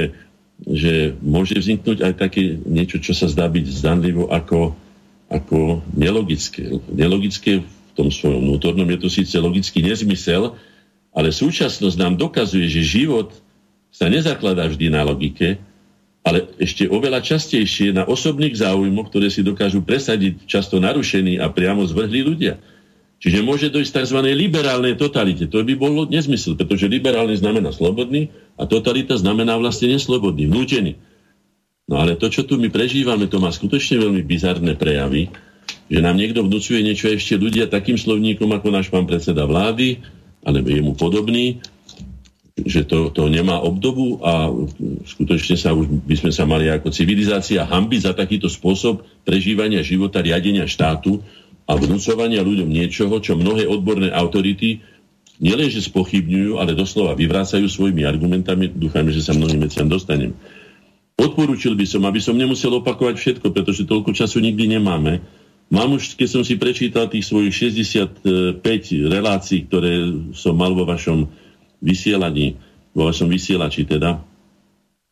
že 0.66 0.94
môže 1.22 1.62
vzniknúť 1.62 2.10
aj 2.10 2.14
také 2.18 2.58
niečo, 2.66 2.98
čo 2.98 3.14
sa 3.14 3.30
zdá 3.30 3.46
byť 3.46 3.66
zdanlivo 3.70 4.34
ako 4.34 4.74
ako 5.32 5.80
nelogické. 5.96 6.76
Nelogické 6.92 7.64
v 7.64 7.92
tom 7.96 8.12
svojom 8.12 8.52
vnútornom 8.52 8.88
je 8.92 9.00
to 9.00 9.08
síce 9.08 9.36
logický 9.40 9.80
nezmysel, 9.80 10.60
ale 11.16 11.32
súčasnosť 11.32 11.96
nám 11.96 12.20
dokazuje, 12.20 12.68
že 12.68 12.84
život 12.84 13.32
sa 13.92 14.12
nezakladá 14.12 14.68
vždy 14.68 14.88
na 14.92 15.08
logike, 15.08 15.60
ale 16.22 16.52
ešte 16.62 16.86
oveľa 16.86 17.24
častejšie 17.24 17.96
na 17.96 18.06
osobných 18.06 18.54
záujmoch, 18.54 19.10
ktoré 19.10 19.32
si 19.32 19.42
dokážu 19.42 19.82
presadiť 19.82 20.46
často 20.46 20.78
narušení 20.78 21.42
a 21.42 21.50
priamo 21.50 21.82
zvrhli 21.88 22.22
ľudia. 22.22 22.62
Čiže 23.22 23.46
môže 23.46 23.68
dojsť 23.70 24.02
tzv. 24.02 24.20
liberálnej 24.34 24.98
totalite. 24.98 25.46
To 25.50 25.62
by 25.62 25.74
bolo 25.78 26.10
nezmysel, 26.10 26.58
pretože 26.58 26.90
liberálny 26.90 27.38
znamená 27.38 27.70
slobodný 27.70 28.34
a 28.58 28.66
totalita 28.66 29.14
znamená 29.14 29.58
vlastne 29.62 29.94
neslobodný, 29.94 30.50
vnútený. 30.50 30.98
No 31.92 32.00
ale 32.00 32.16
to, 32.16 32.32
čo 32.32 32.48
tu 32.48 32.56
my 32.56 32.72
prežívame, 32.72 33.28
to 33.28 33.44
má 33.44 33.52
skutočne 33.52 34.00
veľmi 34.00 34.24
bizarné 34.24 34.80
prejavy, 34.80 35.28
že 35.92 36.00
nám 36.00 36.16
niekto 36.16 36.40
vnúcuje 36.40 36.80
niečo 36.80 37.12
ešte 37.12 37.36
ľudia 37.36 37.68
takým 37.68 38.00
slovníkom 38.00 38.48
ako 38.48 38.68
náš 38.72 38.88
pán 38.88 39.04
predseda 39.04 39.44
vlády, 39.44 40.00
alebo 40.48 40.72
jemu 40.72 40.96
podobný, 40.96 41.60
že 42.56 42.88
to, 42.88 43.12
to 43.12 43.28
nemá 43.28 43.60
obdobu 43.60 44.24
a 44.24 44.48
skutočne 45.04 45.60
sa 45.60 45.76
už 45.76 45.92
by 46.08 46.16
sme 46.16 46.32
sa 46.32 46.48
mali 46.48 46.72
ako 46.72 46.96
civilizácia 46.96 47.68
hambiť 47.68 48.00
za 48.08 48.14
takýto 48.16 48.48
spôsob 48.48 49.04
prežívania 49.28 49.84
života, 49.84 50.24
riadenia 50.24 50.72
štátu 50.72 51.20
a 51.68 51.76
vnúcovania 51.76 52.40
ľuďom 52.40 52.72
niečoho, 52.72 53.20
čo 53.20 53.36
mnohé 53.36 53.68
odborné 53.68 54.16
autority 54.16 54.80
nielenže 55.42 55.84
spochybňujú, 55.92 56.56
ale 56.56 56.78
doslova 56.78 57.18
vyvrácajú 57.18 57.66
svojimi 57.66 58.08
argumentami. 58.08 58.70
Dúfajme, 58.70 59.10
že 59.10 59.26
sa 59.26 59.36
mnohým 59.36 59.60
veciam 59.60 59.90
dostanem. 59.90 60.38
Odporúčil 61.20 61.78
by 61.78 61.86
som, 61.86 62.02
aby 62.08 62.20
som 62.24 62.34
nemusel 62.34 62.72
opakovať 62.72 63.16
všetko, 63.20 63.48
pretože 63.54 63.88
toľko 63.88 64.12
času 64.16 64.42
nikdy 64.42 64.78
nemáme. 64.78 65.22
Mám 65.72 65.96
už, 65.96 66.20
keď 66.20 66.28
som 66.28 66.44
si 66.44 66.60
prečítal 66.60 67.08
tých 67.08 67.24
svojich 67.24 67.80
65 67.80 68.60
relácií, 69.08 69.64
ktoré 69.72 70.12
som 70.36 70.52
mal 70.52 70.76
vo 70.76 70.84
vašom 70.84 71.32
vysielaní, 71.80 72.60
vo 72.92 73.08
vašom 73.08 73.32
vysielači 73.32 73.88
teda, 73.88 74.20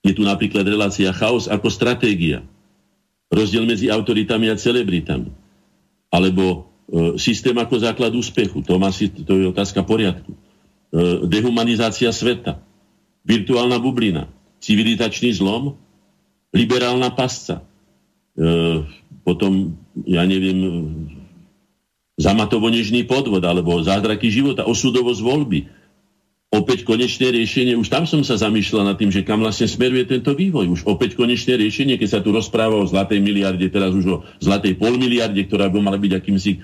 je 0.03 0.11
tu 0.15 0.23
napríklad 0.23 0.63
relácia 0.63 1.11
chaos 1.11 1.47
ako 1.47 1.67
stratégia. 1.71 2.43
Rozdiel 3.31 3.67
medzi 3.67 3.91
autoritami 3.91 4.51
a 4.51 4.59
celebritami. 4.59 5.31
Alebo 6.09 6.43
e, 6.89 7.19
systém 7.21 7.53
ako 7.53 7.79
základ 7.83 8.11
úspechu. 8.15 8.63
To, 8.65 8.79
má 8.81 8.89
to 8.95 9.33
je 9.37 9.45
otázka 9.51 9.85
poriadku. 9.85 10.33
E, 10.33 10.39
dehumanizácia 11.27 12.09
sveta. 12.09 12.63
Virtuálna 13.27 13.77
bublina. 13.77 14.31
Civilizačný 14.63 15.35
zlom 15.35 15.77
liberálna 16.53 17.13
pasca. 17.13 17.61
E, 18.37 18.83
potom, 19.23 19.77
ja 20.05 20.25
neviem, 20.25 20.59
zamatovo-nežný 22.19 23.07
podvod, 23.07 23.41
alebo 23.45 23.79
zázraky 23.79 24.27
života, 24.27 24.67
osudovosť 24.67 25.21
voľby 25.23 25.59
opäť 26.49 26.81
konečné 26.81 27.29
riešenie, 27.29 27.77
už 27.77 27.93
tam 27.93 28.09
som 28.09 28.25
sa 28.25 28.33
zamýšľal 28.33 28.89
nad 28.89 28.97
tým, 28.97 29.13
že 29.13 29.21
kam 29.21 29.45
vlastne 29.45 29.69
smeruje 29.69 30.09
tento 30.09 30.33
vývoj. 30.33 30.65
Už 30.73 30.81
opäť 30.89 31.13
konečné 31.13 31.53
riešenie, 31.61 32.01
keď 32.01 32.09
sa 32.09 32.19
tu 32.25 32.33
rozpráva 32.33 32.73
o 32.73 32.89
zlatej 32.89 33.21
miliarde, 33.21 33.69
teraz 33.69 33.93
už 33.93 34.05
o 34.09 34.17
zlatej 34.41 34.73
pol 34.81 34.97
miliarde, 34.97 35.45
ktorá 35.45 35.69
by 35.69 35.77
mala 35.77 36.01
byť 36.01 36.09
akýmsi 36.17 36.51
e, 36.57 36.59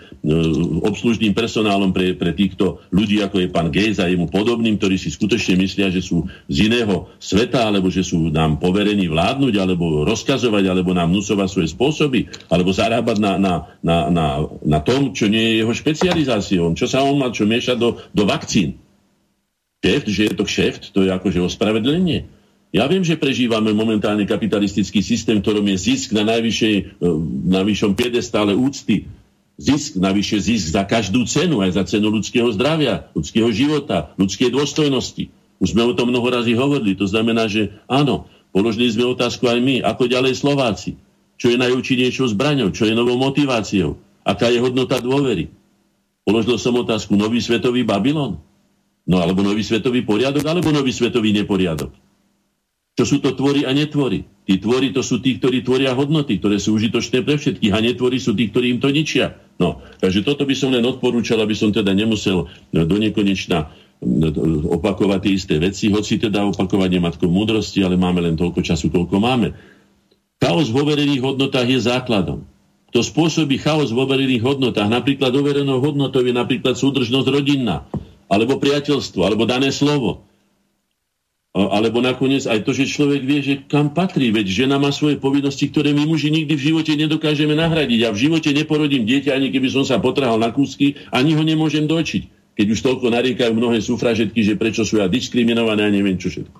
obslužným 0.81 1.37
personálom 1.37 1.93
pre, 1.93 2.17
pre 2.17 2.33
týchto 2.33 2.81
ľudí, 2.89 3.21
ako 3.21 3.45
je 3.45 3.53
pán 3.53 3.69
Gejs 3.69 4.01
a 4.01 4.09
jemu 4.09 4.25
podobným, 4.25 4.81
ktorí 4.81 4.97
si 4.97 5.13
skutočne 5.13 5.61
myslia, 5.61 5.93
že 5.93 6.01
sú 6.01 6.25
z 6.49 6.65
iného 6.65 7.05
sveta, 7.21 7.69
alebo 7.69 7.93
že 7.93 8.01
sú 8.01 8.33
nám 8.33 8.57
poverení 8.57 9.05
vládnuť, 9.05 9.53
alebo 9.61 10.01
rozkazovať, 10.01 10.65
alebo 10.65 10.97
nám 10.97 11.13
vnúcovať 11.13 11.45
svoje 11.45 11.69
spôsoby, 11.69 12.25
alebo 12.49 12.73
zarábať 12.73 13.21
na, 13.21 13.37
na, 13.37 13.53
na, 13.85 13.97
na, 14.09 14.25
na 14.65 14.79
tom, 14.81 15.13
čo 15.13 15.29
nie 15.29 15.53
je 15.53 15.61
jeho 15.61 15.73
špecializáciou, 15.77 16.73
čo 16.73 16.89
sa 16.89 17.05
on 17.05 17.21
má 17.21 17.29
čo 17.29 17.45
miešať 17.45 17.77
do, 17.77 18.01
do 18.09 18.25
vakcín 18.25 18.81
kšeft, 19.85 20.07
že 20.09 20.21
je 20.25 20.33
to 20.33 20.43
kšeft, 20.49 20.83
to 20.97 21.05
je 21.05 21.13
akože 21.13 21.45
ospravedlenie. 21.45 22.25
Ja 22.73 22.89
viem, 22.89 23.05
že 23.05 23.21
prežívame 23.21 23.69
momentálne 23.69 24.25
kapitalistický 24.25 25.05
systém, 25.05 25.37
ktorom 25.39 25.61
je 25.69 25.77
zisk 25.77 26.09
na, 26.11 26.25
najvyššej, 26.25 26.75
e, 26.75 27.07
na 27.45 27.61
vyššom 27.61 27.93
piedestále 27.93 28.57
úcty. 28.57 29.05
Zisk, 29.55 29.95
navyše 29.95 30.41
zisk 30.41 30.73
za 30.73 30.83
každú 30.83 31.23
cenu, 31.29 31.61
aj 31.61 31.77
za 31.77 31.83
cenu 31.85 32.11
ľudského 32.11 32.49
zdravia, 32.51 33.07
ľudského 33.15 33.47
života, 33.53 34.11
ľudskej 34.17 34.51
dôstojnosti. 34.51 35.31
Už 35.61 35.71
sme 35.71 35.87
o 35.87 35.95
tom 35.95 36.11
mnoho 36.11 36.27
razy 36.27 36.51
hovorili. 36.57 36.99
To 36.99 37.07
znamená, 37.07 37.47
že 37.47 37.71
áno, 37.87 38.27
položili 38.51 38.91
sme 38.91 39.07
otázku 39.07 39.47
aj 39.47 39.59
my, 39.63 39.75
ako 39.85 40.11
ďalej 40.11 40.33
Slováci. 40.35 40.99
Čo 41.39 41.53
je 41.53 41.61
najúčinnejšou 41.61 42.35
zbraňou, 42.35 42.75
čo 42.75 42.89
je 42.89 42.97
novou 42.97 43.15
motiváciou, 43.15 43.95
aká 44.27 44.51
je 44.51 44.59
hodnota 44.59 44.99
dôvery. 44.99 45.47
Položil 46.27 46.59
som 46.59 46.75
otázku, 46.75 47.15
nový 47.15 47.39
svetový 47.39 47.87
Babylon? 47.87 48.35
No 49.05 49.21
alebo 49.21 49.45
nový 49.45 49.61
svetový 49.61 50.01
poriadok, 50.01 50.45
alebo 50.49 50.73
nový 50.73 50.89
svetový 50.89 51.29
neporiadok. 51.29 51.93
Čo 52.95 53.03
sú 53.03 53.17
to 53.19 53.35
tvory 53.35 53.67
a 53.67 53.75
netvory? 53.75 54.23
Tí 54.47 54.55
tvory 54.55 54.95
to 54.95 55.03
sú 55.03 55.19
tí, 55.19 55.35
ktorí 55.35 55.67
tvoria 55.67 55.91
hodnoty, 55.91 56.39
ktoré 56.39 56.63
sú 56.63 56.79
užitočné 56.79 57.27
pre 57.27 57.35
všetkých 57.35 57.73
a 57.75 57.83
netvory 57.83 58.23
sú 58.23 58.31
tí, 58.31 58.47
ktorí 58.47 58.71
im 58.71 58.79
to 58.79 58.87
ničia. 58.87 59.35
No, 59.59 59.83
takže 59.99 60.23
toto 60.23 60.47
by 60.47 60.55
som 60.55 60.71
len 60.71 60.85
odporúčal, 60.87 61.43
aby 61.43 61.51
som 61.51 61.75
teda 61.75 61.91
nemusel 61.91 62.47
no, 62.47 62.81
do 62.87 62.95
nekonečna 62.95 63.67
opakovať 64.69 65.19
tie 65.27 65.33
isté 65.35 65.55
veci, 65.59 65.91
hoci 65.91 66.19
teda 66.19 66.47
opakovať 66.55 66.89
nematkou 66.95 67.27
múdrosti, 67.27 67.83
ale 67.83 67.99
máme 67.99 68.23
len 68.23 68.39
toľko 68.39 68.63
času, 68.63 68.87
koľko 68.87 69.19
máme. 69.19 69.51
Chaos 70.39 70.71
v 70.71 70.79
overených 70.79 71.23
hodnotách 71.23 71.67
je 71.67 71.79
základom. 71.83 72.47
To 72.95 72.99
spôsobí 73.03 73.59
chaos 73.59 73.91
v 73.91 73.99
overených 73.99 74.39
hodnotách. 74.39 74.87
Napríklad 74.87 75.35
overenou 75.35 75.83
hodnotou 75.83 76.23
je 76.23 76.31
napríklad 76.31 76.79
súdržnosť 76.79 77.27
rodinná 77.27 77.83
alebo 78.29 78.57
priateľstvo, 78.57 79.21
alebo 79.21 79.45
dané 79.45 79.69
slovo. 79.69 80.25
Alebo 81.55 82.03
nakoniec 82.03 82.43
aj 82.51 82.67
to, 82.67 82.75
že 82.75 82.91
človek 82.91 83.23
vie, 83.23 83.39
že 83.39 83.63
kam 83.63 83.95
patrí, 83.95 84.27
veď 84.27 84.67
žena 84.67 84.75
má 84.75 84.91
svoje 84.91 85.15
povinnosti, 85.15 85.71
ktoré 85.71 85.95
my 85.95 86.03
muži 86.03 86.27
nikdy 86.27 86.51
v 86.51 86.65
živote 86.67 86.91
nedokážeme 86.99 87.55
nahradiť. 87.55 87.99
Ja 88.03 88.11
v 88.11 88.27
živote 88.27 88.51
neporodím 88.51 89.07
dieťa, 89.07 89.31
ani 89.31 89.55
keby 89.55 89.71
som 89.71 89.87
sa 89.87 89.95
potrhal 90.03 90.35
na 90.35 90.51
kúsky, 90.51 90.99
ani 91.15 91.31
ho 91.31 91.43
nemôžem 91.47 91.87
dočiť. 91.87 92.27
Keď 92.59 92.67
už 92.75 92.79
toľko 92.83 93.07
nariekajú 93.07 93.55
mnohé 93.55 93.79
sufražetky, 93.79 94.43
že 94.43 94.59
prečo 94.59 94.83
sú 94.83 94.99
ja 94.99 95.07
diskriminované 95.07 95.87
a 95.87 95.91
neviem 95.91 96.19
čo 96.19 96.27
všetko. 96.27 96.59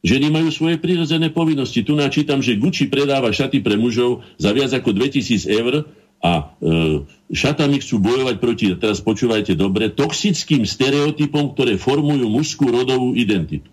Ženy 0.00 0.32
majú 0.32 0.48
svoje 0.48 0.80
prirodzené 0.80 1.28
povinnosti. 1.28 1.84
Tu 1.84 1.92
načítam, 1.92 2.40
že 2.40 2.56
Gucci 2.56 2.88
predáva 2.88 3.28
šaty 3.28 3.60
pre 3.60 3.76
mužov 3.76 4.24
za 4.40 4.56
viac 4.56 4.72
ako 4.72 4.96
2000 4.96 5.44
eur 5.52 5.84
a 6.20 6.52
e, 6.60 7.00
šatami 7.32 7.80
chcú 7.80 7.96
bojovať 8.04 8.36
proti, 8.36 8.66
teraz 8.76 9.00
počúvajte 9.00 9.56
dobre, 9.56 9.88
toxickým 9.88 10.68
stereotypom, 10.68 11.56
ktoré 11.56 11.80
formujú 11.80 12.28
mužskú 12.28 12.68
rodovú 12.68 13.16
identitu. 13.16 13.72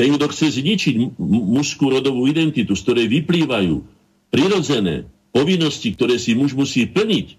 Ten, 0.00 0.16
kto 0.16 0.32
chce 0.32 0.56
zničiť 0.56 1.20
mužskú 1.20 1.92
rodovú 1.92 2.24
identitu, 2.24 2.72
z 2.72 2.80
ktorej 2.88 3.06
vyplývajú 3.20 3.84
prirodzené 4.32 5.04
povinnosti, 5.36 5.92
ktoré 5.92 6.16
si 6.16 6.32
muž 6.32 6.56
musí 6.56 6.88
plniť, 6.88 7.36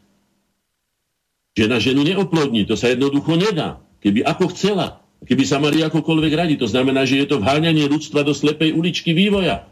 žena 1.57 1.81
ženu 1.81 2.05
neoplodní, 2.05 2.69
to 2.69 2.77
sa 2.77 2.93
jednoducho 2.93 3.33
nedá. 3.41 3.81
Keby 4.05 4.21
ako 4.21 4.53
chcela, 4.53 5.01
keby 5.25 5.43
sa 5.49 5.57
mali 5.57 5.81
akokoľvek 5.81 6.33
radi, 6.37 6.55
to 6.61 6.69
znamená, 6.69 7.09
že 7.09 7.25
je 7.25 7.33
to 7.33 7.41
vháňanie 7.41 7.89
ľudstva 7.89 8.21
do 8.21 8.37
slepej 8.37 8.77
uličky 8.77 9.17
vývoja. 9.17 9.65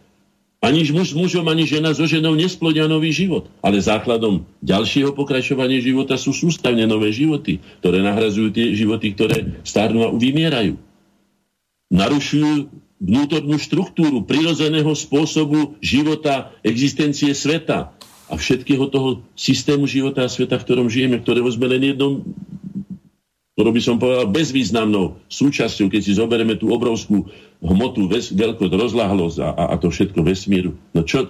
Ani 0.59 0.83
muž 0.91 1.11
s 1.11 1.15
mužom, 1.15 1.47
ani 1.47 1.63
žena 1.63 1.95
so 1.95 2.03
ženou 2.03 2.35
nesplodia 2.35 2.83
nový 2.83 3.15
život. 3.15 3.47
Ale 3.63 3.79
základom 3.79 4.43
ďalšieho 4.59 5.15
pokračovania 5.15 5.79
života 5.79 6.19
sú 6.19 6.35
sústavne 6.35 6.83
nové 6.83 7.15
životy, 7.15 7.63
ktoré 7.79 8.03
nahrazujú 8.03 8.51
tie 8.51 8.75
životy, 8.75 9.15
ktoré 9.15 9.63
starnú 9.63 10.03
a 10.03 10.11
vymierajú. 10.11 10.75
Narušujú 11.95 12.67
vnútornú 12.99 13.55
štruktúru 13.55 14.27
prirodzeného 14.27 14.91
spôsobu 14.91 15.79
života, 15.79 16.51
existencie 16.67 17.31
sveta 17.31 17.95
a 18.27 18.33
všetkého 18.35 18.91
toho 18.91 19.23
systému 19.39 19.87
života 19.87 20.27
a 20.27 20.29
sveta, 20.29 20.59
v 20.59 20.65
ktorom 20.67 20.91
žijeme, 20.91 21.23
ktorého 21.23 21.47
sme 21.47 21.71
len 21.71 21.95
jednom 21.95 22.21
ktorú 23.59 23.75
by 23.75 23.81
som 23.83 23.99
povedal 23.99 24.31
bezvýznamnou 24.31 25.19
súčasťou, 25.27 25.91
keď 25.91 25.99
si 25.99 26.15
zoberieme 26.15 26.55
tú 26.55 26.71
obrovskú 26.71 27.27
hmotu, 27.59 28.07
veľkosť, 28.07 28.71
rozlahlosť 28.71 29.37
a, 29.43 29.49
a, 29.51 29.63
a 29.71 29.75
to 29.75 29.91
všetko 29.91 30.23
vesmíru. 30.23 30.79
No 30.95 31.03
čo, 31.03 31.27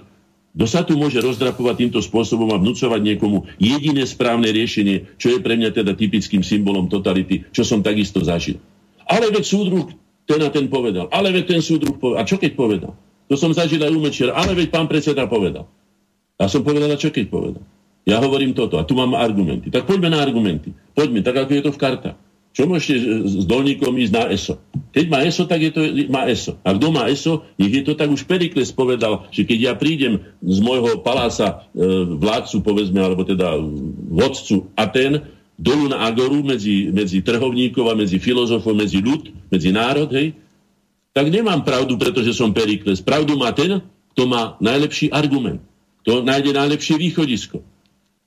kto 0.54 0.66
sa 0.70 0.86
tu 0.86 0.94
môže 0.94 1.18
rozdrapovať 1.18 1.82
týmto 1.82 1.98
spôsobom 1.98 2.54
a 2.54 2.62
vnúcovať 2.62 3.02
niekomu 3.02 3.50
jediné 3.58 4.06
správne 4.06 4.46
riešenie, 4.46 5.18
čo 5.18 5.34
je 5.34 5.42
pre 5.42 5.58
mňa 5.58 5.74
teda 5.74 5.98
typickým 5.98 6.46
symbolom 6.46 6.86
totality, 6.86 7.50
čo 7.50 7.66
som 7.66 7.82
takisto 7.82 8.22
zažil. 8.22 8.62
Ale 9.10 9.34
veď 9.34 9.50
súdruh 9.50 9.90
ten 10.22 10.38
a 10.38 10.54
ten 10.54 10.70
povedal. 10.70 11.10
Ale 11.10 11.34
veď 11.34 11.58
ten 11.58 11.62
súdruh 11.66 11.98
povedal. 11.98 12.22
A 12.22 12.28
čo 12.30 12.38
keď 12.38 12.54
povedal? 12.54 12.94
To 13.26 13.34
som 13.34 13.50
zažil 13.50 13.82
aj 13.82 13.90
u 13.90 13.98
Mečera. 13.98 14.38
Ale 14.38 14.54
veď 14.54 14.70
pán 14.70 14.86
predseda 14.86 15.26
povedal. 15.26 15.66
A 16.38 16.46
som 16.46 16.62
povedal, 16.62 16.94
a 16.94 16.94
čo 16.94 17.10
keď 17.10 17.26
povedal? 17.26 17.66
Ja 18.08 18.18
hovorím 18.20 18.56
toto 18.56 18.80
a 18.80 18.86
tu 18.86 18.96
mám 18.96 19.12
argumenty. 19.12 19.68
Tak 19.68 19.84
poďme 19.84 20.12
na 20.12 20.24
argumenty. 20.24 20.72
Poďme, 20.96 21.20
tak 21.20 21.36
ako 21.36 21.50
je 21.52 21.62
to 21.64 21.72
v 21.72 21.80
kartách. 21.80 22.18
Čo 22.50 22.66
môžete 22.66 22.98
s 23.30 23.46
dolníkom 23.46 23.94
ísť 23.94 24.12
na 24.12 24.24
ESO? 24.26 24.58
Keď 24.90 25.04
má 25.06 25.22
ESO, 25.22 25.46
tak 25.46 25.62
je 25.62 25.70
to, 25.70 25.80
má 26.10 26.26
ESO. 26.26 26.58
A 26.66 26.74
kto 26.74 26.90
má 26.90 27.06
ESO, 27.06 27.46
nech 27.54 27.70
je 27.70 27.86
to 27.86 27.94
tak 27.94 28.10
už 28.10 28.26
Perikles 28.26 28.74
povedal, 28.74 29.30
že 29.30 29.46
keď 29.46 29.58
ja 29.70 29.72
prídem 29.78 30.18
z 30.42 30.58
môjho 30.58 30.98
paláca 31.06 31.70
e, 31.70 31.86
vládcu, 32.18 32.56
povedzme, 32.66 32.98
alebo 32.98 33.22
teda 33.22 33.54
vodcu 34.10 34.66
Aten, 34.74 35.22
dolu 35.54 35.94
na 35.94 36.02
Agoru 36.02 36.42
medzi, 36.42 36.90
medzi 36.90 37.22
trhovníkov 37.22 37.86
a 37.86 37.94
medzi 37.94 38.18
filozofov, 38.18 38.74
medzi 38.74 38.98
ľud, 38.98 39.30
medzi 39.46 39.70
národ, 39.70 40.10
hej, 40.10 40.34
tak 41.14 41.30
nemám 41.30 41.62
pravdu, 41.62 41.94
pretože 41.94 42.34
som 42.34 42.50
Perikles. 42.50 42.98
Pravdu 42.98 43.38
má 43.38 43.54
ten, 43.54 43.78
kto 44.14 44.22
má 44.26 44.58
najlepší 44.58 45.14
argument. 45.14 45.62
Kto 46.02 46.26
nájde 46.26 46.50
najlepšie 46.50 46.98
východisko. 46.98 47.62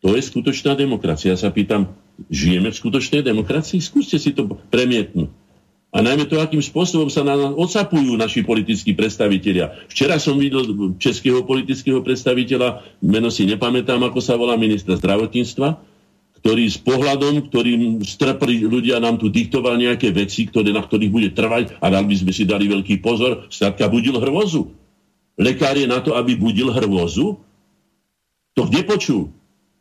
To 0.03 0.11
je 0.11 0.21
skutočná 0.21 0.75
demokracia. 0.75 1.31
Ja 1.31 1.39
sa 1.39 1.49
pýtam, 1.49 1.95
žijeme 2.27 2.69
v 2.69 2.80
skutočnej 2.80 3.23
demokracii? 3.23 3.80
Skúste 3.80 4.19
si 4.19 4.35
to 4.35 4.59
premietnúť. 4.67 5.31
A 5.93 6.01
najmä 6.01 6.25
to, 6.25 6.41
akým 6.41 6.59
spôsobom 6.59 7.05
sa 7.07 7.21
na 7.21 7.38
nás 7.38 7.53
ocapujú 7.53 8.17
naši 8.17 8.41
politickí 8.41 8.97
predstavitelia. 8.97 9.77
Včera 9.85 10.17
som 10.17 10.41
videl 10.41 10.97
českého 10.97 11.45
politického 11.45 12.01
predstaviteľa, 12.01 12.81
meno 13.05 13.30
si 13.30 13.45
nepamätám, 13.45 14.01
ako 14.01 14.17
sa 14.17 14.34
volá 14.34 14.57
ministra 14.57 14.97
zdravotníctva, 14.97 15.77
ktorý 16.41 16.65
s 16.65 16.81
pohľadom, 16.81 17.45
ktorým 17.45 18.01
strpli 18.01 18.65
ľudia 18.65 18.97
nám 18.97 19.21
tu 19.21 19.30
diktoval 19.30 19.77
nejaké 19.77 20.09
veci, 20.09 20.49
ktoré, 20.49 20.73
na 20.73 20.81
ktorých 20.81 21.13
bude 21.13 21.30
trvať 21.30 21.77
a 21.77 21.85
dal 21.93 22.09
by 22.09 22.15
sme 22.17 22.34
si 22.34 22.43
dali 22.49 22.65
veľký 22.65 22.97
pozor, 22.97 23.45
státka 23.53 23.85
budil 23.85 24.17
hrvozu. 24.17 24.73
Lekár 25.38 25.77
je 25.77 25.85
na 25.85 26.01
to, 26.01 26.17
aby 26.17 26.34
budil 26.34 26.73
hrvozu? 26.73 27.38
To 28.57 28.61
kde 28.65 28.81
počul? 28.81 29.30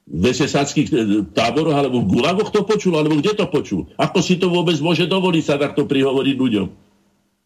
V 0.07 0.25
esesáckých 0.35 0.89
e, 0.91 0.95
táboroch 1.31 1.79
alebo 1.79 2.03
v 2.03 2.11
gulagoch 2.19 2.51
to 2.51 2.67
počul, 2.67 2.99
alebo 2.99 3.19
kde 3.23 3.39
to 3.39 3.47
počul. 3.47 3.87
Ako 3.97 4.19
si 4.19 4.37
to 4.37 4.51
vôbec 4.51 4.75
môže 4.83 5.07
dovoliť 5.07 5.45
sa 5.47 5.57
takto 5.59 5.87
prihovoriť 5.87 6.37
ľuďom? 6.37 6.67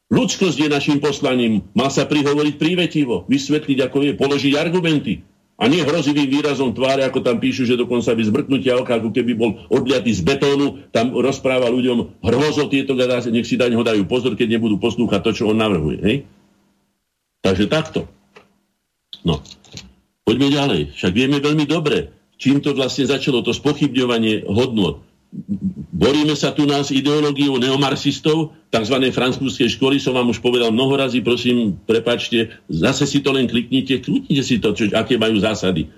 Ľudskosť 0.07 0.57
je 0.63 0.69
našim 0.71 0.99
poslaním. 1.03 1.67
Má 1.75 1.91
sa 1.91 2.07
prihovoriť 2.07 2.55
prívetivo, 2.57 3.27
vysvetliť, 3.27 3.79
ako 3.91 3.97
je, 4.07 4.13
položiť 4.15 4.53
argumenty. 4.55 5.27
A 5.57 5.73
nie 5.73 5.81
hrozivým 5.81 6.29
výrazom 6.29 6.77
tváre, 6.77 7.01
ako 7.01 7.25
tam 7.25 7.41
píšu, 7.41 7.65
že 7.65 7.81
dokonca 7.81 8.13
by 8.13 8.23
zbrknutia 8.29 8.77
oka, 8.77 9.01
ako 9.01 9.09
keby 9.09 9.33
bol 9.33 9.57
odliatý 9.73 10.13
z 10.13 10.21
betónu, 10.21 10.85
tam 10.93 11.17
rozpráva 11.17 11.73
ľuďom 11.73 12.21
hrozo 12.21 12.69
tieto 12.69 12.93
gadáce, 12.93 13.33
nech 13.33 13.49
si 13.49 13.57
daň 13.57 13.73
ho 13.73 13.81
dajú 13.81 14.05
pozor, 14.05 14.37
keď 14.37 14.61
nebudú 14.61 14.77
poslúchať 14.77 15.21
to, 15.25 15.31
čo 15.33 15.45
on 15.49 15.57
navrhuje. 15.57 15.99
Hej? 16.05 16.17
Takže 17.41 17.73
takto. 17.73 18.05
No. 19.25 19.41
Poďme 20.29 20.53
ďalej. 20.53 20.81
Však 20.93 21.13
vieme 21.17 21.41
veľmi 21.41 21.65
dobre, 21.65 22.16
čím 22.37 22.61
to 22.61 22.73
vlastne 22.77 23.09
začalo, 23.09 23.45
to 23.45 23.53
spochybňovanie 23.53 24.49
hodnot. 24.49 25.05
Boríme 25.93 26.33
sa 26.39 26.55
tu 26.55 26.65
nás 26.65 26.89
ideológiou 26.95 27.59
neomarxistov, 27.61 28.57
tzv. 28.71 28.97
francúzskej 29.11 29.69
školy, 29.75 30.01
som 30.01 30.17
vám 30.17 30.31
už 30.33 30.41
povedal 30.41 30.71
mnoho 30.73 30.97
razy, 30.97 31.21
prosím, 31.21 31.77
prepačte, 31.85 32.57
zase 32.71 33.05
si 33.05 33.21
to 33.21 33.35
len 33.35 33.51
kliknite, 33.51 34.01
kliknite 34.01 34.43
si 34.47 34.57
to, 34.63 34.73
čo, 34.73 34.89
aké 34.95 35.19
majú 35.21 35.37
zásady. 35.37 35.91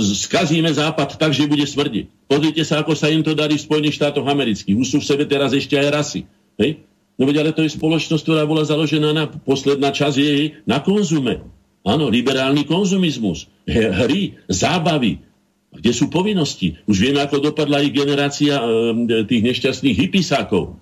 skazíme 0.00 0.68
Západ 0.68 1.16
tak, 1.16 1.32
že 1.32 1.48
bude 1.48 1.64
smrdiť. 1.64 2.28
Pozrite 2.28 2.62
sa, 2.66 2.82
ako 2.82 2.92
sa 2.98 3.08
im 3.08 3.24
to 3.24 3.32
darí 3.32 3.56
v 3.56 3.64
Spojených 3.64 3.96
štátoch 3.96 4.26
amerických. 4.26 4.76
Už 4.76 4.88
sú 4.88 4.98
v 5.00 5.08
sebe 5.08 5.24
teraz 5.24 5.54
ešte 5.56 5.78
aj 5.78 5.88
rasy. 5.88 6.20
Hej? 6.60 6.84
No 7.16 7.28
veď, 7.28 7.44
ale 7.44 7.52
to 7.52 7.64
je 7.64 7.76
spoločnosť, 7.76 8.22
ktorá 8.24 8.42
bola 8.48 8.64
založená 8.64 9.12
na, 9.12 9.28
posledná 9.28 9.92
časť 9.92 10.16
jej 10.16 10.56
na 10.64 10.80
konzume. 10.80 11.44
Áno, 11.80 12.12
liberálny 12.12 12.68
konzumizmus, 12.68 13.48
hry, 13.64 14.36
zábavy, 14.52 15.20
kde 15.70 15.92
sú 15.94 16.10
povinnosti. 16.10 16.78
Už 16.90 16.98
vieme, 16.98 17.22
ako 17.22 17.52
dopadla 17.52 17.82
ich 17.82 17.94
generácia 17.94 18.58
e, 18.58 19.24
tých 19.26 19.42
nešťastných 19.42 19.96
hypisákov. 19.96 20.74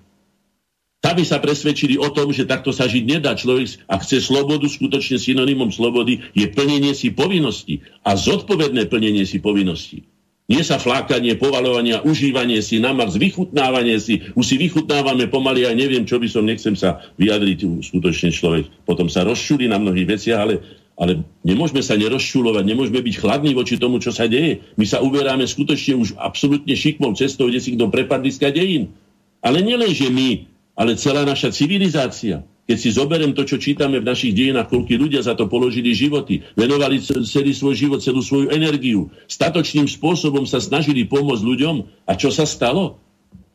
Aby 1.05 1.25
sa 1.25 1.41
presvedčili 1.41 1.97
o 1.97 2.13
tom, 2.13 2.37
že 2.37 2.45
takto 2.45 2.69
sa 2.69 2.85
žiť 2.85 3.05
nedá. 3.09 3.33
Človek, 3.33 3.89
ak 3.89 4.05
chce 4.05 4.21
slobodu, 4.21 4.69
skutočne 4.69 5.17
synonymom 5.17 5.73
slobody 5.73 6.21
je 6.37 6.45
plnenie 6.53 6.93
si 6.93 7.09
povinnosti 7.15 7.81
a 8.05 8.13
zodpovedné 8.13 8.93
plnenie 8.93 9.25
si 9.25 9.41
povinnosti. 9.41 10.05
Nie 10.49 10.65
sa 10.65 10.81
flákanie, 10.81 11.37
povalovanie, 11.37 12.01
užívanie 12.09 12.65
si 12.65 12.81
na 12.81 12.97
Mars, 12.97 13.21
vychutnávanie 13.21 14.01
si. 14.01 14.25
Už 14.33 14.49
si 14.49 14.57
vychutnávame 14.57 15.29
pomaly 15.29 15.69
aj 15.69 15.77
neviem, 15.77 16.09
čo 16.09 16.17
by 16.17 16.25
som, 16.25 16.49
nechcem 16.49 16.73
sa 16.73 17.05
vyjadriť, 17.21 17.85
skutočne 17.85 18.33
človek 18.33 18.65
potom 18.89 19.13
sa 19.13 19.29
rozšúli 19.29 19.69
na 19.69 19.77
mnohých 19.77 20.09
veciach, 20.09 20.41
ale, 20.41 20.65
ale 20.99 21.23
nemôžeme 21.47 21.79
sa 21.79 21.95
nerozšulovať, 21.95 22.67
nemôžeme 22.67 22.99
byť 22.99 23.15
chladní 23.23 23.55
voči 23.55 23.79
tomu, 23.79 24.03
čo 24.03 24.11
sa 24.11 24.27
deje. 24.27 24.67
My 24.75 24.83
sa 24.83 24.99
uberáme 24.99 25.47
skutočne 25.47 25.95
už 25.95 26.19
absolútne 26.19 26.75
šikmou 26.75 27.15
cestou, 27.15 27.47
kde 27.47 27.63
si 27.63 27.79
kto 27.79 27.87
prepadliska 27.87 28.51
dejín. 28.51 28.91
Ale 29.39 29.63
nielen, 29.63 29.95
že 29.95 30.11
my, 30.11 30.51
ale 30.75 30.99
celá 30.99 31.23
naša 31.23 31.55
civilizácia. 31.55 32.43
Keď 32.69 32.77
si 32.77 32.91
zoberiem 32.93 33.33
to, 33.33 33.49
čo 33.49 33.57
čítame 33.57 33.97
v 34.03 34.09
našich 34.11 34.37
dejinách, 34.37 34.69
koľko 34.69 34.93
ľudia 35.01 35.25
za 35.25 35.33
to 35.33 35.49
položili 35.49 35.97
životy, 35.97 36.45
venovali 36.53 37.01
celý 37.25 37.57
svoj 37.57 37.73
život, 37.79 38.05
celú 38.05 38.21
svoju 38.21 38.53
energiu, 38.53 39.09
statočným 39.25 39.89
spôsobom 39.89 40.45
sa 40.45 40.61
snažili 40.61 41.09
pomôcť 41.09 41.47
ľuďom. 41.47 41.77
A 42.05 42.13
čo 42.19 42.29
sa 42.29 42.45
stalo? 42.45 43.01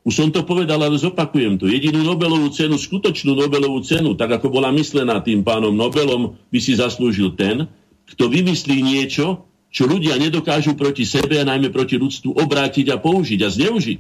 Už 0.04 0.14
som 0.20 0.30
to 0.30 0.44
povedal, 0.44 0.84
ale 0.84 1.00
zopakujem 1.00 1.56
to. 1.56 1.72
Jedinú 1.72 2.04
Nobelovú 2.04 2.52
cenu, 2.52 2.76
skutočnú 2.76 3.40
Nobelovú 3.40 3.80
cenu, 3.88 4.20
tak 4.20 4.36
ako 4.36 4.52
bola 4.52 4.68
myslená 4.76 5.24
tým 5.24 5.48
pánom 5.48 5.72
Nobelom, 5.72 6.36
by 6.52 6.60
si 6.60 6.76
zaslúžil 6.76 7.40
ten, 7.40 7.72
kto 8.12 8.28
vymyslí 8.28 8.84
niečo, 8.84 9.48
čo 9.72 9.88
ľudia 9.88 10.20
nedokážu 10.20 10.76
proti 10.76 11.08
sebe 11.08 11.40
a 11.40 11.48
najmä 11.48 11.72
proti 11.72 11.96
ľudstvu 11.96 12.36
obrátiť 12.36 12.92
a 12.94 13.00
použiť 13.00 13.40
a 13.42 13.50
zneužiť. 13.50 14.00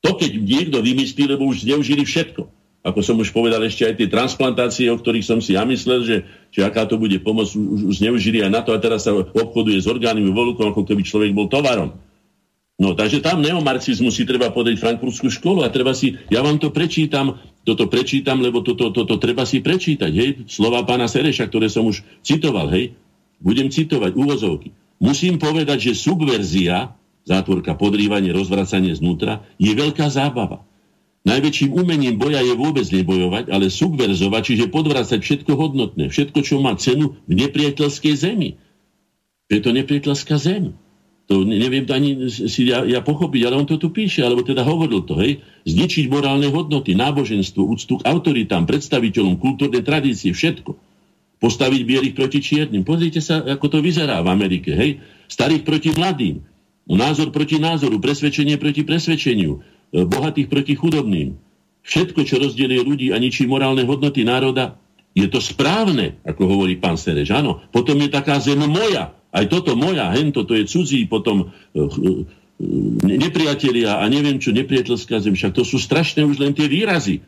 To, 0.00 0.16
keď 0.16 0.30
niekto 0.40 0.78
vymyslí, 0.80 1.28
lebo 1.28 1.44
už 1.50 1.66
zneužili 1.66 2.06
všetko 2.06 2.48
ako 2.80 3.00
som 3.04 3.20
už 3.20 3.36
povedal, 3.36 3.60
ešte 3.60 3.84
aj 3.84 3.94
tie 4.00 4.08
transplantácie, 4.08 4.88
o 4.88 4.96
ktorých 4.96 5.26
som 5.26 5.38
si 5.44 5.52
ja 5.52 5.68
myslel, 5.68 6.00
že, 6.00 6.16
že 6.48 6.64
aká 6.64 6.88
to 6.88 6.96
bude 6.96 7.20
pomoc, 7.20 7.52
už, 7.52 7.92
už 7.92 7.94
zneužili 8.00 8.40
aj 8.40 8.50
na 8.50 8.60
to 8.64 8.72
a 8.72 8.80
teraz 8.80 9.04
sa 9.04 9.12
obchoduje 9.12 9.76
s 9.76 9.84
orgánmi 9.84 10.24
volukom, 10.32 10.72
ako 10.72 10.88
keby 10.88 11.04
človek 11.04 11.36
bol 11.36 11.44
tovarom. 11.52 11.92
No, 12.80 12.96
takže 12.96 13.20
tam 13.20 13.44
neomarxizmus 13.44 14.16
si 14.16 14.24
treba 14.24 14.48
podať 14.48 14.80
frankfurtskú 14.80 15.28
školu 15.28 15.60
a 15.60 15.68
treba 15.68 15.92
si, 15.92 16.16
ja 16.32 16.40
vám 16.40 16.56
to 16.56 16.72
prečítam, 16.72 17.36
toto 17.60 17.92
prečítam, 17.92 18.40
lebo 18.40 18.64
toto, 18.64 18.88
toto, 18.88 19.04
toto 19.04 19.20
treba 19.20 19.44
si 19.44 19.60
prečítať, 19.60 20.08
hej, 20.08 20.30
slova 20.48 20.80
pána 20.88 21.04
Sereša, 21.04 21.52
ktoré 21.52 21.68
som 21.68 21.84
už 21.84 22.00
citoval, 22.24 22.72
hej, 22.72 22.96
budem 23.36 23.68
citovať 23.68 24.16
úvozovky. 24.16 24.72
Musím 24.96 25.36
povedať, 25.36 25.92
že 25.92 26.00
subverzia, 26.08 26.96
zátvorka, 27.28 27.76
podrývanie, 27.76 28.32
rozvracanie 28.32 28.96
znútra, 28.96 29.44
je 29.60 29.76
veľká 29.76 30.08
zábava. 30.08 30.64
Najväčším 31.28 31.76
umením 31.76 32.16
boja 32.16 32.40
je 32.40 32.56
vôbec 32.56 32.88
nebojovať, 32.88 33.52
ale 33.52 33.68
subverzovať, 33.68 34.40
čiže 34.40 34.72
podvracať 34.72 35.20
všetko 35.20 35.52
hodnotné, 35.52 36.08
všetko, 36.08 36.40
čo 36.40 36.64
má 36.64 36.72
cenu 36.80 37.20
v 37.28 37.44
nepriateľskej 37.44 38.14
zemi. 38.16 38.56
Je 39.52 39.60
to 39.60 39.76
nepriateľská 39.76 40.40
zem. 40.40 40.72
To 41.30 41.46
neviem 41.46 41.86
ani 41.86 42.26
si 42.28 42.66
ja, 42.66 42.82
ja 42.82 42.98
pochopiť, 43.06 43.46
ale 43.46 43.54
on 43.62 43.66
to 43.70 43.78
tu 43.78 43.94
píše, 43.94 44.26
alebo 44.26 44.42
teda 44.42 44.66
hovoril 44.66 45.06
to, 45.06 45.14
hej. 45.22 45.38
Zničiť 45.62 46.10
morálne 46.10 46.50
hodnoty, 46.50 46.98
náboženstvo, 46.98 47.70
úctu 47.70 48.02
k 48.02 48.06
autoritám, 48.10 48.66
predstaviteľom, 48.66 49.38
kultúrnej 49.38 49.86
tradície, 49.86 50.34
všetko. 50.34 50.74
Postaviť 51.38 51.80
bielých 51.86 52.14
proti 52.18 52.42
čiernym. 52.42 52.82
Pozrite 52.82 53.22
sa, 53.22 53.46
ako 53.46 53.66
to 53.70 53.78
vyzerá 53.78 54.18
v 54.26 54.28
Amerike, 54.28 54.74
hej. 54.74 54.98
Starých 55.30 55.62
proti 55.62 55.94
mladým. 55.94 56.42
Názor 56.90 57.30
proti 57.30 57.62
názoru, 57.62 58.02
presvedčenie 58.02 58.58
proti 58.58 58.82
presvedčeniu 58.82 59.62
E, 59.90 60.06
bohatých 60.06 60.46
proti 60.46 60.74
chudobným. 60.78 61.34
Všetko, 61.82 62.22
čo 62.22 62.38
rozdelie 62.38 62.78
ľudí 62.86 63.10
a 63.10 63.18
ničí 63.18 63.50
morálne 63.50 63.82
hodnoty 63.82 64.22
národa, 64.22 64.78
je 65.10 65.26
to 65.26 65.42
správne, 65.42 66.22
ako 66.22 66.46
hovorí 66.46 66.78
pán 66.78 66.94
Sereš. 66.94 67.34
Áno, 67.34 67.58
potom 67.74 67.98
je 67.98 68.06
taká 68.06 68.38
zem 68.38 68.62
moja. 68.62 69.10
Aj 69.30 69.46
toto 69.46 69.78
moja, 69.78 70.10
hento, 70.14 70.42
to 70.42 70.58
je 70.58 70.66
cudzí, 70.66 71.06
potom 71.06 71.46
uh, 71.46 71.78
uh, 71.78 72.26
nepriatelia 73.06 74.02
a 74.02 74.04
neviem 74.10 74.36
čo, 74.42 74.50
nepriateľská 74.50 75.22
zem. 75.22 75.38
Však 75.38 75.54
to 75.56 75.62
sú 75.64 75.78
strašné 75.78 76.26
už 76.26 76.42
len 76.42 76.52
tie 76.52 76.66
výrazy. 76.66 77.22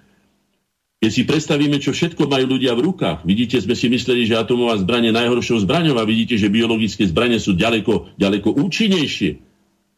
Keď 1.02 1.10
si 1.10 1.22
predstavíme, 1.26 1.82
čo 1.82 1.90
všetko 1.90 2.30
majú 2.30 2.54
ľudia 2.54 2.78
v 2.78 2.86
rukách, 2.86 3.26
vidíte, 3.26 3.58
sme 3.58 3.74
si 3.74 3.90
mysleli, 3.90 4.22
že 4.22 4.38
atomová 4.38 4.78
zbranie 4.78 5.10
je 5.10 5.18
najhoršou 5.18 5.66
zbraňou 5.66 5.98
a 5.98 6.06
vidíte, 6.06 6.38
že 6.38 6.46
biologické 6.46 7.02
zbranie 7.10 7.42
sú 7.42 7.58
ďaleko, 7.58 8.14
ďaleko 8.14 8.54
účinnejšie 8.54 9.42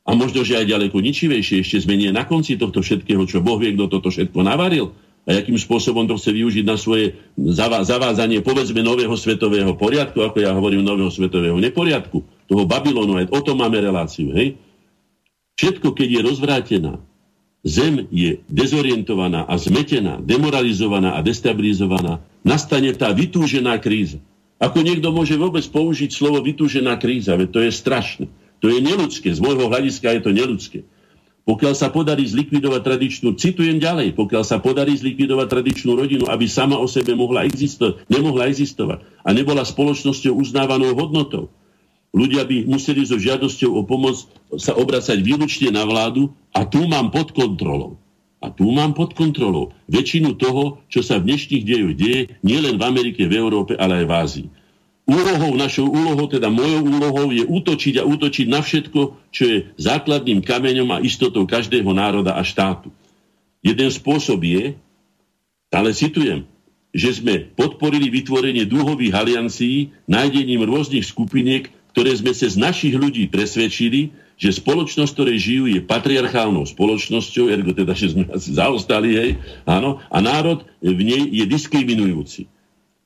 a 0.04 0.10
možno, 0.16 0.48
že 0.48 0.56
aj 0.60 0.64
ďaleko 0.64 0.96
ničivejšie 1.00 1.60
ešte 1.60 1.84
zmenie 1.84 2.08
na 2.08 2.24
konci 2.24 2.56
tohto 2.56 2.80
všetkého, 2.80 3.20
čo 3.28 3.44
Boh 3.44 3.60
vie, 3.60 3.76
kto 3.76 3.92
toto 3.92 4.08
všetko 4.08 4.40
navaril 4.44 4.96
a 5.24 5.40
akým 5.40 5.56
spôsobom 5.56 6.04
to 6.04 6.20
chce 6.20 6.36
využiť 6.36 6.64
na 6.68 6.76
svoje 6.76 7.16
zavádzanie, 7.40 8.44
povedzme, 8.44 8.84
nového 8.84 9.16
svetového 9.16 9.72
poriadku, 9.72 10.20
ako 10.20 10.36
ja 10.44 10.52
hovorím, 10.52 10.84
nového 10.84 11.08
svetového 11.08 11.56
neporiadku, 11.56 12.20
toho 12.44 12.64
Babylonu, 12.68 13.16
aj 13.16 13.32
o 13.32 13.40
tom 13.40 13.64
máme 13.64 13.80
reláciu, 13.80 14.36
hej? 14.36 14.60
Všetko, 15.56 15.96
keď 15.96 16.08
je 16.12 16.20
rozvrátená, 16.20 16.92
zem 17.64 18.04
je 18.12 18.44
dezorientovaná 18.52 19.48
a 19.48 19.56
zmetená, 19.56 20.20
demoralizovaná 20.20 21.16
a 21.16 21.24
destabilizovaná, 21.24 22.20
nastane 22.44 22.92
tá 22.92 23.08
vytúžená 23.16 23.80
kríza. 23.80 24.20
Ako 24.60 24.84
niekto 24.84 25.08
môže 25.08 25.40
vôbec 25.40 25.64
použiť 25.64 26.12
slovo 26.12 26.44
vytúžená 26.44 27.00
kríza, 27.00 27.32
veď 27.40 27.48
to 27.48 27.60
je 27.64 27.72
strašné. 27.72 28.26
To 28.60 28.68
je 28.68 28.80
neludské. 28.84 29.32
Z 29.32 29.40
môjho 29.40 29.72
hľadiska 29.72 30.08
je 30.12 30.20
to 30.20 30.30
neludské. 30.36 30.78
Pokiaľ 31.44 31.74
sa 31.76 31.92
podarí 31.92 32.24
zlikvidovať 32.24 32.80
tradičnú, 32.80 33.36
citujem 33.36 33.76
ďalej, 33.76 34.16
pokiaľ 34.16 34.42
sa 34.48 34.64
podarí 34.64 34.96
zlikvidovať 34.96 35.46
tradičnú 35.52 35.92
rodinu, 35.92 36.24
aby 36.32 36.48
sama 36.48 36.80
o 36.80 36.88
sebe 36.88 37.12
mohla 37.12 37.44
existovať, 37.44 38.08
nemohla 38.08 38.48
existovať 38.48 39.04
a 39.20 39.28
nebola 39.36 39.60
spoločnosťou 39.60 40.32
uznávanou 40.40 40.96
hodnotou, 40.96 41.52
ľudia 42.16 42.48
by 42.48 42.64
museli 42.64 43.04
so 43.04 43.20
žiadosťou 43.20 43.76
o 43.76 43.84
pomoc 43.84 44.24
sa 44.56 44.72
obracať 44.72 45.20
výlučne 45.20 45.68
na 45.68 45.84
vládu 45.84 46.32
a 46.56 46.64
tu 46.64 46.88
mám 46.88 47.12
pod 47.12 47.36
kontrolou. 47.36 48.00
A 48.40 48.52
tu 48.52 48.68
mám 48.72 48.96
pod 48.96 49.12
kontrolou 49.12 49.72
väčšinu 49.88 50.36
toho, 50.36 50.80
čo 50.88 51.00
sa 51.00 51.20
v 51.20 51.32
dnešných 51.32 51.64
dejoch 51.64 51.92
deje, 51.96 52.20
nielen 52.44 52.76
v 52.76 52.86
Amerike, 52.88 53.24
v 53.24 53.40
Európe, 53.40 53.72
ale 53.76 54.04
aj 54.04 54.06
v 54.08 54.12
Ázii. 54.12 54.48
Úlohou, 55.04 55.52
našou 55.52 55.84
úlohou, 55.92 56.24
teda 56.32 56.48
mojou 56.48 56.80
úlohou 56.80 57.28
je 57.28 57.44
útočiť 57.44 58.00
a 58.00 58.08
útočiť 58.08 58.46
na 58.48 58.64
všetko, 58.64 59.00
čo 59.28 59.42
je 59.44 59.56
základným 59.76 60.40
kameňom 60.40 60.88
a 60.96 61.02
istotou 61.04 61.44
každého 61.44 61.92
národa 61.92 62.32
a 62.32 62.40
štátu. 62.40 62.88
Jeden 63.60 63.92
spôsob 63.92 64.40
je, 64.40 64.80
ale 65.68 65.92
citujem, 65.92 66.48
že 66.94 67.20
sme 67.20 67.52
podporili 67.52 68.08
vytvorenie 68.08 68.64
dúhových 68.64 69.12
aliancií 69.12 69.92
nájdením 70.08 70.64
rôznych 70.64 71.04
skupiniek, 71.04 71.68
ktoré 71.92 72.16
sme 72.16 72.32
cez 72.32 72.56
našich 72.56 72.96
ľudí 72.96 73.28
presvedčili, 73.28 74.14
že 74.34 74.56
spoločnosť, 74.56 75.12
ktorej 75.14 75.38
žijú, 75.38 75.64
je 75.68 75.80
patriarchálnou 75.84 76.66
spoločnosťou, 76.66 77.52
ergo 77.52 77.76
teda, 77.76 77.92
že 77.94 78.16
sme 78.16 78.24
asi 78.32 78.56
zaostali, 78.56 79.10
hej, 79.14 79.30
áno, 79.68 80.02
a 80.10 80.18
národ 80.18 80.66
v 80.82 81.00
nej 81.06 81.22
je 81.28 81.44
diskriminujúci. 81.44 82.50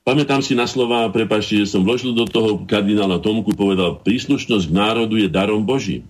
Pamätám 0.09 0.41
si 0.41 0.57
na 0.57 0.65
slova, 0.65 1.05
prepačte, 1.13 1.61
že 1.61 1.69
som 1.69 1.85
vložil 1.85 2.17
do 2.17 2.25
toho 2.25 2.65
kardinála 2.65 3.21
Tomku, 3.21 3.53
povedal, 3.53 4.01
príslušnosť 4.01 4.65
k 4.65 4.73
národu 4.73 5.21
je 5.21 5.29
darom 5.29 5.61
Božím. 5.61 6.09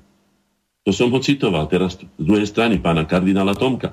To 0.87 0.95
som 0.95 1.11
ho 1.11 1.19
citoval 1.19 1.67
teraz 1.67 1.99
z 1.99 2.07
druhej 2.15 2.47
strany 2.47 2.79
pána 2.79 3.03
kardinála 3.03 3.59
Tomka. 3.59 3.91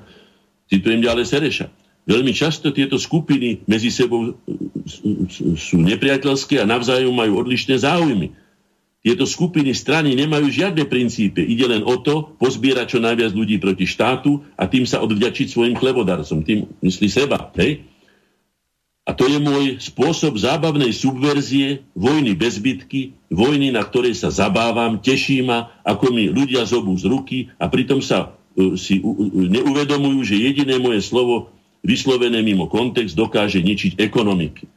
Citujem 0.71 1.03
ďalej 1.03 1.27
Sereša. 1.27 1.67
Veľmi 2.07 2.31
často 2.31 2.71
tieto 2.71 2.95
skupiny 2.95 3.67
medzi 3.67 3.91
sebou 3.91 4.31
sú 5.59 5.83
nepriateľské 5.83 6.63
a 6.63 6.69
navzájom 6.71 7.11
majú 7.11 7.43
odlišné 7.43 7.75
záujmy. 7.83 8.31
Tieto 9.03 9.27
skupiny 9.27 9.75
strany 9.75 10.15
nemajú 10.15 10.47
žiadne 10.47 10.87
princípy. 10.87 11.43
Ide 11.51 11.67
len 11.67 11.83
o 11.83 11.99
to 11.99 12.31
pozbierať 12.39 12.95
čo 12.95 12.99
najviac 13.03 13.35
ľudí 13.35 13.59
proti 13.59 13.83
štátu 13.83 14.39
a 14.55 14.71
tým 14.71 14.87
sa 14.87 15.03
odvďačiť 15.03 15.51
svojim 15.51 15.75
chlebodarcom. 15.75 16.47
Tým 16.47 16.63
myslí 16.79 17.07
seba. 17.11 17.51
Hej? 17.59 17.83
A 19.07 19.15
to 19.15 19.23
je 19.23 19.39
môj 19.39 19.79
spôsob 19.79 20.35
zábavnej 20.35 20.91
subverzie, 20.91 21.87
vojny 21.95 22.35
bez 22.35 22.59
bitky, 22.59 23.15
vojny, 23.31 23.71
na 23.71 23.79
ktorej 23.87 24.19
sa 24.19 24.27
zabávam, 24.27 24.99
teší 24.99 25.47
ma, 25.47 25.71
ako 25.87 26.11
mi 26.11 26.27
ľudia 26.27 26.67
zobú 26.67 26.91
z 26.99 27.07
ruky 27.07 27.37
a 27.55 27.71
pritom 27.71 28.03
sa 28.03 28.35
uh, 28.35 28.75
si 28.75 28.99
uh, 28.99 29.07
neuvedomujú, 29.31 30.27
že 30.27 30.35
jediné 30.35 30.75
moje 30.75 30.99
slovo 31.07 31.55
vyslovené 31.87 32.43
mimo 32.43 32.67
kontext 32.67 33.15
dokáže 33.15 33.63
ničiť 33.63 33.95
ekonomiky. 33.95 34.67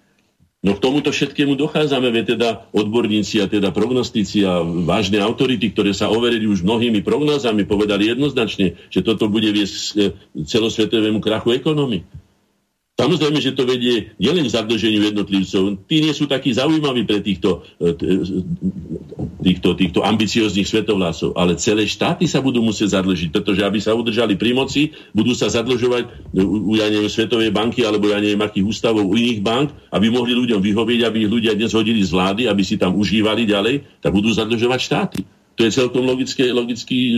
No 0.60 0.76
k 0.76 0.82
tomuto 0.84 1.08
všetkému 1.08 1.56
dochádzame, 1.56 2.12
veď 2.12 2.36
teda 2.36 2.48
odborníci 2.76 3.40
a 3.40 3.48
teda 3.48 3.72
prognostici 3.72 4.44
a 4.44 4.60
vážne 4.60 5.16
autority, 5.24 5.72
ktoré 5.72 5.96
sa 5.96 6.12
overili 6.12 6.44
už 6.44 6.60
mnohými 6.60 7.00
prognózami, 7.00 7.64
povedali 7.64 8.12
jednoznačne, 8.12 8.76
že 8.92 9.00
toto 9.00 9.32
bude 9.32 9.48
viesť 9.56 10.12
celosvetovému 10.36 11.24
krachu 11.24 11.56
ekonomii. 11.56 12.19
Samozrejme, 13.00 13.40
že 13.40 13.56
to 13.56 13.64
vedie 13.64 14.12
nielen 14.20 14.44
k 14.44 14.52
zadlženiu 14.52 15.00
jednotlivcov. 15.08 15.88
Tí 15.88 16.04
nie 16.04 16.12
sú 16.12 16.28
takí 16.28 16.52
zaujímaví 16.52 17.08
pre 17.08 17.24
týchto, 17.24 17.64
e, 17.80 17.96
týchto, 19.40 19.72
týchto 19.72 20.04
ambicióznych 20.04 20.68
svetovlásov, 20.68 21.32
ale 21.32 21.56
celé 21.56 21.88
štáty 21.88 22.28
sa 22.28 22.44
budú 22.44 22.60
musieť 22.60 23.00
zadlžiť, 23.00 23.32
pretože 23.32 23.64
aby 23.64 23.80
sa 23.80 23.96
udržali 23.96 24.36
pri 24.36 24.52
moci, 24.52 24.92
budú 25.16 25.32
sa 25.32 25.48
zadlžovať 25.48 26.36
u, 26.36 26.76
ja 26.76 26.92
neviem, 26.92 27.08
Svetovej 27.08 27.48
banky 27.48 27.88
alebo 27.88 28.12
ja 28.12 28.20
neviem, 28.20 28.44
akých 28.44 28.68
ústavov 28.68 29.08
u 29.08 29.16
iných 29.16 29.40
bank, 29.40 29.72
aby 29.96 30.12
mohli 30.12 30.36
ľuďom 30.36 30.60
vyhovieť, 30.60 31.00
aby 31.08 31.24
ich 31.24 31.32
ľudia 31.32 31.56
dnes 31.56 31.72
hodili 31.72 32.04
z 32.04 32.12
vlády, 32.12 32.52
aby 32.52 32.60
si 32.60 32.76
tam 32.76 33.00
užívali 33.00 33.48
ďalej, 33.48 34.04
tak 34.04 34.12
budú 34.12 34.28
zadlžovať 34.28 34.80
štáty. 34.84 35.20
To 35.56 35.64
je 35.64 35.72
celkom 35.72 36.04
logické, 36.04 36.52
logické, 36.52 37.16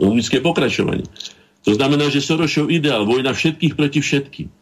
logické 0.00 0.40
pokračovanie. 0.40 1.04
To 1.68 1.76
znamená, 1.76 2.08
že 2.08 2.24
Sorošov 2.24 2.72
ideál, 2.72 3.04
vojna 3.04 3.36
všetkých 3.36 3.76
proti 3.76 4.00
všetkým 4.00 4.61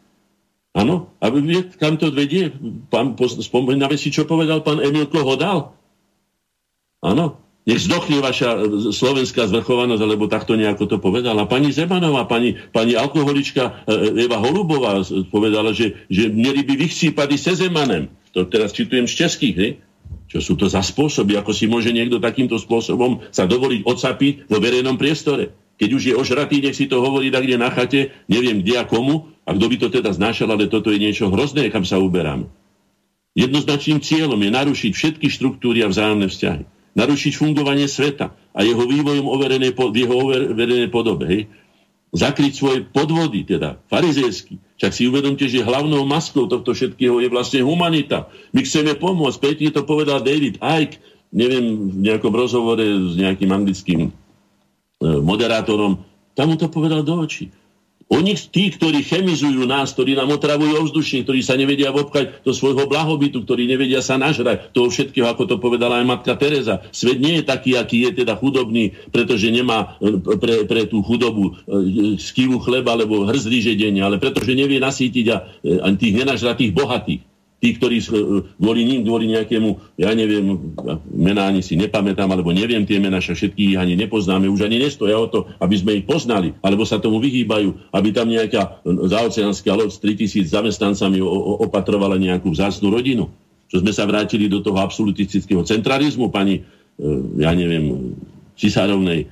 Áno, 0.71 1.11
a 1.19 1.27
vie, 1.27 1.67
kam 1.75 1.99
to 1.99 2.15
vedie? 2.15 2.47
Pán, 2.87 3.19
spomíname 3.19 3.99
si, 3.99 4.07
čo 4.07 4.23
povedal 4.23 4.63
pán 4.63 4.79
Emil 4.79 5.03
Klohodal? 5.11 5.75
Áno, 7.03 7.41
nech 7.67 7.83
zdochne 7.83 8.23
vaša 8.23 8.57
slovenská 8.89 9.45
zvrchovanosť, 9.51 10.01
alebo 10.01 10.31
takto 10.31 10.57
nejako 10.57 10.87
to 10.87 10.97
povedala. 10.97 11.45
Pani 11.45 11.69
Zemanová, 11.69 12.25
pani, 12.25 12.57
pani 12.71 12.97
alkoholička 12.97 13.63
e, 13.63 13.71
e, 14.15 14.25
Eva 14.25 14.41
Holubová 14.41 15.03
povedala, 15.29 15.75
že, 15.75 16.07
že 16.09 16.31
mieli 16.31 16.65
by 16.65 16.73
vychcípať 16.87 17.29
se 17.37 17.67
Zemanem. 17.67 18.09
To 18.31 18.47
teraz 18.47 18.71
citujem 18.71 19.05
z 19.05 19.27
českých, 19.27 19.55
ne? 19.59 19.69
Čo 20.31 20.39
sú 20.39 20.53
to 20.55 20.71
za 20.71 20.79
spôsoby, 20.79 21.35
ako 21.35 21.51
si 21.51 21.67
môže 21.67 21.91
niekto 21.91 22.23
takýmto 22.23 22.55
spôsobom 22.55 23.27
sa 23.29 23.43
dovoliť 23.43 23.83
odsapiť 23.83 24.33
vo 24.47 24.57
verejnom 24.63 24.95
priestore. 24.95 25.51
Keď 25.75 25.89
už 25.91 26.03
je 26.07 26.13
ožratý, 26.15 26.63
nech 26.63 26.77
si 26.77 26.87
to 26.87 27.03
hovorí 27.03 27.29
tak 27.29 27.43
kde 27.43 27.57
na 27.59 27.73
chate, 27.73 28.15
neviem 28.31 28.63
kde 28.63 28.79
a 28.79 28.87
komu, 28.87 29.30
a 29.45 29.49
kto 29.57 29.65
by 29.65 29.75
to 29.81 29.87
teda 29.89 30.13
znášal, 30.13 30.53
ale 30.53 30.69
toto 30.69 30.93
je 30.93 31.01
niečo 31.01 31.33
hrozné, 31.33 31.73
kam 31.73 31.81
sa 31.81 31.97
uberáme. 31.97 32.47
Jednoznačným 33.33 34.03
cieľom 34.03 34.37
je 34.37 34.51
narušiť 34.51 34.91
všetky 34.91 35.27
štruktúry 35.31 35.81
a 35.81 35.89
vzájomné 35.89 36.27
vzťahy. 36.27 36.63
Narušiť 36.91 37.33
fungovanie 37.39 37.87
sveta 37.87 38.35
a 38.51 38.59
jeho 38.67 38.83
vývojom 38.83 39.23
overené, 39.31 39.71
v 39.71 39.95
jeho 39.95 40.15
overenej 40.51 40.91
podobe. 40.91 41.25
Hej. 41.31 41.41
Zakryť 42.11 42.51
svoje 42.51 42.79
podvody, 42.83 43.47
teda 43.47 43.79
farizejsky. 43.87 44.59
Však 44.75 44.91
si 44.91 45.07
uvedomte, 45.07 45.47
že 45.47 45.63
hlavnou 45.63 46.03
maskou 46.03 46.43
tohto 46.51 46.75
všetkého 46.75 47.23
je 47.23 47.31
vlastne 47.31 47.63
humanita. 47.63 48.27
My 48.51 48.67
chceme 48.67 48.99
pomôcť. 48.99 49.39
Pekne 49.39 49.71
to 49.71 49.87
povedal 49.87 50.19
David 50.19 50.59
Icke, 50.59 50.99
neviem, 51.31 51.87
v 51.87 52.11
nejakom 52.11 52.35
rozhovore 52.35 52.83
s 52.83 53.15
nejakým 53.15 53.47
anglickým 53.47 54.01
e, 54.07 54.11
moderátorom, 54.99 56.03
tam 56.35 56.51
mu 56.51 56.55
to 56.59 56.67
povedal 56.67 57.03
do 57.03 57.15
očí. 57.23 57.51
Oni, 58.11 58.35
tí, 58.35 58.67
ktorí 58.75 59.07
chemizujú 59.07 59.63
nás, 59.63 59.95
ktorí 59.95 60.19
nám 60.19 60.35
otravujú 60.35 60.83
ovzdušie, 60.83 61.23
ktorí 61.23 61.39
sa 61.39 61.55
nevedia 61.55 61.95
obchať 61.95 62.43
do 62.43 62.51
svojho 62.51 62.83
blahobytu, 62.83 63.47
ktorí 63.47 63.63
nevedia 63.71 64.03
sa 64.03 64.19
nažrať, 64.19 64.75
toho 64.75 64.91
všetkého, 64.91 65.31
ako 65.31 65.47
to 65.47 65.55
povedala 65.63 66.03
aj 66.03 66.05
matka 66.11 66.35
Teresa. 66.35 66.83
Svet 66.91 67.23
nie 67.23 67.39
je 67.39 67.47
taký, 67.47 67.79
aký 67.79 68.11
je 68.11 68.27
teda 68.27 68.35
chudobný, 68.35 68.91
pretože 69.15 69.47
nemá 69.47 69.95
e, 70.03 70.19
pre, 70.19 70.67
pre 70.67 70.91
tú 70.91 70.99
chudobu 70.99 71.55
e, 71.63 72.19
skivu 72.19 72.59
chleba 72.59 72.99
alebo 72.99 73.23
hrzdy 73.23 73.63
žedenia, 73.63 74.11
ale 74.11 74.19
pretože 74.19 74.59
nevie 74.59 74.83
nasítiť 74.83 75.25
a, 75.31 75.37
e, 75.63 75.95
tých 75.95 76.13
nenažratých 76.19 76.75
bohatých 76.75 77.30
tí, 77.61 77.77
ktorí 77.77 78.01
kvôli 78.57 78.81
ním, 78.81 79.05
kvôli 79.05 79.29
nejakému, 79.29 80.01
ja 80.01 80.09
neviem, 80.17 80.73
mená 81.13 81.45
ani 81.45 81.61
si 81.61 81.77
nepamätám, 81.77 82.25
alebo 82.25 82.49
neviem 82.49 82.81
tie 82.89 82.97
mená, 82.97 83.21
všetky 83.21 83.77
ich 83.77 83.77
ani 83.77 83.93
nepoznáme, 83.93 84.49
už 84.49 84.65
ani 84.65 84.81
nestoja 84.81 85.13
o 85.13 85.29
to, 85.29 85.45
aby 85.61 85.75
sme 85.77 86.01
ich 86.01 86.09
poznali, 86.09 86.57
alebo 86.65 86.81
sa 86.89 86.97
tomu 86.97 87.21
vyhýbajú, 87.21 87.93
aby 87.93 88.09
tam 88.09 88.33
nejaká 88.33 88.81
zaoceánska 88.83 89.77
loď 89.77 89.93
s 89.93 90.01
3000 90.01 90.49
zamestnancami 90.49 91.21
opatrovala 91.61 92.17
nejakú 92.17 92.49
vzácnú 92.49 92.89
rodinu. 92.89 93.29
Čo 93.69 93.85
sme 93.85 93.93
sa 93.93 94.09
vrátili 94.09 94.49
do 94.49 94.59
toho 94.59 94.81
absolutistického 94.81 95.61
centralizmu, 95.63 96.33
pani, 96.33 96.59
e, 96.59 97.07
ja 97.39 97.55
neviem, 97.55 98.17
Cisárovnej, 98.57 99.31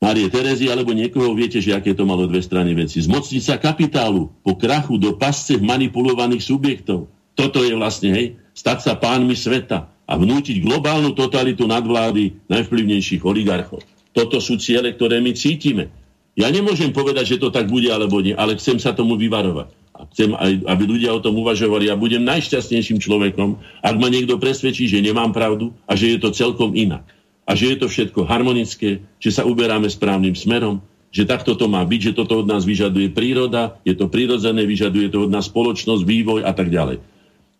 Marie 0.00 0.28
Terezy 0.28 0.68
alebo 0.68 0.92
niekoho, 0.92 1.32
viete, 1.32 1.64
že 1.64 1.72
aké 1.72 1.96
to 1.96 2.04
malo 2.04 2.28
dve 2.28 2.44
strany 2.44 2.76
veci. 2.76 3.00
Zmocniť 3.00 3.42
sa 3.42 3.56
kapitálu 3.56 4.28
po 4.44 4.52
krachu 4.60 5.00
do 5.00 5.16
pasce 5.16 5.56
manipulovaných 5.56 6.44
subjektov. 6.44 7.08
Toto 7.34 7.66
je 7.66 7.74
vlastne, 7.74 8.14
hej, 8.14 8.26
stať 8.54 8.78
sa 8.86 8.92
pánmi 8.94 9.34
sveta 9.34 9.90
a 10.06 10.12
vnútiť 10.14 10.62
globálnu 10.62 11.12
totalitu 11.18 11.66
nadvlády 11.66 12.46
najvplyvnejších 12.46 13.26
oligarchov. 13.26 13.82
Toto 14.14 14.38
sú 14.38 14.54
ciele, 14.62 14.94
ktoré 14.94 15.18
my 15.18 15.34
cítime. 15.34 15.90
Ja 16.38 16.50
nemôžem 16.50 16.94
povedať, 16.94 17.34
že 17.34 17.40
to 17.42 17.50
tak 17.50 17.66
bude 17.66 17.90
alebo 17.90 18.22
nie, 18.22 18.34
ale 18.34 18.54
chcem 18.58 18.78
sa 18.78 18.94
tomu 18.94 19.18
vyvarovať. 19.18 19.70
A 19.94 20.06
chcem, 20.10 20.34
aby 20.66 20.82
ľudia 20.86 21.14
o 21.14 21.22
tom 21.22 21.38
uvažovali. 21.38 21.86
Ja 21.86 21.94
budem 21.94 22.26
najšťastnejším 22.26 22.98
človekom, 22.98 23.62
ak 23.82 23.94
ma 23.98 24.10
niekto 24.10 24.38
presvedčí, 24.42 24.90
že 24.90 25.02
nemám 25.02 25.30
pravdu 25.30 25.70
a 25.86 25.94
že 25.94 26.14
je 26.14 26.18
to 26.18 26.34
celkom 26.34 26.74
inak. 26.74 27.06
A 27.46 27.54
že 27.54 27.74
je 27.74 27.76
to 27.78 27.86
všetko 27.86 28.26
harmonické, 28.26 29.06
že 29.22 29.30
sa 29.30 29.46
uberáme 29.46 29.86
správnym 29.86 30.34
smerom, 30.34 30.82
že 31.14 31.22
takto 31.22 31.54
to 31.54 31.70
má 31.70 31.86
byť, 31.86 32.10
že 32.10 32.16
toto 32.18 32.42
od 32.42 32.50
nás 32.50 32.66
vyžaduje 32.66 33.14
príroda, 33.14 33.78
je 33.86 33.94
to 33.94 34.10
prírodzené, 34.10 34.66
vyžaduje 34.66 35.14
to 35.14 35.30
od 35.30 35.30
nás 35.30 35.46
spoločnosť, 35.46 36.02
vývoj 36.02 36.42
a 36.42 36.50
tak 36.50 36.74
ďalej 36.74 37.13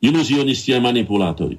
iluzionisti 0.05 0.77
a 0.77 0.85
manipulátori. 0.85 1.57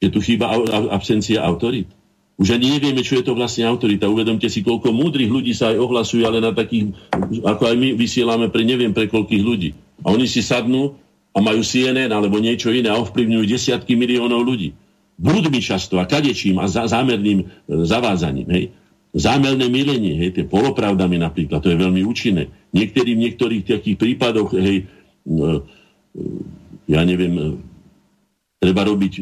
Je 0.00 0.08
tu 0.08 0.24
chýba 0.24 0.52
absencia 0.92 1.44
autorít. 1.44 1.92
Už 2.36 2.52
ani 2.52 2.76
nevieme, 2.76 3.00
čo 3.00 3.16
je 3.16 3.24
to 3.24 3.32
vlastne 3.32 3.64
autorita. 3.64 4.12
Uvedomte 4.12 4.52
si, 4.52 4.60
koľko 4.60 4.92
múdrych 4.92 5.32
ľudí 5.32 5.56
sa 5.56 5.72
aj 5.72 5.80
ohlasujú, 5.80 6.20
ale 6.28 6.44
na 6.44 6.52
takých, 6.52 6.92
ako 7.40 7.62
aj 7.64 7.76
my 7.80 7.88
vysielame 7.96 8.52
pre 8.52 8.60
neviem 8.60 8.92
pre 8.92 9.08
koľkých 9.08 9.40
ľudí. 9.40 9.72
A 10.04 10.12
oni 10.12 10.28
si 10.28 10.44
sadnú 10.44 11.00
a 11.32 11.38
majú 11.40 11.64
CNN 11.64 12.12
alebo 12.12 12.36
niečo 12.36 12.68
iné 12.68 12.92
a 12.92 13.00
ovplyvňujú 13.00 13.44
desiatky 13.48 13.96
miliónov 13.96 14.44
ľudí. 14.44 14.76
Brudmi 15.16 15.64
často 15.64 15.96
a 15.96 16.04
kadečím 16.04 16.60
a 16.60 16.68
zámerným 16.68 17.40
e, 17.40 17.44
zavádzaním. 17.88 18.48
Hej. 18.52 18.64
Zámerné 19.16 19.72
milenie, 19.72 20.20
hej, 20.20 20.36
tie 20.36 20.44
polopravdami 20.44 21.16
napríklad, 21.16 21.64
to 21.64 21.72
je 21.72 21.80
veľmi 21.80 22.04
účinné. 22.04 22.52
Niektorí 22.76 23.16
v 23.16 23.22
niektorých 23.24 23.62
takých 23.64 23.96
prípadoch, 23.96 24.52
hej, 24.60 24.84
e, 24.84 25.40
ja 26.86 27.02
neviem, 27.02 27.34
e, 27.34 27.44
treba 28.62 28.86
robiť, 28.86 29.12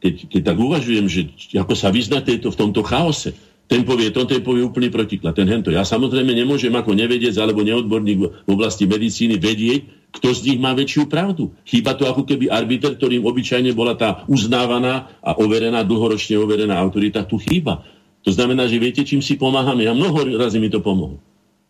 keď, 0.00 0.14
keď 0.30 0.40
tak 0.44 0.58
uvažujem, 0.60 1.06
že 1.08 1.20
ako 1.56 1.72
sa 1.72 1.88
vyznať 1.88 2.22
tejto, 2.22 2.48
v 2.52 2.60
tomto 2.60 2.84
chaose. 2.84 3.32
Ten 3.66 3.82
povie 3.82 4.14
to, 4.14 4.22
ten 4.30 4.46
povie 4.46 4.62
úplný 4.62 4.94
protiklad, 4.94 5.34
ten 5.34 5.50
hento. 5.50 5.74
Ja 5.74 5.82
samozrejme 5.82 6.30
nemôžem 6.30 6.70
ako 6.70 6.94
nevedec 6.94 7.34
alebo 7.34 7.66
neodborník 7.66 8.46
v 8.46 8.50
oblasti 8.50 8.86
medicíny 8.86 9.42
vedieť, 9.42 10.14
kto 10.14 10.30
z 10.30 10.54
nich 10.54 10.58
má 10.62 10.70
väčšiu 10.70 11.10
pravdu. 11.10 11.50
Chýba 11.66 11.98
to 11.98 12.06
ako 12.06 12.22
keby 12.22 12.46
arbiter, 12.46 12.94
ktorým 12.94 13.26
obyčajne 13.26 13.74
bola 13.74 13.98
tá 13.98 14.22
uznávaná 14.30 15.10
a 15.18 15.34
overená, 15.34 15.82
dlhoročne 15.82 16.38
overená 16.38 16.78
autorita, 16.78 17.26
tu 17.26 17.42
chýba. 17.42 17.82
To 18.22 18.30
znamená, 18.30 18.70
že 18.70 18.78
viete, 18.78 19.02
čím 19.02 19.18
si 19.18 19.34
pomáhame. 19.34 19.82
Ja 19.82 19.98
mnoho 19.98 20.38
razy 20.38 20.62
mi 20.62 20.70
to 20.70 20.78
pomohlo. 20.78 21.18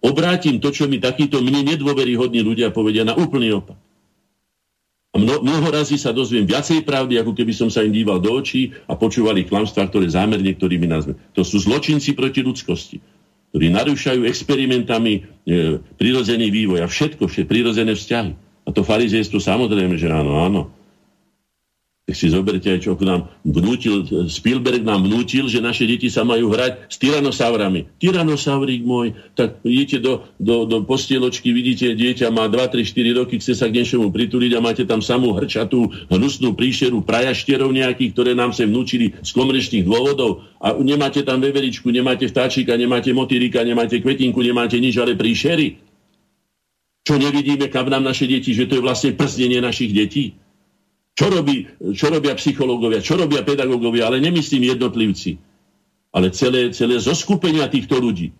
Obrátim 0.04 0.60
to, 0.60 0.68
čo 0.68 0.84
mi 0.84 1.00
takíto 1.00 1.40
mne 1.40 1.64
nedôveryhodní 1.64 2.44
ľudia 2.44 2.76
povedia 2.76 3.08
na 3.08 3.16
úplný 3.16 3.56
opak. 3.56 3.85
Mno, 5.16 5.40
mnoho 5.40 5.68
razy 5.72 5.96
sa 5.96 6.12
dozviem 6.12 6.44
viacej 6.44 6.84
pravdy, 6.84 7.16
ako 7.20 7.32
keby 7.32 7.52
som 7.56 7.72
sa 7.72 7.80
im 7.80 7.90
díval 7.90 8.20
do 8.20 8.36
očí 8.36 8.76
a 8.86 8.94
počúvali 8.94 9.48
klamstvá, 9.48 9.88
ktoré 9.88 10.06
zámerne, 10.12 10.52
ktorými 10.52 10.84
nazve. 10.84 11.16
To 11.32 11.42
sú 11.42 11.56
zločinci 11.58 12.12
proti 12.12 12.44
ľudskosti, 12.44 13.00
ktorí 13.50 13.72
narúšajú 13.72 14.28
experimentami 14.28 15.12
e, 15.16 15.20
prirodzený 15.96 16.52
vývoj 16.52 16.84
a 16.84 16.88
všetko, 16.90 17.24
všetko 17.26 17.48
prirodzené 17.48 17.96
vzťahy. 17.96 18.32
A 18.66 18.68
to 18.74 18.84
farizejstvo 18.84 19.40
samozrejme, 19.40 19.96
že 19.96 20.12
áno, 20.12 20.42
áno. 20.44 20.75
Tak 22.06 22.14
si 22.14 22.30
zoberte 22.30 22.70
čo 22.78 22.94
nám 23.02 23.34
vnútil, 23.42 24.06
Spielberg 24.30 24.86
nám 24.86 25.10
vnútil, 25.10 25.50
že 25.50 25.58
naše 25.58 25.90
deti 25.90 26.06
sa 26.06 26.22
majú 26.22 26.54
hrať 26.54 26.86
s 26.86 27.02
tyranosaurami. 27.02 27.98
Tyranosaurík 27.98 28.86
môj, 28.86 29.18
tak 29.34 29.58
idete 29.66 29.98
do, 29.98 30.22
do, 30.38 30.70
do 30.70 30.86
postieločky, 30.86 31.50
vidíte, 31.50 31.98
dieťa 31.98 32.30
má 32.30 32.46
2, 32.46 32.62
3, 32.62 32.94
4 32.94 33.18
roky, 33.18 33.42
chce 33.42 33.58
sa 33.58 33.66
k 33.66 33.82
niečomu 33.82 34.14
prituliť 34.14 34.54
a 34.54 34.62
máte 34.62 34.86
tam 34.86 35.02
samú 35.02 35.34
hrčatú, 35.34 35.90
hnusnú 36.06 36.54
príšeru 36.54 37.02
prajaštierov 37.02 37.74
nejakých, 37.74 38.14
ktoré 38.14 38.38
nám 38.38 38.54
sa 38.54 38.70
vnúčili 38.70 39.10
z 39.26 39.30
komerčných 39.34 39.82
dôvodov 39.82 40.46
a 40.62 40.78
nemáte 40.78 41.26
tam 41.26 41.42
veveričku, 41.42 41.90
nemáte 41.90 42.30
vtáčika, 42.30 42.78
nemáte 42.78 43.10
motýrika, 43.10 43.66
nemáte 43.66 43.98
kvetinku, 43.98 44.46
nemáte 44.46 44.78
nič, 44.78 44.94
ale 45.02 45.18
príšery. 45.18 45.82
Čo 47.02 47.18
nevidíme, 47.18 47.66
kam 47.66 47.90
nám 47.90 48.06
naše 48.06 48.30
deti, 48.30 48.54
že 48.54 48.70
to 48.70 48.78
je 48.78 48.86
vlastne 48.86 49.10
prznenie 49.18 49.58
našich 49.58 49.90
detí. 49.90 50.38
Čo, 51.16 51.32
robí, 51.32 51.64
čo 51.96 52.12
robia 52.12 52.36
psychológovia, 52.36 53.00
čo 53.00 53.16
robia 53.16 53.40
pedagógovia, 53.40 54.12
ale 54.12 54.20
nemyslím 54.20 54.76
jednotlivci, 54.76 55.40
ale 56.12 56.28
celé, 56.36 56.76
celé 56.76 57.00
zoskupenia 57.00 57.64
týchto 57.72 57.96
ľudí. 57.96 58.36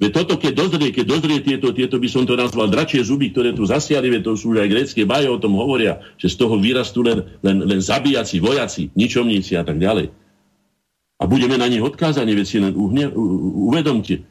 Veď 0.00 0.10
toto, 0.16 0.40
keď 0.40 0.52
dozrie, 0.56 0.96
keď 0.96 1.06
dozrie 1.10 1.44
tieto, 1.44 1.76
tieto 1.76 2.00
by 2.00 2.08
som 2.08 2.24
to 2.24 2.32
nazval 2.32 2.72
dračie 2.72 3.04
zuby, 3.04 3.34
ktoré 3.34 3.52
tu 3.52 3.68
zasiali, 3.68 4.08
veď 4.08 4.30
to 4.30 4.32
sú 4.32 4.56
aj 4.56 4.64
grecké 4.64 5.04
baje 5.04 5.28
o 5.28 5.36
tom 5.36 5.58
hovoria, 5.60 6.00
že 6.16 6.32
z 6.32 6.40
toho 6.40 6.56
vyrastú 6.56 7.04
len, 7.04 7.36
len, 7.44 7.60
len 7.68 7.80
zabíjaci, 7.84 8.40
vojaci, 8.40 8.88
ničomníci 8.96 9.60
a 9.60 9.62
tak 9.66 9.76
ďalej. 9.76 10.08
A 11.20 11.28
budeme 11.28 11.60
na 11.60 11.68
nich 11.68 11.84
odkázaní, 11.84 12.32
veď 12.32 12.46
si 12.48 12.56
len 12.64 12.72
uhne, 12.72 13.12
uvedomte. 13.68 14.24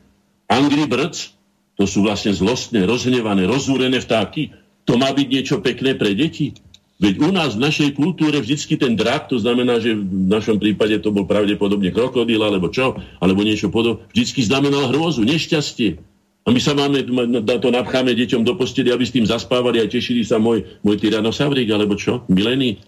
Angry 0.49 0.89
Birds, 0.89 1.38
to 1.77 1.85
sú 1.85 2.01
vlastne 2.01 2.34
zlostné, 2.34 2.89
rozhnevané, 2.89 3.45
rozúrené 3.45 4.01
vtáky. 4.01 4.49
To 4.89 4.97
má 4.97 5.13
byť 5.13 5.27
niečo 5.30 5.61
pekné 5.61 5.93
pre 5.93 6.17
deti. 6.17 6.57
Veď 6.99 7.15
u 7.23 7.31
nás 7.31 7.55
v 7.55 7.63
našej 7.63 7.95
kultúre 7.95 8.43
vždycky 8.43 8.76
ten 8.76 8.99
drak, 8.99 9.31
to 9.31 9.39
znamená, 9.39 9.80
že 9.80 9.95
v 9.95 10.27
našom 10.27 10.59
prípade 10.59 10.99
to 10.99 11.15
bol 11.15 11.23
pravdepodobne 11.23 11.95
krokodil 11.95 12.43
alebo 12.43 12.67
čo, 12.67 12.99
alebo 13.23 13.39
niečo 13.39 13.71
podobné, 13.71 14.03
vždycky 14.11 14.43
znamenal 14.43 14.91
hrôzu, 14.91 15.23
nešťastie. 15.23 15.95
A 16.43 16.51
my 16.51 16.59
sa 16.59 16.76
máme, 16.76 16.99
to 17.39 17.69
napcháme 17.71 18.11
deťom 18.11 18.43
do 18.43 18.59
posteli, 18.59 18.91
aby 18.91 19.07
s 19.07 19.15
tým 19.15 19.23
zaspávali 19.23 19.80
a 19.80 19.88
tešili 19.88 20.27
sa 20.27 20.43
môj, 20.43 20.67
môj 20.84 20.99
tyranosaurík, 20.99 21.71
alebo 21.71 21.95
čo? 21.95 22.27
Milený. 22.27 22.84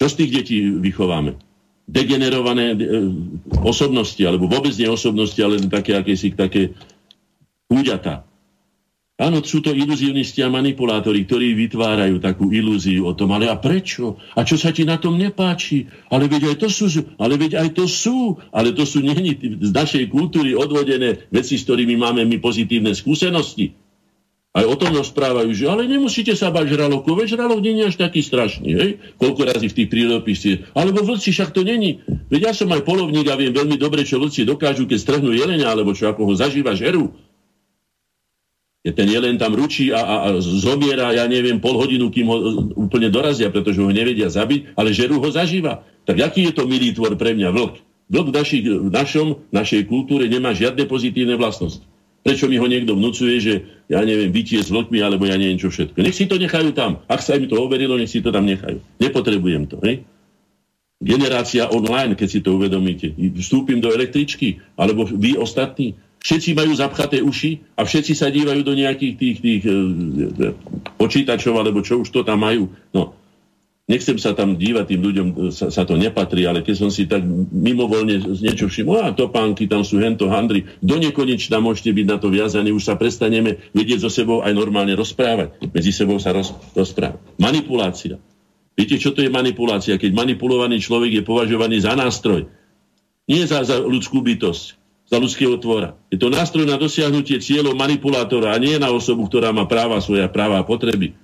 Čo 0.00 0.06
z 0.08 0.16
tých 0.24 0.30
detí 0.40 0.56
vychováme? 0.72 1.36
Degenerované 1.84 2.72
e, 2.72 2.76
osobnosti, 3.60 4.20
alebo 4.24 4.48
vôbec 4.48 4.72
nie 4.80 4.88
osobnosti, 4.88 5.36
ale 5.42 5.60
také 5.68 5.92
akési 5.98 6.32
také 6.32 6.72
úďatá. 7.68 8.29
Áno, 9.20 9.44
sú 9.44 9.60
to 9.60 9.76
iluzínisti 9.76 10.40
a 10.40 10.48
manipulátori, 10.48 11.28
ktorí 11.28 11.52
vytvárajú 11.52 12.24
takú 12.24 12.48
ilúziu 12.48 13.04
o 13.04 13.12
tom, 13.12 13.36
ale 13.36 13.52
a 13.52 13.60
prečo? 13.60 14.16
A 14.32 14.48
čo 14.48 14.56
sa 14.56 14.72
ti 14.72 14.88
na 14.88 14.96
tom 14.96 15.20
nepáči? 15.20 15.92
Ale 16.08 16.24
veď 16.24 16.48
aj 16.48 16.56
to 16.64 16.72
sú, 16.72 16.88
ale 17.20 17.36
veď 17.36 17.60
aj 17.60 17.68
to 17.76 17.84
sú, 17.84 18.40
ale 18.48 18.72
to 18.72 18.88
sú 18.88 19.04
nie 19.04 19.36
z 19.60 19.70
našej 19.76 20.08
kultúry 20.08 20.56
odvodené 20.56 21.28
veci, 21.28 21.60
s 21.60 21.68
ktorými 21.68 22.00
máme 22.00 22.24
my 22.24 22.40
pozitívne 22.40 22.96
skúsenosti. 22.96 23.76
Aj 24.56 24.64
o 24.64 24.74
tom 24.74 24.96
rozprávajú, 24.96 25.52
že 25.52 25.68
ale 25.68 25.84
nemusíte 25.84 26.32
sa 26.32 26.48
bať 26.48 26.74
žralokov, 26.74 27.12
veď 27.12 27.38
žralok 27.38 27.60
nie 27.60 27.76
je 27.76 27.92
až 27.92 27.96
taký 28.00 28.24
strašný, 28.24 28.70
hej? 28.72 28.90
Koľko 29.20 29.46
razy 29.46 29.68
v 29.68 29.76
tých 29.78 29.88
prírodopisie. 29.92 30.52
Alebo 30.74 31.06
vlci 31.06 31.30
však 31.30 31.54
to 31.54 31.62
není. 31.62 32.02
Veď 32.32 32.50
ja 32.50 32.52
som 32.56 32.72
aj 32.72 32.82
polovník 32.82 33.28
a 33.30 33.38
viem 33.38 33.54
veľmi 33.54 33.76
dobre, 33.78 34.02
čo 34.02 34.18
vlci 34.18 34.48
dokážu, 34.48 34.90
keď 34.90 34.98
strhnú 34.98 35.30
jelenia, 35.30 35.70
alebo 35.70 35.94
čo, 35.94 36.10
ako 36.10 36.24
ho 36.24 36.34
zažíva 36.34 36.72
žeru 36.74 37.14
ten 38.80 39.08
jelen 39.12 39.36
tam 39.36 39.52
ručí 39.52 39.92
a, 39.92 40.00
a, 40.00 40.16
a 40.24 40.28
zomiera, 40.40 41.12
ja 41.12 41.28
neviem, 41.28 41.60
pol 41.60 41.76
hodinu, 41.76 42.08
kým 42.08 42.26
ho 42.32 42.36
úplne 42.80 43.12
dorazia, 43.12 43.52
pretože 43.52 43.76
ho 43.76 43.92
nevedia 43.92 44.32
zabiť, 44.32 44.72
ale 44.72 44.96
žeru 44.96 45.20
ho 45.20 45.28
zažíva. 45.28 45.84
Tak 46.08 46.16
aký 46.16 46.48
je 46.48 46.56
to 46.56 46.64
milý 46.64 46.96
tvor 46.96 47.12
pre 47.20 47.36
mňa 47.36 47.52
vlk? 47.52 47.74
Vlk 48.08 48.26
v, 48.32 48.34
naši, 48.34 48.58
v 48.64 48.88
našom, 48.88 49.28
našej 49.52 49.84
kultúre 49.84 50.26
nemá 50.32 50.56
žiadne 50.56 50.88
pozitívne 50.88 51.36
vlastnosti. 51.36 51.84
Prečo 52.20 52.48
mi 52.48 52.56
ho 52.60 52.64
niekto 52.68 52.96
vnúcuje, 52.96 53.34
že 53.40 53.54
ja 53.88 54.00
neviem, 54.04 54.32
vytie 54.32 54.60
s 54.60 54.72
vlkmi, 54.72 55.00
alebo 55.00 55.24
ja 55.28 55.36
neviem 55.36 55.60
čo 55.60 55.72
všetko. 55.72 56.00
Nech 56.00 56.16
si 56.16 56.28
to 56.28 56.40
nechajú 56.40 56.72
tam. 56.72 57.04
Ak 57.08 57.20
sa 57.20 57.36
im 57.36 57.48
to 57.48 57.60
overilo, 57.60 57.96
nech 58.00 58.12
si 58.12 58.24
to 58.24 58.32
tam 58.32 58.44
nechajú. 58.48 58.80
Nepotrebujem 59.00 59.68
to. 59.68 59.80
Hej? 59.84 60.04
Generácia 61.00 61.68
online, 61.72 62.12
keď 62.12 62.28
si 62.28 62.40
to 62.44 62.60
uvedomíte. 62.60 63.16
Vstúpim 63.40 63.80
do 63.80 63.88
električky, 63.88 64.60
alebo 64.76 65.08
vy 65.08 65.40
ostatní, 65.40 65.96
všetci 66.20 66.52
majú 66.52 66.72
zapchaté 66.76 67.24
uši 67.24 67.76
a 67.76 67.84
všetci 67.88 68.12
sa 68.12 68.28
dívajú 68.28 68.60
do 68.60 68.76
nejakých 68.76 69.14
tých, 69.16 69.36
tých 69.40 69.62
e, 69.64 69.72
e, 69.72 70.48
počítačov, 71.00 71.56
alebo 71.56 71.80
čo 71.80 72.04
už 72.04 72.08
to 72.12 72.20
tam 72.20 72.44
majú. 72.44 72.68
No, 72.92 73.16
nechcem 73.88 74.20
sa 74.20 74.36
tam 74.36 74.60
dívať 74.60 74.84
tým 74.84 75.00
ľuďom, 75.00 75.28
e, 75.32 75.36
sa, 75.48 75.72
sa 75.72 75.82
to 75.88 75.96
nepatrí, 75.96 76.44
ale 76.44 76.60
keď 76.60 76.76
som 76.76 76.90
si 76.92 77.08
tak 77.08 77.24
mimovoľne 77.50 78.20
niečo 78.44 78.68
všimol, 78.68 79.00
a 79.00 79.16
topánky, 79.16 79.64
tam 79.64 79.80
sú 79.80 79.98
hento 79.98 80.28
handry, 80.28 80.68
do 80.84 81.00
nekonečna 81.00 81.56
môžete 81.58 81.96
byť 81.96 82.06
na 82.06 82.16
to 82.20 82.28
viazaní, 82.28 82.70
už 82.70 82.84
sa 82.84 82.94
prestaneme 83.00 83.56
vedieť 83.72 84.04
so 84.04 84.10
sebou 84.12 84.44
aj 84.44 84.52
normálne 84.52 84.92
rozprávať. 84.92 85.72
Medzi 85.72 85.90
sebou 85.90 86.20
sa 86.20 86.36
roz, 86.36 86.52
rozprávať. 86.76 87.18
Manipulácia. 87.40 88.20
Viete, 88.76 88.96
čo 88.96 89.12
to 89.12 89.20
je 89.20 89.28
manipulácia? 89.28 90.00
Keď 90.00 90.12
manipulovaný 90.12 90.80
človek 90.80 91.20
je 91.20 91.22
považovaný 91.26 91.84
za 91.84 91.92
nástroj, 91.92 92.48
nie 93.28 93.44
za, 93.44 93.60
za 93.62 93.76
ľudskú 93.76 94.24
bytosť, 94.24 94.79
za 95.10 95.18
ľudského 95.18 95.58
tvora. 95.58 95.98
Je 96.06 96.16
to 96.16 96.30
nástroj 96.30 96.62
na 96.62 96.78
dosiahnutie 96.78 97.42
cieľov 97.42 97.74
manipulátora 97.74 98.54
a 98.54 98.62
nie 98.62 98.78
na 98.78 98.94
osobu, 98.94 99.26
ktorá 99.26 99.50
má 99.50 99.66
práva 99.66 99.98
svoje 99.98 100.22
práva 100.30 100.62
a 100.62 100.64
potreby. 100.64 101.18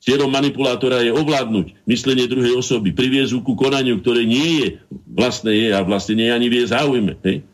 Cieľom 0.00 0.32
manipulátora 0.32 1.04
je 1.04 1.12
ovládnuť 1.12 1.84
myslenie 1.84 2.24
druhej 2.24 2.56
osoby, 2.56 2.96
priviesť 2.96 3.44
ku 3.44 3.52
konaniu, 3.52 4.00
ktoré 4.00 4.24
nie 4.24 4.64
je 4.64 4.68
vlastné 5.04 5.52
je 5.52 5.68
a 5.76 5.84
vlastne 5.84 6.16
nie 6.16 6.32
je 6.32 6.36
ani 6.38 6.48
vie 6.48 6.64
záujme. 6.64 7.12
Hej? 7.26 7.44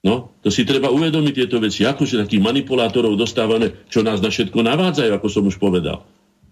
No, 0.00 0.32
to 0.40 0.48
si 0.52 0.62
treba 0.62 0.92
uvedomiť 0.92 1.34
tieto 1.34 1.58
veci. 1.58 1.82
Akože 1.84 2.20
takých 2.20 2.44
manipulátorov 2.44 3.18
dostávame, 3.18 3.84
čo 3.90 4.04
nás 4.06 4.22
na 4.22 4.30
všetko 4.30 4.60
navádzajú, 4.62 5.10
ako 5.10 5.28
som 5.28 5.44
už 5.48 5.58
povedal. 5.58 6.06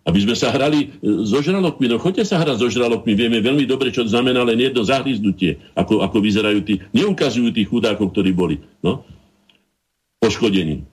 Aby 0.09 0.25
sme 0.25 0.33
sa 0.33 0.49
hrali 0.49 0.89
e, 0.89 1.21
so 1.29 1.45
žralokmi. 1.45 1.85
No 1.85 2.01
choďte 2.01 2.25
sa 2.25 2.41
hrať 2.41 2.65
so 2.65 2.73
žralokmi. 2.73 3.13
Vieme 3.13 3.45
veľmi 3.45 3.69
dobre, 3.69 3.93
čo 3.93 4.09
znamená 4.09 4.41
len 4.41 4.57
jedno 4.57 4.81
zahryznutie. 4.81 5.61
Ako, 5.77 6.01
ako 6.01 6.17
vyzerajú 6.25 6.65
tí, 6.65 6.81
neukazujú 6.97 7.53
tých 7.53 7.69
chudákov, 7.69 8.17
ktorí 8.17 8.33
boli. 8.33 8.57
No? 8.81 9.05
Poškodení. 10.17 10.89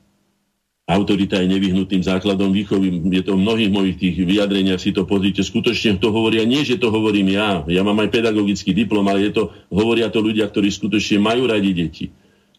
Autorita 0.85 1.41
je 1.41 1.49
nevyhnutým 1.49 2.03
základom 2.03 2.53
výchovy. 2.53 3.09
Je 3.09 3.23
to 3.25 3.33
v 3.33 3.41
mnohých 3.41 3.71
mojich 3.73 3.97
tých 3.97 4.21
vyjadreniach, 4.21 4.77
si 4.77 4.93
to 4.93 5.07
pozrite. 5.07 5.41
Skutočne 5.41 5.97
to 5.97 6.13
hovoria, 6.13 6.45
nie 6.45 6.61
že 6.61 6.77
to 6.77 6.93
hovorím 6.93 7.33
ja. 7.33 7.65
Ja 7.71 7.81
mám 7.81 7.97
aj 8.03 8.13
pedagogický 8.13 8.75
diplom, 8.75 9.07
ale 9.09 9.31
je 9.31 9.31
to, 9.33 9.43
hovoria 9.73 10.11
to 10.13 10.21
ľudia, 10.21 10.45
ktorí 10.45 10.69
skutočne 10.69 11.23
majú 11.23 11.47
radi 11.49 11.71
deti 11.73 12.05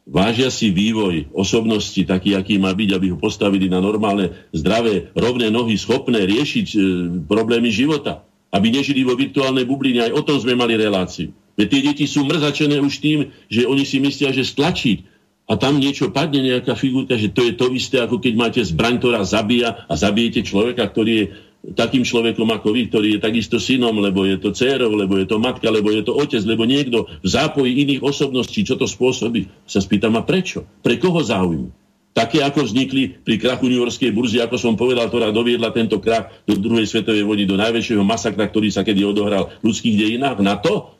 vážia 0.06 0.54
si 0.54 0.70
vývoj 0.70 1.34
osobnosti 1.34 1.98
taký, 2.06 2.38
aký 2.38 2.62
má 2.62 2.70
byť, 2.70 2.90
aby 2.94 3.06
ho 3.12 3.18
postavili 3.18 3.66
na 3.66 3.82
normálne, 3.82 4.32
zdravé, 4.54 5.10
rovné 5.12 5.50
nohy, 5.50 5.74
schopné 5.74 6.22
riešiť 6.22 6.66
e, 6.72 6.78
problémy 7.26 7.68
života. 7.74 8.22
Aby 8.54 8.70
nežili 8.70 9.02
vo 9.02 9.18
virtuálnej 9.18 9.66
bubline. 9.66 10.06
Aj 10.06 10.14
o 10.14 10.22
tom 10.22 10.38
sme 10.38 10.54
mali 10.54 10.78
reláciu. 10.78 11.34
Veď 11.58 11.66
tie 11.66 11.80
deti 11.82 12.04
sú 12.06 12.22
mrzačené 12.24 12.78
už 12.78 13.02
tým, 13.02 13.18
že 13.50 13.66
oni 13.66 13.82
si 13.82 13.98
myslia, 13.98 14.30
že 14.30 14.46
stlačiť 14.46 15.16
a 15.46 15.54
tam 15.54 15.78
niečo 15.78 16.10
padne, 16.10 16.42
nejaká 16.42 16.74
figurka, 16.74 17.14
že 17.14 17.30
to 17.30 17.46
je 17.46 17.54
to 17.54 17.70
isté, 17.70 18.02
ako 18.02 18.18
keď 18.18 18.34
máte 18.34 18.60
zbraň, 18.66 18.98
ktorá 18.98 19.22
zabíja 19.22 19.86
a 19.86 19.94
zabijete 19.94 20.42
človeka, 20.42 20.90
ktorý 20.90 21.12
je 21.14 21.26
takým 21.74 22.06
človekom 22.06 22.46
ako 22.46 22.70
vy, 22.70 22.86
ktorý 22.86 23.08
je 23.16 23.20
takisto 23.24 23.58
synom, 23.58 23.98
lebo 23.98 24.22
je 24.22 24.38
to 24.38 24.54
dcerou, 24.54 24.94
lebo 24.94 25.18
je 25.18 25.26
to 25.26 25.42
matka, 25.42 25.66
lebo 25.66 25.90
je 25.90 26.06
to 26.06 26.14
otec, 26.14 26.42
lebo 26.46 26.62
niekto 26.62 27.10
v 27.24 27.26
zápoji 27.26 27.82
iných 27.82 28.04
osobností, 28.06 28.62
čo 28.62 28.78
to 28.78 28.86
spôsobí, 28.86 29.50
sa 29.66 29.82
spýtam, 29.82 30.14
a 30.14 30.22
prečo? 30.22 30.62
Pre 30.84 30.94
koho 31.00 31.18
záujmu? 31.24 31.74
Také, 32.16 32.40
ako 32.40 32.64
vznikli 32.64 33.12
pri 33.12 33.36
krachu 33.36 33.68
New 33.68 33.76
Yorkskej 33.76 34.08
burzy, 34.08 34.40
ako 34.40 34.56
som 34.56 34.72
povedal, 34.72 35.12
ktorá 35.12 35.28
doviedla 35.36 35.68
tento 35.68 36.00
krach 36.00 36.32
do 36.48 36.56
druhej 36.56 36.88
svetovej 36.88 37.28
vojny, 37.28 37.44
do 37.44 37.60
najväčšieho 37.60 38.00
masakra, 38.00 38.48
ktorý 38.48 38.72
sa 38.72 38.80
kedy 38.80 39.04
odohral 39.04 39.52
v 39.60 39.68
ľudských 39.68 39.96
dejinách. 40.00 40.40
Na 40.40 40.56
to? 40.56 40.96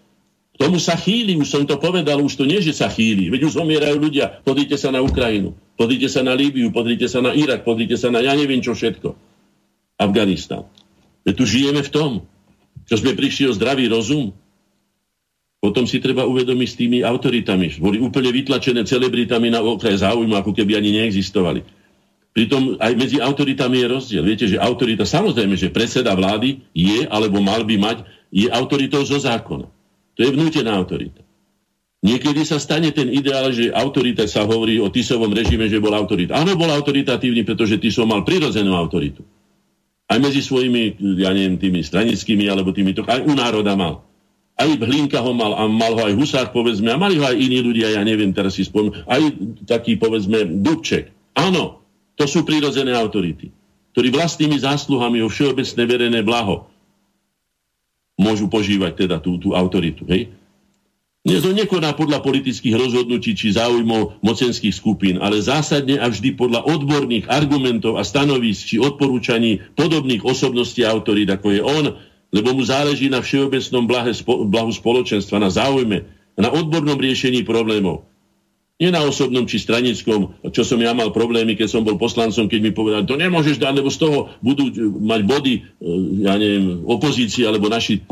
K 0.57 0.61
tomu 0.61 0.77
sa 0.77 0.93
chýli, 0.93 1.37
už 1.41 1.49
som 1.49 1.65
to 1.65 1.81
povedal, 1.81 2.21
už 2.21 2.37
to 2.37 2.45
nie, 2.45 2.61
že 2.61 2.77
sa 2.77 2.93
chýli. 2.93 3.33
Veď 3.33 3.49
už 3.49 3.57
zomierajú 3.61 3.97
ľudia. 3.97 4.45
Pozrite 4.45 4.77
sa 4.77 4.93
na 4.93 5.01
Ukrajinu, 5.01 5.57
pozrite 5.81 6.09
sa 6.13 6.21
na 6.21 6.37
Líbiu, 6.37 6.69
pozrite 6.69 7.09
sa 7.09 7.25
na 7.25 7.33
Irak, 7.33 7.65
pozrite 7.65 7.97
sa 7.97 8.13
na 8.13 8.21
ja 8.21 8.37
neviem 8.37 8.61
čo 8.61 8.77
všetko. 8.77 9.26
Afganistan. 9.97 10.69
My 11.25 11.33
tu 11.33 11.49
žijeme 11.49 11.83
v 11.83 11.91
tom, 11.91 12.11
čo 12.87 12.95
sme 13.01 13.19
prišli 13.19 13.51
o 13.51 13.57
zdravý 13.57 13.91
rozum. 13.91 14.31
Potom 15.59 15.89
si 15.89 15.99
treba 15.99 16.23
uvedomiť 16.29 16.69
s 16.71 16.79
tými 16.79 16.99
autoritami. 17.03 17.81
Boli 17.83 17.99
úplne 17.99 18.31
vytlačené 18.31 18.87
celebritami 18.87 19.51
na 19.51 19.65
okraj 19.65 19.99
záujmu, 20.05 20.39
ako 20.39 20.55
keby 20.55 20.79
ani 20.79 20.95
neexistovali. 21.03 21.67
Pritom 22.37 22.77
aj 22.79 22.93
medzi 22.95 23.19
autoritami 23.19 23.81
je 23.83 23.87
rozdiel. 23.89 24.23
Viete, 24.23 24.47
že 24.47 24.61
autorita, 24.61 25.09
samozrejme, 25.09 25.57
že 25.57 25.73
predseda 25.73 26.13
vlády 26.13 26.63
je, 26.77 27.09
alebo 27.09 27.41
mal 27.41 27.65
by 27.65 27.75
mať, 27.81 27.99
je 28.29 28.47
autoritou 28.53 29.03
zo 29.03 29.17
zákona. 29.17 29.67
To 30.15 30.21
je 30.21 30.31
vnútená 30.31 30.77
autorita. 30.77 31.25
Niekedy 32.05 32.45
sa 32.45 32.61
stane 32.61 32.93
ten 32.93 33.09
ideál, 33.09 33.51
že 33.51 33.73
autorita 33.73 34.29
sa 34.29 34.45
hovorí 34.45 34.77
o 34.79 34.93
Tisovom 34.93 35.33
režime, 35.33 35.67
že 35.67 35.81
bol 35.81 35.97
autorita. 35.97 36.37
Áno, 36.37 36.55
bol 36.55 36.69
autoritatívny, 36.69 37.43
pretože 37.43 37.81
Tisov 37.81 38.07
mal 38.07 38.23
prirodzenú 38.23 38.77
autoritu 38.77 39.25
aj 40.07 40.19
medzi 40.23 40.41
svojimi, 40.43 41.03
ja 41.19 41.35
neviem, 41.35 41.59
tými 41.59 41.83
stranickými, 41.83 42.47
alebo 42.47 42.71
tými, 42.71 42.95
to, 42.95 43.03
aj 43.03 43.27
u 43.27 43.35
národa 43.35 43.75
mal. 43.75 44.07
Aj 44.57 44.65
Hlinka 44.71 45.21
ho 45.21 45.37
mal, 45.37 45.53
a 45.53 45.69
mal 45.69 45.93
ho 45.99 46.03
aj 46.07 46.15
Husák, 46.17 46.49
povedzme, 46.55 46.89
a 46.89 46.97
mali 46.97 47.21
ho 47.21 47.27
aj 47.27 47.37
iní 47.37 47.61
ľudia, 47.61 47.93
ja 47.93 48.03
neviem, 48.07 48.33
teraz 48.33 48.57
si 48.57 48.65
spomínam, 48.65 49.05
aj 49.05 49.23
taký, 49.67 49.99
povedzme, 49.99 50.47
Dubček. 50.63 51.13
Áno, 51.37 51.85
to 52.17 52.25
sú 52.25 52.47
prírodzené 52.47 52.97
autority, 52.97 53.53
ktorí 53.93 54.09
vlastnými 54.15 54.57
zásluhami 54.57 55.21
o 55.21 55.29
všeobecné 55.29 55.83
verejné 55.85 56.21
blaho 56.25 56.65
môžu 58.17 58.49
požívať 58.49 59.05
teda 59.05 59.17
tú, 59.21 59.37
tú 59.37 59.53
autoritu. 59.53 60.09
Hej? 60.09 60.33
To 61.27 61.51
nekoná 61.51 61.91
podľa 61.99 62.23
politických 62.23 62.79
rozhodnutí 62.79 63.35
či 63.35 63.51
záujmov 63.51 64.23
mocenských 64.23 64.71
skupín, 64.71 65.19
ale 65.19 65.43
zásadne 65.43 65.99
a 65.99 66.07
vždy 66.07 66.39
podľa 66.39 66.63
odborných 66.63 67.27
argumentov 67.27 67.99
a 67.99 68.07
stanovísk 68.07 68.63
či 68.63 68.77
odporúčaní 68.79 69.59
podobných 69.75 70.23
osobností 70.23 70.87
a 70.87 70.95
autorít, 70.95 71.35
ako 71.35 71.49
je 71.51 71.63
on, 71.67 71.85
lebo 72.31 72.55
mu 72.55 72.63
záleží 72.63 73.11
na 73.11 73.27
všeobecnom 73.27 73.91
blahe, 73.91 74.15
blahu 74.23 74.71
spoločenstva, 74.71 75.43
na 75.43 75.51
záujme, 75.51 76.07
na 76.39 76.55
odbornom 76.55 76.95
riešení 76.95 77.43
problémov. 77.43 78.07
Nie 78.77 78.93
na 78.93 79.03
osobnom 79.03 79.49
či 79.49 79.57
stranickom, 79.59 80.37
čo 80.53 80.63
som 80.63 80.77
ja 80.79 80.93
mal 80.93 81.11
problémy, 81.11 81.57
keď 81.57 81.69
som 81.75 81.83
bol 81.83 81.99
poslancom, 81.99 82.47
keď 82.47 82.61
mi 82.61 82.71
povedali, 82.77 83.09
to 83.09 83.17
nemôžeš 83.17 83.57
dať, 83.57 83.73
lebo 83.73 83.91
z 83.91 83.99
toho 83.99 84.19
budú 84.45 84.69
mať 85.01 85.21
body, 85.25 85.55
e, 85.59 85.61
ja 86.23 86.37
neviem, 86.37 86.85
opozície 86.85 87.49
alebo 87.49 87.73
naši. 87.73 88.05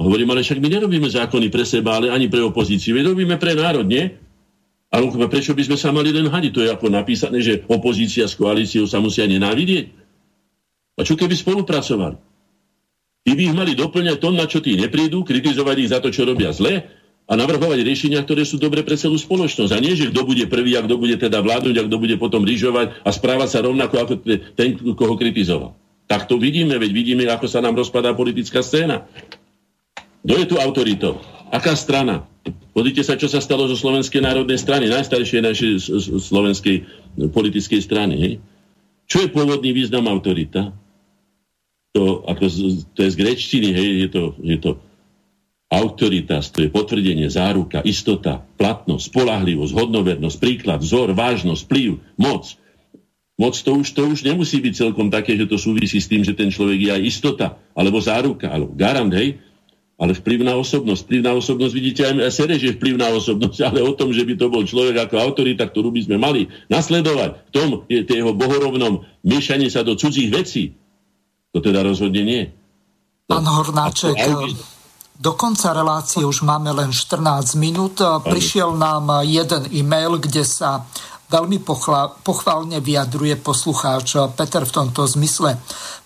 Hovorím, 0.00 0.32
ale 0.32 0.40
však 0.40 0.64
my 0.64 0.68
nerobíme 0.72 1.08
zákony 1.12 1.52
pre 1.52 1.68
seba, 1.68 2.00
ale 2.00 2.08
ani 2.08 2.32
pre 2.32 2.40
opozíciu. 2.40 2.96
My 2.96 3.04
robíme 3.04 3.36
pre 3.36 3.52
národ, 3.52 3.84
nie? 3.84 4.16
Ale 4.88 5.06
prečo 5.28 5.52
by 5.52 5.62
sme 5.68 5.76
sa 5.76 5.92
mali 5.92 6.08
len 6.10 6.26
hadiť? 6.32 6.52
To 6.56 6.64
je 6.64 6.70
ako 6.72 6.88
napísané, 6.88 7.38
že 7.44 7.62
opozícia 7.68 8.24
s 8.24 8.34
koalíciou 8.34 8.88
sa 8.88 8.98
musia 8.98 9.28
nenávidieť. 9.28 9.92
A 10.96 11.04
čo 11.04 11.20
keby 11.20 11.36
spolupracovali? 11.36 12.16
Ty 13.20 13.30
by 13.36 13.42
ich 13.44 13.54
mali 13.54 13.72
doplňať 13.76 14.16
to, 14.16 14.28
na 14.32 14.48
čo 14.48 14.58
tí 14.64 14.80
neprídu, 14.80 15.20
kritizovať 15.20 15.76
ich 15.84 15.92
za 15.92 16.00
to, 16.00 16.08
čo 16.08 16.24
robia 16.24 16.50
zle 16.56 16.88
a 17.30 17.32
navrhovať 17.38 17.84
riešenia, 17.84 18.24
ktoré 18.24 18.42
sú 18.42 18.58
dobre 18.58 18.82
pre 18.82 18.96
celú 18.98 19.14
spoločnosť. 19.20 19.70
A 19.70 19.78
nie, 19.78 19.94
že 19.94 20.10
kto 20.10 20.26
bude 20.26 20.48
prvý 20.50 20.74
a 20.74 20.82
kto 20.82 20.96
bude 20.96 21.14
teda 21.20 21.44
vládnuť 21.44 21.76
a 21.76 21.86
kto 21.86 21.96
bude 22.00 22.16
potom 22.16 22.42
rýžovať 22.42 23.04
a 23.04 23.10
správať 23.12 23.48
sa 23.52 23.58
rovnako 23.62 23.94
ako 24.00 24.14
ten, 24.56 24.74
koho 24.96 25.14
kritizoval. 25.14 25.76
Tak 26.10 26.26
to 26.26 26.40
vidíme, 26.42 26.74
veď 26.74 26.90
vidíme, 26.90 27.22
ako 27.30 27.46
sa 27.46 27.62
nám 27.62 27.78
rozpadá 27.78 28.10
politická 28.16 28.66
scéna. 28.66 29.06
Kto 30.20 30.34
je 30.36 30.46
tu 30.46 30.56
autoritou? 30.60 31.20
Aká 31.50 31.74
strana? 31.74 32.28
Pozrite 32.70 33.02
sa, 33.02 33.18
čo 33.18 33.26
sa 33.26 33.42
stalo 33.42 33.66
zo 33.66 33.76
Slovenskej 33.76 34.22
národnej 34.22 34.56
strany, 34.56 34.88
najstaršej 34.88 35.40
našej 35.42 35.72
slovenskej 36.20 36.76
politickej 37.34 37.80
strany. 37.82 38.14
Hej? 38.16 38.32
Čo 39.10 39.26
je 39.26 39.28
pôvodný 39.34 39.74
význam 39.74 40.06
autorita? 40.06 40.72
To, 41.98 42.22
ako, 42.22 42.44
to 42.94 43.00
je 43.02 43.10
z 43.10 43.16
grečtiny, 43.18 43.74
hej, 43.74 43.88
je 44.06 44.08
to, 44.14 44.22
je 44.38 44.58
to 44.62 44.70
Autoritas 45.70 46.50
to 46.50 46.66
je 46.66 46.68
potvrdenie, 46.68 47.30
záruka, 47.30 47.78
istota, 47.86 48.42
platnosť, 48.58 49.06
spolahlivosť, 49.06 49.70
hodnovernosť, 49.70 50.36
príklad, 50.42 50.82
vzor, 50.82 51.14
vážnosť, 51.14 51.62
vplyv, 51.70 51.90
moc. 52.18 52.58
Moc 53.38 53.54
to 53.54 53.78
už, 53.78 53.94
to 53.94 54.02
už 54.10 54.26
nemusí 54.26 54.58
byť 54.58 54.74
celkom 54.74 55.14
také, 55.14 55.38
že 55.38 55.46
to 55.46 55.54
súvisí 55.54 56.02
s 56.02 56.10
tým, 56.10 56.26
že 56.26 56.34
ten 56.34 56.50
človek 56.50 56.74
je 56.74 56.90
aj 56.90 57.02
istota, 57.06 57.46
alebo 57.70 58.02
záruka, 58.02 58.50
alebo 58.50 58.74
garant, 58.74 59.14
hej, 59.14 59.38
ale 60.00 60.16
vplyv 60.16 60.48
na 60.48 60.56
osobnosť. 60.56 61.04
Vplyv 61.04 61.20
na 61.20 61.32
osobnosť, 61.36 61.72
vidíte, 61.76 62.00
aj 62.08 62.32
sere, 62.32 62.56
že 62.56 62.72
vplyv 62.72 62.96
na 62.96 63.12
osobnosť, 63.12 63.58
ale 63.68 63.84
o 63.84 63.92
tom, 63.92 64.16
že 64.16 64.24
by 64.24 64.34
to 64.40 64.48
bol 64.48 64.64
človek 64.64 64.96
ako 65.04 65.20
autorita, 65.20 65.68
ktorú 65.68 65.92
by 65.92 66.00
sme 66.08 66.16
mali 66.16 66.48
nasledovať, 66.72 67.30
v 67.46 67.50
tom 67.52 67.68
je 67.84 68.00
jeho 68.08 68.32
bohorovnom 68.32 69.04
miešaní 69.20 69.68
sa 69.68 69.84
do 69.84 69.92
cudzích 69.92 70.32
vecí, 70.32 70.72
to 71.52 71.60
teda 71.60 71.84
rozhodne 71.84 72.24
nie. 72.24 72.42
Pán 73.28 73.44
Hornáček, 73.44 74.16
do 75.20 75.36
konca 75.36 75.76
relácie 75.76 76.24
už 76.24 76.48
máme 76.48 76.72
len 76.72 76.96
14 76.96 77.60
minút. 77.60 78.00
Prišiel 78.00 78.72
nám 78.72 79.20
jeden 79.28 79.68
e-mail, 79.68 80.16
kde 80.16 80.48
sa 80.48 80.88
veľmi 81.30 81.62
pochválne 82.26 82.82
vyjadruje 82.82 83.38
poslucháč 83.38 84.18
Peter 84.34 84.66
v 84.66 84.74
tomto 84.74 85.06
zmysle. 85.06 85.54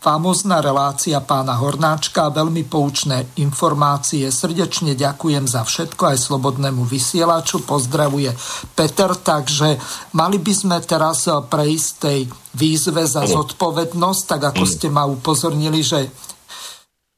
Famozná 0.04 0.60
relácia 0.60 1.16
pána 1.24 1.56
Hornáčka, 1.56 2.28
veľmi 2.28 2.68
poučné 2.68 3.24
informácie. 3.40 4.28
Srdečne 4.28 4.92
ďakujem 4.92 5.48
za 5.48 5.64
všetko 5.64 6.12
aj 6.12 6.18
slobodnému 6.20 6.84
vysielaču. 6.84 7.64
Pozdravuje 7.64 8.36
Peter, 8.76 9.16
takže 9.16 9.80
mali 10.12 10.36
by 10.36 10.52
sme 10.52 10.76
teraz 10.84 11.24
prejsť 11.24 11.88
tej 11.96 12.28
výzve 12.52 13.08
za 13.08 13.24
zodpovednosť, 13.24 14.22
tak 14.28 14.40
ako 14.52 14.64
ste 14.68 14.92
ma 14.92 15.08
upozornili, 15.08 15.80
že 15.80 16.12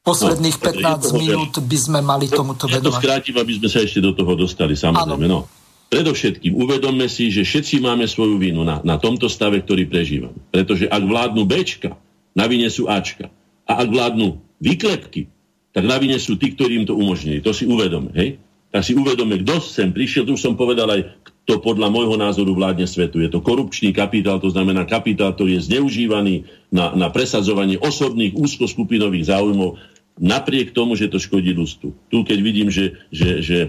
posledných 0.06 0.62
15 0.62 1.10
no, 1.10 1.18
minút 1.18 1.52
by 1.58 1.78
sme 1.82 1.98
mali 1.98 2.30
tomuto 2.30 2.70
venovať. 2.70 2.86
Ja 2.86 2.86
to 2.86 2.94
skrátim, 3.02 3.34
aby 3.42 3.52
sme 3.58 3.66
sa 3.66 3.82
ešte 3.82 3.98
do 3.98 4.14
toho 4.14 4.38
dostali, 4.38 4.78
samozrejme. 4.78 5.26
No. 5.26 5.50
Predovšetkým 5.86 6.58
uvedomme 6.58 7.06
si, 7.06 7.30
že 7.30 7.46
všetci 7.46 7.78
máme 7.78 8.10
svoju 8.10 8.42
vinu 8.42 8.66
na, 8.66 8.82
na 8.82 8.98
tomto 8.98 9.30
stave, 9.30 9.62
ktorý 9.62 9.86
prežívame. 9.86 10.38
Pretože 10.50 10.90
ak 10.90 11.02
vládnu 11.06 11.46
Bčka, 11.46 11.94
na 12.34 12.44
vine 12.50 12.66
sú 12.66 12.90
Ačka. 12.90 13.30
A 13.66 13.82
ak 13.82 13.88
vládnu 13.88 14.42
výklepky, 14.58 15.30
tak 15.70 15.84
na 15.86 15.96
vine 16.02 16.18
sú 16.18 16.34
tí, 16.34 16.52
ktorí 16.56 16.82
im 16.82 16.86
to 16.88 16.98
umožnili. 16.98 17.38
To 17.44 17.54
si 17.54 17.68
uvedome, 17.68 18.10
hej? 18.16 18.40
Tak 18.74 18.82
si 18.82 18.92
uvedome, 18.98 19.40
kto 19.40 19.62
sem 19.62 19.94
prišiel, 19.94 20.26
tu 20.26 20.34
už 20.34 20.42
som 20.42 20.58
povedal 20.58 20.90
aj, 20.90 21.00
kto 21.46 21.62
podľa 21.62 21.88
môjho 21.94 22.18
názoru 22.18 22.52
vládne 22.58 22.90
svetu. 22.90 23.22
Je 23.22 23.30
to 23.30 23.38
korupčný 23.38 23.94
kapitál, 23.94 24.42
to 24.42 24.50
znamená 24.50 24.82
kapitál, 24.82 25.30
ktorý 25.32 25.56
je 25.56 25.70
zneužívaný 25.70 26.44
na, 26.74 26.90
na 26.98 27.08
presadzovanie 27.14 27.78
osobných 27.78 28.34
úzkoskupinových 28.34 29.30
záujmov 29.30 29.78
napriek 30.16 30.72
tomu, 30.72 30.96
že 30.96 31.12
to 31.12 31.20
škodí 31.20 31.52
ľudstvu. 31.52 31.88
Tu, 32.08 32.18
keď 32.24 32.38
vidím, 32.40 32.68
že, 32.72 32.96
že, 33.12 33.44
že 33.44 33.58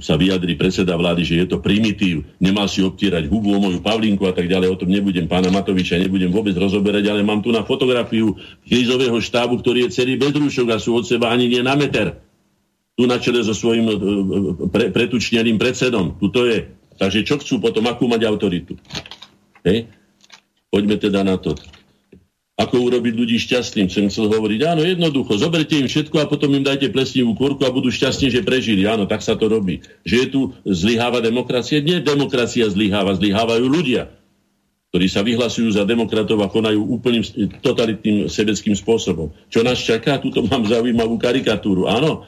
sa 0.00 0.16
vyjadri 0.16 0.56
predseda 0.56 0.96
vlády, 0.96 1.22
že 1.22 1.34
je 1.44 1.46
to 1.52 1.60
primitív, 1.60 2.24
nemal 2.40 2.64
si 2.64 2.80
obtierať 2.80 3.28
hubu 3.28 3.52
o 3.52 3.60
moju 3.60 3.84
Pavlinku 3.84 4.24
a 4.24 4.32
tak 4.32 4.48
ďalej, 4.48 4.72
o 4.72 4.80
tom 4.80 4.88
nebudem 4.88 5.28
pána 5.28 5.52
Matoviča, 5.52 6.00
nebudem 6.00 6.32
vôbec 6.32 6.56
rozoberať, 6.56 7.12
ale 7.12 7.20
mám 7.20 7.44
tu 7.44 7.52
na 7.52 7.60
fotografiu 7.60 8.40
krízového 8.64 9.20
štábu, 9.20 9.60
ktorý 9.60 9.88
je 9.88 10.00
celý 10.00 10.16
bez 10.16 10.32
rúšok 10.32 10.72
a 10.72 10.80
sú 10.80 10.96
od 10.96 11.04
seba 11.04 11.28
ani 11.28 11.52
nie 11.52 11.60
na 11.60 11.76
meter. 11.76 12.24
Tu 12.96 13.04
na 13.04 13.20
čele 13.20 13.44
so 13.44 13.52
svojím 13.52 13.86
e, 13.92 13.92
e, 13.92 13.98
pre, 14.72 14.84
pretučneným 14.88 15.60
predsedom. 15.60 16.16
Tu 16.16 16.32
to 16.32 16.48
je. 16.48 16.72
Takže 16.96 17.28
čo 17.28 17.36
chcú 17.36 17.60
potom, 17.60 17.84
akú 17.84 18.08
mať 18.08 18.24
autoritu? 18.24 18.80
Hej? 19.60 19.92
Poďme 20.72 20.96
teda 20.96 21.20
na 21.20 21.36
to 21.36 21.52
ako 22.56 22.88
urobiť 22.88 23.14
ľudí 23.20 23.36
šťastným, 23.36 23.92
som 23.92 24.08
chcel 24.08 24.32
hovoriť. 24.32 24.60
Áno, 24.64 24.80
jednoducho, 24.80 25.36
zoberte 25.36 25.76
im 25.76 25.92
všetko 25.92 26.24
a 26.24 26.24
potom 26.24 26.48
im 26.56 26.64
dajte 26.64 26.88
plesnivú 26.88 27.36
kôrku 27.36 27.68
a 27.68 27.70
budú 27.70 27.92
šťastní, 27.92 28.32
že 28.32 28.40
prežili. 28.40 28.88
Áno, 28.88 29.04
tak 29.04 29.20
sa 29.20 29.36
to 29.36 29.44
robí. 29.44 29.84
Že 30.08 30.16
je 30.16 30.26
tu 30.32 30.40
zlyháva 30.64 31.20
demokracia? 31.20 31.84
Nie 31.84 32.00
demokracia 32.00 32.64
zlyháva, 32.72 33.12
zlyhávajú 33.20 33.64
ľudia, 33.68 34.08
ktorí 34.88 35.04
sa 35.04 35.20
vyhlasujú 35.20 35.76
za 35.76 35.84
demokratov 35.84 36.40
a 36.40 36.48
konajú 36.48 36.80
úplným 36.80 37.28
totalitným 37.60 38.32
sebeckým 38.32 38.72
spôsobom. 38.72 39.28
Čo 39.52 39.60
nás 39.60 39.76
čaká? 39.76 40.16
Tuto 40.16 40.40
mám 40.48 40.64
zaujímavú 40.64 41.20
karikatúru. 41.20 41.92
Áno, 41.92 42.24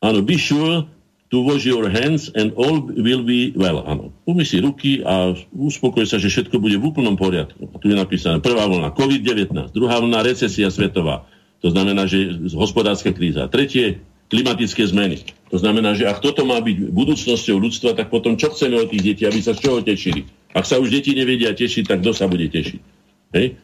áno, 0.00 0.18
sure 0.40 0.88
to 1.34 1.42
wash 1.42 1.66
your 1.66 1.90
hands 1.90 2.30
and 2.38 2.54
all 2.54 2.86
will 2.86 3.26
be 3.26 3.50
well. 3.58 3.82
Áno. 3.82 4.14
Umy 4.22 4.46
si 4.46 4.62
ruky 4.62 5.02
a 5.02 5.34
uspokoj 5.50 6.06
sa, 6.06 6.22
že 6.22 6.30
všetko 6.30 6.62
bude 6.62 6.78
v 6.78 6.86
úplnom 6.86 7.18
poriadku. 7.18 7.74
A 7.74 7.76
tu 7.82 7.90
je 7.90 7.98
napísané 7.98 8.38
prvá 8.38 8.70
vlna 8.70 8.94
COVID-19, 8.94 9.74
druhá 9.74 9.98
vlna 9.98 10.22
recesia 10.22 10.70
svetová. 10.70 11.26
To 11.66 11.74
znamená, 11.74 12.06
že 12.06 12.38
hospodárska 12.54 13.10
kríza. 13.10 13.50
Tretie, 13.50 13.98
klimatické 14.30 14.86
zmeny. 14.86 15.26
To 15.50 15.58
znamená, 15.58 15.98
že 15.98 16.06
ak 16.06 16.22
toto 16.22 16.46
má 16.46 16.62
byť 16.62 16.94
budúcnosťou 16.94 17.58
ľudstva, 17.58 17.98
tak 17.98 18.14
potom 18.14 18.38
čo 18.38 18.54
chceme 18.54 18.78
od 18.78 18.94
tých 18.94 19.02
detí, 19.02 19.22
aby 19.26 19.42
sa 19.42 19.58
z 19.58 19.66
čoho 19.66 19.82
tešili? 19.82 20.30
Ak 20.54 20.70
sa 20.70 20.78
už 20.78 20.94
deti 20.94 21.18
nevedia 21.18 21.50
tešiť, 21.50 21.90
tak 21.90 22.06
kto 22.06 22.14
sa 22.14 22.30
bude 22.30 22.46
tešiť? 22.46 22.80
Hej? 23.34 23.58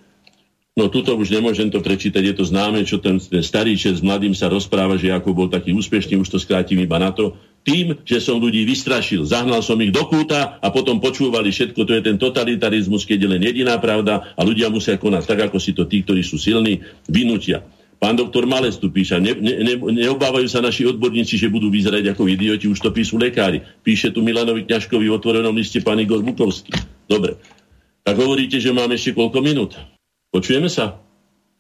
No 0.78 0.86
tuto 0.86 1.18
už 1.18 1.34
nemôžem 1.34 1.66
to 1.68 1.82
prečítať, 1.82 2.22
je 2.22 2.34
to 2.34 2.44
známe, 2.47 2.86
čo 2.86 3.02
ten, 3.02 3.18
ten 3.18 3.42
starý 3.42 3.74
čet 3.74 3.98
s 3.98 4.02
mladým 4.06 4.32
sa 4.32 4.47
rozpráva, 4.47 4.94
že 4.94 5.10
ako 5.10 5.34
bol 5.34 5.48
taký 5.51 5.74
úspešný, 5.74 6.16
už 6.16 6.30
to 6.30 6.38
skrátim 6.38 6.78
iba 6.78 6.97
na 6.97 7.10
to, 7.10 7.34
tým, 7.61 8.01
že 8.09 8.19
som 8.24 8.41
ľudí 8.41 8.65
vystrašil. 8.65 9.28
Zahnal 9.28 9.61
som 9.61 9.77
ich 9.85 9.93
do 9.93 10.09
kúta 10.09 10.57
a 10.59 10.69
potom 10.73 10.97
počúvali 10.97 11.53
všetko. 11.53 11.81
To 11.85 11.93
je 11.93 12.03
ten 12.03 12.16
totalitarizmus, 12.16 13.05
keď 13.05 13.19
je 13.20 13.28
len 13.28 13.43
jediná 13.45 13.77
pravda 13.77 14.32
a 14.32 14.41
ľudia 14.41 14.73
musia 14.73 14.97
konať 14.97 15.23
tak, 15.28 15.41
ako 15.51 15.61
si 15.61 15.77
to 15.77 15.85
tí, 15.85 16.01
ktorí 16.01 16.24
sú 16.24 16.41
silní, 16.41 16.81
vynútia. 17.05 17.61
Pán 18.01 18.16
doktor 18.16 18.49
Malec 18.49 18.81
tu 18.81 18.89
píše, 18.89 19.20
ne, 19.20 19.37
ne, 19.37 19.61
ne, 19.61 19.74
neobávajú 19.77 20.49
sa 20.49 20.65
naši 20.65 20.89
odborníci, 20.89 21.37
že 21.37 21.53
budú 21.53 21.69
vyzerať 21.69 22.16
ako 22.16 22.32
idioti, 22.32 22.65
už 22.65 22.81
to 22.81 22.89
píšu 22.89 23.20
lekári. 23.20 23.61
Píše 23.61 24.09
tu 24.16 24.24
Milanovi 24.24 24.65
Kňažkovi 24.65 25.05
v 25.05 25.16
otvorenom 25.20 25.53
liste 25.53 25.85
pán 25.85 26.01
Igor 26.01 26.24
Bukovský. 26.24 26.73
Dobre. 27.05 27.37
Tak 28.01 28.16
hovoríte, 28.16 28.57
že 28.57 28.73
máme 28.73 28.97
ešte 28.97 29.12
koľko 29.12 29.45
minút? 29.45 29.77
Počujeme 30.32 30.73
sa? 30.73 30.97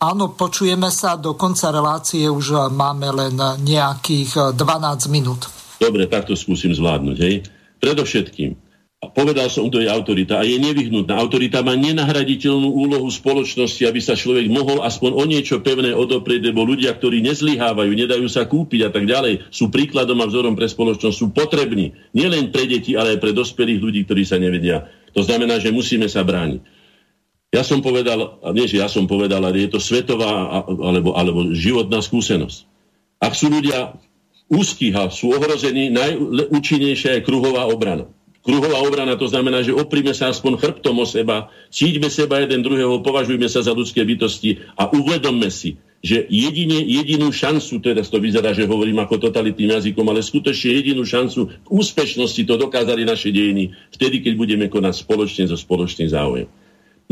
Áno, 0.00 0.32
počujeme 0.32 0.88
sa. 0.88 1.20
Do 1.20 1.36
konca 1.36 1.68
relácie 1.68 2.24
už 2.24 2.72
máme 2.72 3.12
len 3.12 3.36
nejakých 3.60 4.56
12 4.56 5.12
minút. 5.12 5.59
Dobre, 5.80 6.04
tak 6.04 6.28
to 6.28 6.36
skúsim 6.36 6.76
zvládnuť. 6.76 7.16
Hej. 7.16 7.48
Predovšetkým, 7.80 8.52
a 9.00 9.08
povedal 9.08 9.48
som, 9.48 9.72
kto 9.72 9.80
je 9.80 9.88
autorita 9.88 10.36
a 10.36 10.44
je 10.44 10.60
nevyhnutná. 10.60 11.16
Autorita 11.16 11.64
má 11.64 11.72
nenahraditeľnú 11.72 12.68
úlohu 12.68 13.08
spoločnosti, 13.08 13.80
aby 13.88 13.96
sa 13.96 14.12
človek 14.12 14.52
mohol 14.52 14.84
aspoň 14.84 15.16
o 15.16 15.24
niečo 15.24 15.64
pevné 15.64 15.96
odoprieť, 15.96 16.52
lebo 16.52 16.68
ľudia, 16.68 16.92
ktorí 16.92 17.24
nezlyhávajú, 17.24 17.88
nedajú 17.96 18.28
sa 18.28 18.44
kúpiť 18.44 18.80
a 18.84 18.90
tak 18.92 19.08
ďalej, 19.08 19.48
sú 19.48 19.72
príkladom 19.72 20.20
a 20.20 20.28
vzorom 20.28 20.52
pre 20.52 20.68
spoločnosť, 20.68 21.16
sú 21.16 21.32
potrební. 21.32 21.96
Nielen 22.12 22.52
pre 22.52 22.68
deti, 22.68 22.92
ale 22.92 23.16
aj 23.16 23.24
pre 23.24 23.32
dospelých 23.32 23.80
ľudí, 23.80 24.00
ktorí 24.04 24.28
sa 24.28 24.36
nevedia. 24.36 24.84
To 25.16 25.24
znamená, 25.24 25.56
že 25.64 25.72
musíme 25.72 26.04
sa 26.04 26.20
brániť. 26.20 26.60
Ja 27.56 27.64
som 27.64 27.80
povedal, 27.80 28.36
nie 28.52 28.68
že 28.68 28.84
ja 28.84 28.86
som 28.92 29.08
povedal, 29.08 29.40
ale 29.40 29.64
je 29.64 29.72
to 29.72 29.80
svetová 29.80 30.60
alebo, 30.68 31.16
alebo 31.16 31.56
životná 31.56 32.04
skúsenosť. 32.04 32.68
Ak 33.16 33.32
sú 33.32 33.48
ľudia 33.48 33.96
úzkých 34.50 34.94
a 34.98 35.08
sú 35.08 35.30
ohrození, 35.30 35.94
najúčinnejšia 35.94 37.18
je 37.18 37.24
kruhová 37.24 37.70
obrana. 37.70 38.10
Kruhová 38.40 38.82
obrana 38.82 39.14
to 39.20 39.28
znamená, 39.28 39.60
že 39.60 39.76
oprime 39.76 40.16
sa 40.16 40.32
aspoň 40.32 40.58
chrbtom 40.58 40.96
o 40.96 41.06
seba, 41.06 41.52
cíťme 41.68 42.08
seba 42.08 42.40
jeden 42.40 42.64
druhého, 42.64 43.04
považujme 43.04 43.46
sa 43.46 43.60
za 43.60 43.76
ľudské 43.76 44.00
bytosti 44.00 44.64
a 44.80 44.88
uvedomme 44.88 45.52
si, 45.52 45.76
že 46.00 46.24
jedine, 46.32 46.80
jedinú 46.80 47.28
šancu, 47.28 47.84
teraz 47.84 48.08
to 48.08 48.16
vyzerá, 48.16 48.56
že 48.56 48.64
hovorím 48.64 49.04
ako 49.04 49.28
totalitným 49.28 49.76
jazykom, 49.76 50.08
ale 50.08 50.24
skutočne 50.24 50.72
jedinú 50.72 51.04
šancu 51.04 51.52
k 51.52 51.68
úspešnosti 51.68 52.42
to 52.48 52.54
dokázali 52.56 53.04
naše 53.04 53.28
dejiny, 53.28 53.76
vtedy, 53.92 54.24
keď 54.24 54.32
budeme 54.40 54.66
konať 54.72 55.04
spoločne 55.04 55.44
zo 55.44 55.60
spoločný 55.60 56.08
záujem. 56.08 56.48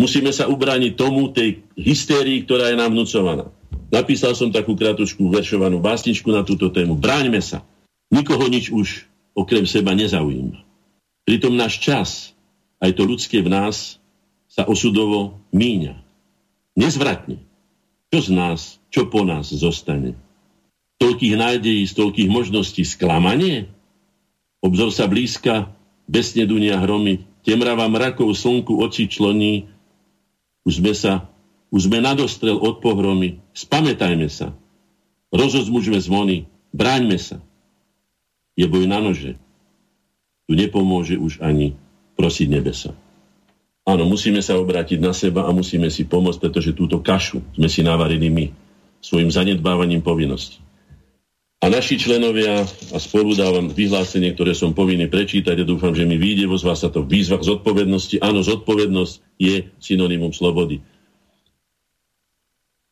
Musíme 0.00 0.32
sa 0.32 0.48
ubrániť 0.48 0.96
tomu, 0.96 1.28
tej 1.28 1.60
hystérii, 1.76 2.48
ktorá 2.48 2.72
je 2.72 2.80
nám 2.80 2.96
vnúcovaná. 2.96 3.52
Napísal 3.88 4.36
som 4.36 4.52
takú 4.52 4.76
kratučku 4.76 5.32
veršovanú 5.32 5.80
básničku 5.80 6.28
na 6.28 6.44
túto 6.44 6.68
tému. 6.68 6.96
Bráňme 6.96 7.40
sa. 7.40 7.64
Nikoho 8.12 8.44
nič 8.48 8.68
už 8.68 9.08
okrem 9.32 9.64
seba 9.64 9.96
nezaujíma. 9.96 10.60
Pritom 11.24 11.56
náš 11.56 11.80
čas, 11.80 12.08
aj 12.80 12.96
to 12.96 13.04
ľudské 13.04 13.40
v 13.44 13.52
nás, 13.52 14.00
sa 14.48 14.64
osudovo 14.64 15.40
míňa. 15.52 16.00
Nezvratne. 16.76 17.40
Čo 18.08 18.18
z 18.24 18.30
nás, 18.32 18.60
čo 18.88 19.08
po 19.12 19.24
nás 19.24 19.52
zostane? 19.52 20.16
Toľkých 20.98 21.36
nádejí, 21.36 21.84
z 21.84 21.94
toľkých 21.94 22.28
možností 22.32 22.82
sklamanie? 22.82 23.68
Obzor 24.64 24.90
sa 24.90 25.04
blízka, 25.06 25.70
besne 26.08 26.48
dunia 26.48 26.80
hromy, 26.80 27.28
temrava 27.44 27.86
mrakov 27.86 28.32
slnku 28.32 28.80
oči 28.80 29.06
čloní, 29.06 29.68
už 30.64 30.80
sme 30.80 30.92
sa, 30.96 31.28
už 31.68 31.86
sme 31.86 32.00
nadostrel 32.00 32.56
od 32.56 32.80
pohromy, 32.80 33.38
spamätajme 33.58 34.30
sa, 34.30 34.54
rozozmužme 35.34 35.98
zvony, 35.98 36.46
bráňme 36.70 37.18
sa. 37.18 37.42
Je 38.54 38.66
boj 38.70 38.86
na 38.86 39.02
nože. 39.02 39.34
Tu 40.46 40.54
nepomôže 40.54 41.18
už 41.18 41.42
ani 41.42 41.74
prosiť 42.14 42.46
nebesa. 42.50 42.90
Áno, 43.88 44.04
musíme 44.04 44.44
sa 44.44 44.58
obrátiť 44.60 45.00
na 45.00 45.16
seba 45.16 45.48
a 45.48 45.50
musíme 45.50 45.88
si 45.88 46.04
pomôcť, 46.04 46.40
pretože 46.44 46.76
túto 46.76 47.00
kašu 47.00 47.40
sme 47.56 47.72
si 47.72 47.80
navarili 47.80 48.28
my 48.28 48.46
svojim 49.00 49.32
zanedbávaním 49.32 50.04
povinností. 50.04 50.60
A 51.58 51.66
naši 51.66 51.98
členovia, 51.98 52.62
a 52.94 52.98
spolu 53.02 53.34
dávam 53.34 53.66
vyhlásenie, 53.66 54.30
ktoré 54.30 54.54
som 54.54 54.78
povinný 54.78 55.10
prečítať, 55.10 55.58
ja 55.58 55.66
dúfam, 55.66 55.90
že 55.90 56.06
mi 56.06 56.14
vyjde 56.14 56.46
vo 56.46 56.54
z 56.54 56.70
vás 56.70 56.86
to 56.86 57.02
výzva 57.02 57.34
k 57.42 57.50
zodpovednosti. 57.50 58.22
Áno, 58.22 58.46
zodpovednosť 58.46 59.14
je 59.42 59.66
synonymum 59.82 60.30
slobody. 60.30 60.78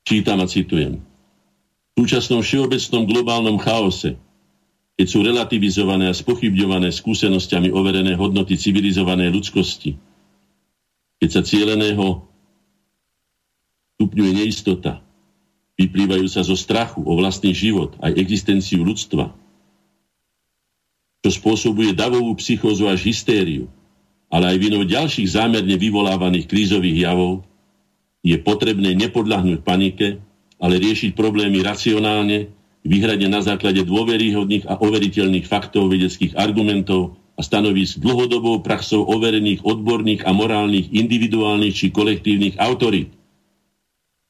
Čítam 0.06 0.38
a 0.38 0.46
citujem. 0.46 1.02
V 1.02 2.06
súčasnom 2.06 2.38
všeobecnom 2.38 3.10
globálnom 3.10 3.58
chaose, 3.58 4.14
keď 4.94 5.06
sú 5.10 5.26
relativizované 5.26 6.06
a 6.06 6.14
spochybňované 6.14 6.94
skúsenosťami 6.94 7.74
overené 7.74 8.14
hodnoty 8.14 8.54
civilizovanej 8.54 9.34
ľudskosti, 9.34 9.98
keď 11.18 11.28
sa 11.34 11.42
cieľeného 11.42 12.22
stupňuje 13.98 14.32
neistota, 14.46 15.02
vyplývajúca 15.74 16.40
zo 16.46 16.54
strachu 16.54 17.02
o 17.02 17.12
vlastný 17.18 17.50
život 17.50 17.98
aj 17.98 18.14
existenciu 18.14 18.86
ľudstva, 18.86 19.34
čo 21.26 21.30
spôsobuje 21.34 21.98
davovú 21.98 22.30
psychózu 22.38 22.86
až 22.86 23.10
hystériu, 23.10 23.66
ale 24.30 24.54
aj 24.54 24.56
vinou 24.62 24.86
ďalších 24.86 25.34
zámerne 25.34 25.74
vyvolávaných 25.74 26.46
krízových 26.46 27.10
javov, 27.10 27.42
je 28.26 28.36
potrebné 28.42 28.98
nepodľahnúť 28.98 29.62
panike, 29.62 30.18
ale 30.58 30.74
riešiť 30.82 31.14
problémy 31.14 31.62
racionálne, 31.62 32.50
vyhradne 32.82 33.30
na 33.30 33.38
základe 33.38 33.86
dôveryhodných 33.86 34.66
a 34.66 34.82
overiteľných 34.82 35.46
faktov 35.46 35.94
vedeckých 35.94 36.34
argumentov 36.34 37.14
a 37.38 37.44
stanovisk 37.46 38.02
dlhodobou 38.02 38.66
praxou 38.66 39.06
overených 39.06 39.62
odborných 39.62 40.26
a 40.26 40.34
morálnych 40.34 40.90
individuálnych 40.90 41.74
či 41.76 41.86
kolektívnych 41.94 42.58
autorít. 42.58 43.14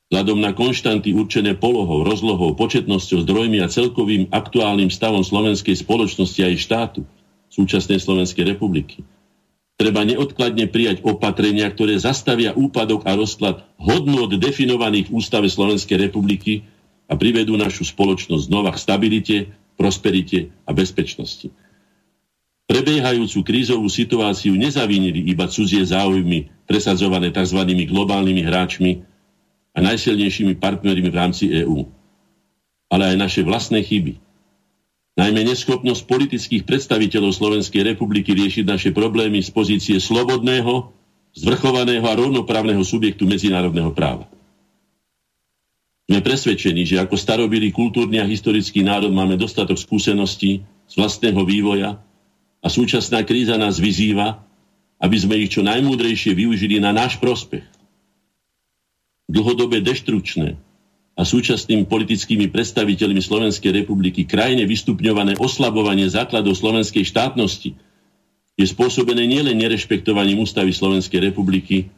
Vzhľadom 0.07 0.39
na 0.39 0.55
konštanty 0.55 1.17
určené 1.17 1.59
polohou, 1.59 2.07
rozlohou, 2.07 2.55
početnosťou, 2.55 3.27
zdrojmi 3.27 3.59
a 3.59 3.73
celkovým 3.73 4.31
aktuálnym 4.31 4.93
stavom 4.93 5.27
slovenskej 5.27 5.83
spoločnosti 5.83 6.41
a 6.47 6.51
jej 6.53 6.61
štátu, 6.63 7.03
súčasnej 7.51 7.99
Slovenskej 7.99 8.45
republiky, 8.55 9.03
treba 9.77 10.03
neodkladne 10.03 10.67
prijať 10.73 11.05
opatrenia, 11.05 11.69
ktoré 11.69 12.01
zastavia 12.01 12.57
úpadok 12.57 13.05
a 13.05 13.13
rozklad 13.13 13.63
hodnot 13.77 14.33
definovaných 14.41 15.13
v 15.13 15.15
Ústave 15.21 15.53
Slovenskej 15.53 16.09
republiky 16.09 16.65
a 17.07 17.15
privedú 17.15 17.55
našu 17.55 17.85
spoločnosť 17.85 18.49
znova 18.49 18.73
k 18.73 18.83
stabilite, 18.83 19.37
prosperite 19.77 20.51
a 20.65 20.73
bezpečnosti. 20.73 21.53
Prebiehajúcu 22.67 23.47
krízovú 23.47 23.87
situáciu 23.87 24.59
nezavinili 24.59 25.23
iba 25.31 25.47
cudzie 25.47 25.87
záujmy 25.87 26.51
presadzované 26.67 27.31
tzv. 27.31 27.63
globálnymi 27.63 28.43
hráčmi 28.43 29.07
a 29.71 29.79
najsilnejšími 29.87 30.59
partnermi 30.59 31.07
v 31.07 31.15
rámci 31.15 31.45
EÚ, 31.63 31.87
ale 32.91 33.15
aj 33.15 33.17
naše 33.23 33.41
vlastné 33.47 33.87
chyby. 33.87 34.19
Najmä 35.17 35.49
neschopnosť 35.49 36.05
politických 36.05 36.63
predstaviteľov 36.69 37.33
Slovenskej 37.33 37.81
republiky 37.89 38.37
riešiť 38.37 38.65
naše 38.69 38.91
problémy 38.93 39.41
z 39.41 39.49
pozície 39.49 39.97
slobodného, 39.97 40.93
zvrchovaného 41.33 42.05
a 42.05 42.13
rovnoprávneho 42.21 42.85
subjektu 42.85 43.25
medzinárodného 43.25 43.97
práva. 43.97 44.29
Sme 46.07 46.21
presvedčení, 46.21 46.85
že 46.85 47.01
ako 47.01 47.17
starobilý 47.17 47.73
kultúrny 47.73 48.21
a 48.21 48.29
historický 48.29 48.85
národ 48.85 49.11
máme 49.11 49.41
dostatok 49.41 49.81
skúseností 49.81 50.63
z 50.87 50.95
vlastného 50.95 51.41
vývoja 51.49 51.97
a 52.61 52.69
súčasná 52.69 53.25
kríza 53.25 53.57
nás 53.57 53.81
vyzýva, 53.81 54.45
aby 55.01 55.17
sme 55.17 55.41
ich 55.41 55.51
čo 55.51 55.65
najmúdrejšie 55.65 56.37
využili 56.37 56.77
na 56.77 56.93
náš 56.93 57.17
prospech. 57.19 57.65
Dlhodobé 59.27 59.81
deštručné 59.83 60.66
a 61.17 61.25
súčasnými 61.25 61.89
politickými 61.89 62.53
predstaviteľmi 62.53 63.25
Slovenskej 63.25 63.73
republiky 63.73 64.29
krajine 64.29 64.69
vystupňované 64.69 65.41
oslabovanie 65.41 66.05
základov 66.13 66.61
slovenskej 66.61 67.09
štátnosti 67.09 67.73
je 68.57 68.67
spôsobené 68.69 69.25
nielen 69.25 69.57
nerešpektovaním 69.57 70.45
ústavy 70.45 70.77
Slovenskej 70.77 71.33
republiky, 71.33 71.89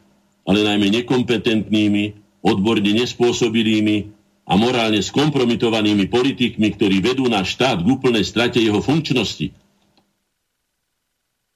ale 0.47 0.63
najmä 0.63 0.91
nekompetentnými, 1.03 2.03
odborne 2.43 2.91
nespôsobilými 2.95 4.11
a 4.47 4.53
morálne 4.55 5.03
skompromitovanými 5.03 6.07
politikmi, 6.07 6.67
ktorí 6.75 7.03
vedú 7.03 7.27
náš 7.27 7.59
štát 7.59 7.83
k 7.83 7.87
úplnej 7.91 8.23
strate 8.23 8.59
jeho 8.59 8.79
funkčnosti. 8.79 9.51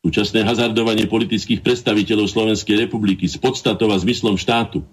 Súčasné 0.03 0.43
hazardovanie 0.43 1.07
politických 1.07 1.63
predstaviteľov 1.63 2.27
Slovenskej 2.27 2.75
republiky 2.87 3.23
s 3.23 3.39
podstatou 3.39 3.87
a 3.87 3.97
zmyslom 3.99 4.35
štátu, 4.35 4.83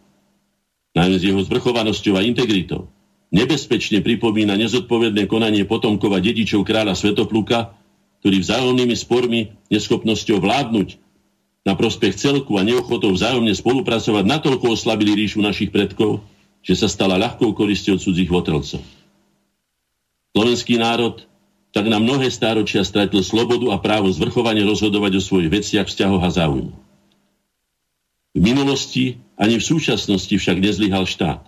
najmä 0.97 1.17
s 1.17 1.25
jeho 1.25 1.41
zvrchovanosťou 1.43 2.19
a 2.19 2.27
integritou, 2.27 2.91
nebezpečne 3.31 4.03
pripomína 4.03 4.59
nezodpovedné 4.59 5.31
konanie 5.31 5.63
potomkova 5.67 6.19
dedičov 6.19 6.67
kráľa 6.67 6.99
Svetopluka, 6.99 7.75
ktorí 8.21 8.43
vzájomnými 8.43 8.97
spormi, 8.99 9.55
neschopnosťou 9.73 10.43
vládnuť 10.43 10.99
na 11.65 11.73
prospech 11.77 12.17
celku 12.17 12.57
a 12.59 12.67
neochotou 12.67 13.13
vzájomne 13.15 13.53
spolupracovať 13.53 14.25
natoľko 14.27 14.77
oslabili 14.77 15.17
ríšu 15.17 15.41
našich 15.41 15.73
predkov, 15.73 16.25
že 16.61 16.77
sa 16.77 16.89
stala 16.89 17.17
ľahkou 17.17 17.57
koristou 17.57 17.97
cudzích 17.97 18.29
votrelcov. 18.29 18.85
Slovenský 20.37 20.77
národ 20.77 21.25
tak 21.71 21.87
na 21.87 22.03
mnohé 22.03 22.35
stáročia 22.35 22.83
stratil 22.83 23.23
slobodu 23.23 23.71
a 23.71 23.79
právo 23.79 24.11
zvrchovane 24.11 24.67
rozhodovať 24.67 25.13
o 25.17 25.23
svojich 25.23 25.51
veciach, 25.55 25.87
vzťahoch 25.87 26.23
a 26.23 26.31
záujmu. 26.31 26.90
V 28.31 28.41
minulosti 28.41 29.19
ani 29.35 29.59
v 29.59 29.65
súčasnosti 29.65 30.31
však 30.31 30.57
nezlyhal 30.63 31.03
štát, 31.03 31.43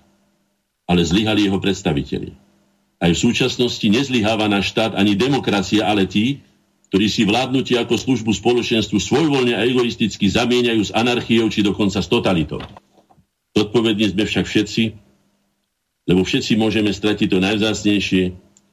ale 0.90 1.00
zlyhali 1.06 1.46
jeho 1.46 1.62
predstavitelia. 1.62 2.34
Aj 3.02 3.10
v 3.10 3.18
súčasnosti 3.18 3.82
nezlyháva 3.86 4.46
náš 4.46 4.74
štát 4.74 4.94
ani 4.94 5.18
demokracia, 5.18 5.86
ale 5.86 6.06
tí, 6.06 6.42
ktorí 6.90 7.06
si 7.09 7.22
vládnutie 7.26 7.78
ako 7.78 7.98
službu 7.98 8.30
spoločenstvu 8.34 8.98
svojvoľne 8.98 9.59
a 9.59 9.64
egoisticky 9.66 10.28
zamieňajú 10.28 10.82
s 10.86 10.94
anarchiou 10.94 11.48
či 11.50 11.64
dokonca 11.64 11.98
s 11.98 12.10
totalitou. 12.10 12.62
Zodpovední 13.56 14.12
sme 14.12 14.28
však 14.28 14.46
všetci, 14.46 14.82
lebo 16.10 16.20
všetci 16.26 16.52
môžeme 16.59 16.90
stratiť 16.90 17.28
to 17.30 17.38
najvzácnejšie, 17.40 18.22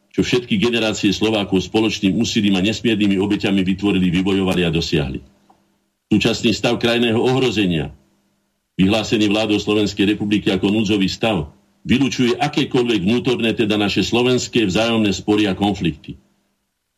čo 0.10 0.22
všetky 0.26 0.57
generácie 0.57 1.14
Slovákov 1.14 1.64
spoločným 1.69 2.18
úsilím 2.18 2.57
a 2.57 2.65
nesmiernymi 2.65 3.22
obeťami 3.22 3.61
vytvorili, 3.61 4.10
vybojovali 4.10 4.65
a 4.65 4.73
dosiahli. 4.73 5.39
Súčasný 6.10 6.57
stav 6.57 6.81
krajného 6.81 7.22
ohrozenia, 7.22 7.94
vyhlásený 8.81 9.30
vládou 9.30 9.61
Slovenskej 9.61 10.18
republiky 10.18 10.49
ako 10.49 10.73
núdzový 10.73 11.06
stav, 11.06 11.53
vylučuje 11.86 12.34
akékoľvek 12.34 13.06
vnútorné, 13.06 13.53
teda 13.53 13.77
naše 13.77 14.02
slovenské 14.02 14.65
vzájomné 14.65 15.14
spory 15.14 15.45
a 15.45 15.53
konflikty. 15.53 16.18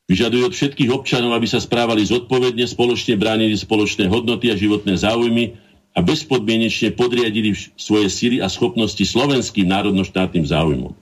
Vyžaduje 0.08 0.44
od 0.48 0.56
všetkých 0.56 0.92
občanov, 0.92 1.36
aby 1.36 1.48
sa 1.48 1.60
správali 1.60 2.08
zodpovedne, 2.08 2.64
spoločne 2.68 3.20
bránili 3.20 3.56
spoločné 3.56 4.08
hodnoty 4.08 4.52
a 4.52 4.56
životné 4.56 4.96
záujmy 4.96 5.60
a 5.92 6.00
bezpodmienečne 6.00 6.96
podriadili 6.96 7.52
svoje 7.76 8.08
síly 8.08 8.40
a 8.40 8.48
schopnosti 8.48 9.04
slovenským 9.04 9.68
národnoštátnym 9.68 10.48
záujmom. 10.48 10.96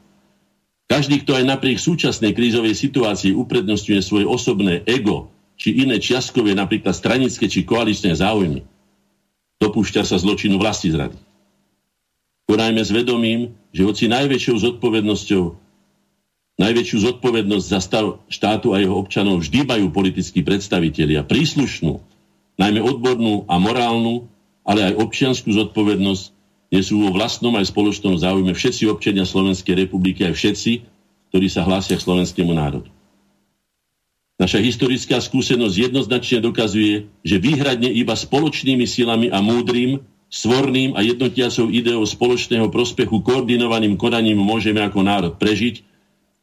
Každý, 0.90 1.22
kto 1.22 1.38
aj 1.38 1.46
napriek 1.46 1.78
súčasnej 1.78 2.34
krízovej 2.34 2.74
situácii 2.74 3.38
uprednostňuje 3.38 4.02
svoje 4.02 4.26
osobné 4.26 4.82
ego 4.90 5.30
či 5.60 5.84
iné 5.84 6.00
čiastkové, 6.00 6.56
napríklad 6.56 6.96
stranické 6.96 7.52
či 7.52 7.68
koaličné 7.68 8.16
záujmy, 8.16 8.64
dopúšťa 9.60 10.08
sa 10.08 10.16
zločinu 10.16 10.56
vlasti 10.56 10.96
zrady. 10.96 11.20
konajme 12.48 12.82
s 12.82 12.90
vedomím, 12.96 13.54
že 13.76 13.84
hoci 13.84 14.08
najväčšou 14.08 14.56
zodpovednosťou 14.56 15.70
najväčšiu 16.60 16.98
zodpovednosť 17.08 17.66
za 17.66 17.80
stav 17.80 18.06
štátu 18.28 18.76
a 18.76 18.84
jeho 18.84 19.00
občanov 19.00 19.40
vždy 19.40 19.64
majú 19.64 19.96
politickí 19.96 20.44
predstavitelia, 20.44 21.24
príslušnú, 21.24 22.04
najmä 22.60 22.84
odbornú 22.84 23.48
a 23.48 23.56
morálnu, 23.56 24.28
ale 24.68 24.92
aj 24.92 25.00
občianskú 25.00 25.56
zodpovednosť 25.56 26.36
nesú 26.70 27.00
vo 27.00 27.16
vlastnom 27.16 27.56
aj 27.56 27.72
spoločnom 27.72 28.20
záujme 28.20 28.52
všetci 28.52 28.92
občania 28.92 29.24
Slovenskej 29.24 29.88
republiky, 29.88 30.28
aj 30.28 30.36
všetci, 30.36 30.72
ktorí 31.32 31.48
sa 31.48 31.64
hlásia 31.64 31.96
k 31.96 32.04
slovenskému 32.04 32.52
národu. 32.52 32.92
Naša 34.40 34.64
historická 34.64 35.20
skúsenosť 35.20 35.92
jednoznačne 35.92 36.40
dokazuje, 36.40 37.12
že 37.28 37.44
výhradne 37.44 37.92
iba 37.92 38.16
spoločnými 38.16 38.88
silami 38.88 39.28
a 39.28 39.44
múdrym 39.44 40.00
svorným 40.32 40.96
a 40.96 41.04
jednotiacou 41.04 41.68
ideou 41.68 42.00
spoločného 42.08 42.72
prospechu 42.72 43.20
koordinovaným 43.20 44.00
konaním 44.00 44.40
môžeme 44.40 44.80
ako 44.80 45.04
národ 45.04 45.34
prežiť 45.36 45.84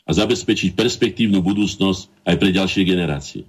a 0.04 0.12
zabezpečiť 0.12 0.76
perspektívnu 0.76 1.40
budúcnosť 1.40 2.28
aj 2.28 2.34
pre 2.36 2.50
ďalšie 2.52 2.82
generácie. 2.84 3.42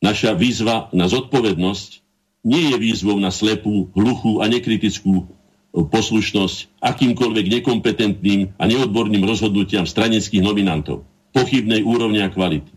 Naša 0.00 0.32
výzva 0.32 0.88
na 0.96 1.04
zodpovednosť 1.04 2.00
nie 2.48 2.72
je 2.72 2.76
výzvou 2.80 3.20
na 3.20 3.28
slepú, 3.28 3.92
hluchú 3.92 4.40
a 4.40 4.48
nekritickú 4.48 5.28
poslušnosť 5.74 6.80
akýmkoľvek 6.80 7.60
nekompetentným 7.60 8.56
a 8.56 8.64
neodborným 8.64 9.24
rozhodnutiam 9.26 9.84
stranických 9.84 10.44
nominantov, 10.44 11.02
pochybnej 11.34 11.82
úrovne 11.82 12.22
a 12.22 12.30
kvality. 12.30 12.70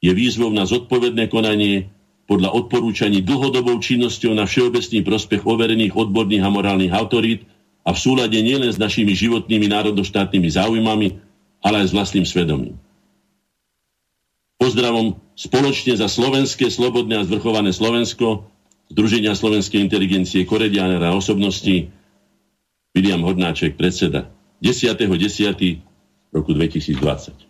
Je 0.00 0.10
výzvou 0.14 0.48
na 0.48 0.64
zodpovedné 0.64 1.28
konanie 1.28 1.92
podľa 2.28 2.52
odporúčaní 2.56 3.24
dlhodobou 3.24 3.80
činnosťou 3.80 4.36
na 4.36 4.48
všeobecný 4.48 5.00
prospech 5.04 5.42
overených 5.44 5.96
odborných 5.96 6.44
a 6.44 6.52
morálnych 6.52 6.92
autorít 6.92 7.44
a 7.84 7.92
v 7.92 7.98
súlade 7.98 8.36
nielen 8.36 8.68
s 8.68 8.76
našimi 8.76 9.16
životnými 9.16 9.68
národoštátnymi 9.68 10.48
záujmami, 10.48 11.08
ale 11.64 11.84
aj 11.84 11.86
s 11.88 11.96
vlastným 11.96 12.26
svedomím. 12.28 12.76
Pozdravom 14.60 15.16
spoločne 15.38 15.96
za 15.96 16.10
slovenské, 16.10 16.68
slobodné 16.68 17.22
a 17.22 17.26
zvrchované 17.26 17.72
Slovensko, 17.72 18.44
Združenia 18.88 19.36
slovenskej 19.36 19.84
inteligencie, 19.84 20.48
koredianera 20.48 21.12
osobnosti, 21.12 21.92
William 22.96 23.20
Hornáček, 23.20 23.76
predseda 23.76 24.32
10.10. 24.64 26.32
roku 26.32 26.50
2020. 26.56 27.47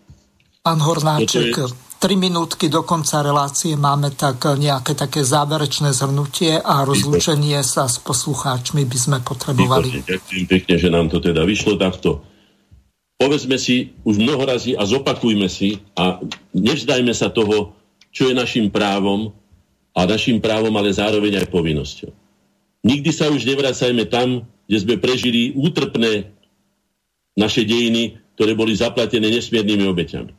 Pán 0.69 0.85
Hornáček, 0.85 1.57
Tri 1.99 2.15
minútky 2.15 2.71
do 2.71 2.85
konca 2.87 3.25
relácie 3.25 3.75
máme 3.75 4.15
tak 4.15 4.45
nejaké 4.45 4.95
také 4.95 5.25
záverečné 5.27 5.91
zhrnutie 5.91 6.61
a 6.61 6.87
rozlúčenie 6.87 7.59
sa 7.67 7.91
s 7.91 7.99
poslucháčmi 7.99 8.87
by 8.87 8.99
sme 9.01 9.19
potrebovali. 9.25 10.07
Ďakujem 10.07 10.45
pekne, 10.47 10.75
že 10.79 10.93
nám 10.95 11.11
to 11.11 11.19
teda 11.19 11.43
vyšlo 11.43 11.75
takto. 11.75 12.23
Povedzme 13.19 13.59
si 13.59 13.99
už 14.07 14.23
mnoho 14.23 14.47
razy 14.47 14.79
a 14.79 14.87
zopakujme 14.87 15.51
si 15.51 15.83
a 15.99 16.23
nevzdajme 16.55 17.11
sa 17.11 17.35
toho, 17.35 17.75
čo 18.15 18.31
je 18.31 18.35
našim 18.37 18.71
právom 18.71 19.35
a 19.91 20.07
našim 20.07 20.39
právom, 20.39 20.71
ale 20.79 20.95
zároveň 20.95 21.43
aj 21.43 21.51
povinnosťou. 21.51 22.15
Nikdy 22.87 23.11
sa 23.11 23.27
už 23.27 23.43
nevracajme 23.43 24.07
tam, 24.07 24.47
kde 24.71 24.79
sme 24.79 25.03
prežili 25.03 25.51
útrpné 25.51 26.31
naše 27.35 27.67
dejiny, 27.67 28.23
ktoré 28.39 28.55
boli 28.55 28.79
zaplatené 28.79 29.35
nesmiernymi 29.35 29.83
obeťami. 29.83 30.38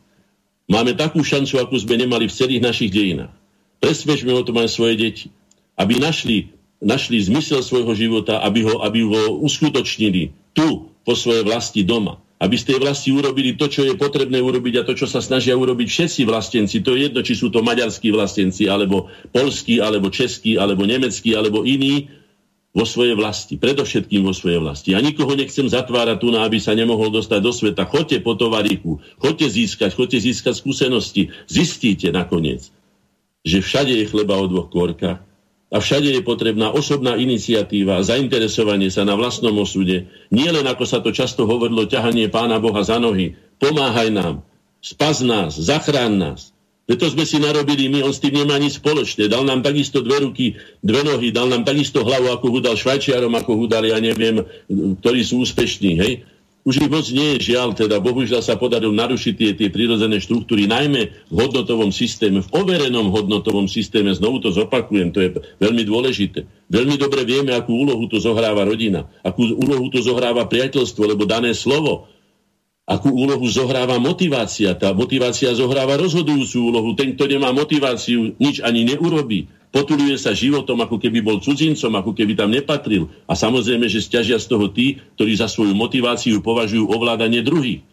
Máme 0.70 0.94
takú 0.94 1.26
šancu, 1.26 1.58
akú 1.58 1.76
sme 1.82 1.98
nemali 1.98 2.30
v 2.30 2.36
celých 2.38 2.62
našich 2.62 2.94
dejinách. 2.94 3.34
Presvedčme 3.82 4.30
o 4.38 4.46
tom 4.46 4.62
aj 4.62 4.70
svoje 4.70 4.96
deti, 5.02 5.28
aby 5.74 5.98
našli, 5.98 6.54
našli 6.78 7.18
zmysel 7.26 7.66
svojho 7.66 7.98
života, 7.98 8.46
aby 8.46 8.70
ho, 8.70 8.86
aby 8.86 9.02
ho 9.02 9.42
uskutočnili 9.42 10.30
tu, 10.54 10.90
po 11.10 11.18
svojej 11.18 11.42
vlasti 11.42 11.82
doma. 11.82 12.22
Aby 12.38 12.56
z 12.56 12.70
tej 12.70 12.78
vlasti 12.86 13.10
urobili 13.10 13.58
to, 13.58 13.66
čo 13.66 13.82
je 13.84 13.98
potrebné 13.98 14.38
urobiť 14.40 14.80
a 14.80 14.86
to, 14.86 14.94
čo 14.94 15.10
sa 15.10 15.20
snažia 15.26 15.58
urobiť 15.58 15.90
všetci 15.90 16.22
vlastenci. 16.24 16.86
To 16.86 16.94
je 16.94 17.10
jedno, 17.10 17.20
či 17.26 17.34
sú 17.34 17.50
to 17.50 17.66
maďarskí 17.66 18.14
vlastenci, 18.14 18.70
alebo 18.70 19.10
polskí, 19.34 19.82
alebo 19.82 20.14
českí, 20.14 20.56
alebo 20.56 20.86
nemeckí, 20.86 21.34
alebo 21.34 21.66
iní, 21.66 22.14
vo 22.70 22.86
svojej 22.86 23.18
vlasti, 23.18 23.58
predovšetkým 23.58 24.22
vo 24.22 24.34
svojej 24.34 24.62
vlasti. 24.62 24.94
Ja 24.94 25.02
nikoho 25.02 25.34
nechcem 25.34 25.66
zatvárať 25.66 26.22
tu, 26.22 26.30
aby 26.30 26.62
sa 26.62 26.78
nemohol 26.78 27.10
dostať 27.10 27.40
do 27.42 27.50
sveta. 27.50 27.90
Choďte 27.90 28.22
po 28.22 28.38
tovaríku, 28.38 29.02
choďte 29.18 29.50
získať, 29.50 29.98
choďte 29.98 30.22
získať 30.22 30.54
skúsenosti. 30.54 31.34
Zistíte 31.50 32.14
nakoniec, 32.14 32.70
že 33.42 33.66
všade 33.66 33.94
je 33.98 34.06
chleba 34.06 34.38
o 34.38 34.46
dvoch 34.46 34.70
kôrkach 34.70 35.26
a 35.70 35.78
všade 35.78 36.14
je 36.14 36.22
potrebná 36.22 36.70
osobná 36.74 37.18
iniciatíva, 37.18 38.06
zainteresovanie 38.06 38.90
sa 38.90 39.06
na 39.06 39.14
vlastnom 39.18 39.54
osude. 39.58 40.10
Nie 40.30 40.50
len, 40.54 40.66
ako 40.66 40.86
sa 40.86 41.02
to 41.02 41.10
často 41.10 41.46
hovorilo, 41.50 41.90
ťahanie 41.90 42.30
Pána 42.30 42.62
Boha 42.62 42.82
za 42.86 43.02
nohy. 43.02 43.38
Pomáhaj 43.58 44.10
nám, 44.14 44.46
spas 44.82 45.26
nás, 45.26 45.58
zachrán 45.58 46.18
nás. 46.22 46.54
Preto 46.90 47.06
sme 47.06 47.22
si 47.22 47.38
narobili 47.38 47.86
my, 47.86 48.02
on 48.02 48.10
s 48.10 48.18
tým 48.18 48.42
nemá 48.42 48.58
nič 48.58 48.82
spoločné. 48.82 49.30
Dal 49.30 49.46
nám 49.46 49.62
takisto 49.62 50.02
dve 50.02 50.26
ruky, 50.26 50.58
dve 50.82 51.06
nohy, 51.06 51.30
dal 51.30 51.46
nám 51.46 51.62
takisto 51.62 52.02
hlavu, 52.02 52.34
ako 52.34 52.50
ho 52.50 52.60
dal 52.66 52.74
Švajčiarom, 52.74 53.30
ako 53.38 53.62
ho 53.62 53.66
dal, 53.70 53.86
ja 53.86 54.02
neviem, 54.02 54.42
ktorí 54.98 55.22
sú 55.22 55.46
úspešní, 55.46 56.02
hej. 56.02 56.26
Už 56.66 56.82
ich 56.82 56.90
moc 56.90 57.06
nie 57.14 57.38
je 57.38 57.54
žiaľ, 57.54 57.78
teda 57.78 58.02
bohužiaľ 58.02 58.42
sa 58.42 58.58
podarilo 58.58 58.92
narušiť 58.92 59.34
tie, 59.38 59.50
tie 59.54 59.70
prirodzené 59.70 60.18
štruktúry, 60.18 60.66
najmä 60.66 61.30
v 61.30 61.38
hodnotovom 61.38 61.94
systéme, 61.94 62.42
v 62.42 62.50
overenom 62.58 63.14
hodnotovom 63.14 63.70
systéme, 63.70 64.10
znovu 64.12 64.42
to 64.42 64.50
zopakujem, 64.50 65.14
to 65.14 65.24
je 65.24 65.30
veľmi 65.62 65.86
dôležité. 65.86 66.50
Veľmi 66.74 66.98
dobre 66.98 67.22
vieme, 67.22 67.54
akú 67.54 67.86
úlohu 67.86 68.10
tu 68.10 68.18
zohráva 68.18 68.66
rodina, 68.66 69.06
akú 69.22 69.46
úlohu 69.46 69.94
tu 69.94 70.02
zohráva 70.02 70.50
priateľstvo, 70.50 71.06
lebo 71.06 71.30
dané 71.30 71.54
slovo, 71.54 72.10
akú 72.90 73.14
úlohu 73.14 73.46
zohráva 73.46 74.02
motivácia. 74.02 74.74
Tá 74.74 74.98
motivácia 74.98 75.54
zohráva 75.54 75.94
rozhodujúcu 76.02 76.74
úlohu. 76.74 76.90
Ten, 76.98 77.14
kto 77.14 77.30
nemá 77.30 77.54
motiváciu, 77.54 78.34
nič 78.42 78.66
ani 78.66 78.82
neurobí. 78.82 79.46
Potuluje 79.70 80.18
sa 80.18 80.34
životom, 80.34 80.82
ako 80.82 80.98
keby 80.98 81.22
bol 81.22 81.38
cudzincom, 81.38 81.94
ako 81.94 82.18
keby 82.18 82.34
tam 82.34 82.50
nepatril. 82.50 83.14
A 83.30 83.38
samozrejme, 83.38 83.86
že 83.86 84.02
stiažia 84.02 84.42
z 84.42 84.50
toho 84.50 84.74
tí, 84.74 84.98
ktorí 85.14 85.38
za 85.38 85.46
svoju 85.46 85.78
motiváciu 85.78 86.42
považujú 86.42 86.90
ovládanie 86.90 87.46
druhých. 87.46 87.86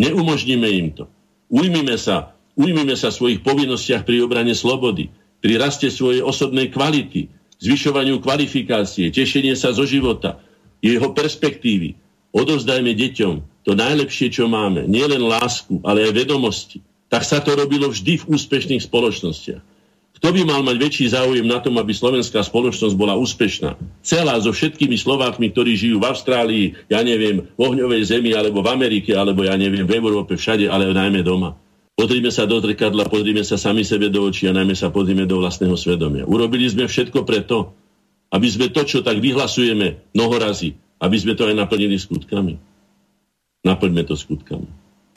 Neumožníme 0.00 0.68
im 0.72 0.88
to. 0.96 1.04
Ujmime 1.52 2.00
sa, 2.00 2.32
ujmime 2.56 2.96
sa 2.96 3.12
svojich 3.12 3.44
povinnostiach 3.44 4.08
pri 4.08 4.24
obrane 4.24 4.56
slobody, 4.56 5.12
pri 5.44 5.60
raste 5.60 5.92
svojej 5.92 6.24
osobnej 6.24 6.72
kvality, 6.72 7.28
zvyšovaniu 7.60 8.24
kvalifikácie, 8.24 9.12
tešenie 9.12 9.52
sa 9.52 9.76
zo 9.76 9.84
života, 9.84 10.40
jeho 10.80 11.12
perspektívy. 11.12 12.00
Odovzdajme 12.32 12.92
deťom 12.96 13.57
to 13.68 13.76
najlepšie, 13.76 14.32
čo 14.32 14.48
máme. 14.48 14.88
Nie 14.88 15.04
len 15.04 15.20
lásku, 15.20 15.84
ale 15.84 16.08
aj 16.08 16.16
vedomosti. 16.16 16.80
Tak 17.12 17.20
sa 17.20 17.44
to 17.44 17.52
robilo 17.52 17.92
vždy 17.92 18.24
v 18.24 18.24
úspešných 18.32 18.80
spoločnostiach. 18.88 19.60
Kto 20.18 20.28
by 20.34 20.40
mal 20.48 20.64
mať 20.64 20.76
väčší 20.80 21.12
záujem 21.12 21.44
na 21.44 21.60
tom, 21.60 21.76
aby 21.76 21.92
slovenská 21.92 22.40
spoločnosť 22.42 22.96
bola 22.96 23.14
úspešná? 23.20 23.76
Celá 24.00 24.40
so 24.40 24.50
všetkými 24.56 24.96
Slovákmi, 24.96 25.52
ktorí 25.52 25.76
žijú 25.76 26.00
v 26.00 26.08
Austrálii, 26.08 26.66
ja 26.88 27.04
neviem, 27.04 27.44
v 27.44 27.60
ohňovej 27.60 28.08
zemi, 28.08 28.32
alebo 28.32 28.64
v 28.64 28.72
Amerike, 28.72 29.12
alebo 29.12 29.44
ja 29.44 29.54
neviem, 29.54 29.84
v 29.84 29.94
Európe, 30.00 30.34
všade, 30.34 30.66
ale 30.66 30.90
najmä 30.90 31.20
doma. 31.20 31.54
Pozrime 31.92 32.32
sa 32.32 32.48
do 32.48 32.58
zrkadla, 32.64 33.06
pozrime 33.06 33.44
sa 33.44 33.60
sami 33.60 33.84
sebe 33.84 34.08
do 34.08 34.26
očí 34.26 34.48
a 34.48 34.56
najmä 34.56 34.72
sa 34.74 34.88
pozrime 34.88 35.28
do 35.28 35.44
vlastného 35.44 35.76
svedomia. 35.76 36.24
Urobili 36.24 36.66
sme 36.66 36.88
všetko 36.88 37.22
preto, 37.22 37.76
aby 38.32 38.48
sme 38.48 38.72
to, 38.72 38.82
čo 38.88 39.04
tak 39.04 39.20
vyhlasujeme 39.20 40.16
mnohorazí, 40.16 40.72
aby 40.98 41.16
sme 41.20 41.36
to 41.36 41.46
aj 41.46 41.54
naplnili 41.54 42.00
skutkami. 42.00 42.58
Naplňme 43.66 44.02
to 44.06 44.14
skutkami. 44.14 44.68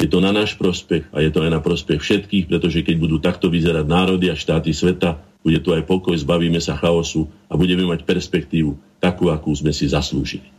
Je 0.02 0.10
to 0.10 0.18
na 0.18 0.34
náš 0.34 0.58
prospech 0.58 1.14
a 1.14 1.22
je 1.22 1.30
to 1.30 1.46
aj 1.46 1.52
na 1.54 1.62
prospech 1.62 2.02
všetkých, 2.02 2.50
pretože 2.50 2.82
keď 2.82 2.96
budú 2.98 3.22
takto 3.22 3.54
vyzerať 3.54 3.86
národy 3.86 4.34
a 4.34 4.36
štáty 4.36 4.74
sveta, 4.74 5.22
bude 5.46 5.62
tu 5.62 5.74
aj 5.74 5.86
pokoj, 5.86 6.18
zbavíme 6.18 6.58
sa 6.58 6.74
chaosu 6.74 7.30
a 7.46 7.54
budeme 7.54 7.86
mať 7.86 8.02
perspektívu 8.06 8.78
takú, 8.98 9.30
akú 9.30 9.54
sme 9.54 9.70
si 9.70 9.86
zaslúžili. 9.86 10.50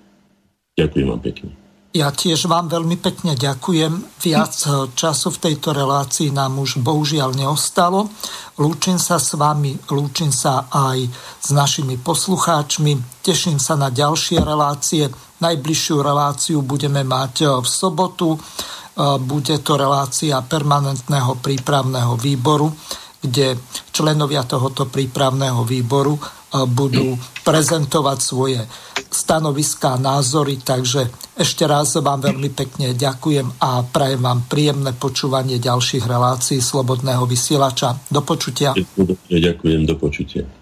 Ďakujem 0.79 1.07
vám 1.11 1.23
pekne. 1.23 1.62
Ja 1.93 2.09
tiež 2.09 2.49
vám 2.49 2.73
veľmi 2.73 2.97
pekne 2.97 3.37
ďakujem. 3.37 4.17
Viac 4.17 4.55
času 4.97 5.29
v 5.29 5.43
tejto 5.45 5.77
relácii 5.77 6.33
nám 6.33 6.57
už 6.57 6.81
bohužiaľ 6.81 7.37
neostalo. 7.37 8.09
Lúčim 8.57 8.97
sa 8.97 9.21
s 9.21 9.37
vami, 9.37 9.77
lúčim 9.93 10.33
sa 10.33 10.73
aj 10.73 11.05
s 11.37 11.53
našimi 11.53 12.01
poslucháčmi. 12.01 13.21
Teším 13.21 13.61
sa 13.61 13.77
na 13.77 13.93
ďalšie 13.93 14.41
relácie. 14.41 15.05
Najbližšiu 15.45 15.97
reláciu 16.01 16.65
budeme 16.65 17.05
mať 17.05 17.35
e, 17.45 17.47
v 17.61 17.67
sobotu. 17.69 18.29
E, 18.33 18.39
bude 19.21 19.61
to 19.61 19.77
relácia 19.77 20.41
permanentného 20.41 21.45
prípravného 21.45 22.17
výboru, 22.17 22.73
kde 23.23 23.55
členovia 23.95 24.43
tohoto 24.43 24.91
prípravného 24.91 25.63
výboru 25.63 26.19
e, 26.19 26.21
budú 26.67 27.15
prezentovať 27.47 28.19
svoje 28.19 28.61
stanoviská 29.09 29.95
a 29.95 30.03
názory. 30.03 30.59
Takže 30.59 31.07
ešte 31.39 31.65
raz 31.65 31.95
vám 32.03 32.27
veľmi 32.27 32.51
pekne 32.51 32.93
ďakujem 32.99 33.63
a 33.63 33.87
prajem 33.87 34.21
vám 34.21 34.51
príjemné 34.51 34.93
počúvanie 34.99 35.63
ďalších 35.63 36.03
relácií 36.03 36.59
Slobodného 36.59 37.23
vysielača. 37.25 37.95
Do 38.11 38.27
počutia. 38.27 38.75
Ďakujem, 39.31 39.81
do 39.87 39.95
počutia. 39.95 40.62